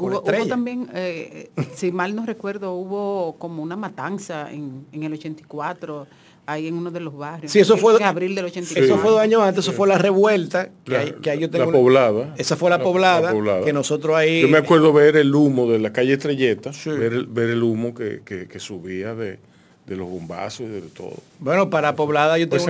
Hubo, 0.06 0.22
también, 0.48 0.88
eh, 0.94 1.50
si 1.74 1.92
mal 1.92 2.14
no 2.14 2.24
recuerdo, 2.26 2.74
hubo 2.74 3.36
como 3.38 3.62
una 3.62 3.76
matanza 3.76 4.50
en, 4.52 4.86
en 4.92 5.02
el 5.02 5.12
84 5.12 6.06
ahí 6.44 6.66
en 6.66 6.74
uno 6.74 6.90
de 6.90 6.98
los 7.00 7.16
barrios. 7.16 7.52
Sí, 7.52 7.60
eso 7.60 7.76
fue- 7.76 7.96
en 7.96 8.02
abril 8.02 8.34
del 8.34 8.46
84. 8.46 8.84
Eso 8.84 8.98
fue 9.00 9.10
dos 9.12 9.20
años 9.20 9.42
antes, 9.42 9.64
eso 9.64 9.72
fue 9.72 9.86
la 9.86 9.96
revuelta, 9.98 10.70
que, 10.84 10.92
La- 10.92 10.98
hay- 11.00 11.12
que 11.22 11.30
ahí 11.30 11.38
yo 11.38 11.46
la 11.46 11.52
tengo 11.52 11.68
una- 11.68 11.78
poblada. 11.78 12.34
Esa 12.36 12.56
fue 12.56 12.68
la, 12.68 12.78
La- 12.78 12.84
poblada, 12.84 13.20
la 13.20 13.32
poblada. 13.32 13.64
que 13.64 13.72
nosotros 13.72 14.16
ahí... 14.16 14.40
Yo 14.42 14.48
me 14.48 14.58
acuerdo 14.58 14.92
ver 14.92 15.16
el 15.16 15.32
humo 15.34 15.70
de 15.70 15.78
la 15.78 15.92
calle 15.92 16.14
Estrelleta, 16.14 16.72
ver, 16.86 17.12
el, 17.12 17.26
ver 17.26 17.50
el 17.50 17.62
humo 17.62 17.94
que, 17.94 18.22
que- 18.24 18.48
que 18.48 18.58
subía 18.58 19.14
de, 19.14 19.38
de 19.86 19.96
los 19.96 20.08
bombazos 20.10 20.62
y 20.62 20.70
de 20.70 20.80
todo. 20.82 21.14
Bueno, 21.38 21.70
para 21.70 21.94
Poblada 21.94 22.36
yo 22.38 22.48
tengo 22.48 22.64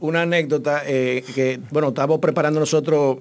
una 0.00 0.22
anécdota 0.22 0.82
eh, 0.86 1.24
que, 1.34 1.60
bueno, 1.70 1.88
estábamos 1.88 2.18
preparando 2.20 2.60
nosotros 2.60 3.18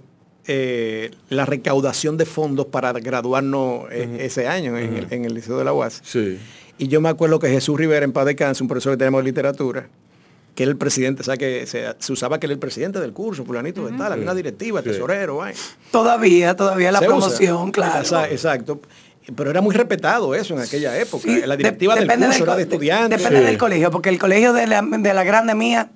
eh, 0.48 1.12
la 1.30 1.46
recaudación 1.46 2.18
de 2.18 2.26
fondos 2.26 2.66
para 2.68 2.94
graduarnos 2.94 3.84
eh, 3.92 4.18
ese 4.22 4.48
año 4.48 4.78
en, 4.78 4.96
el, 4.96 5.08
en 5.12 5.26
el 5.26 5.34
Liceo 5.34 5.58
de 5.58 5.64
la 5.66 5.74
UAS. 5.74 6.02
Sí. 6.04 6.40
Y 6.78 6.88
yo 6.88 7.02
me 7.02 7.10
acuerdo 7.10 7.40
que 7.40 7.50
Jesús 7.50 7.78
Rivera, 7.78 8.06
en 8.06 8.12
paz 8.14 8.26
descanse, 8.26 8.64
un 8.64 8.70
profesor 8.70 8.94
que 8.94 8.98
tenemos 8.98 9.20
de 9.24 9.26
literatura, 9.26 9.88
que 10.56 10.64
era 10.64 10.72
el 10.72 10.78
presidente, 10.78 11.22
o 11.22 11.26
sea, 11.26 11.38
que 11.38 11.66
se, 11.68 11.86
se 12.00 12.14
usaba 12.14 12.40
que 12.40 12.46
era 12.48 12.54
el 12.54 12.60
presidente 12.60 13.00
del 13.00 13.14
curso, 13.14 13.44
fulanito 13.46 13.86
de 13.86 13.98
tal, 13.98 14.12
había 14.14 14.24
una 14.24 14.34
directiva, 14.36 14.82
Sí. 14.82 14.90
tesorero, 14.90 15.38
vaina. 15.38 15.60
Todavía, 15.92 16.56
todavía 16.56 16.92
la 16.92 17.00
Se 17.00 17.06
usa. 17.08 17.18
promoción, 17.18 17.72
claro. 17.72 18.04
Exa- 18.04 18.32
Exacto. 18.32 18.80
Pero 19.36 19.50
era 19.50 19.60
muy 19.60 19.76
respetado 19.76 20.34
eso 20.34 20.54
en 20.54 20.62
aquella 20.62 20.98
época. 20.98 21.24
Sí, 21.24 21.42
la 21.42 21.58
de- 21.58 21.58
directiva 21.58 21.96
del 21.96 22.06
depende 22.08 22.28
curso 22.28 22.40
del 22.40 22.48
era 22.50 22.56
de 22.56 22.64
estudiantes. 22.64 23.20
Depende 23.20 23.40
Sí. 23.42 23.46
del 23.46 23.58
colegio, 23.58 23.92
porque 23.92 24.10
el 24.10 24.18
colegio 24.20 24.54
de 24.54 24.68
la, 24.68 24.82
de 24.82 25.14
la 25.14 25.24
grande 25.26 25.54
mía 25.54 25.90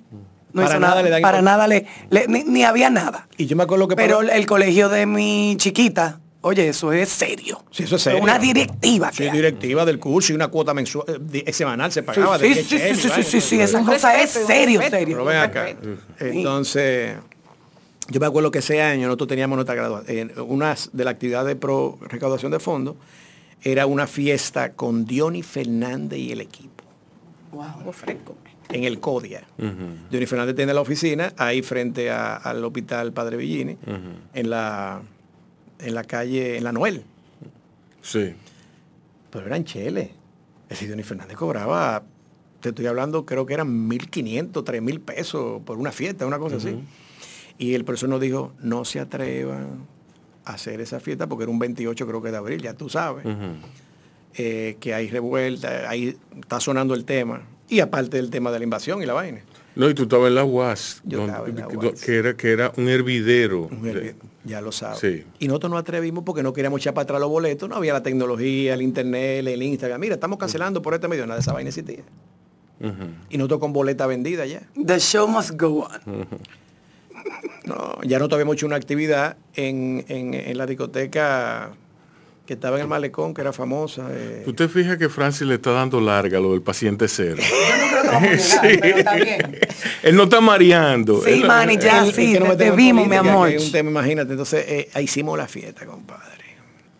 no 0.52 0.62
Para 0.62 0.74
hizo 0.74 0.80
nada 0.80 0.94
nada, 0.94 1.02
le 1.02 1.10
dan 1.10 1.22
para 1.22 1.42
nada 1.42 1.66
le, 1.68 1.86
le- 2.10 2.26
ni, 2.28 2.44
ni 2.44 2.62
había 2.64 2.90
nada. 2.90 3.26
Y 3.36 3.46
yo 3.46 3.56
me 3.56 3.62
acuerdo 3.64 3.88
que 3.88 3.96
Pero 3.96 4.18
para- 4.18 4.36
el 4.36 4.46
colegio 4.46 4.88
de 4.88 5.06
mi 5.06 5.54
chiquita, 5.58 6.20
oye, 6.42 6.68
eso 6.68 6.92
es 6.92 7.08
serio. 7.08 7.64
Sí, 7.70 7.84
eso 7.84 7.96
es 7.96 8.02
serio. 8.02 8.22
Una 8.22 8.38
directiva. 8.38 9.10
Sí, 9.12 9.30
directiva 9.30 9.84
del 9.84 9.98
curso 9.98 10.32
y 10.32 10.34
una 10.34 10.48
cuota 10.48 10.74
mensual, 10.74 11.04
eh, 11.08 11.18
di- 11.20 11.52
semanal 11.52 11.90
se 11.92 12.00
Sí, 12.00 12.06
pagaba. 12.06 12.36
de 12.38 12.48
sí, 12.48 12.54
qué 12.54 12.94
sí, 12.94 13.00
sí, 13.00 13.08
sí, 13.08 13.22
sí, 13.22 13.40
sí, 13.40 13.56
todo 13.56 13.64
esa 13.64 13.84
cosa 13.84 14.20
es 14.22 14.30
serio, 14.30 14.80
serio. 14.82 15.16
Pero 15.16 15.24
ven 15.24 15.36
acá. 15.38 15.66
Entonces, 16.20 17.16
yo 18.08 18.20
me 18.20 18.26
acuerdo 18.26 18.50
que 18.50 18.58
ese 18.58 18.82
año 18.82 19.06
nosotros 19.06 19.28
teníamos 19.28 19.56
nuestra 19.56 19.74
graduación. 19.74 20.32
Una 20.48 20.74
de 20.92 21.04
las 21.04 21.12
actividades 21.14 21.56
pro 21.56 21.98
recaudación 22.02 22.52
de 22.52 22.58
fondos 22.60 22.96
era 23.62 23.86
una 23.86 24.06
fiesta 24.06 24.72
con 24.72 25.04
Diony 25.04 25.42
Fernández 25.42 26.18
y 26.18 26.32
el 26.32 26.40
equipo 26.40 26.84
Wow, 27.52 27.92
fresco. 27.92 28.34
En 28.72 28.84
el 28.84 29.00
CODIA. 29.00 29.42
Diony 30.10 30.26
Fernández 30.26 30.56
tiene 30.56 30.72
la 30.74 30.80
oficina 30.80 31.32
ahí 31.36 31.62
frente 31.62 32.10
a- 32.10 32.36
al 32.36 32.64
hospital 32.64 33.12
Padre 33.12 33.36
Villini, 33.36 33.76
en 34.34 34.50
la 34.50 35.02
en 35.78 35.94
la 35.94 36.04
calle, 36.04 36.56
en 36.58 36.64
la 36.64 36.70
Noel. 36.72 37.02
Sí. 38.02 38.34
Pero 39.30 39.46
eran 39.46 39.64
chele. 39.64 40.12
Ese 40.68 40.86
Diony 40.86 41.02
Fernández 41.02 41.36
cobraba, 41.36 42.04
te 42.60 42.68
estoy 42.68 42.86
hablando, 42.86 43.26
creo 43.26 43.46
que 43.46 43.54
eran 43.54 43.88
1.500, 43.88 44.62
3.000 44.64 45.00
pesos 45.00 45.60
por 45.64 45.78
una 45.78 45.90
fiesta, 45.90 46.24
una 46.26 46.38
cosa 46.38 46.56
así. 46.56 46.78
Y 47.58 47.74
el 47.74 47.84
profesor 47.84 48.08
nos 48.10 48.20
dijo, 48.20 48.52
no 48.60 48.84
se 48.84 49.00
atrevan 49.00 49.86
a 50.44 50.52
hacer 50.54 50.80
esa 50.80 51.00
fiesta 51.00 51.26
porque 51.28 51.44
era 51.44 51.52
un 51.52 51.58
28 51.58 52.06
creo 52.06 52.22
que 52.22 52.30
de 52.30 52.36
abril, 52.36 52.62
ya 52.62 52.74
tú 52.74 52.88
sabes. 52.88 53.24
eh, 54.34 54.76
que 54.80 54.94
hay 54.94 55.08
revuelta, 55.10 55.90
ahí 55.90 56.16
está 56.40 56.58
sonando 56.60 56.94
el 56.94 57.04
tema. 57.04 57.42
Y 57.72 57.80
aparte 57.80 58.18
del 58.18 58.28
tema 58.30 58.50
de 58.50 58.58
la 58.58 58.64
invasión 58.64 59.02
y 59.02 59.06
la 59.06 59.14
vaina. 59.14 59.40
No, 59.74 59.88
y 59.88 59.94
tú 59.94 60.02
estabas 60.02 60.28
en 60.28 60.34
la 60.34 60.44
UAS, 60.44 61.00
Yo 61.04 61.18
donde- 61.20 61.32
estaba 61.32 61.48
en 61.48 61.56
la 61.56 61.66
que- 61.68 61.76
UAS. 61.78 62.00
que, 62.02 62.16
era, 62.18 62.36
que 62.36 62.52
era 62.52 62.72
un 62.76 62.88
hervidero. 62.88 63.62
Un 63.70 63.80
de- 63.82 63.92
hervi- 64.12 64.14
ya 64.44 64.60
lo 64.60 64.70
sabes. 64.72 64.98
Sí. 64.98 65.24
Y 65.38 65.46
nosotros 65.48 65.70
nos 65.70 65.80
atrevimos 65.80 66.24
porque 66.24 66.42
no 66.42 66.52
queríamos 66.52 66.80
echar 66.80 66.92
para 66.92 67.04
atrás 67.04 67.20
los 67.20 67.30
boletos, 67.30 67.68
no 67.70 67.76
había 67.76 67.94
la 67.94 68.02
tecnología, 68.02 68.74
el 68.74 68.82
internet, 68.82 69.46
el 69.46 69.62
Instagram. 69.62 69.98
Mira, 70.00 70.14
estamos 70.16 70.38
cancelando 70.38 70.82
por 70.82 70.92
este 70.92 71.08
medio, 71.08 71.22
nada 71.24 71.36
de 71.36 71.40
esa 71.40 71.54
vaina 71.54 71.68
existía. 71.70 72.02
Ujú. 72.80 72.92
Y 73.30 73.38
nosotros 73.38 73.60
con 73.60 73.72
boleta 73.72 74.06
vendida 74.06 74.44
ya. 74.44 74.60
The 74.84 74.98
show 75.00 75.26
must 75.26 75.52
go 75.58 75.86
on. 75.86 76.26
No, 77.64 77.98
ya 78.02 78.18
nosotros 78.18 78.32
habíamos 78.36 78.56
hecho 78.56 78.66
una 78.66 78.76
actividad 78.76 79.36
en, 79.54 80.04
en- 80.08 80.34
en 80.34 80.58
la 80.58 80.66
discoteca 80.66 81.70
que 82.46 82.54
estaba 82.54 82.76
en 82.76 82.82
el 82.82 82.88
malecón, 82.88 83.32
que 83.34 83.40
era 83.40 83.52
famosa. 83.52 84.08
eh, 84.10 84.42
Tú 84.44 84.52
te 84.52 84.68
fijas 84.68 84.96
que 84.98 85.08
Francis 85.08 85.46
le 85.46 85.54
está 85.54 85.70
dando 85.72 86.00
larga 86.00 86.40
lo 86.40 86.52
del 86.52 86.62
paciente 86.62 87.08
cero. 87.08 87.36
Sí. 88.38 88.78
Pero 88.80 88.98
está 88.98 89.14
bien. 89.14 89.58
Él 90.02 90.16
no 90.16 90.24
está 90.24 90.40
mareando. 90.40 91.22
Sí, 91.22 91.30
Él- 91.30 91.46
Manny, 91.46 91.78
ya, 91.78 92.04
el- 92.04 92.12
sí, 92.12 92.34
el 92.36 92.42
que 92.42 92.48
no 92.48 92.56
te, 92.56 92.66
en 92.66 92.76
vimos, 92.76 93.08
mi 93.08 93.16
amor. 93.16 93.48
que 93.48 93.58
un 93.58 93.72
tema, 93.72 93.90
imagínate. 93.90 94.32
Entonces, 94.32 94.64
eh, 94.68 94.90
hicimos 95.00 95.38
la 95.38 95.46
fiesta, 95.48 95.86
compadre. 95.86 96.56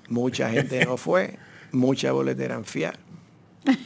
Mucha 0.09 0.49
gente 0.49 0.85
no 0.87 0.97
fue, 0.97 1.35
mucha 1.71 2.13
boleta 2.13 2.45
eran 2.45 2.65
fiar. 2.65 2.99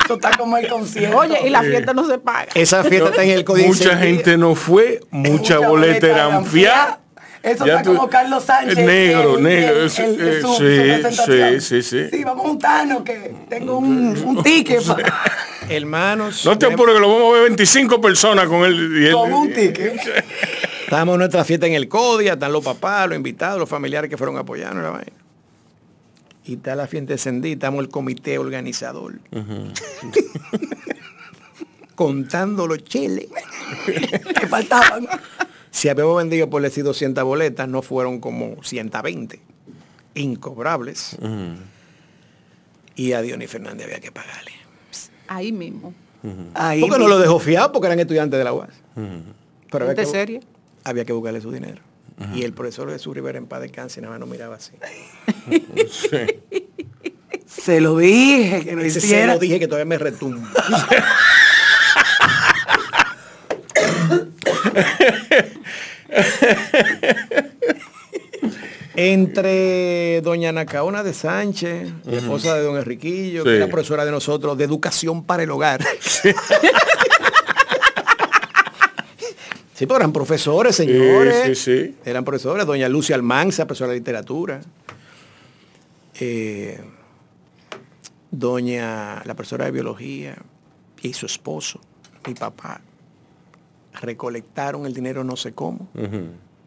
Esto 0.00 0.14
está 0.14 0.36
como 0.36 0.56
el 0.56 0.68
concierto. 0.68 1.16
Oye, 1.16 1.38
y 1.46 1.50
la 1.50 1.62
fiesta 1.62 1.92
no 1.92 2.06
se 2.06 2.18
paga. 2.18 2.46
Esa 2.54 2.84
fiesta 2.84 3.10
está 3.10 3.24
en 3.24 3.30
el 3.30 3.44
código. 3.44 3.68
Mucha 3.68 3.96
gente 3.98 4.36
no 4.36 4.54
fue, 4.54 5.00
mucha 5.10 5.58
boleta 5.58 6.06
eran 6.08 6.46
fiar. 6.46 7.00
Eso 7.46 7.64
Ya 7.64 7.76
está 7.78 7.84
tú- 7.84 7.94
como 7.96 8.10
Carlos 8.10 8.42
Sánchez. 8.44 8.76
Negro, 8.84 9.36
el- 9.38 9.42
negro, 9.44 9.82
el- 9.82 9.90
sí, 9.90 10.02
el- 10.02 10.20
el- 10.20 10.28
eh, 10.28 10.40
su- 10.42 10.56
sí, 10.56 11.60
sí, 11.60 11.60
sí, 11.60 11.82
sí. 11.82 12.08
Sí, 12.10 12.24
vamos 12.24 12.44
juntarnos 12.44 13.02
que 13.02 13.34
tengo 13.48 13.78
un, 13.78 14.16
un 14.24 14.42
ticket 14.42 14.84
para, 14.84 15.22
Hermanos, 15.68 16.44
No 16.44 16.58
te 16.58 16.66
apures 16.66 16.94
que 16.96 17.00
lo 17.00 17.08
vamos 17.08 17.30
a 17.30 17.32
ver 17.34 17.42
25 17.50 18.00
personas 18.00 18.46
con 18.48 18.64
él- 18.64 19.10
con 19.12 19.32
un 19.32 19.52
ticket. 19.52 19.96
Estábamos 20.84 21.14
en 21.14 21.18
nuestra 21.20 21.44
fiesta 21.44 21.66
en 21.66 21.74
el 21.74 21.88
CODIA, 21.88 22.32
están 22.34 22.52
los 22.52 22.64
papás, 22.64 23.08
los 23.08 23.16
invitados, 23.16 23.58
los 23.60 23.68
familiares 23.68 24.10
que 24.10 24.16
fueron 24.16 24.36
a 24.36 24.40
apoyarnos 24.40 24.82
la 24.82 24.90
vaina. 24.90 25.12
Y 26.44 26.54
está 26.54 26.74
la 26.76 26.86
fiesta 26.86 27.12
encendida, 27.14 27.54
estamos 27.54 27.80
el 27.80 27.88
comité 27.90 28.38
organizador. 28.38 29.14
Contando 31.94 32.66
los 32.66 32.84
cheles. 32.84 33.26
que 33.86 34.46
faltaban. 34.48 35.06
Si 35.70 35.88
habíamos 35.88 36.16
vendido 36.16 36.48
por 36.50 36.62
decir 36.62 36.84
200 36.84 37.22
boletas, 37.24 37.68
no 37.68 37.82
fueron 37.82 38.20
como 38.20 38.62
120. 38.62 39.40
Incobrables. 40.14 41.16
Y 42.94 43.12
a 43.12 43.20
Dionis 43.20 43.50
Fernández 43.50 43.86
había 43.86 44.00
que 44.00 44.10
pagarle. 44.10 44.52
Ahí 45.28 45.52
mismo. 45.52 45.92
Ahí 46.54 46.80
Porque 46.80 46.98
no 46.98 47.08
lo 47.08 47.18
dejó 47.18 47.38
fiado 47.38 47.70
porque 47.72 47.86
eran 47.86 48.00
estudiantes 48.00 48.38
de 48.38 48.44
la 48.44 48.52
UAS. 48.52 48.70
Pero 48.94 49.84
había 49.84 49.94
¿De 49.94 50.02
que, 50.02 50.06
serie? 50.06 50.40
había 50.84 51.04
que 51.04 51.12
buscarle 51.12 51.40
su 51.40 51.52
dinero. 51.52 51.82
Y 52.34 52.42
el 52.44 52.54
profesor 52.54 52.90
Jesús 52.90 53.14
Rivera 53.14 53.36
en 53.36 53.46
paz 53.46 53.60
descanse 53.60 54.00
nada 54.00 54.12
más 54.12 54.20
nos 54.20 54.28
miraba 54.30 54.56
así. 54.56 54.72
Se 57.46 57.80
lo 57.80 57.96
dije 57.98 58.64
que 58.64 58.74
no 58.74 58.80
Ese 58.82 59.00
se 59.00 59.06
hiciera. 59.06 59.34
lo 59.34 59.38
dije 59.38 59.58
que 59.60 59.66
todavía 59.68 59.84
me 59.84 59.98
retumba. 59.98 60.50
Entre 68.98 70.20
doña 70.22 70.52
Nacaona 70.52 71.02
de 71.02 71.12
Sánchez, 71.12 71.90
la 72.06 72.16
esposa 72.18 72.54
de 72.54 72.62
don 72.62 72.76
Enriquillo, 72.78 73.42
Sí. 73.42 73.48
que 73.50 73.56
era 73.56 73.66
profesora 73.68 74.04
de 74.06 74.10
nosotros 74.10 74.56
de 74.56 74.64
educación 74.64 75.22
para 75.24 75.42
el 75.42 75.50
hogar. 75.50 75.84
Sí, 79.74 79.84
pero 79.84 79.96
eran 79.96 80.12
profesores, 80.12 80.74
señores. 80.74 81.42
Sí, 81.44 81.54
sí, 81.54 81.84
sí. 81.88 81.96
Eran 82.06 82.24
profesores. 82.24 82.64
Doña 82.64 82.88
Lucia 82.88 83.14
Almanza, 83.14 83.66
profesora 83.66 83.92
de 83.92 83.98
literatura. 83.98 84.62
Eh, 86.18 86.80
doña, 88.30 89.22
la 89.26 89.34
profesora 89.34 89.66
de 89.66 89.72
biología 89.72 90.36
y 91.02 91.12
su 91.12 91.26
esposo, 91.26 91.78
mi 92.26 92.32
papá, 92.32 92.80
recolectaron 94.00 94.86
el 94.86 94.94
dinero 94.94 95.24
no 95.24 95.36
sé 95.36 95.52
cómo 95.52 95.88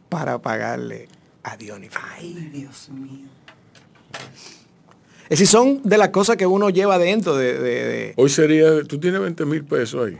para 0.10 0.40
pagarle 0.40 1.08
a 1.44 1.56
Dionis. 1.58 1.92
Ay, 2.16 2.50
Dios 2.54 2.90
mío. 2.90 3.28
Es 5.24 5.30
decir, 5.38 5.48
son 5.48 5.82
de 5.84 5.98
las 5.98 6.10
cosas 6.10 6.38
que 6.38 6.48
uno 6.48 6.70
lleva 6.72 6.98
dentro 6.98 7.38
de... 7.38 7.54
de- 7.54 7.84
de- 7.86 8.14
Hoy 8.18 8.30
sería, 8.30 8.84
tú 8.84 9.00
tienes 9.00 9.22
20 9.22 9.46
mil 9.46 9.64
pesos 9.64 10.08
ahí. 10.08 10.18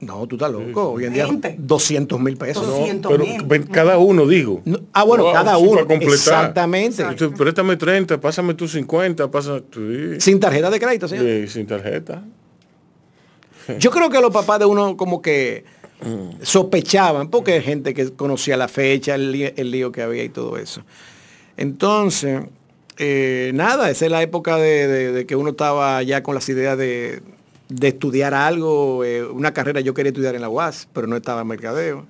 No, 0.00 0.26
tú 0.26 0.34
estás 0.36 0.50
loco. 0.50 0.92
Hoy 0.92 1.04
en 1.04 1.12
día 1.12 1.26
Veinte. 1.26 1.54
200 1.58 2.18
mil 2.18 2.36
pesos. 2.36 2.66
No. 2.66 2.72
No, 2.72 2.78
200 2.78 3.44
pero 3.48 3.64
cada 3.70 3.98
uno 3.98 4.26
digo. 4.26 4.60
No, 4.64 4.80
ah, 4.94 5.04
bueno, 5.04 5.24
Wow, 5.24 5.32
cada 5.34 5.58
uno. 5.58 5.72
para 5.74 5.86
completar. 5.86 6.14
Exactamente. 6.14 7.04
Usted, 7.04 7.30
préstame 7.32 7.76
30, 7.76 8.18
pásame 8.20 8.54
tus 8.54 8.72
50, 8.72 9.30
pasa 9.30 9.60
tu... 9.60 10.18
Sin 10.18 10.40
tarjeta 10.40 10.70
de 10.70 10.80
crédito, 10.80 11.06
señor. 11.06 11.24
Sí, 11.26 11.46
sin 11.48 11.66
tarjeta. 11.66 12.24
Yo 13.78 13.90
creo 13.92 14.10
que 14.10 14.20
los 14.20 14.32
papás 14.32 14.58
de 14.58 14.64
uno 14.64 14.96
como 14.96 15.22
que 15.22 15.64
sospechaban, 16.42 17.28
porque 17.30 17.52
hay 17.54 17.62
gente 17.62 17.94
que 17.94 18.10
conocía 18.12 18.56
la 18.56 18.68
fecha, 18.68 19.14
el, 19.14 19.32
lío- 19.32 19.52
el 19.56 19.70
lío 19.70 19.92
que 19.92 20.02
había 20.02 20.24
y 20.24 20.28
todo 20.28 20.56
eso. 20.58 20.82
Entonces, 21.56 22.42
eh, 22.98 23.52
nada, 23.54 23.90
esa 23.90 24.04
es 24.06 24.10
la 24.10 24.22
época 24.22 24.56
de, 24.56 24.86
de- 24.88 25.12
de 25.12 25.26
que 25.26 25.36
uno 25.36 25.50
estaba 25.50 26.02
ya 26.02 26.22
con 26.22 26.34
las 26.34 26.48
ideas 26.48 26.76
de, 26.78 27.22
de 27.68 27.88
estudiar 27.88 28.34
algo, 28.34 29.04
eh, 29.04 29.24
una 29.24 29.52
carrera, 29.52 29.80
yo 29.80 29.94
quería 29.94 30.10
estudiar 30.10 30.34
en 30.34 30.40
la 30.42 30.48
UAS, 30.48 30.88
pero 30.92 31.06
no 31.06 31.16
estaba 31.16 31.42
en 31.42 31.46
mercadeo. 31.48 32.06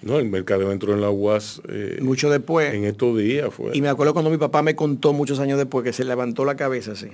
No, 0.00 0.18
el 0.20 0.28
mercado 0.28 0.70
entró 0.70 0.94
en 0.94 1.00
la 1.00 1.10
UAS 1.10 1.60
eh, 1.68 1.98
Mucho 2.00 2.30
después. 2.30 2.72
en 2.72 2.84
estos 2.84 3.18
días 3.18 3.52
fue. 3.52 3.76
Y 3.76 3.82
me 3.82 3.88
acuerdo 3.88 4.12
cuando 4.12 4.30
mi 4.30 4.36
papá 4.38 4.62
me 4.62 4.76
contó 4.76 5.12
muchos 5.12 5.40
años 5.40 5.58
después 5.58 5.82
que 5.84 5.92
se 5.92 6.04
levantó 6.04 6.44
la 6.44 6.54
cabeza 6.56 6.92
así. 6.92 7.08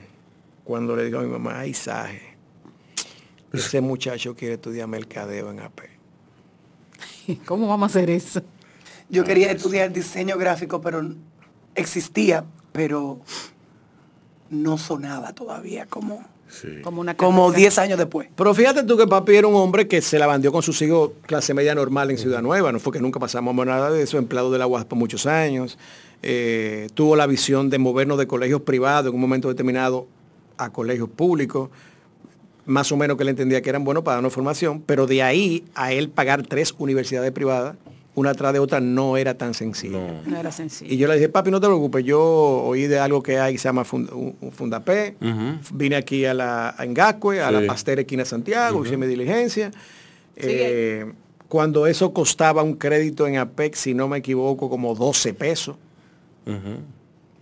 cuando 0.64 0.94
le 0.94 1.04
digo 1.04 1.18
a 1.18 1.22
mi 1.22 1.28
mamá, 1.28 1.60
ay, 1.60 1.72
Saje, 1.72 2.33
ese 3.54 3.80
muchacho 3.80 4.34
quiere 4.34 4.54
estudiar 4.54 4.88
mercadeo 4.88 5.50
en 5.50 5.60
AP. 5.60 5.80
¿Cómo 7.46 7.68
vamos 7.68 7.94
a 7.94 7.98
hacer 7.98 8.10
eso? 8.10 8.42
Yo 9.08 9.24
quería 9.24 9.50
estudiar 9.50 9.92
diseño 9.92 10.36
gráfico, 10.38 10.80
pero 10.80 11.02
existía, 11.74 12.44
pero 12.72 13.20
no 14.50 14.78
sonaba 14.78 15.32
todavía 15.32 15.86
como, 15.86 16.24
Como 16.82 17.00
una 17.00 17.16
como 17.16 17.46
carrera. 17.48 17.58
10 17.58 17.78
años 17.78 17.98
después. 17.98 18.28
Pero 18.34 18.54
fíjate 18.54 18.84
tú 18.84 18.96
que 18.96 19.06
papi 19.06 19.34
era 19.34 19.46
un 19.46 19.56
hombre 19.56 19.88
que 19.88 20.00
se 20.00 20.18
la 20.18 20.26
bandió 20.26 20.52
con 20.52 20.62
sus 20.62 20.80
hijos 20.82 21.12
clase 21.26 21.52
media 21.54 21.74
normal 21.74 22.10
en 22.10 22.18
Ciudad 22.18 22.42
Nueva. 22.42 22.72
No 22.72 22.80
fue 22.80 22.92
que 22.92 23.00
nunca 23.00 23.18
pasamos 23.18 23.54
nada 23.66 23.90
de 23.90 24.02
eso, 24.02 24.18
empleado 24.18 24.50
de 24.50 24.58
la 24.58 24.66
UAS 24.66 24.84
por 24.84 24.98
muchos 24.98 25.26
años. 25.26 25.78
Eh, 26.22 26.88
tuvo 26.94 27.16
la 27.16 27.26
visión 27.26 27.68
de 27.70 27.78
movernos 27.78 28.18
de 28.18 28.26
colegios 28.26 28.62
privados 28.62 29.10
en 29.10 29.14
un 29.14 29.20
momento 29.20 29.48
determinado 29.48 30.06
a 30.56 30.70
colegios 30.70 31.08
públicos. 31.08 31.70
Más 32.66 32.90
o 32.92 32.96
menos 32.96 33.16
que 33.16 33.22
él 33.24 33.28
entendía 33.28 33.60
que 33.62 33.68
eran 33.70 33.84
buenos 33.84 34.04
para 34.04 34.16
darnos 34.16 34.32
formación, 34.32 34.80
pero 34.80 35.06
de 35.06 35.22
ahí 35.22 35.64
a 35.74 35.92
él 35.92 36.08
pagar 36.08 36.42
tres 36.46 36.74
universidades 36.78 37.30
privadas, 37.32 37.76
una 38.16 38.30
atrás 38.30 38.52
de 38.52 38.60
otra, 38.60 38.80
no 38.80 39.16
era 39.16 39.34
tan 39.34 39.54
sencillo. 39.54 39.98
No 40.24 40.36
era 40.38 40.52
sencillo. 40.52 40.92
Y 40.92 40.96
yo 40.96 41.08
le 41.08 41.14
dije, 41.14 41.28
papi, 41.28 41.50
no 41.50 41.60
te 41.60 41.66
preocupes, 41.66 42.04
yo 42.04 42.22
oí 42.22 42.86
de 42.86 42.98
algo 43.00 43.22
que 43.22 43.38
hay 43.40 43.54
que 43.54 43.58
se 43.58 43.64
llama 43.68 43.84
Fund- 43.84 44.10
un- 44.12 44.36
un 44.40 44.52
Fundapé, 44.52 45.16
vine 45.72 45.96
aquí 45.96 46.24
a 46.24 46.32
la 46.32 46.70
a 46.78 46.84
Engascue, 46.84 47.40
a 47.42 47.48
Sí. 47.48 47.54
la 47.54 47.66
Pastera 47.66 48.00
Esquina 48.02 48.24
Santiago, 48.24 48.84
hice 48.86 48.96
mi 48.96 49.06
diligencia. 49.08 49.70
Eh, 50.36 51.06
cuando 51.48 51.86
eso 51.88 52.12
costaba 52.12 52.62
un 52.62 52.74
crédito 52.74 53.26
en 53.26 53.36
APEC, 53.36 53.74
si 53.74 53.94
no 53.94 54.08
me 54.08 54.18
equivoco, 54.18 54.70
como 54.70 54.94
12 54.94 55.34
pesos, 55.34 55.76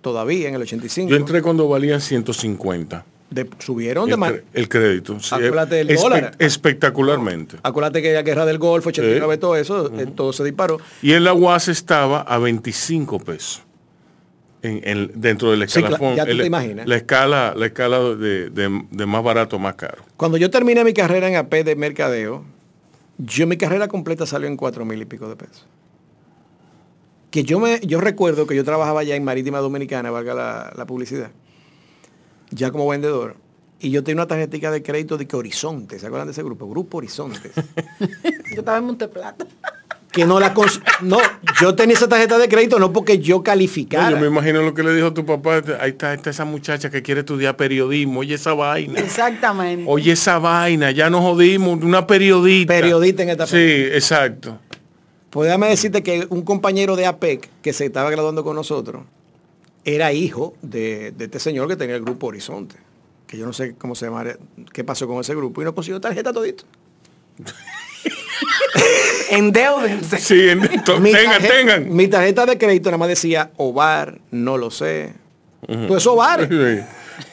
todavía 0.00 0.48
en 0.48 0.54
el 0.54 0.62
85. 0.62 1.10
Yo 1.10 1.16
entré 1.16 1.42
cuando 1.42 1.68
valían 1.68 2.00
150. 2.00 3.04
De- 3.32 3.48
subieron 3.58 4.06
de 4.06 4.12
El, 4.12 4.18
más. 4.18 4.32
cre- 4.32 4.42
el 4.52 4.68
crédito. 4.68 5.18
sí, 5.20 5.34
Acuérdate 5.34 5.76
del 5.76 5.88
espe- 5.90 6.02
dólar. 6.02 6.36
Espectacularmente. 6.38 7.56
Acuérdate 7.62 8.02
que 8.02 8.12
la 8.12 8.22
guerra 8.22 8.44
del 8.46 8.58
Golfo, 8.58 8.90
89, 8.90 9.38
todo 9.38 9.56
eso, 9.56 9.90
eh, 9.98 10.06
todo 10.14 10.32
se 10.32 10.44
disparó. 10.44 10.78
Y 11.00 11.12
en 11.12 11.24
la 11.24 11.32
UAS 11.32 11.68
estaba 11.68 12.20
a 12.22 12.38
25 12.38 13.18
pesos. 13.20 13.62
En, 14.62 14.80
en- 14.84 15.10
dentro 15.14 15.50
del 15.50 15.68
Sí, 15.68 15.80
escalafón. 15.80 16.14
ya 16.14 16.24
tú 16.24 16.30
el- 16.30 16.38
te 16.40 16.46
imaginas. 16.46 16.86
La 16.86 16.96
escala, 16.96 17.52
la 17.56 17.66
escala 17.66 17.98
de, 18.00 18.50
de- 18.50 18.84
de 18.90 19.06
más 19.06 19.22
barato 19.24 19.56
a 19.56 19.58
más 19.58 19.74
caro. 19.74 20.02
Cuando 20.16 20.36
yo 20.36 20.50
terminé 20.50 20.84
mi 20.84 20.92
carrera 20.92 21.28
en 21.28 21.34
AP 21.36 21.64
de 21.64 21.74
mercadeo, 21.74 22.44
yo 23.18 23.46
mi 23.46 23.56
carrera 23.56 23.88
completa 23.88 24.24
salió 24.26 24.46
en 24.46 24.56
cuatro 24.56 24.84
mil 24.84 25.00
y 25.02 25.04
pico 25.04 25.28
de 25.28 25.36
pesos. 25.36 25.66
Que 27.30 27.44
yo 27.44 27.58
me, 27.58 27.80
yo 27.80 28.00
recuerdo 28.00 28.46
que 28.46 28.54
yo 28.54 28.62
trabajaba 28.62 29.02
ya 29.04 29.16
en 29.16 29.24
Marítima 29.24 29.58
Dominicana, 29.58 30.10
valga 30.10 30.34
la, 30.34 30.72
la 30.76 30.86
publicidad, 30.86 31.30
ya 32.52 32.70
como 32.70 32.86
vendedor. 32.88 33.36
Y 33.80 33.90
yo 33.90 34.04
tenía 34.04 34.22
una 34.22 34.28
tarjetita 34.28 34.70
de 34.70 34.82
crédito 34.82 35.18
de 35.18 35.26
que 35.26 35.34
Horizonte, 35.34 35.98
¿se 35.98 36.06
acuerdan 36.06 36.28
de 36.28 36.32
ese 36.32 36.42
grupo? 36.44 36.68
Grupo 36.68 36.98
Horizonte. 36.98 37.50
Yo 38.54 38.60
estaba 38.60 38.78
en 38.78 38.84
Monteplata. 38.84 39.44
que 40.12 40.24
no 40.26 40.38
la 40.38 40.52
cons- 40.54 40.80
no, 41.00 41.16
yo 41.60 41.74
tenía 41.74 41.94
esa 41.96 42.06
tarjeta 42.06 42.36
de 42.36 42.46
crédito 42.46 42.78
no 42.78 42.92
porque 42.92 43.18
yo 43.18 43.36
No, 43.38 43.42
calificara. 43.42 44.10
yo 44.10 44.18
me 44.18 44.26
imagino 44.26 44.60
lo 44.62 44.74
que 44.74 44.82
le 44.82 44.94
dijo 44.94 45.12
tu 45.14 45.24
papá. 45.24 45.62
Ahí 45.80 45.90
está, 45.92 46.12
está 46.12 46.28
esa 46.30 46.44
muchacha 46.44 46.90
que 46.90 47.00
quiere 47.02 47.20
estudiar 47.20 47.56
periodismo. 47.56 48.20
Oye 48.20 48.34
esa 48.34 48.52
vaina. 48.52 49.00
Exactamente. 49.00 49.84
Oye 49.88 50.12
esa 50.12 50.38
vaina. 50.38 50.90
Ya 50.90 51.08
nos 51.08 51.22
jodimos. 51.22 51.82
Una 51.82 52.06
periodista. 52.06 52.74
Periodista 52.74 53.22
en 53.22 53.30
esta 53.30 53.46
Sí, 53.46 53.56
exacto. 53.56 54.58
Pues 55.30 55.46
déjame 55.46 55.68
decirte 55.68 56.02
que 56.02 56.26
un 56.28 56.42
compañero 56.42 56.94
de 56.94 57.06
APEC 57.06 57.48
que 57.62 57.72
se 57.72 57.86
estaba 57.86 58.10
graduando 58.10 58.44
con 58.44 58.54
nosotros 58.54 59.04
era 59.84 60.12
hijo 60.12 60.54
de, 60.62 61.12
de 61.12 61.24
este 61.24 61.38
señor 61.38 61.68
que 61.68 61.76
tenía 61.76 61.96
el 61.96 62.02
grupo 62.02 62.28
Horizonte. 62.28 62.76
Que 63.26 63.38
yo 63.38 63.46
no 63.46 63.52
sé 63.52 63.74
cómo 63.76 63.94
se 63.94 64.06
llama, 64.06 64.24
qué 64.72 64.84
pasó 64.84 65.06
con 65.08 65.18
ese 65.20 65.34
grupo 65.34 65.62
y 65.62 65.64
no 65.64 65.74
consiguió 65.74 66.00
tarjeta 66.00 66.32
todito. 66.32 66.64
Endeudense. 69.30 70.18
Sí, 70.18 70.48
en- 70.48 70.60
tengan, 70.84 71.42
tengan. 71.42 71.94
Mi 71.94 72.08
tarjeta 72.08 72.44
de 72.46 72.58
crédito 72.58 72.90
nada 72.90 72.98
más 72.98 73.08
decía 73.08 73.50
Ovar, 73.56 74.20
no 74.30 74.58
lo 74.58 74.70
sé. 74.70 75.14
Pues 75.66 76.02
eso 76.02 76.14
Ovar. 76.14 76.48
Sí, 76.48 76.54
sí, 76.54 76.84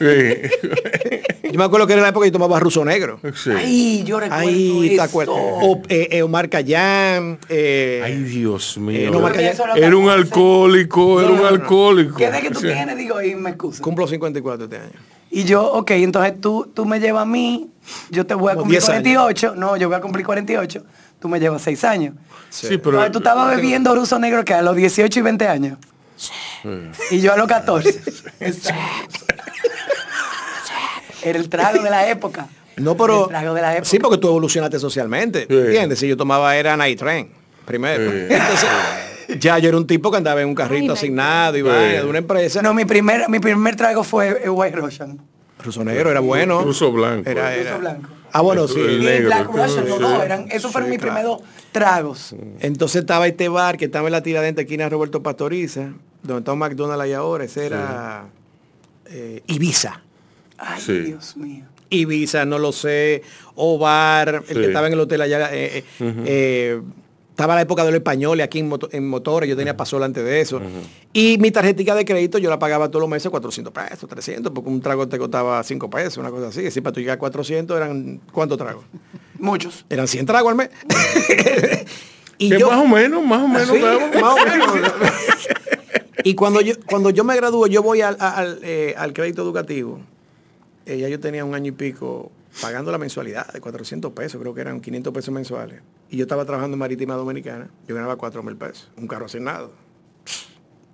Yo 1.52 1.58
me 1.58 1.64
acuerdo 1.64 1.86
que 1.86 1.94
era 1.94 2.02
la 2.02 2.08
época 2.08 2.24
que 2.24 2.28
yo 2.30 2.32
tomaba 2.38 2.60
ruso 2.60 2.84
negro. 2.84 3.18
sí. 3.34 3.50
Ay, 3.50 4.04
yo 4.04 4.20
recuerdo 4.20 4.46
Ahí 4.48 4.96
te 4.96 5.04
eso. 5.04 5.24
O, 5.34 5.82
eh, 5.88 6.08
eh, 6.12 6.22
Omar 6.22 6.48
Cayán. 6.48 7.38
eh, 7.48 8.02
Ay, 8.04 8.22
Dios 8.22 8.76
Eh, 8.76 8.80
mío. 8.80 9.10
no, 9.10 9.28
es 9.28 9.60
era 9.76 9.96
un 9.96 10.08
alcohólico, 10.08 11.20
era 11.20 11.28
No, 11.28 11.34
un 11.34 11.38
no, 11.38 11.42
no. 11.42 11.48
alcohólico. 11.48 12.16
¿Qué 12.16 12.30
de 12.30 12.40
que 12.40 12.50
tú 12.50 12.60
Sí. 12.60 12.66
tienes? 12.68 12.96
Digo, 12.96 13.20
y 13.20 13.34
me 13.34 13.50
excuso. 13.50 13.82
cumplo 13.82 14.06
54 14.06 14.64
este 14.64 14.76
año. 14.76 14.90
Y 15.32 15.44
yo, 15.44 15.64
ok, 15.72 15.90
entonces 15.92 16.40
tú, 16.40 16.70
tú 16.74 16.84
me 16.84 17.00
llevas 17.00 17.22
a 17.22 17.26
mí, 17.26 17.70
yo 18.10 18.26
te 18.26 18.34
voy 18.34 18.50
a 18.50 18.54
Como 18.54 18.62
cumplir 18.64 18.80
10 18.80 18.88
años. 18.90 19.02
48, 19.02 19.54
no, 19.56 19.76
yo 19.76 19.88
voy 19.88 19.96
a 19.96 20.00
cumplir 20.00 20.24
48, 20.26 20.84
tú 21.20 21.28
me 21.28 21.38
llevas 21.40 21.62
6 21.62 21.82
años. 21.84 22.14
Sí, 22.48 22.66
pero 22.78 22.90
Entonces 22.90 23.12
tú 23.12 23.18
estabas 23.18 23.54
bebiendo 23.56 23.94
ruso 23.94 24.18
negro 24.18 24.44
que 24.44 24.54
a 24.54 24.62
los 24.62 24.74
18 24.76 25.18
y 25.18 25.22
20 25.22 25.46
años. 25.46 25.78
Y 27.10 27.20
yo 27.20 27.32
a 27.32 27.36
los 27.36 27.46
14. 27.46 28.00
Exacto. 28.40 29.24
Era 31.22 31.38
el 31.38 31.48
trago 31.48 31.82
de 31.82 31.90
la 31.90 32.08
época. 32.08 32.48
No, 32.76 32.96
pero. 32.96 33.24
El 33.24 33.28
trago 33.28 33.54
de 33.54 33.60
la 33.62 33.72
época. 33.74 33.88
Sí, 33.88 33.98
porque 33.98 34.18
tú 34.18 34.28
evolucionaste 34.28 34.78
socialmente. 34.78 35.46
Sí. 35.48 35.54
¿Entiendes? 35.56 35.98
Si 35.98 36.08
yo 36.08 36.16
tomaba 36.16 36.56
era 36.56 36.76
Night 36.76 36.98
Train 36.98 37.30
primero. 37.66 38.10
Sí. 38.10 38.16
Entonces, 38.30 38.68
ya 39.38 39.58
yo 39.58 39.68
era 39.68 39.76
un 39.76 39.86
tipo 39.86 40.10
que 40.10 40.16
andaba 40.16 40.40
en 40.42 40.48
un 40.48 40.54
carrito 40.54 40.92
Ay, 40.92 40.98
asignado 40.98 41.56
y 41.56 41.60
Sí. 41.60 41.66
vaina 41.68 42.00
de 42.02 42.04
una 42.06 42.18
empresa. 42.18 42.62
No, 42.62 42.72
mi 42.74 42.84
primer, 42.84 43.28
mi 43.28 43.38
primer 43.38 43.76
trago 43.76 44.02
fue 44.02 44.48
White 44.48 44.76
Russian. 44.76 45.20
Ruso 45.62 45.84
negro 45.84 46.10
era 46.10 46.20
bueno. 46.20 46.62
Ruso 46.62 46.90
blanco. 46.90 47.28
Era, 47.28 47.54
Ruso 47.54 47.78
blanco. 47.78 48.08
Ah, 48.32 48.40
bueno, 48.40 48.62
El 48.62 48.68
sí. 48.68 48.80
Y 48.80 49.04
negro, 49.04 49.26
Black 49.26 49.40
el 49.40 49.46
Russian, 49.46 49.88
los 49.88 49.96
sí. 49.98 50.02
dos 50.02 50.22
eran, 50.24 50.46
esos 50.50 50.72
fueron 50.72 50.88
Sí, 50.88 50.96
mis 50.96 51.02
claro. 51.02 51.14
primeros 51.36 51.42
tragos. 51.72 52.34
Entonces 52.60 53.00
estaba 53.00 53.26
este 53.26 53.48
bar 53.48 53.76
que 53.76 53.84
estaba 53.86 54.08
en 54.08 54.12
la 54.12 54.22
tiradente 54.22 54.62
esquina 54.62 54.84
de 54.84 54.90
Roberto 54.90 55.22
Pastoriza, 55.22 55.90
donde 56.22 56.40
está 56.40 56.52
un 56.52 56.58
McDonald's 56.58 57.02
ahí 57.02 57.12
ahora. 57.12 57.44
Ese 57.44 57.66
era 57.66 58.26
eh, 59.06 59.42
Ibiza. 59.46 60.02
Ay, 60.58 60.80
Sí. 60.80 60.98
Dios 61.00 61.36
mío. 61.36 61.64
Ibiza, 61.92 62.44
no 62.44 62.58
lo 62.58 62.70
sé, 62.70 63.22
Ovar, 63.56 64.44
el 64.46 64.46
Sí. 64.46 64.54
que 64.54 64.66
estaba 64.66 64.86
en 64.86 64.92
el 64.92 65.00
hotel 65.00 65.22
allá, 65.22 65.48
eh, 65.52 65.84
eh, 65.98 66.80
estaba 67.30 67.56
la 67.56 67.62
época 67.62 67.82
de 67.84 67.90
los 67.90 67.96
españoles 67.98 68.44
aquí 68.44 68.60
en, 68.60 68.68
moto- 68.68 68.88
en 68.92 69.08
motores, 69.08 69.48
yo 69.50 69.56
tenía 69.56 69.76
pasola 69.76 70.06
antes 70.06 70.22
de 70.22 70.40
eso. 70.40 70.60
Y 71.12 71.38
mi 71.38 71.50
tarjetita 71.50 71.94
de 71.96 72.04
crédito 72.04 72.38
yo 72.38 72.48
la 72.48 72.60
pagaba 72.60 72.88
todos 72.90 73.00
los 73.00 73.10
meses 73.10 73.28
400 73.30 73.72
pesos, 73.72 74.08
300, 74.08 74.52
porque 74.52 74.68
un 74.70 74.80
trago 74.80 75.08
te 75.08 75.18
costaba 75.18 75.60
5 75.64 75.90
pesos, 75.90 76.18
una 76.18 76.30
cosa 76.30 76.48
así. 76.48 76.64
Así 76.66 76.80
para 76.80 76.92
tú 76.92 77.00
llegar 77.00 77.16
a 77.16 77.18
400 77.18 77.76
eran, 77.76 78.20
¿cuántos 78.30 78.56
tragos? 78.58 78.84
Muchos. 79.40 79.84
Eran 79.90 80.06
100 80.06 80.26
tragos 80.26 80.50
al 80.50 80.56
mes. 80.58 80.70
y 82.38 82.50
Que 82.50 82.58
yo, 82.60 82.70
más 82.70 82.78
o 82.84 82.86
menos, 82.86 83.24
más 83.24 83.42
o 83.42 83.48
menos. 83.48 83.68
Sí, 83.68 83.78
más 84.20 84.32
o 84.32 84.36
menos. 84.46 84.68
Y 86.24 86.34
cuando 86.34 86.60
yo, 86.60 86.74
cuando 86.86 87.10
yo 87.10 87.24
me 87.24 87.36
gradúo, 87.36 87.66
yo 87.66 87.82
voy 87.82 88.00
al, 88.00 88.16
al, 88.20 88.60
eh, 88.62 88.94
al 88.96 89.12
crédito 89.12 89.42
educativo. 89.42 90.00
Eh, 90.86 90.98
ya 90.98 91.08
yo 91.08 91.20
tenía 91.20 91.44
un 91.44 91.54
año 91.54 91.68
y 91.68 91.72
pico 91.72 92.32
pagando 92.60 92.90
la 92.90 92.98
mensualidad 92.98 93.52
de 93.52 93.60
400 93.60 94.12
pesos, 94.12 94.40
creo 94.40 94.54
que 94.54 94.60
eran 94.60 94.80
500 94.80 95.12
pesos 95.12 95.32
mensuales. 95.32 95.80
Y 96.10 96.16
yo 96.16 96.24
estaba 96.24 96.44
trabajando 96.44 96.74
en 96.74 96.80
Marítima 96.80 97.14
Dominicana. 97.14 97.70
Yo 97.86 97.94
ganaba 97.94 98.16
4 98.16 98.42
mil 98.42 98.56
pesos. 98.56 98.90
Un 98.96 99.06
carro 99.06 99.26
asignado. 99.26 99.72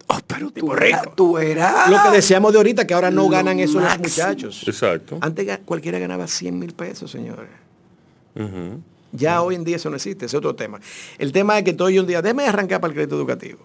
Oh, 0.09 0.19
pero 0.27 0.51
tipo 0.51 0.75
rico. 0.75 1.13
Tú 1.17 1.39
eras. 1.39 1.91
Lo 1.91 2.03
que 2.03 2.11
decíamos 2.17 2.53
de 2.53 2.59
ahorita, 2.59 2.87
que 2.87 2.95
ahora 2.95 3.11
no 3.11 3.23
Lo 3.23 3.29
ganan 3.29 3.59
eso 3.59 3.81
los 3.81 3.99
muchachos. 3.99 4.63
Exacto. 4.67 5.19
Antes 5.21 5.59
cualquiera 5.65 5.99
ganaba 5.99 6.27
100 6.27 6.59
mil 6.59 6.75
pesos, 6.75 7.11
señores. 7.11 7.49
Ya 9.13 9.41
hoy 9.41 9.55
en 9.55 9.65
día 9.65 9.77
eso 9.77 9.89
no 9.89 9.97
existe, 9.97 10.27
ese 10.27 10.37
es 10.37 10.39
otro 10.39 10.55
tema. 10.55 10.79
El 11.19 11.33
tema 11.33 11.57
es 11.59 11.65
que 11.65 11.71
estoy 11.71 11.99
un 11.99 12.07
día, 12.07 12.21
déjame 12.21 12.47
arrancar 12.47 12.81
para 12.81 12.91
el 12.91 12.95
crédito 12.95 13.17
educativo. 13.17 13.61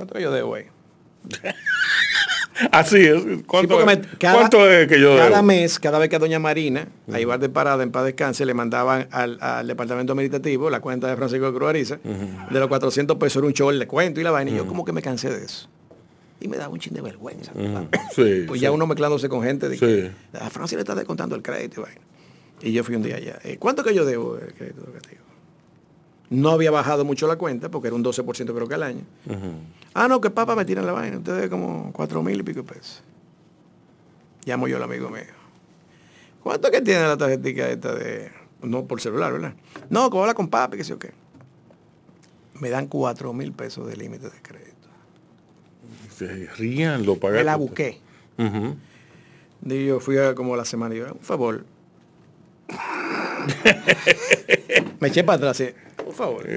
¿Cuánto 0.00 0.18
yo 0.18 0.32
debo 0.32 0.54
ahí? 0.54 0.64
Así 2.72 2.98
es. 2.98 3.22
¿Cuánto, 3.46 3.78
Sí, 3.80 3.86
me- 3.86 4.00
cada- 4.18 4.34
¿Cuánto 4.38 4.70
es 4.70 4.86
que 4.88 5.00
yo 5.00 5.16
Cada 5.16 5.28
debo? 5.30 5.42
mes, 5.42 5.78
cada 5.78 5.98
vez 5.98 6.08
que 6.10 6.16
a 6.16 6.18
doña 6.18 6.38
Marina, 6.38 6.88
a 7.12 7.20
Ibar 7.20 7.38
de 7.38 7.48
Parada 7.48 7.82
en 7.82 7.90
paz 7.90 8.04
descanse, 8.04 8.44
le 8.46 8.52
mandaban 8.54 9.08
al, 9.10 9.38
al 9.40 9.66
departamento 9.66 10.12
administrativo 10.12 10.68
la 10.70 10.80
cuenta 10.80 11.06
de 11.08 11.16
Francisco 11.16 11.46
de 11.50 11.56
Cruz 11.56 11.68
Ariza, 11.70 11.98
de 12.50 12.58
los 12.60 12.68
400 12.68 13.16
pesos 13.18 13.36
era 13.38 13.46
un 13.46 13.52
show 13.54 13.70
de 13.70 13.86
cuento 13.86 14.20
y 14.20 14.24
la 14.24 14.30
vaina, 14.30 14.50
y 14.50 14.56
yo 14.56 14.66
como 14.66 14.84
que 14.84 14.92
me 14.92 15.00
cansé 15.02 15.30
de 15.30 15.44
eso. 15.44 15.68
Y 16.40 16.48
me 16.48 16.56
daba 16.56 16.72
un 16.72 16.78
chin 16.80 16.94
de 16.94 17.02
vergüenza. 17.02 17.52
Sí, 18.14 18.44
Pues 18.46 18.58
sí. 18.60 18.64
ya 18.64 18.72
uno 18.72 18.86
mezclándose 18.86 19.28
con 19.28 19.42
gente 19.42 19.68
de 19.68 19.78
que 19.78 20.10
a 20.38 20.48
Francia 20.50 20.76
le 20.76 20.80
está 20.82 20.94
descontando 20.94 21.36
el 21.36 21.42
crédito 21.42 21.80
y 21.80 21.84
vaina. 21.84 22.00
Y 22.62 22.72
yo 22.72 22.84
fui 22.84 22.94
un 22.94 23.02
día 23.02 23.16
allá. 23.16 23.38
eh, 23.44 23.56
¿Cuánto 23.58 23.82
que 23.84 23.94
yo 23.94 24.04
debo 24.04 24.36
el 24.36 24.52
crédito 24.52 24.82
educativo? 24.84 25.22
No 26.30 26.50
había 26.50 26.70
bajado 26.70 27.04
mucho 27.04 27.26
la 27.26 27.36
cuenta, 27.36 27.70
porque 27.70 27.88
era 27.88 27.96
un 27.96 28.04
12% 28.04 28.54
creo 28.54 28.68
que 28.68 28.74
al 28.74 28.84
año. 28.84 29.02
Ah, 29.94 30.06
no, 30.06 30.20
que 30.20 30.30
papá 30.30 30.54
me 30.54 30.64
tiran 30.64 30.86
la 30.86 30.92
vaina. 30.92 31.18
Ustedes 31.18 31.50
como 31.50 31.92
cuatro 31.92 32.22
mil 32.22 32.38
y 32.38 32.42
pico 32.44 32.62
de 32.62 32.72
pesos. 32.72 33.02
Llamo 34.46 34.68
yo 34.68 34.76
al 34.76 34.84
amigo 34.84 35.10
mío. 35.10 35.24
¿Cuánto 36.42 36.70
que 36.70 36.80
tiene 36.80 37.02
la 37.02 37.16
tarjetita 37.16 37.68
esta 37.68 37.94
de... 37.94 38.30
No 38.62 38.84
por 38.84 39.00
celular, 39.00 39.32
¿verdad? 39.32 39.54
No, 39.88 40.10
que 40.10 40.18
habla 40.18 40.34
con 40.34 40.48
papi, 40.48 40.76
que 40.76 40.84
sé 40.84 40.90
yo 40.90 40.98
qué. 40.98 41.12
Me 42.54 42.70
dan 42.70 42.86
cuatro 42.86 43.32
mil 43.32 43.52
pesos 43.52 43.88
de 43.88 43.96
límite 43.96 44.30
de 44.30 44.42
crédito. 44.42 44.88
Se 46.14 46.46
rían, 46.56 47.06
lo 47.06 47.16
pagan. 47.16 47.38
Me 47.38 47.44
la 47.44 47.56
busqué. 47.56 47.98
Y 49.64 49.86
yo 49.86 49.98
fui 49.98 50.18
a 50.18 50.34
como 50.34 50.56
la 50.56 50.64
semana 50.64 50.94
y 50.94 50.98
yo, 50.98 51.12
un 51.12 51.20
favor. 51.20 51.64
Me 55.00 55.08
eché 55.08 55.24
para 55.24 55.50
atrás. 55.50 55.74
Por 56.10 56.16
favor. 56.16 56.44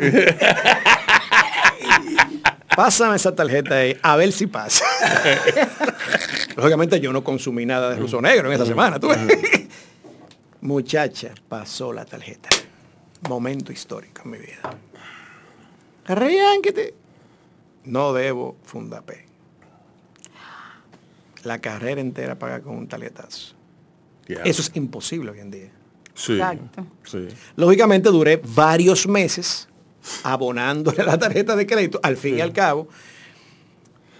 Pásame 2.75 3.15
esa 3.17 3.35
tarjeta 3.35 3.75
ahí, 3.75 3.95
a 4.01 4.15
ver 4.15 4.31
si 4.31 4.47
pasa. 4.47 4.83
Lógicamente 6.55 6.99
yo 6.99 7.13
no 7.13 7.23
consumí 7.23 7.63
nada 7.67 7.91
de 7.91 7.97
ruso 7.97 8.19
negro 8.19 8.47
en 8.47 8.55
esa 8.55 8.65
semana. 8.65 8.99
¿tú 8.99 9.09
ves? 9.09 9.19
Muchacha, 10.61 11.35
pasó 11.47 11.93
la 11.93 12.03
tarjeta. 12.03 12.49
Momento 13.29 13.71
histórico 13.71 14.23
en 14.25 14.31
mi 14.31 14.39
vida. 14.39 14.75
Arreánquete. 16.05 16.95
No 17.85 18.11
debo 18.11 18.57
Fundapé. 18.63 19.27
La 21.43 21.59
carrera 21.59 22.01
entera 22.01 22.39
paga 22.39 22.61
con 22.61 22.75
un 22.75 22.87
tarjetazo. 22.87 23.53
Ya. 24.27 24.41
Eso 24.41 24.63
es 24.63 24.71
imposible 24.73 25.29
hoy 25.29 25.41
en 25.41 25.51
día. 25.51 25.69
Sí, 26.15 26.33
Exacto. 26.33 26.85
sí. 27.05 27.27
Lógicamente 27.55 28.09
duré 28.09 28.41
varios 28.43 29.07
meses 29.07 29.67
abonándole 30.23 31.03
la 31.03 31.17
tarjeta 31.17 31.55
de 31.55 31.65
crédito, 31.65 31.99
al 32.03 32.17
fin 32.17 32.37
y 32.37 32.41
al 32.41 32.53
cabo. 32.53 32.87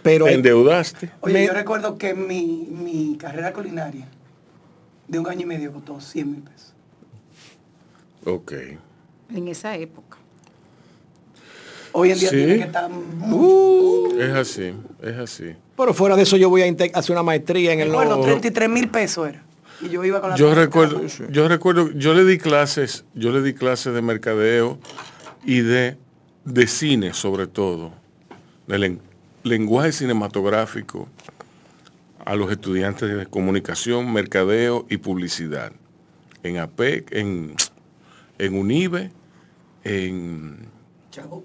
Pero 0.02 0.28
Endeudaste. 0.28 1.12
Oye, 1.22 1.34
Me- 1.34 1.46
yo 1.46 1.54
recuerdo 1.54 1.98
que 1.98 2.14
mi, 2.14 2.68
mi 2.70 3.16
carrera 3.18 3.54
culinaria 3.54 4.08
de 5.08 5.20
un 5.20 5.28
año 5.30 5.42
y 5.42 5.46
medio 5.46 5.72
costó 5.72 6.02
100 6.02 6.32
mil 6.32 6.42
pesos. 6.42 6.74
Ok. 8.26 8.52
En 9.34 9.48
esa 9.48 9.76
época. 9.78 10.18
Hoy 11.92 12.12
en 12.12 12.20
día 12.20 12.30
Sí. 12.30 12.36
tiene 12.38 12.58
que 12.58 12.64
estar 12.64 12.90
mucho. 12.90 14.20
Es 14.20 14.34
así, 14.34 14.74
es 15.02 15.18
así. 15.18 15.56
pero 15.78 15.94
fuera 15.94 16.16
de 16.16 16.24
eso 16.24 16.38
yo 16.38 16.50
voy 16.50 16.62
a 16.64 16.76
hacer 16.98 17.12
una 17.14 17.24
maestría 17.24 17.74
en 17.74 17.80
el 17.82 17.90
Recuerdo, 17.90 18.12
nuevo- 18.18 18.26
33 18.26 18.70
mil 18.70 18.90
pesos 18.90 19.28
era. 19.30 19.43
Y 19.82 19.90
yo 19.90 20.04
iba 20.06 20.22
con 20.22 20.30
la 20.32 20.36
Yo 20.36 20.48
tarjeta 20.50 20.66
recuerdo, 20.66 21.02
yo 21.30 21.48
recuerdo, 21.48 21.92
yo 21.92 22.14
le 22.14 22.24
di 22.26 22.38
clases, 22.38 23.06
yo 23.14 23.32
le 23.32 23.42
di 23.42 23.54
clases 23.54 23.94
de 23.94 24.02
mercadeo 24.02 24.80
y 25.46 25.60
de, 25.62 25.98
de 26.46 26.68
cine 26.68 27.14
sobre 27.14 27.48
todo, 27.48 27.92
de 28.68 28.78
len- 28.80 29.00
lenguaje 29.44 29.92
cinematográfico 29.92 31.08
a 32.26 32.36
los 32.36 32.52
estudiantes 32.52 33.14
de 33.16 33.26
comunicación, 33.26 34.14
mercadeo 34.14 34.86
y 34.90 34.98
publicidad. 34.98 35.74
En 36.44 36.58
APEC, 36.58 37.12
en, 37.14 37.56
en 38.38 38.58
UNIBE, 38.58 39.12
en 39.84 40.58
Chavo. 41.12 41.44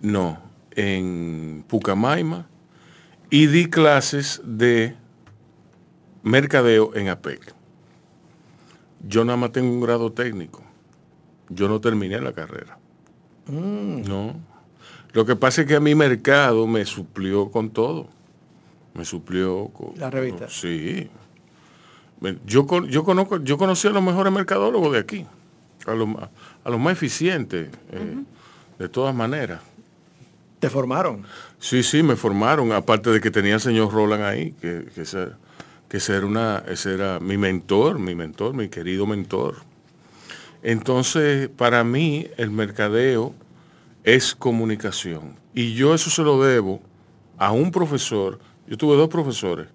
no, 0.00 0.40
en 0.72 1.64
Pucamaima 1.68 2.46
y 3.30 3.46
di 3.46 3.68
clases 3.70 4.40
de 4.44 4.94
mercadeo 6.24 6.94
en 6.96 7.08
APEC. 7.08 7.54
Yo 9.06 9.24
nada 9.24 9.36
más 9.36 9.52
tengo 9.52 9.70
un 9.70 9.80
grado 9.80 10.10
técnico. 10.12 10.62
Yo 11.48 11.68
no 11.68 11.80
terminé 11.80 12.18
la 12.20 12.32
carrera. 12.32 12.78
No. 13.46 14.34
Lo 15.12 15.24
que 15.26 15.36
pasa 15.36 15.60
es 15.62 15.68
que 15.68 15.76
a 15.76 15.80
mi 15.80 15.94
mercado 15.94 16.66
me 16.66 16.84
suplió 16.86 17.50
con 17.50 17.70
todo. 17.70 18.08
Me 18.94 19.04
suplió 19.04 19.68
con... 19.68 19.92
La 19.98 20.10
revista. 20.10 20.48
Sí. 20.48 21.08
Yo, 22.46 22.66
yo 22.86 23.04
conozco, 23.04 23.36
yo 23.42 23.58
conocí 23.58 23.86
a 23.86 23.90
los 23.90 24.02
mejores 24.02 24.32
mercadólogos 24.32 24.92
de 24.94 24.98
aquí, 24.98 25.26
a 25.86 25.92
los, 25.92 26.08
más- 26.08 26.30
a 26.64 26.70
los 26.70 26.80
más 26.80 26.94
eficientes, 26.94 27.68
eh, 27.92 28.16
de 28.78 28.88
todas 28.88 29.14
maneras. 29.14 29.60
Te 30.58 30.70
formaron. 30.70 31.24
Sí, 31.58 31.82
sí, 31.82 32.02
me 32.02 32.16
formaron, 32.16 32.72
aparte 32.72 33.10
de 33.10 33.20
que 33.20 33.30
tenía 33.30 33.54
al 33.54 33.60
señor 33.60 33.92
Roland 33.92 34.22
ahí, 34.22 34.52
que, 34.52 34.86
que, 34.94 35.04
que 35.94 35.98
ese 35.98 36.16
era 36.16 36.26
una, 36.26 36.64
ese 36.66 36.92
era 36.92 37.20
mi 37.20 37.36
mentor, 37.38 38.00
mi 38.00 38.16
mentor, 38.16 38.52
mi 38.52 38.68
querido 38.68 39.06
mentor. 39.06 39.58
Entonces, 40.64 41.48
para 41.48 41.84
mí, 41.84 42.26
el 42.36 42.50
mercadeo 42.50 43.32
es 44.02 44.34
comunicación. 44.34 45.36
Y 45.54 45.74
yo 45.74 45.94
eso 45.94 46.10
se 46.10 46.22
lo 46.22 46.42
debo 46.42 46.82
a 47.38 47.52
un 47.52 47.70
profesor, 47.70 48.40
yo 48.66 48.76
tuve 48.76 48.96
dos 48.96 49.08
profesores, 49.08 49.68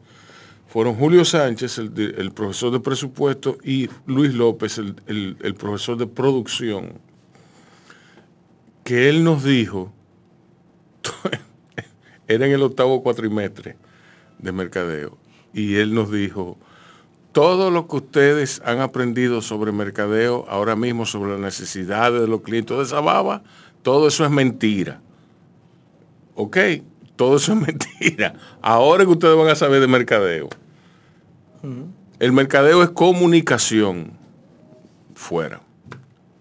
fueron 0.68 0.96
Julio 0.96 1.24
Sánchez, 1.24 1.78
el, 1.78 2.32
profesor 2.36 2.74
de 2.74 2.82
presupuesto, 2.82 3.58
y 3.64 3.88
Luis 4.06 4.34
López, 4.34 4.78
el- 4.78 5.38
el 5.40 5.56
profesor 5.56 5.96
de 5.96 6.06
producción, 6.06 7.00
que 8.84 9.08
él 9.08 9.24
nos 9.24 9.46
dijo, 9.46 9.94
era 12.28 12.46
en 12.46 12.52
el 12.52 12.62
octavo 12.62 13.02
cuatrimestre 13.04 13.78
de 14.38 14.52
mercadeo, 14.52 15.18
y 15.54 15.76
él 15.76 15.94
nos 15.94 16.12
dijo, 16.12 16.58
todo 17.32 17.72
lo 17.72 17.88
que 17.88 17.98
ustedes 17.98 18.62
han 18.66 18.80
aprendido 18.80 19.42
sobre 19.42 19.72
mercadeo, 19.72 20.46
ahora 20.50 20.76
mismo 20.76 21.06
sobre 21.06 21.32
las 21.32 21.40
necesidades 21.40 22.22
de 22.22 22.28
los 22.28 22.42
clientes, 22.42 22.68
toda 22.68 22.84
esa 22.84 23.02
baba, 23.02 23.44
todo 23.82 24.08
eso 24.08 24.26
es 24.26 24.32
mentira. 24.32 25.02
¿Ok? 26.36 26.58
Todo 27.16 27.38
eso 27.38 27.54
es 27.54 27.60
mentira. 27.68 28.34
Ahora 28.62 29.06
que 29.06 29.12
ustedes 29.12 29.38
van 29.38 29.50
a 29.50 29.56
saber 29.56 29.82
de 29.82 29.88
mercadeo. 29.88 30.50
El 32.20 32.32
mercadeo 32.32 32.84
es 32.84 32.90
comunicación 32.90 34.12
fuera. 35.14 35.62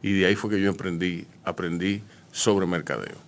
Y 0.03 0.13
de 0.13 0.27
ahí 0.27 0.37
fue 0.37 0.51
que 0.51 0.61
yo 0.61 0.71
aprendí, 0.71 1.27
aprendí 1.45 2.03
sobre 2.31 2.67
mercadeo. 2.67 3.28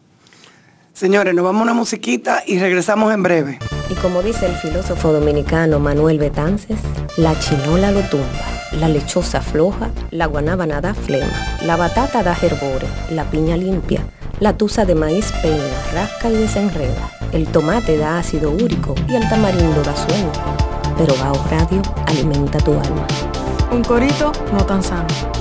Señores, 1.01 1.35
nos 1.35 1.47
vamos 1.47 1.61
a 1.61 1.63
una 1.63 1.73
musiquita 1.73 2.43
y 2.47 2.59
regresamos 2.59 3.15
en 3.15 3.23
breve. 3.23 3.59
Y 3.89 3.95
como 3.95 4.21
dice 4.21 4.45
el 4.45 4.55
filósofo 4.57 5.15
dominicano 5.15 5.79
Manuel 5.79 6.19
Betances, 6.19 6.79
la 7.17 7.39
chinola 7.39 7.91
lo 7.91 8.03
tumba, 8.03 8.27
la 8.73 8.87
lechosa 8.87 9.41
floja, 9.41 9.89
la 10.11 10.27
guanábana 10.27 10.83
da 10.83 10.93
flema, 10.93 11.33
la 11.65 11.77
batata 11.77 12.23
da 12.23 12.37
herbore, 12.43 12.87
la 13.13 13.25
piña 13.25 13.57
limpia, 13.57 14.03
la 14.41 14.59
tusa 14.59 14.85
de 14.85 14.95
maíz 14.95 15.33
peina, 15.41 15.65
rasca 15.95 16.29
y 16.29 16.35
desenreda, 16.35 17.11
el 17.33 17.47
tomate 17.47 17.97
da 17.97 18.19
ácido 18.19 18.51
úrico 18.51 18.95
y 19.09 19.15
el 19.15 19.27
tamarindo 19.31 19.83
da 19.83 19.97
sueño. 19.97 20.33
Pero 20.99 21.15
Bao 21.17 21.43
Radio 21.51 21.81
alimenta 22.09 22.59
tu 22.59 22.73
alma. 22.73 23.07
Un 23.73 23.83
corito 23.83 24.33
no 24.53 24.67
tan 24.67 24.83
sano. 24.83 25.40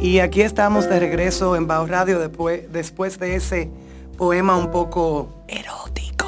Y 0.00 0.20
aquí 0.20 0.42
estamos 0.42 0.88
de 0.88 1.00
regreso 1.00 1.56
en 1.56 1.66
Bao 1.66 1.84
Radio 1.86 2.20
después, 2.20 2.72
después 2.72 3.18
de 3.18 3.34
ese 3.34 3.68
poema 4.16 4.56
un 4.56 4.70
poco 4.70 5.42
erótico. 5.48 6.26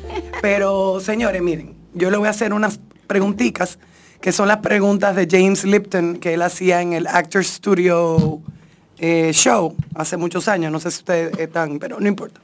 Pero 0.42 1.00
señores, 1.00 1.40
miren, 1.40 1.74
yo 1.94 2.10
le 2.10 2.18
voy 2.18 2.26
a 2.26 2.30
hacer 2.30 2.52
unas 2.52 2.78
preguntitas 3.06 3.78
que 4.20 4.32
son 4.32 4.48
las 4.48 4.58
preguntas 4.58 5.16
de 5.16 5.26
James 5.30 5.64
Lipton 5.64 6.18
que 6.18 6.34
él 6.34 6.42
hacía 6.42 6.82
en 6.82 6.92
el 6.92 7.06
Actor 7.06 7.42
Studio 7.42 8.42
eh, 8.98 9.30
Show 9.32 9.74
hace 9.94 10.18
muchos 10.18 10.46
años. 10.46 10.70
No 10.70 10.78
sé 10.78 10.90
si 10.90 10.98
ustedes 10.98 11.38
están, 11.38 11.78
pero 11.78 11.98
no 11.98 12.08
importa. 12.08 12.38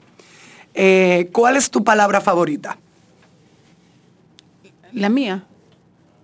Eh, 0.72 1.28
¿Cuál 1.32 1.56
es 1.56 1.70
tu 1.70 1.84
palabra 1.84 2.22
favorita? 2.22 2.78
La 4.92 5.10
mía. 5.10 5.44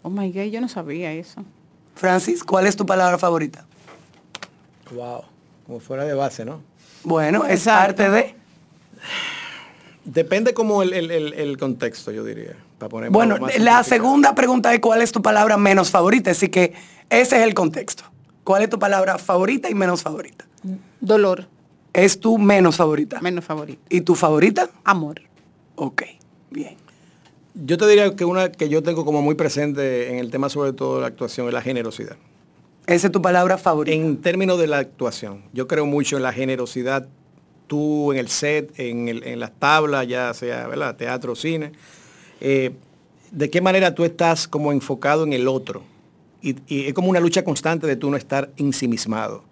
Oh 0.01 0.09
my 0.09 0.33
God, 0.33 0.45
yo 0.45 0.63
no 0.63 0.69
sabía 0.69 1.13
eso. 1.13 1.45
Francis, 1.95 2.43
¿cuál 2.43 2.67
es 2.67 2.77
tu 2.77 2.87
palabra 2.87 3.19
favorita? 3.19 3.68
Wow. 4.91 5.23
Como 5.67 5.81
fuera 5.81 6.05
de 6.05 6.15
base, 6.15 6.45
¿no? 6.45 6.63
Bueno, 7.05 7.45
es 7.45 7.53
Exacto. 7.67 7.97
parte 7.97 8.11
de... 8.11 8.35
Depende 10.05 10.55
como 10.55 10.83
el, 10.83 10.93
el- 10.95 11.11
el- 11.11 11.33
el 11.35 11.59
contexto, 11.59 12.11
yo 12.11 12.25
diría. 12.25 12.57
Para 12.79 12.89
poner 12.89 13.11
Bueno, 13.11 13.37
la 13.59 13.83
segunda 13.83 14.35
pregunta 14.35 14.73
es 14.73 14.81
cuál 14.81 15.03
es 15.03 15.13
tu 15.13 15.21
palabra 15.21 15.57
menos 15.57 15.91
favorita, 15.91 16.31
así 16.31 16.49
que 16.49 16.73
ese 17.11 17.37
es 17.39 17.43
el 17.43 17.53
contexto. 17.55 18.05
¿Cuál 18.45 18.63
es 18.63 18.71
tu 18.71 18.79
palabra 18.79 19.19
favorita 19.19 19.69
y 19.69 19.75
menos 19.75 20.03
favorita? 20.03 20.47
Dolor, 21.01 21.47
Es 21.93 22.19
tu 22.21 22.39
menos 22.39 22.77
favorita. 22.77 23.21
menos 23.21 23.45
favorito. 23.45 23.81
¿Y 23.91 24.01
tu 24.03 24.15
favorita? 24.15 24.71
Amor. 24.85 25.21
Ok, 25.75 26.03
bien. 26.51 26.77
Yo 27.55 27.77
te 27.77 27.87
diría 27.89 28.15
que 28.15 28.25
una 28.25 28.51
que 28.53 28.69
yo 28.69 28.83
tengo 28.83 29.05
como 29.05 29.21
muy 29.21 29.35
presente 29.35 30.11
en 30.11 30.19
el 30.19 30.31
tema 30.31 30.49
sobre 30.49 30.73
todo 30.73 30.97
de 30.97 31.01
la 31.03 31.07
actuación 31.09 31.49
es 31.49 31.53
la 31.55 31.63
generosidad. 31.63 32.17
Esa 32.89 33.09
es 33.09 33.13
tu 33.13 33.21
palabra 33.21 33.59
favorita. 33.59 33.95
En 33.95 34.17
términos 34.17 34.59
de 34.59 34.67
la 34.67 34.79
actuación, 34.79 35.43
yo 35.53 35.69
creo 35.69 35.85
mucho 35.85 36.17
en 36.17 36.23
la 36.23 36.33
generosidad. 36.33 37.07
Tú 37.67 38.13
en 38.13 38.19
el 38.19 38.29
set, 38.29 38.73
en, 38.79 39.39
las 39.39 39.53
tablas, 39.59 40.09
ya 40.09 40.33
sea 40.33 40.67
¿verdad? 40.69 40.97
teatro, 40.97 41.37
cine, 41.37 41.73
eh, 42.41 42.71
de 43.31 43.51
qué 43.51 43.61
manera 43.61 43.95
tú 43.95 44.07
estás 44.07 44.49
como 44.49 44.73
enfocado 44.73 45.25
en 45.25 45.35
el 45.35 45.49
otro. 45.49 45.83
Y, 46.41 46.57
y 46.67 46.87
es 46.87 46.95
como 46.95 47.11
una 47.11 47.21
lucha 47.21 47.45
constante 47.45 47.87
de 47.87 47.97
tú 47.97 48.11
no 48.11 48.17
estar 48.17 48.53
ensimismado, 48.57 49.45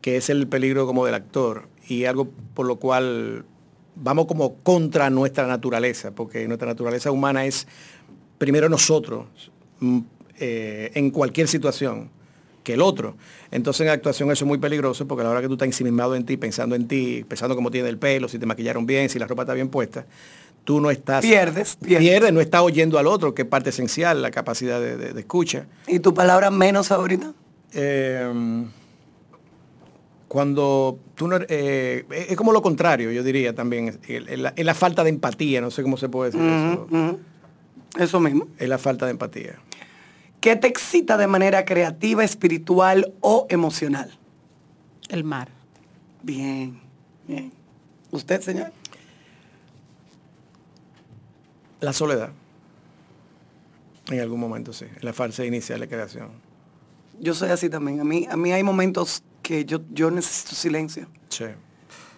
que 0.00 0.16
es 0.16 0.30
el 0.30 0.46
peligro 0.46 0.86
como 0.86 1.04
del 1.04 1.16
actor. 1.16 1.66
Y 1.88 2.04
algo 2.04 2.28
por 2.54 2.66
lo 2.66 2.76
cual 2.76 3.44
vamos 3.96 4.26
como 4.26 4.54
contra 4.58 5.10
nuestra 5.10 5.48
naturaleza, 5.48 6.12
porque 6.12 6.46
nuestra 6.46 6.68
naturaleza 6.68 7.10
humana 7.10 7.44
es 7.44 7.66
primero 8.38 8.68
nosotros, 8.68 9.50
mm, 9.80 9.98
eh, 10.38 10.92
en 10.94 11.10
cualquier 11.10 11.48
situación 11.48 12.21
que 12.62 12.74
el 12.74 12.82
otro. 12.82 13.16
Entonces 13.50 13.82
en 13.86 13.88
actuación 13.92 14.30
eso 14.30 14.44
es 14.44 14.48
muy 14.48 14.58
peligroso 14.58 15.06
porque 15.08 15.22
a 15.22 15.24
la 15.24 15.30
hora 15.30 15.40
que 15.40 15.48
tú 15.48 15.54
estás 15.54 15.66
ensimismado 15.66 16.14
en 16.14 16.24
ti, 16.24 16.36
pensando 16.36 16.74
en 16.76 16.86
ti, 16.88 17.24
pensando 17.28 17.54
cómo 17.56 17.70
tiene 17.70 17.88
el 17.88 17.98
pelo, 17.98 18.28
si 18.28 18.38
te 18.38 18.46
maquillaron 18.46 18.86
bien, 18.86 19.08
si 19.08 19.18
la 19.18 19.26
ropa 19.26 19.42
está 19.42 19.54
bien 19.54 19.68
puesta, 19.68 20.06
tú 20.64 20.80
no 20.80 20.90
estás... 20.90 21.22
Pierdes, 21.22 21.76
pierdes. 21.76 22.32
no 22.32 22.40
estás 22.40 22.60
oyendo 22.62 22.98
al 22.98 23.06
otro, 23.08 23.34
que 23.34 23.42
es 23.42 23.48
parte 23.48 23.70
esencial, 23.70 24.22
la 24.22 24.30
capacidad 24.30 24.80
de, 24.80 24.96
de- 24.96 25.12
de 25.12 25.20
escucha. 25.20 25.66
¿Y 25.88 25.98
tu 25.98 26.14
palabra 26.14 26.50
menos 26.50 26.88
favorita? 26.88 27.32
Eh, 27.74 28.64
cuando 30.28 30.98
tú 31.14 31.28
no... 31.28 31.36
eh, 31.48 32.04
es 32.28 32.36
como 32.36 32.52
lo 32.52 32.62
contrario, 32.62 33.10
yo 33.12 33.22
diría 33.22 33.54
también. 33.54 33.98
Es, 34.08 34.38
la, 34.64 34.74
falta 34.74 35.04
de 35.04 35.10
empatía, 35.10 35.60
no 35.60 35.70
sé 35.70 35.82
cómo 35.82 35.96
se 35.96 36.08
puede 36.08 36.30
decir 36.30 36.46
eso. 36.46 37.18
Eso 37.98 38.20
mismo. 38.20 38.48
Es 38.58 38.68
la 38.68 38.78
falta 38.78 39.04
de 39.04 39.10
empatía. 39.12 39.58
¿Qué 40.42 40.56
te 40.56 40.66
excita 40.66 41.16
de 41.16 41.28
manera 41.28 41.64
creativa, 41.64 42.24
espiritual 42.24 43.14
o 43.20 43.46
emocional? 43.48 44.10
El 45.08 45.22
mar. 45.22 45.48
Bien, 46.20 46.80
bien. 47.28 47.52
¿Usted, 48.10 48.40
señor? 48.42 48.72
La 51.80 51.92
soledad. 51.92 52.30
En 54.10 54.18
algún 54.18 54.40
momento, 54.40 54.72
sí. 54.72 54.84
En 54.84 55.04
la 55.04 55.12
fase 55.12 55.46
inicial 55.46 55.78
de 55.78 55.86
creación. 55.88 56.30
Yo 57.20 57.34
soy 57.34 57.50
así 57.50 57.70
también. 57.70 58.00
A 58.00 58.04
mí, 58.04 58.26
a 58.28 58.36
mí 58.36 58.50
hay 58.52 58.64
momentos 58.64 59.22
que 59.42 59.64
yo, 59.64 59.80
yo 59.92 60.10
necesito 60.10 60.56
silencio. 60.56 61.06
Sí. 61.28 61.44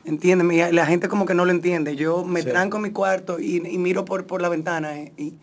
Entiéndeme, 0.07 0.73
la 0.73 0.87
gente 0.87 1.09
como 1.09 1.27
que 1.27 1.35
no 1.35 1.45
lo 1.45 1.51
entiende. 1.51 1.95
Yo 1.95 2.25
me 2.25 2.41
Sí. 2.41 2.49
tranco 2.49 2.79
en 2.79 2.85
mi 2.85 2.91
cuarto 2.91 3.39
y, 3.39 3.57
y 3.57 3.77
miro 3.77 4.07
por, 4.07 4.27
por 4.27 4.41
la 4.41 4.49
ventana 4.49 4.97
eh, 4.99 5.13
y, 5.19 5.35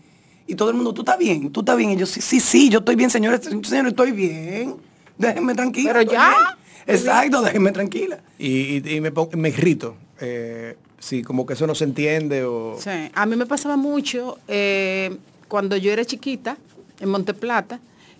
y 0.47 0.55
todo 0.55 0.69
el 0.69 0.75
mundo, 0.75 0.93
tú 0.93 1.01
estás 1.01 1.17
bien, 1.17 1.51
tú 1.51 1.59
estás 1.61 1.77
bien. 1.77 1.91
Y 1.91 1.97
yo, 1.97 2.05
sí, 2.05 2.21
sí, 2.21 2.39
sí, 2.39 2.69
yo 2.69 2.79
estoy 2.79 2.95
bien, 2.95 3.09
señores, 3.09 3.41
señores, 3.43 3.91
estoy 3.91 4.11
bien. 4.11 4.75
Déjenme 5.17 5.53
tranquila. 5.55 5.93
Pero 5.93 6.11
ya. 6.11 6.29
bien. 6.29 6.97
Exacto, 6.97 7.41
déjenme 7.41 7.71
tranquila. 7.71 8.19
Y, 8.39 8.77
y- 8.77 8.95
y 8.95 9.01
me, 9.01 9.11
me 9.35 9.49
irrito. 9.49 9.95
Eh, 10.19 10.77
sí, 10.99 11.21
como 11.23 11.45
que 11.45 11.53
eso 11.53 11.65
no 11.67 11.75
se 11.75 11.83
entiende 11.83 12.43
o... 12.43 12.75
Sí, 12.79 12.89
a 13.13 13.25
mí 13.25 13.35
me 13.35 13.45
pasaba 13.45 13.77
mucho 13.77 14.39
eh, 14.47 15.15
cuando 15.47 15.77
yo 15.77 15.91
era 15.91 16.03
chiquita 16.05 16.57
en 16.99 17.09
Monteplata 17.09 17.79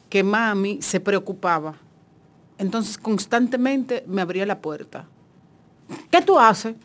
que 0.09 0.23
mami 0.23 0.81
se 0.81 0.99
preocupaba. 0.99 1.75
Entonces 2.57 2.97
constantemente 2.97 4.03
me 4.07 4.21
abría 4.21 4.45
la 4.45 4.59
puerta. 4.59 5.05
¿Qué 6.11 6.21
tú 6.21 6.39
haces? 6.39 6.75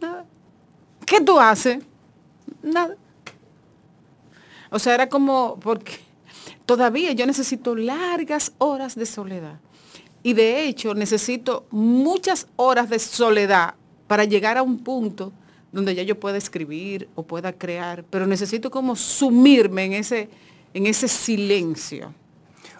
Nada. 0.00 0.24
¿Qué 1.06 1.20
tú 1.20 1.38
haces? 1.40 1.82
Nada. 2.62 2.96
O 4.74 4.80
sea, 4.80 4.94
era 4.94 5.08
como 5.08 5.56
porque 5.60 5.92
todavía 6.66 7.12
yo 7.12 7.26
necesito 7.26 7.76
largas 7.76 8.52
horas 8.58 8.96
de 8.96 9.06
soledad. 9.06 9.60
Y 10.24 10.32
de 10.32 10.64
hecho 10.64 10.94
necesito 10.94 11.64
muchas 11.70 12.48
horas 12.56 12.90
de 12.90 12.98
soledad 12.98 13.74
para 14.08 14.24
llegar 14.24 14.58
a 14.58 14.62
un 14.62 14.78
punto 14.78 15.32
donde 15.70 15.94
ya 15.94 16.02
yo 16.02 16.18
pueda 16.18 16.38
escribir 16.38 17.08
o 17.14 17.22
pueda 17.22 17.52
crear, 17.52 18.04
pero 18.10 18.26
necesito 18.26 18.68
como 18.68 18.96
sumirme 18.96 19.84
en 19.84 19.92
ese, 19.92 20.28
en 20.72 20.86
ese 20.86 21.06
silencio, 21.06 22.12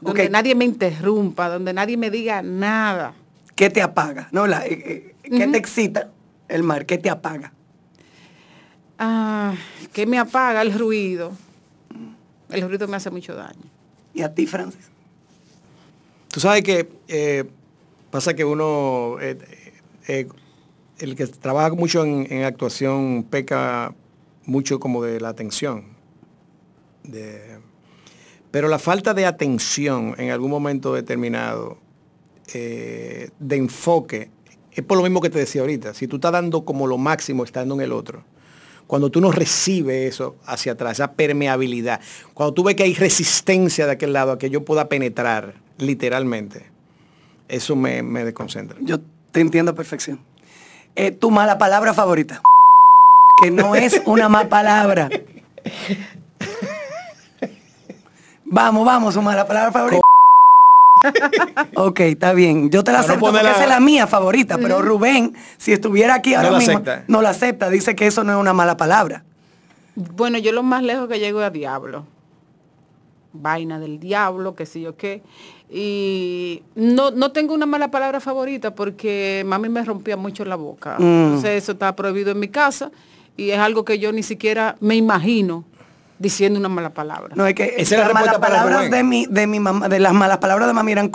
donde 0.00 0.28
nadie 0.28 0.56
me 0.56 0.64
interrumpa, 0.64 1.48
donde 1.48 1.72
nadie 1.72 1.96
me 1.96 2.10
diga 2.10 2.42
nada. 2.42 3.14
¿Qué 3.54 3.70
te 3.70 3.82
apaga? 3.82 4.28
No, 4.32 4.48
la, 4.48 4.66
eh, 4.66 5.14
eh, 5.22 5.30
¿Qué 5.30 5.46
te 5.46 5.58
excita? 5.58 6.10
El 6.48 6.64
mar, 6.64 6.86
¿qué 6.86 6.98
te 6.98 7.08
apaga? 7.08 7.52
Ah, 8.98 9.54
que 9.92 10.06
me 10.06 10.18
apaga 10.18 10.60
el 10.62 10.76
ruido. 10.76 11.32
El 12.54 12.68
ruido 12.68 12.88
me 12.88 12.96
hace 12.96 13.10
mucho 13.10 13.34
daño. 13.34 13.62
¿Y 14.14 14.22
a 14.22 14.32
ti, 14.34 14.46
Francis? 14.46 14.88
Tú 16.28 16.40
sabes 16.40 16.62
que 16.62 16.88
eh, 17.08 17.44
pasa 18.10 18.34
que 18.34 18.44
uno, 18.44 19.16
eh, 19.20 19.38
eh, 20.08 20.26
el 20.98 21.16
que 21.16 21.26
trabaja 21.26 21.74
mucho 21.74 22.04
en, 22.04 22.26
en 22.30 22.44
actuación 22.44 23.24
peca 23.28 23.94
mucho 24.46 24.78
como 24.80 25.02
de 25.02 25.20
la 25.20 25.28
atención. 25.30 25.84
De- 27.02 27.58
pero 28.50 28.68
la 28.68 28.78
falta 28.78 29.14
de 29.14 29.26
atención 29.26 30.14
en 30.16 30.30
algún 30.30 30.50
momento 30.50 30.94
determinado, 30.94 31.78
eh, 32.52 33.30
de 33.40 33.56
enfoque, 33.56 34.30
es 34.70 34.84
por 34.84 34.96
lo 34.96 35.02
mismo 35.02 35.20
que 35.20 35.30
te 35.30 35.38
decía 35.40 35.60
ahorita. 35.62 35.92
Si 35.94 36.06
tú 36.06 36.16
estás 36.16 36.32
dando 36.32 36.64
como 36.64 36.86
lo 36.86 36.96
máximo 36.98 37.42
estando 37.42 37.74
en 37.74 37.80
el 37.80 37.92
otro, 37.92 38.22
cuando 38.86 39.10
tú 39.10 39.20
no 39.20 39.32
recibes 39.32 40.14
eso 40.14 40.36
hacia 40.46 40.72
atrás, 40.72 40.92
esa 40.92 41.12
permeabilidad, 41.12 42.00
cuando 42.34 42.54
tú 42.54 42.64
ves 42.64 42.74
que 42.74 42.82
hay 42.82 42.94
resistencia 42.94 43.86
de 43.86 43.92
aquel 43.92 44.12
lado 44.12 44.32
a 44.32 44.38
que 44.38 44.50
yo 44.50 44.64
pueda 44.64 44.88
penetrar, 44.88 45.54
literalmente, 45.78 46.70
eso 47.48 47.76
me, 47.76 48.02
me 48.02 48.24
desconcentra. 48.24 48.78
Yo 48.80 49.00
te 49.32 49.40
entiendo 49.40 49.72
a 49.72 49.74
perfección. 49.74 50.20
Eh, 50.96 51.10
tu 51.10 51.30
mala 51.30 51.58
palabra 51.58 51.92
favorita. 51.94 52.40
Que 53.42 53.50
no 53.50 53.74
es 53.74 54.00
una 54.06 54.28
mala 54.28 54.48
palabra. 54.48 55.10
Vamos, 58.46 58.84
vamos, 58.84 59.14
su 59.14 59.22
mala 59.22 59.46
palabra 59.46 59.72
favorita. 59.72 60.03
Ok, 61.76 62.00
está 62.00 62.32
bien. 62.32 62.70
Yo 62.70 62.82
te 62.84 62.92
la 62.92 62.98
Para 62.98 63.08
no 63.08 63.12
acepto 63.12 63.20
porque 63.20 63.38
ponerla- 63.38 63.52
esa 63.52 63.62
es 63.64 63.68
la 63.68 63.80
mía 63.80 64.06
favorita. 64.06 64.58
Pero 64.58 64.82
Rubén, 64.82 65.34
si 65.58 65.72
estuviera 65.72 66.14
aquí 66.14 66.34
ahora 66.34 66.50
la 66.50 66.58
mismo, 66.58 66.72
acepta. 66.78 67.04
no 67.08 67.22
la 67.22 67.30
acepta. 67.30 67.70
Dice 67.70 67.94
que 67.94 68.06
eso 68.06 68.24
no 68.24 68.32
es 68.32 68.38
una 68.38 68.52
mala 68.52 68.76
palabra. 68.76 69.24
Bueno, 69.94 70.38
yo 70.38 70.52
lo 70.52 70.62
más 70.62 70.82
lejos 70.82 71.08
que 71.08 71.18
llego 71.20 71.40
es 71.40 71.46
a 71.46 71.50
diablo. 71.50 72.04
Vaina 73.32 73.78
del 73.80 73.98
diablo, 73.98 74.54
qué 74.54 74.66
sé 74.66 74.80
yo 74.80 74.96
qué. 74.96 75.22
Y 75.70 76.62
no, 76.76 77.10
no 77.10 77.32
tengo 77.32 77.52
una 77.54 77.66
mala 77.66 77.90
palabra 77.90 78.20
favorita 78.20 78.74
porque 78.74 79.42
mami 79.46 79.68
me 79.68 79.82
rompía 79.84 80.16
mucho 80.16 80.44
la 80.44 80.54
boca. 80.56 80.96
Mm. 80.98 81.02
Entonces 81.02 81.62
eso 81.62 81.72
está 81.72 81.96
prohibido 81.96 82.30
en 82.30 82.38
mi 82.38 82.48
casa 82.48 82.92
y 83.36 83.50
es 83.50 83.58
algo 83.58 83.84
que 83.84 83.98
yo 83.98 84.12
ni 84.12 84.22
siquiera 84.22 84.76
me 84.80 84.94
imagino 84.94 85.64
diciendo 86.24 86.58
una 86.58 86.68
mala 86.68 86.92
palabra. 86.92 87.34
No 87.36 87.46
es 87.46 87.54
que 87.54 87.74
Esa 87.78 87.82
es 87.82 87.90
la 87.92 87.98
las 87.98 88.14
malas 88.14 88.30
respuesta 88.32 88.40
para 88.40 88.64
palabras 88.64 88.90
de 88.90 89.02
mi, 89.04 89.26
de 89.26 89.46
mi 89.46 89.60
mamá, 89.60 89.88
de 89.88 90.00
las 90.00 90.12
malas 90.12 90.38
palabras 90.38 90.66
de 90.66 90.74
mami 90.74 90.90
eran 90.92 91.12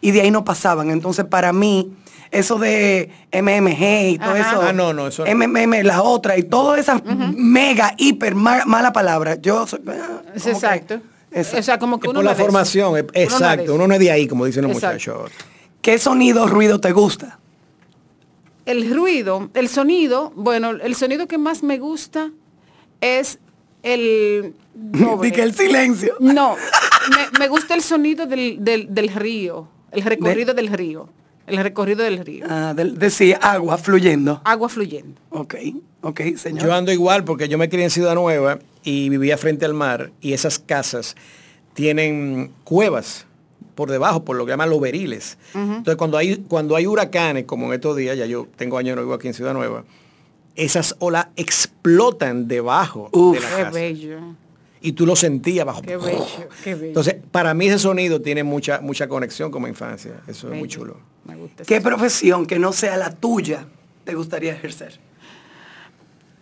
y 0.00 0.10
de 0.10 0.20
ahí 0.20 0.30
no 0.30 0.44
pasaban. 0.44 0.90
Entonces 0.90 1.24
para 1.24 1.52
mí, 1.52 1.96
eso 2.30 2.58
de 2.58 3.10
MMG 3.32 4.10
y 4.14 4.18
todo 4.18 4.30
Ajá. 4.32 4.50
eso. 4.50 4.62
Ah, 4.62 4.72
no, 4.72 4.92
no, 4.92 5.06
eso 5.06 5.24
no. 5.24 5.34
MMM, 5.34 5.82
la 5.84 6.02
otra 6.02 6.36
y 6.36 6.42
todas 6.42 6.80
esas 6.80 7.00
mega, 7.34 7.94
hiper 7.96 8.34
ma- 8.34 8.64
mala 8.66 8.92
palabra. 8.92 9.36
Yo 9.36 9.66
soy. 9.66 9.80
ah, 9.88 10.20
Es 10.34 10.42
como 10.42 10.44
que- 10.44 10.50
exacto. 10.50 11.00
Exacto. 11.30 11.60
O 11.60 11.62
sea, 11.62 11.78
como 11.78 12.00
que 12.00 12.08
uno 12.08 12.18
por 12.18 12.24
la 12.24 12.34
formación, 12.34 12.90
Uno 12.90 12.98
exacto, 13.12 13.74
uno 13.74 13.86
no 13.88 13.94
es 13.94 14.00
de 14.00 14.10
ahí, 14.10 14.26
como 14.26 14.44
dicen 14.46 14.62
los 14.62 14.72
Exacto. 14.72 14.94
muchachos. 14.94 15.32
¿Qué 15.82 15.98
sonido, 15.98 16.46
ruido 16.46 16.80
te 16.80 16.92
gusta? 16.92 17.38
El 18.64 18.92
ruido, 18.94 19.50
el 19.54 19.68
sonido, 19.68 20.32
bueno, 20.34 20.70
el 20.70 20.94
sonido 20.96 21.28
que 21.28 21.38
más 21.38 21.62
me 21.62 21.78
gusta 21.78 22.30
es 23.00 23.38
el 23.94 24.54
doble. 24.74 25.28
Di 25.30 25.34
que 25.34 25.42
el 25.42 25.54
silencio. 25.54 26.14
No, 26.20 26.56
me, 27.10 27.38
me 27.38 27.48
gusta 27.48 27.74
el 27.74 27.82
sonido 27.82 28.26
del, 28.26 28.58
del- 28.64 28.94
del 28.94 29.08
río, 29.08 29.68
el 29.92 30.02
recorrido 30.02 30.52
del 30.54 30.68
río, 30.68 31.08
el 31.46 31.56
recorrido 31.58 32.02
del 32.04 32.18
río. 32.24 32.46
Ah, 32.48 32.74
del- 32.76 32.98
decía 32.98 33.38
agua 33.40 33.78
fluyendo. 33.78 34.40
Agua 34.44 34.68
fluyendo. 34.68 35.20
Ok, 35.30 35.54
ok, 36.02 36.20
señor. 36.36 36.64
Yo 36.64 36.74
ando 36.74 36.92
igual 36.92 37.24
porque 37.24 37.48
yo 37.48 37.56
me 37.58 37.68
crié 37.68 37.84
en 37.84 37.90
Ciudad 37.90 38.14
Nueva 38.14 38.58
y 38.82 39.08
vivía 39.08 39.36
frente 39.38 39.64
al 39.64 39.74
mar 39.74 40.10
y 40.20 40.32
esas 40.32 40.58
casas 40.58 41.14
tienen 41.74 42.52
cuevas 42.64 43.26
por 43.74 43.90
debajo, 43.90 44.24
por 44.24 44.36
lo 44.36 44.46
que 44.46 44.52
llaman 44.52 44.70
los 44.70 44.80
beriles. 44.80 45.36
Entonces 45.54 45.96
cuando 45.96 46.16
hay, 46.16 46.36
cuando 46.48 46.76
hay 46.76 46.86
huracanes, 46.86 47.44
como 47.44 47.66
en 47.66 47.74
estos 47.74 47.94
días, 47.96 48.16
ya 48.16 48.24
yo 48.24 48.46
tengo 48.56 48.78
años 48.78 48.96
no 48.96 49.02
vivo 49.02 49.12
aquí 49.14 49.28
en 49.28 49.34
Ciudad 49.34 49.52
Nueva, 49.52 49.84
esas 50.56 50.96
olas 50.98 51.28
explotan 51.36 52.48
debajo 52.48 53.08
Uf. 53.12 53.34
de 53.36 53.40
la 53.42 53.48
Qué 53.48 53.62
casa. 53.62 53.70
bello, 53.70 54.18
Y 54.80 54.92
tú 54.92 55.06
lo 55.06 55.16
sentías 55.16 55.62
abajo. 55.62 55.82
qué 55.82 55.96
bello, 55.96 56.26
qué 56.64 56.74
bello. 56.74 56.86
Entonces, 56.88 57.16
para 57.30 57.54
mí 57.54 57.66
ese 57.68 57.78
sonido 57.78 58.20
tiene 58.20 58.42
mucha, 58.44 58.80
mucha 58.80 59.08
conexión 59.08 59.50
con 59.50 59.62
mi 59.62 59.68
infancia. 59.68 60.20
Eso 60.26 60.50
es 60.52 60.58
muy 60.58 60.68
chulo. 60.68 60.96
Me 61.24 61.34
gusta 61.36 61.64
¿Qué 61.64 61.80
profesión 61.80 62.46
que 62.46 62.58
no 62.58 62.72
sea 62.72 62.96
la 62.96 63.10
tuya 63.10 63.66
te 64.04 64.14
gustaría 64.14 64.52
ejercer? 64.52 64.98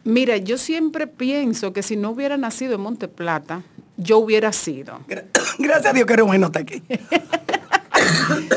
Mira, 0.04 0.36
yo 0.36 0.58
siempre 0.58 1.06
pienso 1.06 1.72
que 1.72 1.82
si 1.82 1.96
no 1.96 2.10
hubiera 2.10 2.36
nacido 2.36 2.74
en 2.74 2.80
Monte 2.82 3.08
Plata, 3.08 3.62
yo 3.96 4.18
hubiera 4.18 4.52
sido. 4.52 5.00
Gra- 5.08 5.24
Gracias 5.58 5.86
a 5.86 5.92
Dios 5.94 6.06
que 6.06 6.16
Rubén 6.16 6.40
no 6.40 6.48
está 6.48 6.60
aquí. 6.60 6.82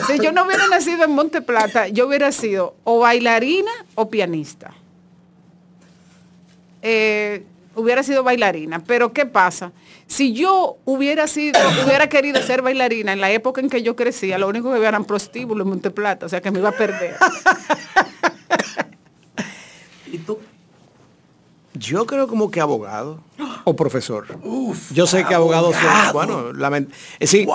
Si 0.07 0.19
yo 0.19 0.31
no 0.31 0.45
hubiera 0.45 0.67
nacido 0.67 1.03
en 1.05 1.11
Monte 1.11 1.41
Plata, 1.41 1.87
yo 1.87 2.07
hubiera 2.07 2.31
sido 2.31 2.75
o 2.83 2.99
bailarina 2.99 3.71
o 3.95 4.09
pianista. 4.09 4.73
Eh, 6.89 7.43
hubiera 7.75 8.01
sido 8.01 8.23
bailarina, 8.23 8.81
pero 8.85 9.11
¿qué 9.11 9.25
pasa? 9.25 9.73
Si 10.07 10.31
yo 10.33 10.77
hubiera 10.85 11.27
sido, 11.27 11.59
hubiera 11.85 12.07
querido 12.07 12.41
ser 12.41 12.61
bailarina 12.61 13.11
en 13.11 13.19
la 13.19 13.29
época 13.29 13.59
en 13.59 13.69
que 13.69 13.83
yo 13.83 13.95
crecía, 13.97 14.37
lo 14.37 14.47
único 14.47 14.69
que 14.69 14.77
había 14.77 14.87
eran 14.87 15.03
prostíbulos 15.03 15.65
en 15.65 15.69
Monte 15.71 15.91
Plata, 15.91 16.25
o 16.27 16.29
sea 16.29 16.41
que 16.41 16.49
me 16.49 16.59
iba 16.59 16.69
a 16.69 16.71
perder. 16.71 17.15
¿Y 20.11 20.17
tú? 20.19 20.39
Yo 21.73 22.05
creo 22.07 22.27
como 22.27 22.49
que 22.49 22.59
abogado 22.59 23.19
o 23.63 23.75
profesor. 23.75 24.25
yo 24.91 25.05
sé 25.05 25.25
que 25.25 25.35
abogados 25.35 25.75
son, 25.75 25.85
abogado. 25.85 26.13
bueno, 26.13 26.53
lament- 26.53 26.89
es 27.19 27.31
decir, 27.31 27.47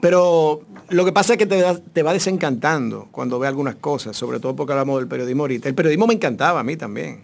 Pero 0.00 0.62
lo 0.88 1.04
que 1.04 1.12
pasa 1.12 1.34
es 1.34 1.38
que 1.38 1.46
te, 1.46 1.60
da- 1.60 1.78
te 1.78 2.02
va 2.02 2.12
desencantando 2.12 3.06
cuando 3.12 3.38
ve 3.38 3.46
algunas 3.46 3.76
cosas, 3.76 4.16
sobre 4.16 4.40
todo 4.40 4.56
porque 4.56 4.72
hablamos 4.72 4.98
del 4.98 5.06
periodismo 5.08 5.44
ahorita. 5.44 5.68
El 5.68 5.76
periodismo 5.76 6.06
me 6.08 6.14
encantaba 6.14 6.58
a 6.60 6.64
mí 6.64 6.76
también. 6.76 7.20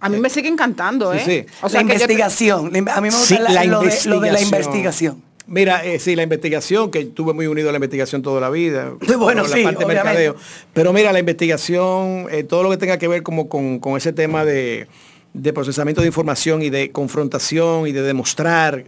A 0.00 0.08
mí 0.08 0.18
me 0.18 0.28
sigue 0.28 0.48
encantando, 0.48 1.12
Sí, 1.14 1.18
¿eh? 1.18 1.46
sí. 1.48 1.54
O 1.62 1.68
sea, 1.68 1.82
la 1.82 1.88
yo- 1.88 1.94
investigación. 1.94 2.66
a 2.66 3.00
mí 3.00 3.08
me 3.08 3.16
gusta 3.16 3.24
Sí, 3.26 3.38
la- 3.38 3.50
la 3.50 3.64
lo, 3.64 3.80
de, 3.80 3.92
lo 4.06 4.20
de 4.20 4.32
la 4.32 4.40
investigación. 4.42 5.22
Mira, 5.46 5.84
eh, 5.84 5.98
sí, 5.98 6.16
la 6.16 6.22
investigación, 6.22 6.90
que 6.90 7.00
estuve 7.00 7.32
muy 7.34 7.46
unido 7.46 7.68
a 7.68 7.72
la 7.72 7.76
investigación 7.76 8.22
toda 8.22 8.40
la 8.40 8.50
vida. 8.50 8.92
Bueno, 9.18 9.42
por 9.42 9.50
sí, 9.52 9.58
la 9.62 9.64
parte 9.70 9.84
obviamente. 9.84 10.04
mercadeo. 10.04 10.36
Pero 10.72 10.92
mira, 10.92 11.12
la 11.12 11.18
investigación, 11.20 12.26
eh, 12.30 12.44
todo 12.44 12.62
lo 12.62 12.70
que 12.70 12.76
tenga 12.78 12.98
que 12.98 13.08
ver 13.08 13.22
como 13.22 13.48
con, 13.48 13.78
con 13.78 13.96
ese 13.96 14.12
tema 14.12 14.44
de, 14.44 14.86
de 15.32 15.52
procesamiento 15.52 16.00
de 16.00 16.06
información 16.08 16.62
y 16.62 16.70
de 16.70 16.90
confrontación 16.92 17.86
y 17.86 17.92
de 17.92 18.02
demostrar 18.02 18.84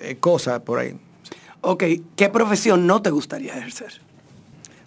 eh, 0.00 0.16
cosas 0.20 0.60
por 0.60 0.78
ahí. 0.78 0.94
Ok, 1.62 1.84
¿qué 2.16 2.28
profesión 2.28 2.86
no 2.86 3.02
te 3.02 3.10
gustaría 3.10 3.56
ejercer? 3.56 3.92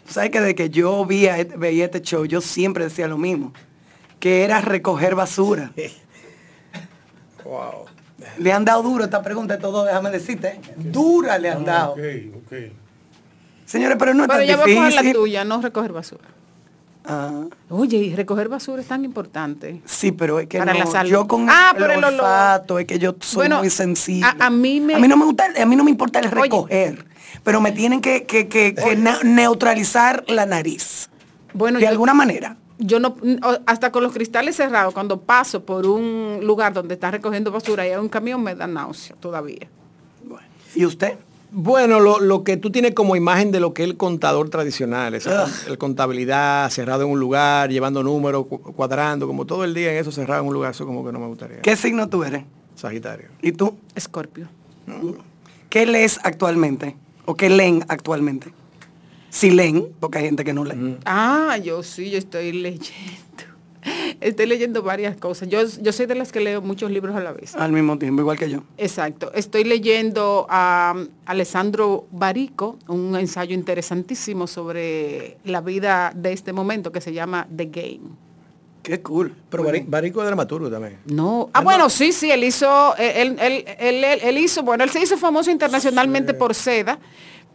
Tú 0.08 0.14
sabes 0.14 0.30
que 0.32 0.42
de 0.42 0.56
que 0.56 0.70
yo 0.70 1.06
vi 1.06 1.28
a- 1.28 1.44
veía 1.58 1.86
este 1.86 2.02
show, 2.02 2.26
yo 2.26 2.40
siempre 2.42 2.84
decía 2.86 3.08
lo 3.08 3.18
mismo, 3.18 3.54
que 4.26 4.44
era 4.44 4.60
recoger 4.60 5.14
basura. 5.14 5.72
Wow. 7.46 7.86
Le 8.40 8.52
han 8.52 8.66
dado 8.66 8.82
duro 8.82 9.04
esta 9.04 9.22
pregunta, 9.22 9.60
todo 9.60 9.86
déjame 9.86 10.10
decirte. 10.10 10.48
¿eh? 10.48 10.62
Dura 10.78 11.38
le 11.38 11.52
han 11.52 11.64
dado. 11.64 11.92
Ok, 11.92 12.00
ok. 12.38 12.54
Señores, 13.68 13.98
pero 14.00 14.16
no 14.16 14.24
es 14.24 14.28
Pero 14.30 14.40
tan 14.40 14.48
ya 14.48 14.56
voy 14.58 14.72
a 14.72 14.76
coger 14.78 14.94
la 14.96 15.02
difícil. 15.04 15.14
tuya, 15.14 15.44
no 15.46 15.62
recoger 15.62 15.92
basura. 15.94 16.24
Ah, 17.06 17.44
Oye, 17.70 17.98
y 17.98 18.16
recoger 18.16 18.50
basura 18.50 18.82
es 18.82 18.88
tan 18.88 19.06
importante. 19.06 19.80
sí, 19.86 20.12
pero 20.12 20.40
es 20.40 20.48
que 20.48 20.58
Para 20.58 20.74
no, 20.74 20.80
la 20.80 20.86
salud. 20.88 21.12
yo 21.12 21.28
con 21.28 21.48
Ah, 21.52 21.70
el, 21.76 21.78
pero 21.80 21.94
el 21.94 22.00
olor. 22.04 22.14
olfato, 22.14 22.80
es 22.80 22.88
que 22.88 22.98
yo 22.98 23.16
soy 23.22 23.36
Bueno, 23.42 23.60
muy 23.60 23.70
sensible. 23.70 24.26
a- 24.26 24.48
a 24.48 24.50
mí 24.50 24.82
me- 24.82 24.96
a 24.96 25.00
mí 25.00 25.08
no 25.08 25.18
me 25.18 25.26
gusta, 25.26 25.46
a 25.62 25.66
mí 25.68 25.76
no 25.76 25.84
me 25.84 25.92
importa 25.92 26.18
el 26.18 26.26
Oye. 26.30 26.36
recoger, 26.42 27.06
pero 27.44 27.62
me 27.62 27.72
tienen 27.74 28.02
que, 28.02 28.26
que- 28.26 28.48
que- 28.48 28.74
que 28.74 28.96
na- 28.96 29.20
neutralizar 29.22 30.24
la 30.28 30.48
nariz. 30.48 31.12
Bueno, 31.54 31.78
de 31.78 31.84
yo- 31.86 31.90
alguna 31.92 32.16
manera. 32.16 32.58
Yo 32.78 33.00
no, 33.00 33.16
hasta 33.66 33.92
con 33.92 34.04
los 34.04 34.12
cristales 34.12 34.56
cerrados, 34.58 34.94
cuando 34.94 35.22
paso 35.22 35.64
por 35.64 35.86
un 35.88 36.40
lugar 36.44 36.74
donde 36.74 36.96
está 36.96 37.10
recogiendo 37.12 37.52
basura 37.52 37.88
y 37.88 37.92
hay 37.92 37.98
un 37.98 38.10
camión, 38.10 38.44
me 38.44 38.54
da 38.56 38.68
náusea 38.68 39.16
todavía. 39.20 39.68
¿Y 40.76 40.86
usted? 40.86 41.14
Bueno, 41.52 42.02
lo, 42.02 42.20
lo 42.20 42.44
que 42.44 42.58
tú 42.58 42.70
tienes 42.70 42.94
como 42.94 43.16
imagen 43.16 43.50
de 43.54 43.62
lo 43.62 43.74
que 43.74 43.84
es 43.84 43.90
el 43.90 43.96
contador 43.96 44.50
tradicional, 44.50 45.14
esa 45.16 45.46
Ugh. 45.46 45.50
el 45.68 45.78
contabilidad, 45.78 46.70
cerrado 46.70 47.04
en 47.04 47.10
un 47.12 47.20
lugar, 47.22 47.70
llevando 47.70 48.04
números, 48.04 48.46
cu- 48.48 48.60
cuadrando, 48.60 49.26
como 49.26 49.46
todo 49.46 49.64
el 49.64 49.74
día 49.74 49.94
en 49.94 49.98
eso 50.00 50.12
cerrado 50.12 50.42
en 50.42 50.48
un 50.50 50.54
lugar, 50.54 50.72
eso 50.72 50.86
como 50.86 51.06
que 51.06 51.14
no 51.14 51.20
me 51.20 51.28
gustaría. 51.28 51.62
¿Qué 51.62 51.78
signo 51.78 52.10
tú 52.10 52.26
eres? 52.26 52.44
Sagitario. 52.76 53.30
¿Y 53.42 53.54
tú? 53.54 53.78
Escorpio. 53.96 54.50
¿Qué 55.70 55.86
lees 55.86 56.20
actualmente? 56.24 56.98
¿O 57.26 57.36
qué 57.36 57.50
leen 57.50 57.86
actualmente? 57.88 58.52
Si 59.36 59.50
leen, 59.52 59.88
porque 60.00 60.20
hay 60.20 60.26
gente 60.26 60.46
que 60.46 60.54
no 60.54 60.64
lee. 60.64 60.98
Ah, 61.06 61.58
yo 61.62 61.84
sí, 61.84 62.10
yo 62.10 62.18
estoy 62.18 62.54
leyendo. 62.54 62.86
Estoy 64.22 64.46
leyendo 64.46 64.82
varias 64.82 65.18
cosas. 65.18 65.50
Yo, 65.50 65.60
yo 65.82 65.92
soy 65.92 66.06
de 66.06 66.16
las 66.16 66.32
que 66.32 66.40
leo 66.40 66.62
muchos 66.62 66.90
libros 66.90 67.14
a 67.18 67.20
la 67.20 67.34
vez. 67.34 67.54
Al 67.56 67.74
mismo 67.74 67.98
tiempo, 68.00 68.22
igual 68.22 68.38
que 68.40 68.50
yo. 68.50 68.64
Exacto. 68.78 69.34
Estoy 69.34 69.66
leyendo 69.66 70.48
a 70.50 70.94
um, 70.96 71.08
Alessandro 71.26 72.08
Barico, 72.12 72.80
un 72.88 73.14
ensayo 73.18 73.54
interesantísimo 73.54 74.48
sobre 74.48 75.38
la 75.44 75.60
vida 75.60 76.14
de 76.16 76.32
este 76.32 76.54
momento 76.54 76.94
que 76.94 77.02
se 77.02 77.12
llama 77.12 77.46
The 77.54 77.66
Game. 77.66 78.10
Qué 78.84 79.02
cool. 79.02 79.36
Pero 79.50 79.64
Bari- 79.66 79.84
Barico 79.86 80.22
es 80.22 80.28
dramaturgo 80.28 80.70
también. 80.72 80.98
No. 81.08 81.50
Ah, 81.54 81.60
bueno, 81.62 81.90
sí, 81.90 82.12
sí, 82.14 82.32
él 82.32 82.44
hizo, 82.46 82.96
él, 82.98 83.36
él, 83.40 83.66
él- 83.80 84.04
él- 84.04 84.20
él 84.24 84.38
hizo, 84.38 84.64
bueno, 84.64 84.84
él 84.86 84.92
se 84.92 85.02
hizo 85.02 85.18
famoso 85.18 85.52
internacionalmente 85.52 86.34
por 86.34 86.54
Seda, 86.56 87.00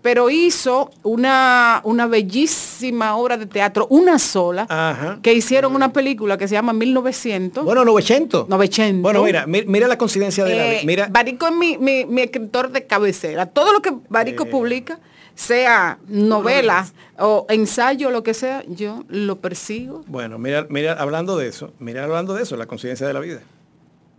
pero 0.02 0.31
hizo 0.31 0.90
una, 1.02 1.81
una 1.85 2.06
bellísima 2.06 3.16
obra 3.16 3.36
de 3.36 3.47
teatro, 3.47 3.86
una 3.90 4.18
sola, 4.18 4.66
Ajá. 4.68 5.18
que 5.22 5.35
hicieron 5.35 5.74
una 5.74 5.93
película 5.93 6.39
que 6.39 6.48
se 6.48 6.55
llama 6.55 6.72
1900. 6.72 7.64
Bueno, 7.64 7.85
900. 7.85 8.48
900. 8.48 9.02
Bueno, 9.02 9.22
mira, 9.24 9.47
mi- 9.47 9.64
mira 9.66 9.89
la 9.89 9.98
coincidencia 9.98 10.44
de 10.44 10.55
la 10.56 10.66
Eh, 10.66 10.70
vida. 10.70 10.81
Mira, 10.85 11.09
Barico 11.10 11.47
es 11.48 11.55
mi, 11.55 11.77
mi- 11.78 12.06
mi 12.06 12.22
escritor 12.22 12.70
de 12.70 12.86
cabecera. 12.86 13.47
Todo 13.47 13.72
lo 13.72 13.82
que 13.82 13.93
Barico 14.09 14.47
publica, 14.47 14.98
sea 15.35 15.98
novela 16.09 16.86
o 17.18 17.47
ensayo, 17.48 18.10
lo 18.10 18.22
que 18.22 18.35
sea, 18.35 18.62
yo 18.68 19.05
lo 19.09 19.36
persigo. 19.36 20.02
bueno, 20.06 20.39
mira, 20.39 20.66
mira, 20.70 20.94
hablando 20.94 21.36
de 21.39 21.48
eso, 21.48 21.72
mira 21.78 22.05
hablando 22.05 22.35
de 22.35 22.43
eso, 22.43 22.56
la 22.56 22.66
coincidencia 22.66 23.06
de 23.06 23.12
la 23.14 23.20
vida. 23.20 23.40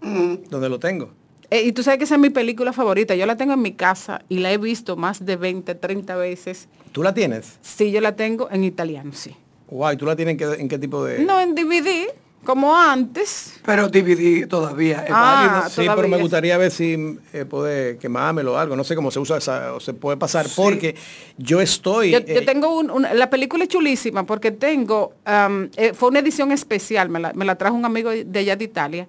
Donde 0.02 0.70
lo 0.70 0.80
tengo. 0.80 1.12
Eh, 1.52 1.64
y 1.64 1.72
tú 1.73 1.84
sabes 1.84 1.98
que 1.99 2.06
esa 2.06 2.15
es 2.15 2.22
mi 2.22 2.30
película 2.30 2.72
favorita. 2.73 3.14
Yo 3.14 3.26
la 3.26 3.36
tengo 3.38 3.53
en 3.53 3.61
mi 3.61 3.73
casa 3.73 4.22
y 4.30 4.40
la 4.40 4.52
he 4.52 4.57
visto 4.57 4.95
más 4.95 5.23
de 5.26 5.36
20, 5.36 5.76
30 5.76 6.15
veces. 6.15 6.68
¿Tú 6.94 7.03
la 7.03 7.14
tienes? 7.14 7.57
Sí, 7.61 7.91
yo 7.91 7.99
la 8.02 8.15
tengo 8.15 8.49
en 8.52 8.64
italiano, 8.64 9.11
sí. 9.14 9.36
Guay, 9.68 9.98
¿tú 9.98 10.06
la 10.06 10.15
tienes 10.15 10.34
en 10.34 10.38
qué, 10.38 10.61
en 10.61 10.68
qué 10.69 10.80
tipo 10.80 11.03
de...? 11.03 11.19
No 11.19 11.40
en 11.41 11.53
DVD, 11.53 12.07
como 12.45 12.76
antes. 12.76 13.56
Pero 13.65 13.90
DVD 13.90 14.48
todavía 14.48 15.03
es 15.06 15.11
Ah, 15.14 15.22
válido. 15.22 15.69
Sí, 15.69 15.76
pero 15.82 15.91
me 15.94 15.95
todavía. 16.02 16.18
gustaría 16.22 16.57
ver 16.57 16.72
si 16.72 17.18
eh, 17.34 17.44
puede 17.45 17.98
quemármelo 17.98 18.53
o 18.53 18.57
algo. 18.57 18.76
No 18.78 18.84
sé 18.86 18.95
cómo 18.95 19.11
se 19.11 19.19
usa 19.19 19.38
esa, 19.38 19.73
o 19.73 19.80
se 19.82 19.94
puede 19.94 20.15
pasar, 20.18 20.48
porque 20.56 20.95
yo 21.38 21.60
estoy... 21.60 22.11
Yo, 22.11 22.19
eh, 22.19 22.34
yo 22.36 22.45
tengo 22.45 22.78
un, 22.80 22.90
un- 22.91 23.06
la 23.14 23.30
película 23.30 23.64
es 23.65 23.69
chulísima 23.69 24.26
porque 24.26 24.52
tengo, 24.52 25.14
eh, 25.76 25.91
fue 25.95 26.07
una 26.10 26.19
edición 26.19 26.52
especial, 26.53 27.10
me 27.10 27.19
la, 27.19 27.34
me 27.34 27.44
la 27.44 27.56
trajo 27.57 27.76
un 27.76 27.84
amigo 27.86 28.10
de 28.10 28.40
allá 28.40 28.56
de 28.56 28.64
Italia 28.65 29.07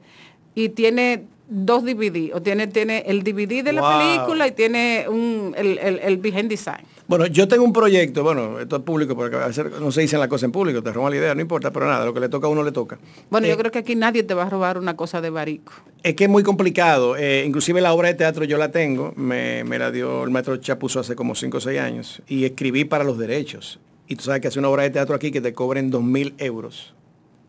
y 0.54 0.68
tiene 0.70 1.24
dos 1.52 1.84
DVD, 1.84 2.34
o 2.34 2.40
tiene, 2.42 2.66
tiene 2.66 3.04
el 3.06 3.22
DVD 3.22 3.62
de 3.62 3.72
la 3.72 3.98
película 3.98 4.48
y 4.48 4.52
tiene 4.52 5.06
un, 5.08 5.54
el, 5.56 5.78
el, 5.78 5.98
el 6.00 6.16
behind 6.16 6.48
design. 6.48 6.84
Bueno, 7.06 7.26
yo 7.26 7.46
tengo 7.46 7.64
un 7.64 7.72
proyecto, 7.72 8.22
bueno, 8.22 8.58
esto 8.60 8.76
es 8.76 8.82
público, 8.82 9.14
porque 9.14 9.36
a 9.36 9.48
veces 9.48 9.66
no 9.80 9.92
se 9.92 10.00
dicen 10.00 10.18
las 10.20 10.28
cosas 10.28 10.44
en 10.44 10.52
público, 10.52 10.82
te 10.82 10.92
roban 10.92 11.10
la 11.12 11.18
idea, 11.18 11.34
no 11.34 11.40
importa, 11.42 11.70
pero 11.70 11.86
nada, 11.86 12.04
lo 12.06 12.14
que 12.14 12.20
le 12.20 12.28
toca 12.28 12.46
a 12.46 12.50
uno 12.50 12.62
le 12.62 12.72
toca. 12.72 12.98
Bueno, 13.28 13.46
Eh, 13.46 13.50
yo 13.50 13.58
creo 13.58 13.70
que 13.70 13.80
aquí 13.80 13.94
nadie 13.96 14.22
te 14.22 14.32
va 14.34 14.44
a 14.44 14.48
robar 14.50 14.78
una 14.78 14.96
cosa 14.96 15.20
de 15.20 15.28
Barico. 15.28 15.72
Es 16.02 16.14
que 16.14 16.24
es 16.24 16.30
muy 16.30 16.42
complicado. 16.42 17.16
eh, 17.16 17.44
inclusive 17.46 17.80
la 17.80 17.92
obra 17.92 18.08
de 18.08 18.14
teatro 18.14 18.44
yo 18.44 18.56
la 18.56 18.70
tengo, 18.70 19.12
me, 19.16 19.62
me 19.64 19.78
la 19.78 19.90
dio 19.90 20.24
el 20.24 20.30
maestro 20.30 20.56
Chapuzo 20.56 21.00
hace 21.00 21.14
como 21.14 21.34
5 21.34 21.56
o 21.58 21.60
6 21.60 21.80
años, 21.80 22.22
y 22.28 22.44
escribí 22.44 22.84
para 22.84 23.04
los 23.04 23.18
derechos. 23.18 23.78
Y 24.08 24.16
tú 24.16 24.24
sabes 24.24 24.40
que 24.40 24.48
hace 24.48 24.58
una 24.58 24.68
obra 24.68 24.84
de 24.84 24.90
teatro 24.90 25.14
aquí 25.14 25.30
que 25.30 25.40
te 25.40 25.52
cobren 25.52 25.90
2 25.90 26.02
mil 26.02 26.34
euros 26.38 26.94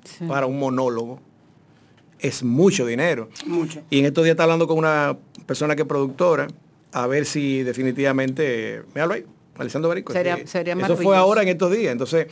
Sí. 0.03 0.25
para 0.25 0.45
un 0.45 0.59
monólogo. 0.59 1.21
Es 2.23 2.41
mucho 2.41 2.85
dinero. 2.87 3.29
Mucho. 3.45 3.81
Y 3.91 3.99
en 3.99 4.05
estos 4.05 4.23
días 4.23 4.33
está 4.33 4.43
hablando 4.43 4.65
con 4.67 4.77
una 4.79 5.15
persona 5.45 5.75
que 5.75 5.81
es 5.83 5.87
productora, 5.87 6.47
a 6.93 7.05
ver 7.05 7.25
si 7.25 7.63
definitivamente, 7.63 8.81
me 8.95 9.01
hablo 9.01 9.15
ahí, 9.15 9.25
Alessandro 9.57 9.89
Barico. 9.89 10.13
Sería- 10.13 10.37
sí. 10.37 10.43
sería 10.47 10.73
Eso 10.73 10.95
fue 10.97 11.15
ahora 11.17 11.41
en 11.43 11.49
estos 11.49 11.71
días. 11.71 11.91
Entonces, 11.91 12.27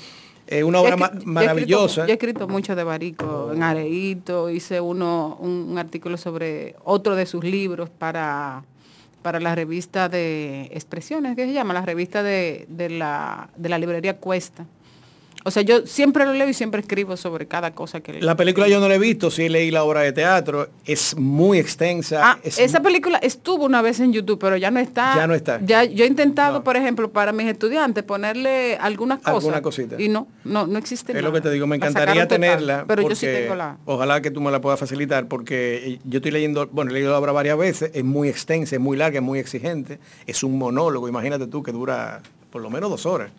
es 0.48 0.64
una 0.64 0.80
obra 0.80 0.96
yo 0.96 1.04
he 1.04 1.08
escrito- 1.08 1.26
maravillosa. 1.28 2.06
Yo 2.06 2.10
he 2.10 2.14
escrito 2.14 2.48
mucho 2.48 2.76
de 2.76 2.84
Barico, 2.84 3.52
en 3.54 3.64
Areito, 3.64 4.50
hice 4.50 4.80
uno, 4.82 5.38
un, 5.42 5.68
un 5.72 5.78
artículo 5.78 6.18
sobre 6.18 6.76
otro 6.86 7.16
de 7.16 7.26
sus 7.26 7.44
libros 7.44 7.90
para, 7.90 8.64
para 9.22 9.40
la 9.42 9.54
revista 9.56 10.08
de 10.10 10.70
expresiones, 10.72 11.36
¿qué 11.36 11.46
se 11.46 11.54
llama? 11.54 11.74
La 11.74 11.82
revista 11.86 12.24
de, 12.24 12.66
de 12.70 12.90
la, 12.90 13.50
de 13.58 13.68
la 13.70 13.78
librería 13.78 14.18
Cuesta. 14.18 14.66
O 15.44 15.52
sea, 15.52 15.64
yo 15.64 15.88
siempre 15.88 16.26
lo 16.26 16.34
leo 16.34 16.48
y 16.48 16.54
siempre 16.54 16.82
escribo 16.82 17.18
sobre 17.18 17.48
cada 17.48 17.72
cosa 17.72 18.02
que 18.02 18.14
leo. 18.14 18.22
La 18.22 18.36
película 18.36 18.68
yo 18.68 18.80
no 18.80 18.88
la 18.88 18.96
he 18.96 19.00
visto, 19.00 19.32
sí 19.32 19.50
leí 19.50 19.72
la 19.72 19.84
obra 19.84 20.02
de 20.02 20.12
teatro, 20.12 20.70
es 20.86 21.16
muy 21.18 21.58
extensa. 21.58 22.20
Ah, 22.24 22.40
es 22.44 22.60
esa 22.60 22.82
película 22.82 23.18
estuvo 23.18 23.66
una 23.66 23.82
vez 23.82 24.00
en 24.00 24.14
YouTube, 24.14 24.40
pero 24.40 24.58
ya 24.58 24.70
no 24.70 24.80
está. 24.80 25.16
Ya 25.16 25.28
no 25.28 25.34
está. 25.34 25.60
Ya, 25.64 25.84
yo 25.84 26.06
he 26.06 26.08
intentado, 26.08 26.64
por 26.64 26.78
ejemplo, 26.78 27.12
para 27.12 27.32
mis 27.32 27.48
estudiantes 27.48 28.04
ponerle 28.04 28.78
algunas 28.78 29.20
cosas. 29.20 29.36
Alguna 29.36 29.62
cosita. 29.62 30.00
Y 30.00 30.10
no, 30.10 30.28
no, 30.44 30.68
no 30.68 30.78
existe 30.78 31.12
Es 31.12 31.16
nada. 31.16 31.28
lo 31.28 31.34
que 31.34 31.42
te 31.42 31.52
digo, 31.52 31.66
me 31.66 31.76
encantaría 31.76 32.24
total, 32.24 32.28
tenerla. 32.28 32.86
Pero 32.88 33.08
yo 33.08 33.16
sí 33.16 33.26
tengo 33.26 33.56
la. 33.56 33.78
Ojalá 33.86 34.22
que 34.22 34.32
tú 34.32 34.42
me 34.42 34.52
la 34.52 34.62
puedas 34.62 34.80
facilitar 34.80 35.28
porque 35.28 36.00
yo 36.04 36.18
estoy 36.18 36.32
leyendo, 36.32 36.68
bueno, 36.68 36.92
he 36.92 36.94
leído 36.94 37.12
la 37.12 37.20
obra 37.20 37.32
varias 37.32 37.58
veces, 37.58 37.92
es 37.94 38.04
muy 38.04 38.30
extensa, 38.30 38.76
es 38.76 38.82
muy 38.82 38.96
larga, 38.98 39.18
es 39.20 39.24
muy 39.24 39.40
exigente. 39.40 40.00
Es 40.28 40.44
un 40.44 40.58
monólogo, 40.58 41.08
imagínate 41.08 41.48
tú 41.48 41.64
que 41.64 41.72
dura 41.72 42.22
por 42.52 42.62
lo 42.62 42.70
menos 42.70 42.90
dos 42.90 43.06
horas. 43.06 43.32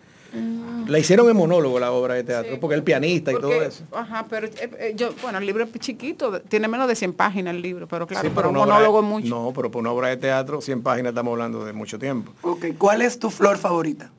La 0.86 0.98
hicieron 0.98 1.28
en 1.28 1.36
monólogo 1.36 1.78
la 1.78 1.92
obra 1.92 2.14
de 2.14 2.24
teatro, 2.24 2.58
porque 2.58 2.74
el 2.74 2.82
pianista 2.82 3.30
y 3.32 3.34
todo 3.34 3.52
eso. 3.62 3.84
Ajá, 3.92 4.26
pero 4.28 4.46
eh, 4.46 4.52
eh, 4.78 4.92
yo, 4.96 5.10
bueno, 5.22 5.38
el 5.38 5.46
libro 5.46 5.64
es 5.64 5.70
chiquito, 5.78 6.40
tiene 6.42 6.68
menos 6.68 6.88
de 6.88 6.96
100 6.96 7.12
páginas 7.12 7.54
el 7.54 7.60
libro, 7.62 7.86
pero 7.86 8.06
claro, 8.06 8.26
Sí, 8.28 8.34
para 8.34 8.48
un 8.48 8.54
de- 8.54 8.60
monólogo 8.60 9.00
es 9.00 9.04
mucho. 9.06 9.28
No, 9.28 9.52
pero 9.54 9.70
por 9.70 9.80
una 9.80 9.90
obra 9.92 10.08
de 10.08 10.16
teatro, 10.16 10.60
100 10.60 10.82
páginas 10.82 11.10
estamos 11.10 11.32
hablando 11.32 11.64
de 11.64 11.72
mucho 11.74 11.98
tiempo. 11.98 12.32
Ok, 12.42 12.64
¿cuál 12.78 13.02
es 13.02 13.18
tu 13.18 13.30
flor 13.30 13.58
favorita? 13.58 14.10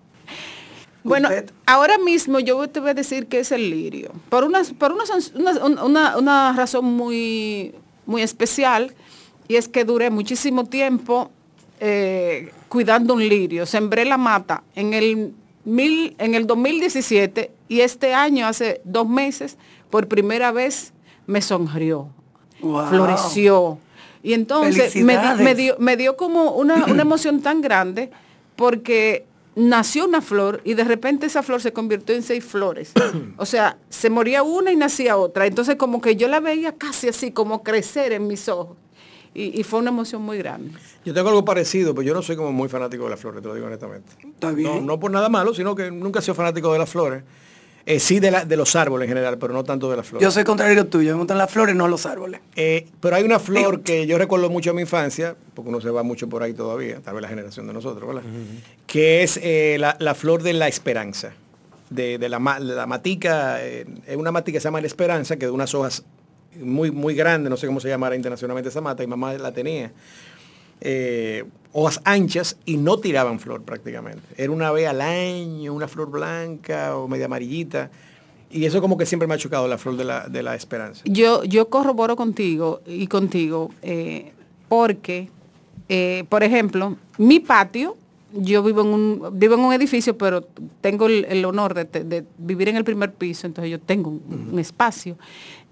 Bueno, 1.04 1.28
Usted. 1.28 1.52
ahora 1.66 1.98
mismo 1.98 2.40
yo 2.40 2.66
te 2.70 2.80
voy 2.80 2.92
a 2.92 2.94
decir 2.94 3.28
que 3.28 3.40
es 3.40 3.52
el 3.52 3.70
lirio. 3.70 4.12
Por 4.30 4.44
una, 4.46 4.62
por 4.78 4.94
una, 4.94 5.04
una- 5.36 5.84
una- 5.84 6.18
una 6.18 6.54
razón 6.54 6.86
muy, 6.86 7.74
muy 8.06 8.22
especial, 8.22 8.94
y 9.48 9.56
es 9.56 9.68
que 9.68 9.84
duré 9.84 10.10
muchísimo 10.10 10.64
tiempo 10.66 11.30
eh, 11.82 12.52
cuidando 12.70 13.16
un 13.16 13.28
lirio. 13.28 13.66
Sembré 13.66 14.06
la 14.06 14.18
mata 14.18 14.64
en 14.76 14.94
el, 14.94 15.34
mil, 15.66 16.16
en 16.18 16.36
el 16.36 16.46
2017 16.48 17.52
y 17.68 17.82
este 17.82 18.14
año, 18.14 18.46
hace 18.48 18.82
dos 18.84 19.08
meses, 19.08 19.58
por 19.90 20.08
primera 20.08 20.52
vez 20.52 20.94
me 21.28 21.42
sonrió, 21.42 22.10
Wow. 22.62 22.88
floreció. 22.88 23.78
Y 24.22 24.34
entonces 24.34 24.96
me, 24.96 25.18
me 25.36 25.54
dio, 25.54 25.76
me 25.80 25.98
dio 25.98 26.16
como 26.16 26.52
una, 26.52 26.86
una 26.86 27.02
emoción 27.04 27.42
tan 27.42 27.62
grande 27.62 28.10
porque 28.56 29.26
nació 29.56 30.06
una 30.06 30.22
flor 30.22 30.62
y 30.64 30.74
de 30.74 30.84
repente 30.84 31.26
esa 31.28 31.44
flor 31.44 31.62
se 31.62 31.74
convirtió 31.74 32.16
en 32.16 32.24
seis 32.24 32.44
flores. 32.44 32.94
o 33.38 33.46
sea, 33.46 33.78
se 33.90 34.10
moría 34.10 34.44
una 34.44 34.72
y 34.72 34.76
nacía 34.76 35.18
otra. 35.18 35.46
Entonces 35.46 35.76
como 35.76 36.02
que 36.02 36.16
yo 36.16 36.28
la 36.28 36.40
veía 36.40 36.74
casi 36.76 37.10
así, 37.10 37.32
como 37.32 37.64
crecer 37.64 38.14
en 38.14 38.28
mis 38.28 38.48
ojos. 38.48 38.78
Y, 39.36 39.60
y 39.60 39.64
fue 39.64 39.80
una 39.80 39.90
emoción 39.90 40.22
muy 40.22 40.38
grande. 40.38 40.72
Yo 41.04 41.14
tengo 41.14 41.30
algo 41.30 41.44
parecido, 41.44 41.94
pero 41.96 42.06
yo 42.08 42.14
no 42.14 42.22
soy 42.22 42.36
como 42.36 42.52
muy 42.52 42.70
fanático 42.70 43.04
de 43.06 43.10
las 43.12 43.20
flores, 43.20 43.42
te 43.42 43.48
lo 43.48 43.56
digo 43.56 43.66
honestamente. 43.68 44.12
Está 44.24 44.52
bien. 44.52 44.70
No, 44.76 44.82
no 44.82 45.00
por 45.00 45.10
nada 45.12 45.28
malo, 45.30 45.54
sino 45.54 45.76
que 45.76 45.90
nunca 45.92 46.20
he 46.20 46.22
sido 46.22 46.36
fanático 46.36 46.72
de 46.72 46.80
las 46.80 46.90
flores. 46.90 47.24
Eh, 47.86 48.00
sí 48.00 48.20
de, 48.22 48.32
la- 48.32 48.46
de 48.46 48.56
los 48.56 48.76
árboles 48.78 49.08
en 49.08 49.10
general, 49.10 49.38
pero 49.38 49.52
no 49.54 49.64
tanto 49.66 49.90
de 49.90 49.98
las 49.98 50.06
flores. 50.08 50.24
Yo 50.24 50.32
soy 50.32 50.46
contrario 50.46 50.88
tuyo, 50.88 51.12
me 51.14 51.18
gustan 51.18 51.38
las 51.38 51.52
flores, 51.52 51.76
no 51.76 51.88
los 51.90 52.06
árboles. 52.06 52.40
Eh, 52.56 52.88
pero 53.02 53.16
hay 53.18 53.24
una 53.26 53.40
flor 53.40 53.82
que 53.82 54.08
yo 54.08 54.18
recuerdo 54.18 54.50
mucho 54.50 54.70
de 54.70 54.76
mi 54.76 54.82
infancia, 54.84 55.36
porque 55.54 55.68
uno 55.70 55.82
se 55.82 55.90
va 55.90 56.02
mucho 56.04 56.30
por 56.30 56.44
ahí 56.44 56.54
todavía, 56.54 57.02
tal 57.02 57.16
vez 57.16 57.24
la 57.24 57.28
generación 57.28 57.68
de 57.68 57.74
nosotros, 57.74 58.08
¿verdad? 58.08 58.24
Que 58.88 59.24
es 59.24 59.38
eh, 59.44 59.76
la, 59.80 59.98
la 60.00 60.16
flor 60.16 60.44
de 60.44 60.54
la 60.54 60.68
esperanza. 60.70 61.34
De, 61.90 62.18
de 62.18 62.28
la, 62.30 62.40
ma- 62.40 62.60
de 62.60 62.74
la 62.74 62.88
matica, 62.88 63.64
eh, 63.64 63.86
es 64.08 64.16
una 64.16 64.32
matica 64.32 64.56
que 64.56 64.62
se 64.62 64.64
llama 64.66 64.80
la 64.82 64.88
esperanza, 64.88 65.36
que 65.38 65.46
de 65.46 65.52
unas 65.52 65.76
hojas 65.76 66.04
muy, 66.62 66.92
muy 66.92 67.16
grandes, 67.16 67.50
no 67.50 67.58
sé 67.58 67.68
cómo 67.68 67.80
se 67.80 67.90
llamará 67.90 68.16
internacionalmente 68.16 68.70
esa 68.70 68.82
mata, 68.82 69.04
y 69.04 69.08
mamá 69.08 69.34
la 69.34 69.52
tenía. 69.52 69.92
Eh, 70.82 71.46
hojas 71.72 72.02
anchas 72.04 72.58
y 72.66 72.78
no 72.78 72.98
tiraban 72.98 73.40
flor 73.40 73.64
prácticamente. 73.64 74.22
Era 74.38 74.52
una 74.52 74.72
vez 74.72 74.88
al 74.88 75.02
año, 75.02 75.74
una 75.74 75.88
flor 75.88 76.10
blanca 76.12 76.96
o 76.98 77.08
media 77.08 77.26
amarillita. 77.26 77.90
Y 78.52 78.66
eso 78.66 78.82
como 78.82 78.98
que 78.98 79.06
siempre 79.06 79.28
me 79.28 79.34
ha 79.34 79.38
chocado 79.38 79.68
la 79.68 79.78
flor 79.78 79.98
de 79.98 80.04
la, 80.04 80.28
de 80.28 80.44
la 80.44 80.56
esperanza. 80.56 81.02
Yo, 81.06 81.44
yo 81.44 81.70
corroboro 81.70 82.16
contigo 82.16 82.82
y 82.86 83.08
contigo 83.08 83.72
eh, 83.82 84.34
porque, 84.70 85.30
eh, 85.90 86.26
por 86.30 86.44
ejemplo, 86.44 86.98
mi 87.18 87.40
patio, 87.40 87.98
yo 88.34 88.62
vivo 88.62 88.82
en 88.82 88.88
un, 88.88 89.40
vivo 89.40 89.56
en 89.56 89.62
un 89.62 89.74
edificio, 89.74 90.18
pero 90.18 90.42
tengo 90.82 91.08
el, 91.08 91.26
el 91.26 91.44
honor 91.46 91.74
de, 91.74 92.26
vivir 92.38 92.70
en 92.70 92.76
el 92.76 92.84
primer 92.84 93.14
piso, 93.14 93.48
entonces 93.48 93.72
yo 93.72 93.80
tengo 93.80 94.10
un, 94.10 94.50
un 94.52 94.60
espacio 94.60 95.18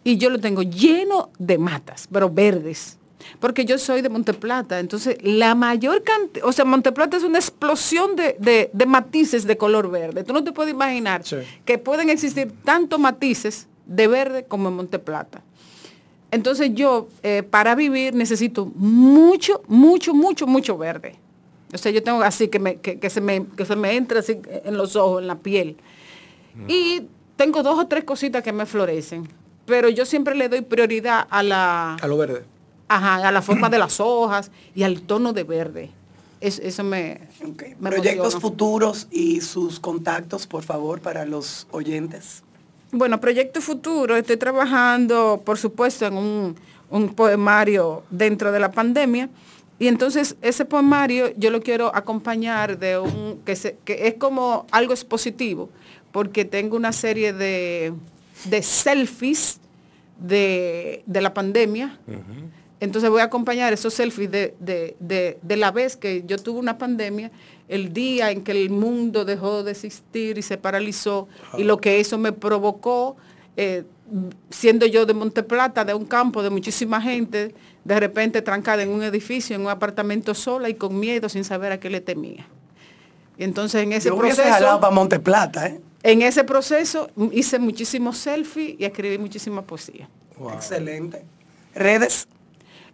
y 0.03 0.17
yo 0.17 0.29
lo 0.29 0.39
tengo 0.39 0.61
lleno 0.63 1.29
de 1.39 1.57
matas, 1.57 2.07
pero 2.11 2.29
verdes. 2.29 2.97
Porque 3.39 3.65
yo 3.65 3.77
soy 3.77 4.01
de 4.01 4.09
Monteplata, 4.09 4.79
entonces 4.79 5.15
la 5.21 5.53
mayor 5.53 6.01
cantidad, 6.03 6.45
o 6.47 6.51
sea, 6.51 6.65
Monteplata 6.65 7.17
es 7.17 7.23
una 7.23 7.37
explosión 7.37 8.15
de, 8.15 8.35
de- 8.39 8.71
de 8.73 8.85
matices 8.87 9.45
de 9.45 9.57
color 9.57 9.91
verde. 9.91 10.23
Tú 10.23 10.33
no 10.33 10.43
te 10.43 10.51
puedes 10.51 10.73
imaginar 10.73 11.21
que 11.65 11.77
pueden 11.77 12.09
existir 12.09 12.51
tantos 12.65 12.99
matices 12.99 13.67
de 13.85 14.07
verde 14.07 14.45
como 14.45 14.69
en 14.69 14.75
Monteplata. 14.75 15.43
Entonces 16.31 16.71
yo, 16.73 17.09
eh, 17.21 17.43
para 17.43 17.75
vivir, 17.75 18.15
necesito 18.15 18.65
mucho, 18.73 19.61
mucho, 19.67 20.13
mucho, 20.15 20.47
mucho 20.47 20.77
verde. 20.77 21.15
O 21.73 21.77
sea, 21.77 21.91
yo 21.91 22.01
tengo 22.01 22.21
así 22.23 22.47
que, 22.47 22.57
me, 22.57 22.77
que, 22.77 22.99
que 22.99 23.09
se, 23.09 23.21
me, 23.21 23.45
que 23.55 23.65
se 23.65 23.75
me 23.75 23.95
entre 23.95 24.19
así 24.19 24.39
en 24.65 24.77
los 24.77 24.95
ojos, 24.95 25.21
en 25.21 25.27
la 25.27 25.37
piel. 25.37 25.77
Y 26.67 27.03
tengo 27.35 27.61
dos 27.63 27.77
o 27.79 27.87
tres 27.87 28.03
cositas 28.03 28.41
que 28.43 28.51
me 28.51 28.65
florecen. 28.65 29.27
Pero 29.65 29.89
yo 29.89 30.05
siempre 30.05 30.35
le 30.35 30.49
doy 30.49 30.61
prioridad 30.61 31.27
a 31.29 31.43
la, 31.43 31.95
A 31.95 32.07
lo 32.07 32.17
verde. 32.17 32.43
ajá, 32.88 33.27
a 33.27 33.31
la 33.31 33.41
forma 33.41 33.69
de 33.69 33.77
las 33.77 33.99
hojas 33.99 34.51
y 34.75 34.83
al 34.83 35.01
tono 35.01 35.33
de 35.33 35.43
verde. 35.43 35.89
Es- 36.39 36.59
eso 36.59 36.83
me, 36.83 37.21
me 37.79 37.89
Proyectos 37.91 38.33
emociona. 38.33 38.39
futuros 38.41 39.07
y 39.11 39.41
sus 39.41 39.79
contactos, 39.79 40.47
por 40.47 40.63
favor, 40.63 40.99
para 40.99 41.25
los 41.25 41.67
oyentes. 41.71 42.43
Bueno, 42.91 43.21
proyecto 43.21 43.61
futuro, 43.61 44.15
estoy 44.17 44.38
trabajando, 44.38 45.41
por 45.45 45.57
supuesto, 45.57 46.05
en 46.07 46.15
un, 46.17 46.55
un 46.89 47.13
poemario 47.13 48.03
dentro 48.09 48.51
de 48.51 48.59
la 48.59 48.71
pandemia. 48.71 49.29
Y 49.79 49.88
entonces 49.88 50.35
ese 50.41 50.65
poemario 50.65 51.31
yo 51.38 51.49
lo 51.51 51.61
quiero 51.61 51.95
acompañar 51.95 52.77
de 52.79 52.97
un, 52.99 53.39
que, 53.45 53.55
se- 53.55 53.77
que 53.85 54.07
es 54.07 54.15
como 54.15 54.65
algo 54.71 54.93
expositivo, 54.93 55.69
porque 56.11 56.43
tengo 56.43 56.75
una 56.75 56.91
serie 56.91 57.33
de, 57.33 57.93
de 58.45 58.61
selfies 58.63 59.59
de, 60.19 61.03
de 61.05 61.22
la 61.22 61.34
pandemia. 61.34 61.99
Entonces 62.80 63.09
voy 63.09 63.22
a 63.22 63.26
acompañar 63.26 63.73
esos 63.73 63.93
selfies 63.93 64.31
de, 64.31 64.55
de- 64.59 64.95
de- 64.99 65.38
de 65.41 65.55
la 65.57 65.72
vez 65.72 65.95
que 65.95 66.23
yo 66.26 66.38
tuve 66.38 66.59
una 66.59 66.77
pandemia, 66.77 67.30
el 67.68 67.93
día 67.93 68.31
en 68.31 68.43
que 68.43 68.51
el 68.51 68.69
mundo 68.69 69.23
dejó 69.23 69.63
de 69.63 69.72
existir 69.72 70.38
y 70.38 70.41
se 70.41 70.57
paralizó, 70.57 71.27
y 71.57 71.63
lo 71.63 71.77
que 71.77 71.99
eso 71.99 72.18
me 72.18 72.31
provocó, 72.31 73.15
eh, 73.55 73.84
siendo 74.49 74.85
yo 74.88 75.05
de 75.05 75.13
Monteplata, 75.13 75.85
de 75.85 75.93
un 75.93 76.05
campo 76.05 76.41
de 76.43 76.49
muchísima 76.49 76.99
gente, 77.01 77.53
de 77.85 77.99
repente 77.99 78.41
trancada 78.41 78.81
en 78.84 78.89
un 78.89 79.03
edificio, 79.03 79.55
en 79.55 79.61
un 79.61 79.69
apartamento 79.69 80.34
sola 80.34 80.68
y 80.68 80.73
con 80.73 80.99
miedo, 80.99 81.30
sin 81.30 81.43
saber 81.43 81.72
a 81.72 81.80
qué 81.80 81.89
le 81.89 82.01
temía. 82.01 82.47
Y 83.38 83.43
entonces 83.43 83.84
en 83.84 83.93
ese 83.93 84.09
Yo 84.09 84.18
proceso... 84.18 84.80
para 84.81 84.89
Monteplata, 84.93 85.68
¿eh? 85.68 85.80
En 86.03 86.21
ese 86.21 86.43
proceso 86.43 87.09
hice 87.31 87.59
muchísimos 87.59 88.17
selfies 88.17 88.75
y 88.79 88.85
escribí 88.85 89.17
muchísima 89.17 89.61
poesía. 89.61 90.09
Excelente. 90.53 91.23
Redes. 91.75 92.27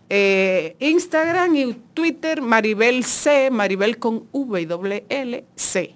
Eh, 0.10 0.76
Instagram 0.80 1.56
y 1.56 1.74
Twitter, 1.94 2.42
Maribel 2.42 3.04
C, 3.04 3.50
Maribel 3.52 3.98
con 3.98 4.28
V 4.32 4.62
y 4.62 4.66
doble 4.66 5.06
L 5.10 5.44
C. 5.56 5.94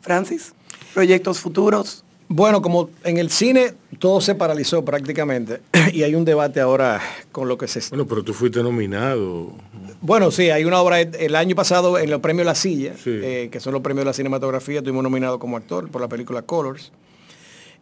Francis, 0.00 0.52
proyectos 0.92 1.40
futuros. 1.40 2.03
Bueno, 2.36 2.62
como 2.62 2.90
en 3.04 3.18
el 3.18 3.30
cine 3.30 3.74
todo 4.00 4.20
se 4.20 4.34
paralizó 4.34 4.84
prácticamente 4.84 5.60
y 5.92 6.02
hay 6.02 6.16
un 6.16 6.24
debate 6.24 6.58
ahora 6.58 7.00
con 7.30 7.46
lo 7.46 7.56
que 7.56 7.68
se... 7.68 7.80
Bueno, 7.90 8.08
pero 8.08 8.24
tú 8.24 8.34
fuiste 8.34 8.60
nominado. 8.60 9.52
Bueno, 10.00 10.32
sí, 10.32 10.50
hay 10.50 10.64
una 10.64 10.80
obra 10.80 11.00
el 11.00 11.36
año 11.36 11.54
pasado 11.54 11.96
en 11.96 12.10
los 12.10 12.20
premios 12.20 12.44
La 12.44 12.56
Silla, 12.56 12.94
eh, 13.06 13.50
que 13.52 13.60
son 13.60 13.72
los 13.72 13.82
premios 13.82 14.00
de 14.00 14.06
la 14.06 14.12
cinematografía, 14.14 14.78
estuvimos 14.78 15.04
nominados 15.04 15.38
como 15.38 15.56
actor 15.56 15.88
por 15.92 16.00
la 16.00 16.08
película 16.08 16.42
Colors. 16.42 16.90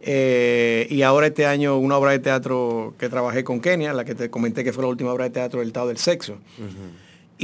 Eh, 0.02 0.86
y 0.90 1.00
ahora 1.00 1.28
este 1.28 1.46
año 1.46 1.78
una 1.78 1.96
obra 1.96 2.10
de 2.10 2.18
teatro 2.18 2.92
que 2.98 3.08
trabajé 3.08 3.44
con 3.44 3.58
Kenia, 3.58 3.94
la 3.94 4.04
que 4.04 4.14
te 4.14 4.28
comenté 4.28 4.64
que 4.64 4.74
fue 4.74 4.82
la 4.82 4.90
última 4.90 5.14
obra 5.14 5.24
de 5.24 5.30
teatro 5.30 5.60
del 5.60 5.68
Estado 5.68 5.88
del 5.88 5.96
Sexo. 5.96 6.36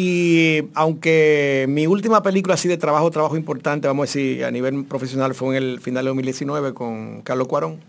Y 0.01 0.63
aunque 0.75 1.67
mi 1.69 1.89
última 1.89 2.23
película 2.23 2.55
así 2.55 2.69
de 2.69 2.77
trabajo, 2.77 3.11
trabajo 3.11 3.37
importante, 3.37 3.89
vamos 3.89 4.05
a 4.05 4.07
decir, 4.07 4.45
a 4.45 4.51
nivel 4.53 4.85
profesional 4.85 5.35
fue 5.35 5.57
en 5.57 5.63
el 5.65 5.81
final 5.81 6.05
de 6.05 6.11
2019 6.11 6.73
con 6.73 7.23
Carlos 7.23 7.49
Cuarón, 7.49 7.81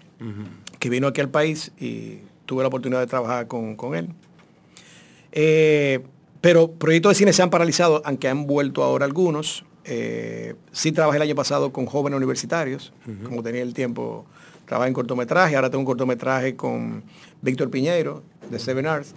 que 0.80 0.90
vino 0.90 1.06
aquí 1.06 1.22
al 1.22 1.30
país 1.30 1.72
y 1.80 2.22
tuve 2.48 2.64
la 2.64 2.69
oportunidad 2.69 2.99
de 2.99 3.06
trabajar 3.06 3.45
con, 3.45 3.76
con 3.76 3.94
él. 3.94 4.10
Eh, 5.34 5.99
pero 6.41 6.72
proyectos 6.72 7.11
de 7.11 7.15
cine 7.15 7.31
se 7.31 7.44
han 7.44 7.52
paralizado, 7.52 8.02
aunque 8.03 8.27
han 8.27 8.48
vuelto 8.48 8.81
ahora 8.81 9.06
algunos. 9.06 9.64
Eh, 9.84 10.56
sí 10.72 10.91
trabajé 10.91 11.18
el 11.18 11.22
año 11.22 11.36
pasado 11.36 11.72
con 11.72 11.86
jóvenes 11.86 12.18
universitarios, 12.18 12.91
como 13.23 13.44
tenía 13.44 13.61
el 13.61 13.76
tiempo, 13.76 14.26
trabajé 14.65 14.88
en 14.88 14.95
cortometraje, 14.95 15.56
ahora 15.56 15.69
tengo 15.69 15.81
un 15.81 15.86
cortometraje 15.86 16.56
con 16.56 17.03
Víctor 17.41 17.70
Piñeiro, 17.70 18.24
de 18.49 18.60
Seven 18.60 18.86
Arts, 18.88 19.14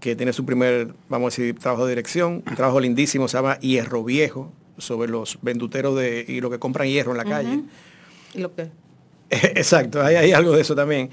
que 0.00 0.16
tiene 0.16 0.32
su 0.32 0.44
primer, 0.44 0.94
vamos 1.08 1.34
a 1.38 1.42
decir, 1.42 1.58
trabajo 1.58 1.84
de 1.86 1.90
dirección, 1.92 2.42
un 2.46 2.54
trabajo 2.56 2.80
lindísimo, 2.80 3.28
se 3.28 3.36
llama 3.36 3.58
Hierro 3.60 4.02
Viejo, 4.04 4.52
sobre 4.78 5.10
los 5.10 5.38
venduteros 5.42 5.96
de, 5.96 6.24
y 6.26 6.40
lo 6.40 6.50
que 6.50 6.58
compran 6.58 6.88
hierro 6.88 7.12
en 7.12 7.18
la 7.18 7.24
calle. 7.24 7.60
¿Y 8.34 8.38
lo 8.40 8.54
que? 8.54 8.68
Exacto, 9.30 10.02
hay, 10.02 10.16
hay 10.16 10.32
algo 10.32 10.52
de 10.52 10.62
eso 10.62 10.74
también. 10.74 11.10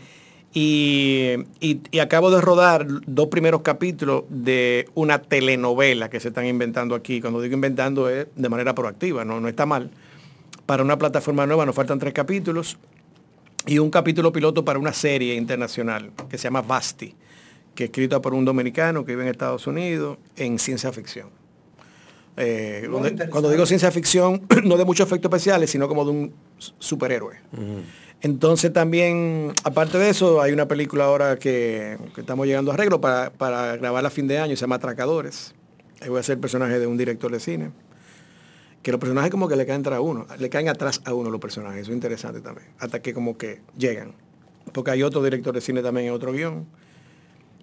Y, 0.54 1.34
y- 1.60 1.80
y 1.92 2.00
acabo 2.00 2.32
de 2.32 2.42
rodar 2.42 2.88
dos 3.06 3.28
primeros 3.28 3.62
capítulos 3.62 4.24
de 4.30 4.90
una 4.96 5.22
telenovela 5.22 6.10
que 6.10 6.20
se 6.20 6.30
están 6.30 6.46
inventando 6.48 6.96
aquí. 6.96 7.22
Cuando 7.22 7.40
digo 7.42 7.54
inventando 7.54 8.10
es 8.10 8.28
de 8.36 8.50
manera 8.50 8.74
proactiva, 8.74 9.24
no, 9.26 9.40
no 9.40 9.48
está 9.48 9.66
mal. 9.68 9.92
Para 10.66 10.82
una 10.84 10.98
plataforma 10.98 11.46
nueva 11.46 11.66
nos 11.66 11.76
faltan 11.76 12.00
tres 12.00 12.14
capítulos 12.14 12.78
y 13.66 13.80
un 13.80 13.90
capítulo 13.90 14.32
piloto 14.32 14.64
para 14.64 14.80
una 14.80 14.94
serie 14.94 15.36
internacional 15.36 16.12
que 16.30 16.38
se 16.38 16.46
llama 16.46 16.62
Basti, 16.62 17.16
que 17.76 17.86
es 17.86 17.90
escrita 17.90 18.22
por 18.22 18.34
un 18.34 18.46
dominicano 18.46 19.06
que 19.06 19.14
vive 19.14 19.24
en 19.24 19.30
Estados 19.30 19.68
Unidos 19.68 20.18
en 20.36 20.60
ciencia 20.60 20.92
ficción. 20.92 21.30
Eh, 22.38 22.88
cuando, 23.30 23.50
digo 23.50 23.66
ciencia 23.66 23.92
ficción, 23.92 24.48
no 24.64 24.78
de 24.78 24.86
muchos 24.86 25.06
efectos 25.06 25.30
especiales, 25.30 25.70
sino 25.70 25.88
como 25.88 26.06
de 26.06 26.12
un 26.12 26.34
superhéroe. 26.58 27.36
Entonces 28.22 28.72
también, 28.72 29.54
aparte 29.64 29.98
de 29.98 30.10
eso, 30.10 30.42
hay 30.42 30.52
una 30.52 30.68
película 30.68 31.06
ahora 31.06 31.38
que, 31.38 31.98
que 32.16 32.22
estamos 32.22 32.48
llegando 32.48 32.72
a 32.72 32.74
arreglo 32.74 33.02
para, 33.02 33.30
para 33.32 33.78
grabar 33.78 34.06
a 34.06 34.10
fin 34.10 34.28
de 34.28 34.40
año, 34.40 34.56
se 34.56 34.62
llama 34.62 34.76
Atracadores. 34.76 35.54
Ahí 36.02 36.10
voy 36.10 36.20
a 36.20 36.24
ser 36.24 36.34
el 36.36 36.40
personaje 36.40 36.80
de 36.80 36.88
un 36.88 36.98
director 36.98 37.32
de 37.32 37.40
cine. 37.40 37.72
Que 38.82 38.92
los 38.92 39.00
personajes 39.00 39.30
como 39.32 39.48
que 39.48 39.56
le 39.56 39.66
caen 39.66 39.82
atrás 39.82 39.98
a 39.98 40.02
uno, 40.02 40.26
le 40.38 40.50
caen 40.50 40.70
atrás 40.70 41.02
a 41.06 41.14
uno 41.14 41.30
los 41.30 41.42
personajes, 41.42 41.82
eso 41.82 41.92
es 41.92 41.96
interesante 41.96 42.40
también. 42.42 42.68
Hasta 42.80 43.02
que 43.02 43.14
como 43.14 43.38
que 43.38 43.60
llegan. 43.78 44.14
Porque 44.72 44.92
hay 44.92 45.04
otro 45.04 45.22
director 45.24 45.54
de 45.54 45.62
cine 45.62 45.82
también 45.82 46.08
en 46.08 46.14
otro 46.14 46.32
guion. 46.32 46.66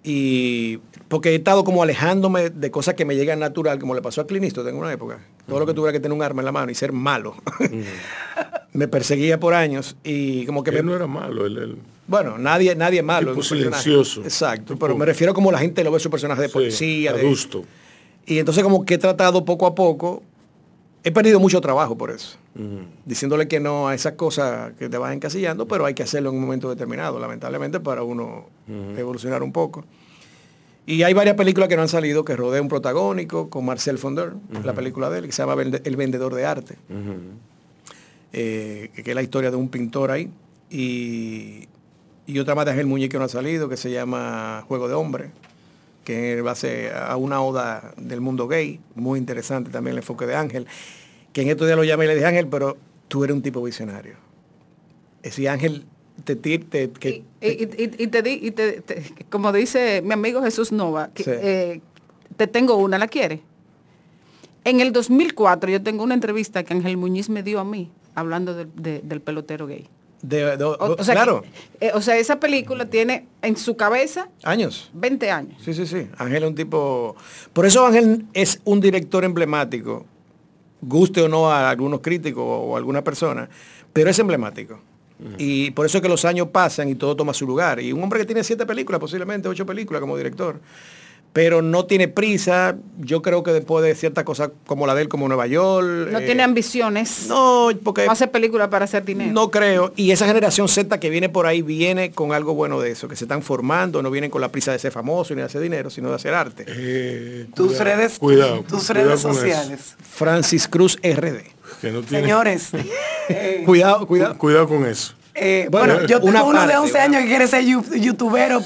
Y 0.03 0.77
porque 1.09 1.29
he 1.31 1.35
estado 1.35 1.63
como 1.63 1.83
alejándome 1.83 2.49
de 2.49 2.71
cosas 2.71 2.93
que 2.93 3.03
me 3.03 3.15
llegan 3.15 3.39
natural, 3.39 3.79
como 3.79 3.93
le 3.95 4.01
pasó 4.01 4.21
a 4.21 4.27
Clint 4.27 4.45
Eastwood 4.45 4.67
en 4.69 4.75
una 4.75 4.91
época. 4.93 5.19
Todo 5.47 5.59
lo 5.59 5.65
que 5.65 5.73
tuviera 5.73 5.91
que 5.91 5.99
tener 5.99 6.15
un 6.15 6.21
arma 6.23 6.41
en 6.41 6.45
la 6.45 6.51
mano 6.51 6.71
y 6.71 6.75
ser 6.75 6.91
malo. 6.93 7.35
me 8.73 8.87
perseguía 8.87 9.39
por 9.39 9.53
años 9.53 9.97
y 10.03 10.45
como 10.45 10.63
que 10.63 10.69
Él 10.69 10.77
me... 10.83 10.91
no 10.91 10.95
era 10.95 11.07
malo, 11.07 11.45
él, 11.45 11.57
él- 11.57 11.77
Bueno, 12.05 12.37
nadie, 12.37 12.75
nadie 12.75 12.99
es 12.99 13.05
malo. 13.05 13.31
Tipo 13.31 13.41
es 13.41 13.49
personaje. 13.49 13.81
silencioso. 13.83 14.21
Exacto, 14.23 14.77
pero 14.77 14.95
me 14.95 15.05
refiero 15.05 15.33
como 15.33 15.51
la 15.51 15.57
gente 15.57 15.83
lo 15.83 15.91
ve 15.91 15.99
su 15.99 16.09
personaje 16.11 16.43
de 16.43 16.47
Sí, 16.47 16.53
policía. 16.53 17.13
de- 17.13 17.21
adusto. 17.21 17.63
y 18.27 18.37
entonces 18.37 18.63
como 18.63 18.85
que 18.85 18.93
he 18.95 18.97
tratado 18.97 19.43
poco 19.43 19.65
a 19.65 19.73
poco 19.73 20.21
he 21.07 21.11
perdido 21.11 21.39
mucho 21.39 21.61
trabajo 21.61 21.97
por 21.97 22.11
eso. 22.11 22.37
Diciéndole 23.05 23.47
que 23.47 23.59
no 23.59 23.87
a 23.87 23.95
esas 23.95 24.13
cosas 24.13 24.73
que 24.77 24.89
te 24.89 24.97
vas 24.97 25.13
encasillando, 25.13 25.67
pero 25.67 25.85
hay 25.85 25.93
que 25.93 26.03
hacerlo 26.03 26.29
en 26.29 26.35
un 26.35 26.41
momento 26.41 26.69
determinado, 26.69 27.17
lamentablemente, 27.17 27.79
para 27.79 28.03
uno 28.03 28.47
evolucionar 28.97 29.41
un 29.41 29.53
poco. 29.53 29.85
Y 30.85 31.03
hay 31.03 31.13
varias 31.13 31.35
películas 31.35 31.69
que 31.69 31.75
no 31.75 31.81
han 31.81 31.87
salido, 31.87 32.25
que 32.25 32.35
rodea 32.35 32.61
un 32.61 32.67
protagónico 32.67 33.49
con 33.49 33.65
Marcel 33.65 33.97
Fonder, 33.97 34.33
la 34.63 34.73
película 34.73 35.09
de 35.09 35.19
él, 35.19 35.25
que 35.25 35.31
se 35.31 35.45
llama 35.45 35.61
El 35.61 35.95
Vendedor 35.95 36.33
de 36.33 36.45
Arte, 36.45 36.75
eh, 38.33 38.89
que 38.93 39.11
es 39.11 39.15
la 39.15 39.21
historia 39.21 39.49
de 39.49 39.57
un 39.57 39.69
pintor 39.69 40.11
ahí. 40.11 40.29
Y, 40.69 41.67
y 42.25 42.39
otra 42.39 42.53
más 42.55 42.65
de 42.65 42.71
Ángel 42.71 42.87
Muñiz 42.87 43.09
que 43.09 43.17
no 43.17 43.23
ha 43.23 43.29
salido, 43.29 43.69
que 43.69 43.77
se 43.77 43.91
llama 43.91 44.65
Juego 44.67 44.89
de 44.89 44.95
Hombre, 44.95 45.31
que 46.07 46.41
va 46.41 46.51
a 46.51 46.55
ser 46.55 46.93
a 46.95 47.17
una 47.17 47.41
oda 47.41 47.93
del 47.97 48.21
mundo 48.21 48.47
gay, 48.47 48.79
muy 48.95 49.19
interesante 49.19 49.71
también 49.71 49.91
el 49.91 49.97
enfoque 49.97 50.25
de 50.25 50.37
Ángel, 50.37 50.65
que 51.33 51.41
en 51.41 51.49
estos 51.49 51.67
días 51.67 51.75
lo 51.75 51.83
llamé 51.83 52.05
y 52.05 52.07
le 52.07 52.13
dije, 52.15 52.25
Ángel, 52.27 52.47
pero 52.47 52.77
tú 53.09 53.25
eres 53.25 53.35
un 53.35 53.41
tipo 53.41 53.61
visionario. 53.61 54.13
Es 55.21 55.31
decir, 55.31 55.49
Ángel, 55.49 55.83
te, 56.23 56.37
ti- 56.37 56.59
te- 56.59 56.91
que, 56.91 57.23
Y, 57.41 57.45
y- 57.45 57.93
y- 58.03 58.07
te 58.07 58.21
di, 58.21 58.39
y 58.41 58.51
te- 58.51 58.79
te- 58.83 59.03
como 59.29 59.51
dice 59.51 60.01
mi 60.01 60.13
amigo 60.13 60.41
Jesús 60.41 60.71
Nova, 60.71 61.09
que, 61.13 61.23
Sí. 61.25 61.31
eh, 61.33 61.81
te 62.37 62.47
tengo 62.47 62.77
una, 62.77 62.97
¿la 62.97 63.09
quiere? 63.09 63.41
En 64.63 64.79
el 64.79 64.93
2004 64.93 65.69
yo 65.69 65.83
tengo 65.83 66.05
una 66.05 66.13
entrevista 66.13 66.63
que 66.63 66.73
Ángel 66.73 66.95
Muñiz 66.95 67.27
me 67.29 67.43
dio 67.43 67.59
a 67.59 67.65
mí, 67.65 67.91
hablando 68.15 68.53
del- 68.55 68.71
de- 68.75 69.01
del 69.03 69.19
pelotero 69.19 69.67
gay. 69.67 69.89
De- 70.21 70.57
de- 70.57 70.63
O, 70.63 70.95
o 70.99 71.03
sea, 71.03 71.13
claro, 71.15 71.43
que, 71.79 71.87
eh, 71.87 71.91
o 71.93 72.01
sea, 72.01 72.17
esa 72.17 72.39
película 72.39 72.85
tiene 72.85 73.27
en 73.41 73.55
su 73.57 73.75
cabeza 73.77 74.29
años. 74.43 74.89
20 74.93 75.29
años. 75.31 75.61
Sí, 75.63 75.73
sí, 75.73 75.85
sí. 75.85 76.07
Ángel 76.17 76.43
es 76.43 76.49
un 76.49 76.55
tipo... 76.55 77.15
Por 77.53 77.65
eso 77.65 77.85
Ángel 77.85 78.25
es 78.33 78.59
un 78.63 78.79
director 78.81 79.23
emblemático, 79.23 80.05
guste 80.81 81.21
o 81.21 81.27
no 81.29 81.49
a 81.51 81.69
algunos 81.69 82.01
críticos 82.01 82.43
o 82.45 82.75
a 82.75 82.77
alguna 82.77 83.03
persona, 83.03 83.49
pero 83.93 84.09
es 84.09 84.19
emblemático. 84.19 84.79
Y 85.39 85.71
por 85.71 85.87
eso 85.87 85.97
es 85.97 86.01
que 86.03 86.09
los 86.09 86.25
años 86.25 86.49
pasan 86.51 86.89
y 86.89 86.93
todo 86.95 87.15
toma 87.15 87.33
su 87.33 87.47
lugar. 87.47 87.79
Y 87.79 87.91
un 87.91 88.03
hombre 88.03 88.19
que 88.19 88.25
tiene 88.27 88.43
siete 88.43 88.67
películas, 88.67 88.99
posiblemente 89.01 89.47
ocho 89.49 89.65
películas 89.65 89.99
como 89.99 90.15
director, 90.15 90.59
pero 91.37 91.61
no 91.61 91.85
tiene 91.85 92.07
prisa, 92.07 92.77
yo 92.97 93.21
creo 93.21 93.43
que 93.43 93.51
después 93.51 93.85
de 93.85 93.93
ciertas 93.93 94.23
cosas 94.23 94.49
como 94.65 94.87
la 94.87 94.95
de 94.95 95.03
él, 95.03 95.07
como 95.07 95.27
Nueva 95.27 95.45
York... 95.45 95.85
No 96.11 96.17
eh, 96.17 96.25
tiene 96.25 96.41
ambiciones. 96.41 97.27
No, 97.27 97.69
porque... 97.83 98.07
No 98.07 98.11
hace 98.11 98.25
películas 98.25 98.69
para 98.69 98.85
hacer 98.85 99.05
dinero. 99.05 99.31
No 99.33 99.51
creo. 99.51 99.93
Y 99.95 100.09
esa 100.09 100.25
generación 100.25 100.67
Z 100.67 100.99
que 100.99 101.11
viene 101.11 101.29
por 101.29 101.45
ahí 101.45 101.61
viene 101.61 102.09
con 102.09 102.33
algo 102.33 102.55
bueno 102.55 102.79
de 102.79 102.89
eso, 102.89 103.07
que 103.07 103.15
se 103.15 103.25
están 103.25 103.43
formando, 103.43 104.01
no 104.01 104.09
vienen 104.09 104.31
con 104.31 104.41
la 104.41 104.49
prisa 104.51 104.71
de 104.71 104.79
ser 104.79 104.91
famoso 104.91 105.35
ni 105.35 105.41
de 105.41 105.45
hacer 105.45 105.61
dinero, 105.61 105.91
sino 105.91 106.09
de 106.09 106.15
hacer 106.15 106.33
arte. 106.33 106.65
Tus 107.53 107.67
Cuidado, 107.67 107.83
redes, 107.83 108.17
cuidado, 108.17 108.63
tus 108.67 108.87
cuidado 108.87 109.05
redes 109.05 109.19
eso. 109.19 109.33
sociales. 109.35 109.95
Francis 110.01 110.67
Cruz 110.67 110.97
RD. 111.03 111.41
Que 111.81 111.91
no 111.91 112.01
tiene- 112.01 112.23
Señores, 112.23 112.69
eh, 113.29 113.61
Cuidado, 113.67 114.07
cuidado. 114.07 114.39
Cuidado 114.39 114.67
con 114.67 114.87
eso. 114.87 115.13
Eh, 115.39 115.67
Bueno, 115.71 115.93
bueno, 115.93 116.07
yo 116.07 116.19
una 116.21 116.39
tengo 116.39 116.49
uno 116.49 116.61
de 116.61 116.67
parte, 116.67 116.77
11 116.79 116.93
una- 116.95 117.03
años 117.03 117.21
que 117.21 117.27
quiere 117.27 117.47
ser 117.47 117.63
youtubero 117.65 118.61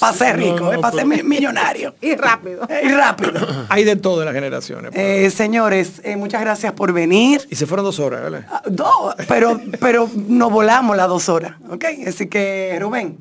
para 0.00 0.12
ser 0.14 0.38
No, 0.38 0.44
rico, 0.44 0.72
no, 0.72 0.80
para 0.80 0.96
ser 0.96 1.06
pero- 1.08 1.24
millonario. 1.28 1.94
Y 2.00 2.14
rápido. 2.14 2.62
Eh, 2.68 2.82
y 2.84 2.88
rápido. 2.88 3.32
Hay 3.68 3.84
de 3.84 3.96
todo 3.96 4.20
en 4.22 4.26
las 4.26 4.34
generaciones. 4.34 4.90
pues. 4.94 5.02
Eh, 5.04 5.30
señores, 5.30 6.00
eh, 6.04 6.16
muchas 6.16 6.40
gracias 6.40 6.72
por 6.72 6.92
venir. 6.92 7.46
y 7.50 7.56
se 7.56 7.66
fueron 7.66 7.84
dos 7.84 7.98
horas, 7.98 8.22
¿verdad? 8.22 8.46
Ah, 8.50 8.62
No, 8.70 9.14
pero, 9.28 9.60
pero 9.80 10.08
nos 10.28 10.50
volamos 10.52 10.96
las 10.96 11.08
dos 11.08 11.28
horas, 11.28 11.52
¿ok? 11.70 11.84
Así 12.06 12.26
que, 12.28 12.76
Rubén, 12.80 13.18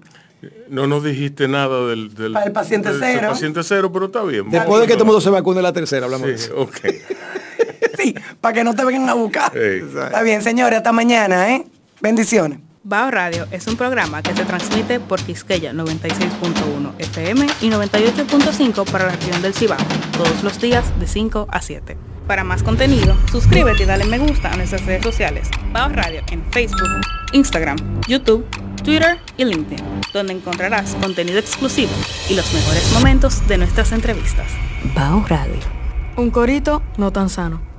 No 0.70 0.88
nos 0.88 1.04
dijiste 1.04 1.48
nada 1.48 1.86
del, 1.88 2.14
del, 2.16 2.34
Para 2.34 2.46
el 2.46 2.52
paciente 2.52 2.90
del- 2.92 3.00
del 3.02 3.14
cero. 3.18 3.28
paciente 3.30 3.62
cero, 3.64 3.92
pero 3.92 4.06
está 4.06 4.24
bien. 4.24 4.50
Después 4.50 4.82
de 4.82 4.88
que 4.88 4.94
todo 4.94 5.04
el 5.04 5.08
mundo 5.08 5.22
se 5.22 5.30
vacune 5.30 5.62
la 5.62 5.74
tercera, 5.74 6.06
hablamos 6.06 6.28
de 6.28 6.38
Sí, 6.38 6.46
eso. 6.46 6.62
ok. 6.62 6.78
sí, 7.98 8.16
para 8.40 8.54
que 8.54 8.64
no 8.64 8.74
te 8.74 8.84
vengan 8.86 9.10
a 9.10 9.14
buscar. 9.14 9.56
Ey. 9.56 9.82
Está 9.82 10.22
bien, 10.24 10.42
señores, 10.42 10.78
hasta 10.78 10.92
mañana, 10.92 11.54
¿eh? 11.56 11.66
Bendiciones. 12.00 12.60
Bao 12.84 13.12
Radio 13.12 13.46
es 13.52 13.68
un 13.68 13.76
programa 13.78 14.24
que 14.24 14.34
se 14.34 14.44
transmite 14.44 15.00
por 15.00 15.22
Quisqueya 15.22 15.72
96.1 15.72 16.94
FM 16.98 17.46
y 17.62 17.70
98.5 17.70 18.92
para 18.92 19.06
la 19.06 19.12
región 19.12 19.40
del 19.44 19.54
Cibao, 19.54 19.78
todos 20.18 20.42
los 20.42 20.60
días 20.60 20.84
de 21.00 21.06
5 21.06 21.48
a 21.52 21.62
7. 21.62 21.96
Para 22.26 22.44
más 22.44 22.64
contenido, 22.64 23.16
suscríbete 23.32 23.84
y 23.84 23.86
dale 23.86 24.06
me 24.06 24.18
gusta 24.18 24.52
a 24.52 24.58
nuestras 24.58 24.84
redes 24.88 25.04
sociales. 25.04 25.48
Bao 25.72 25.90
Radio 25.90 26.24
en 26.32 26.44
Facebook, 26.52 26.90
Instagram, 27.34 27.78
YouTube, 28.08 28.48
Twitter 28.84 29.20
y 29.38 29.46
LinkedIn, 29.46 29.86
donde 30.12 30.34
encontrarás 30.34 30.96
contenido 30.96 31.38
exclusivo 31.38 31.92
y 32.32 32.34
los 32.34 32.52
mejores 32.52 32.92
momentos 32.94 33.48
de 33.48 33.60
nuestras 33.60 33.92
entrevistas. 33.92 34.48
Bao 34.96 35.24
Radio. 35.28 35.60
Un 36.18 36.32
corito 36.32 36.82
no 36.98 37.12
tan 37.12 37.30
sano. 37.30 37.71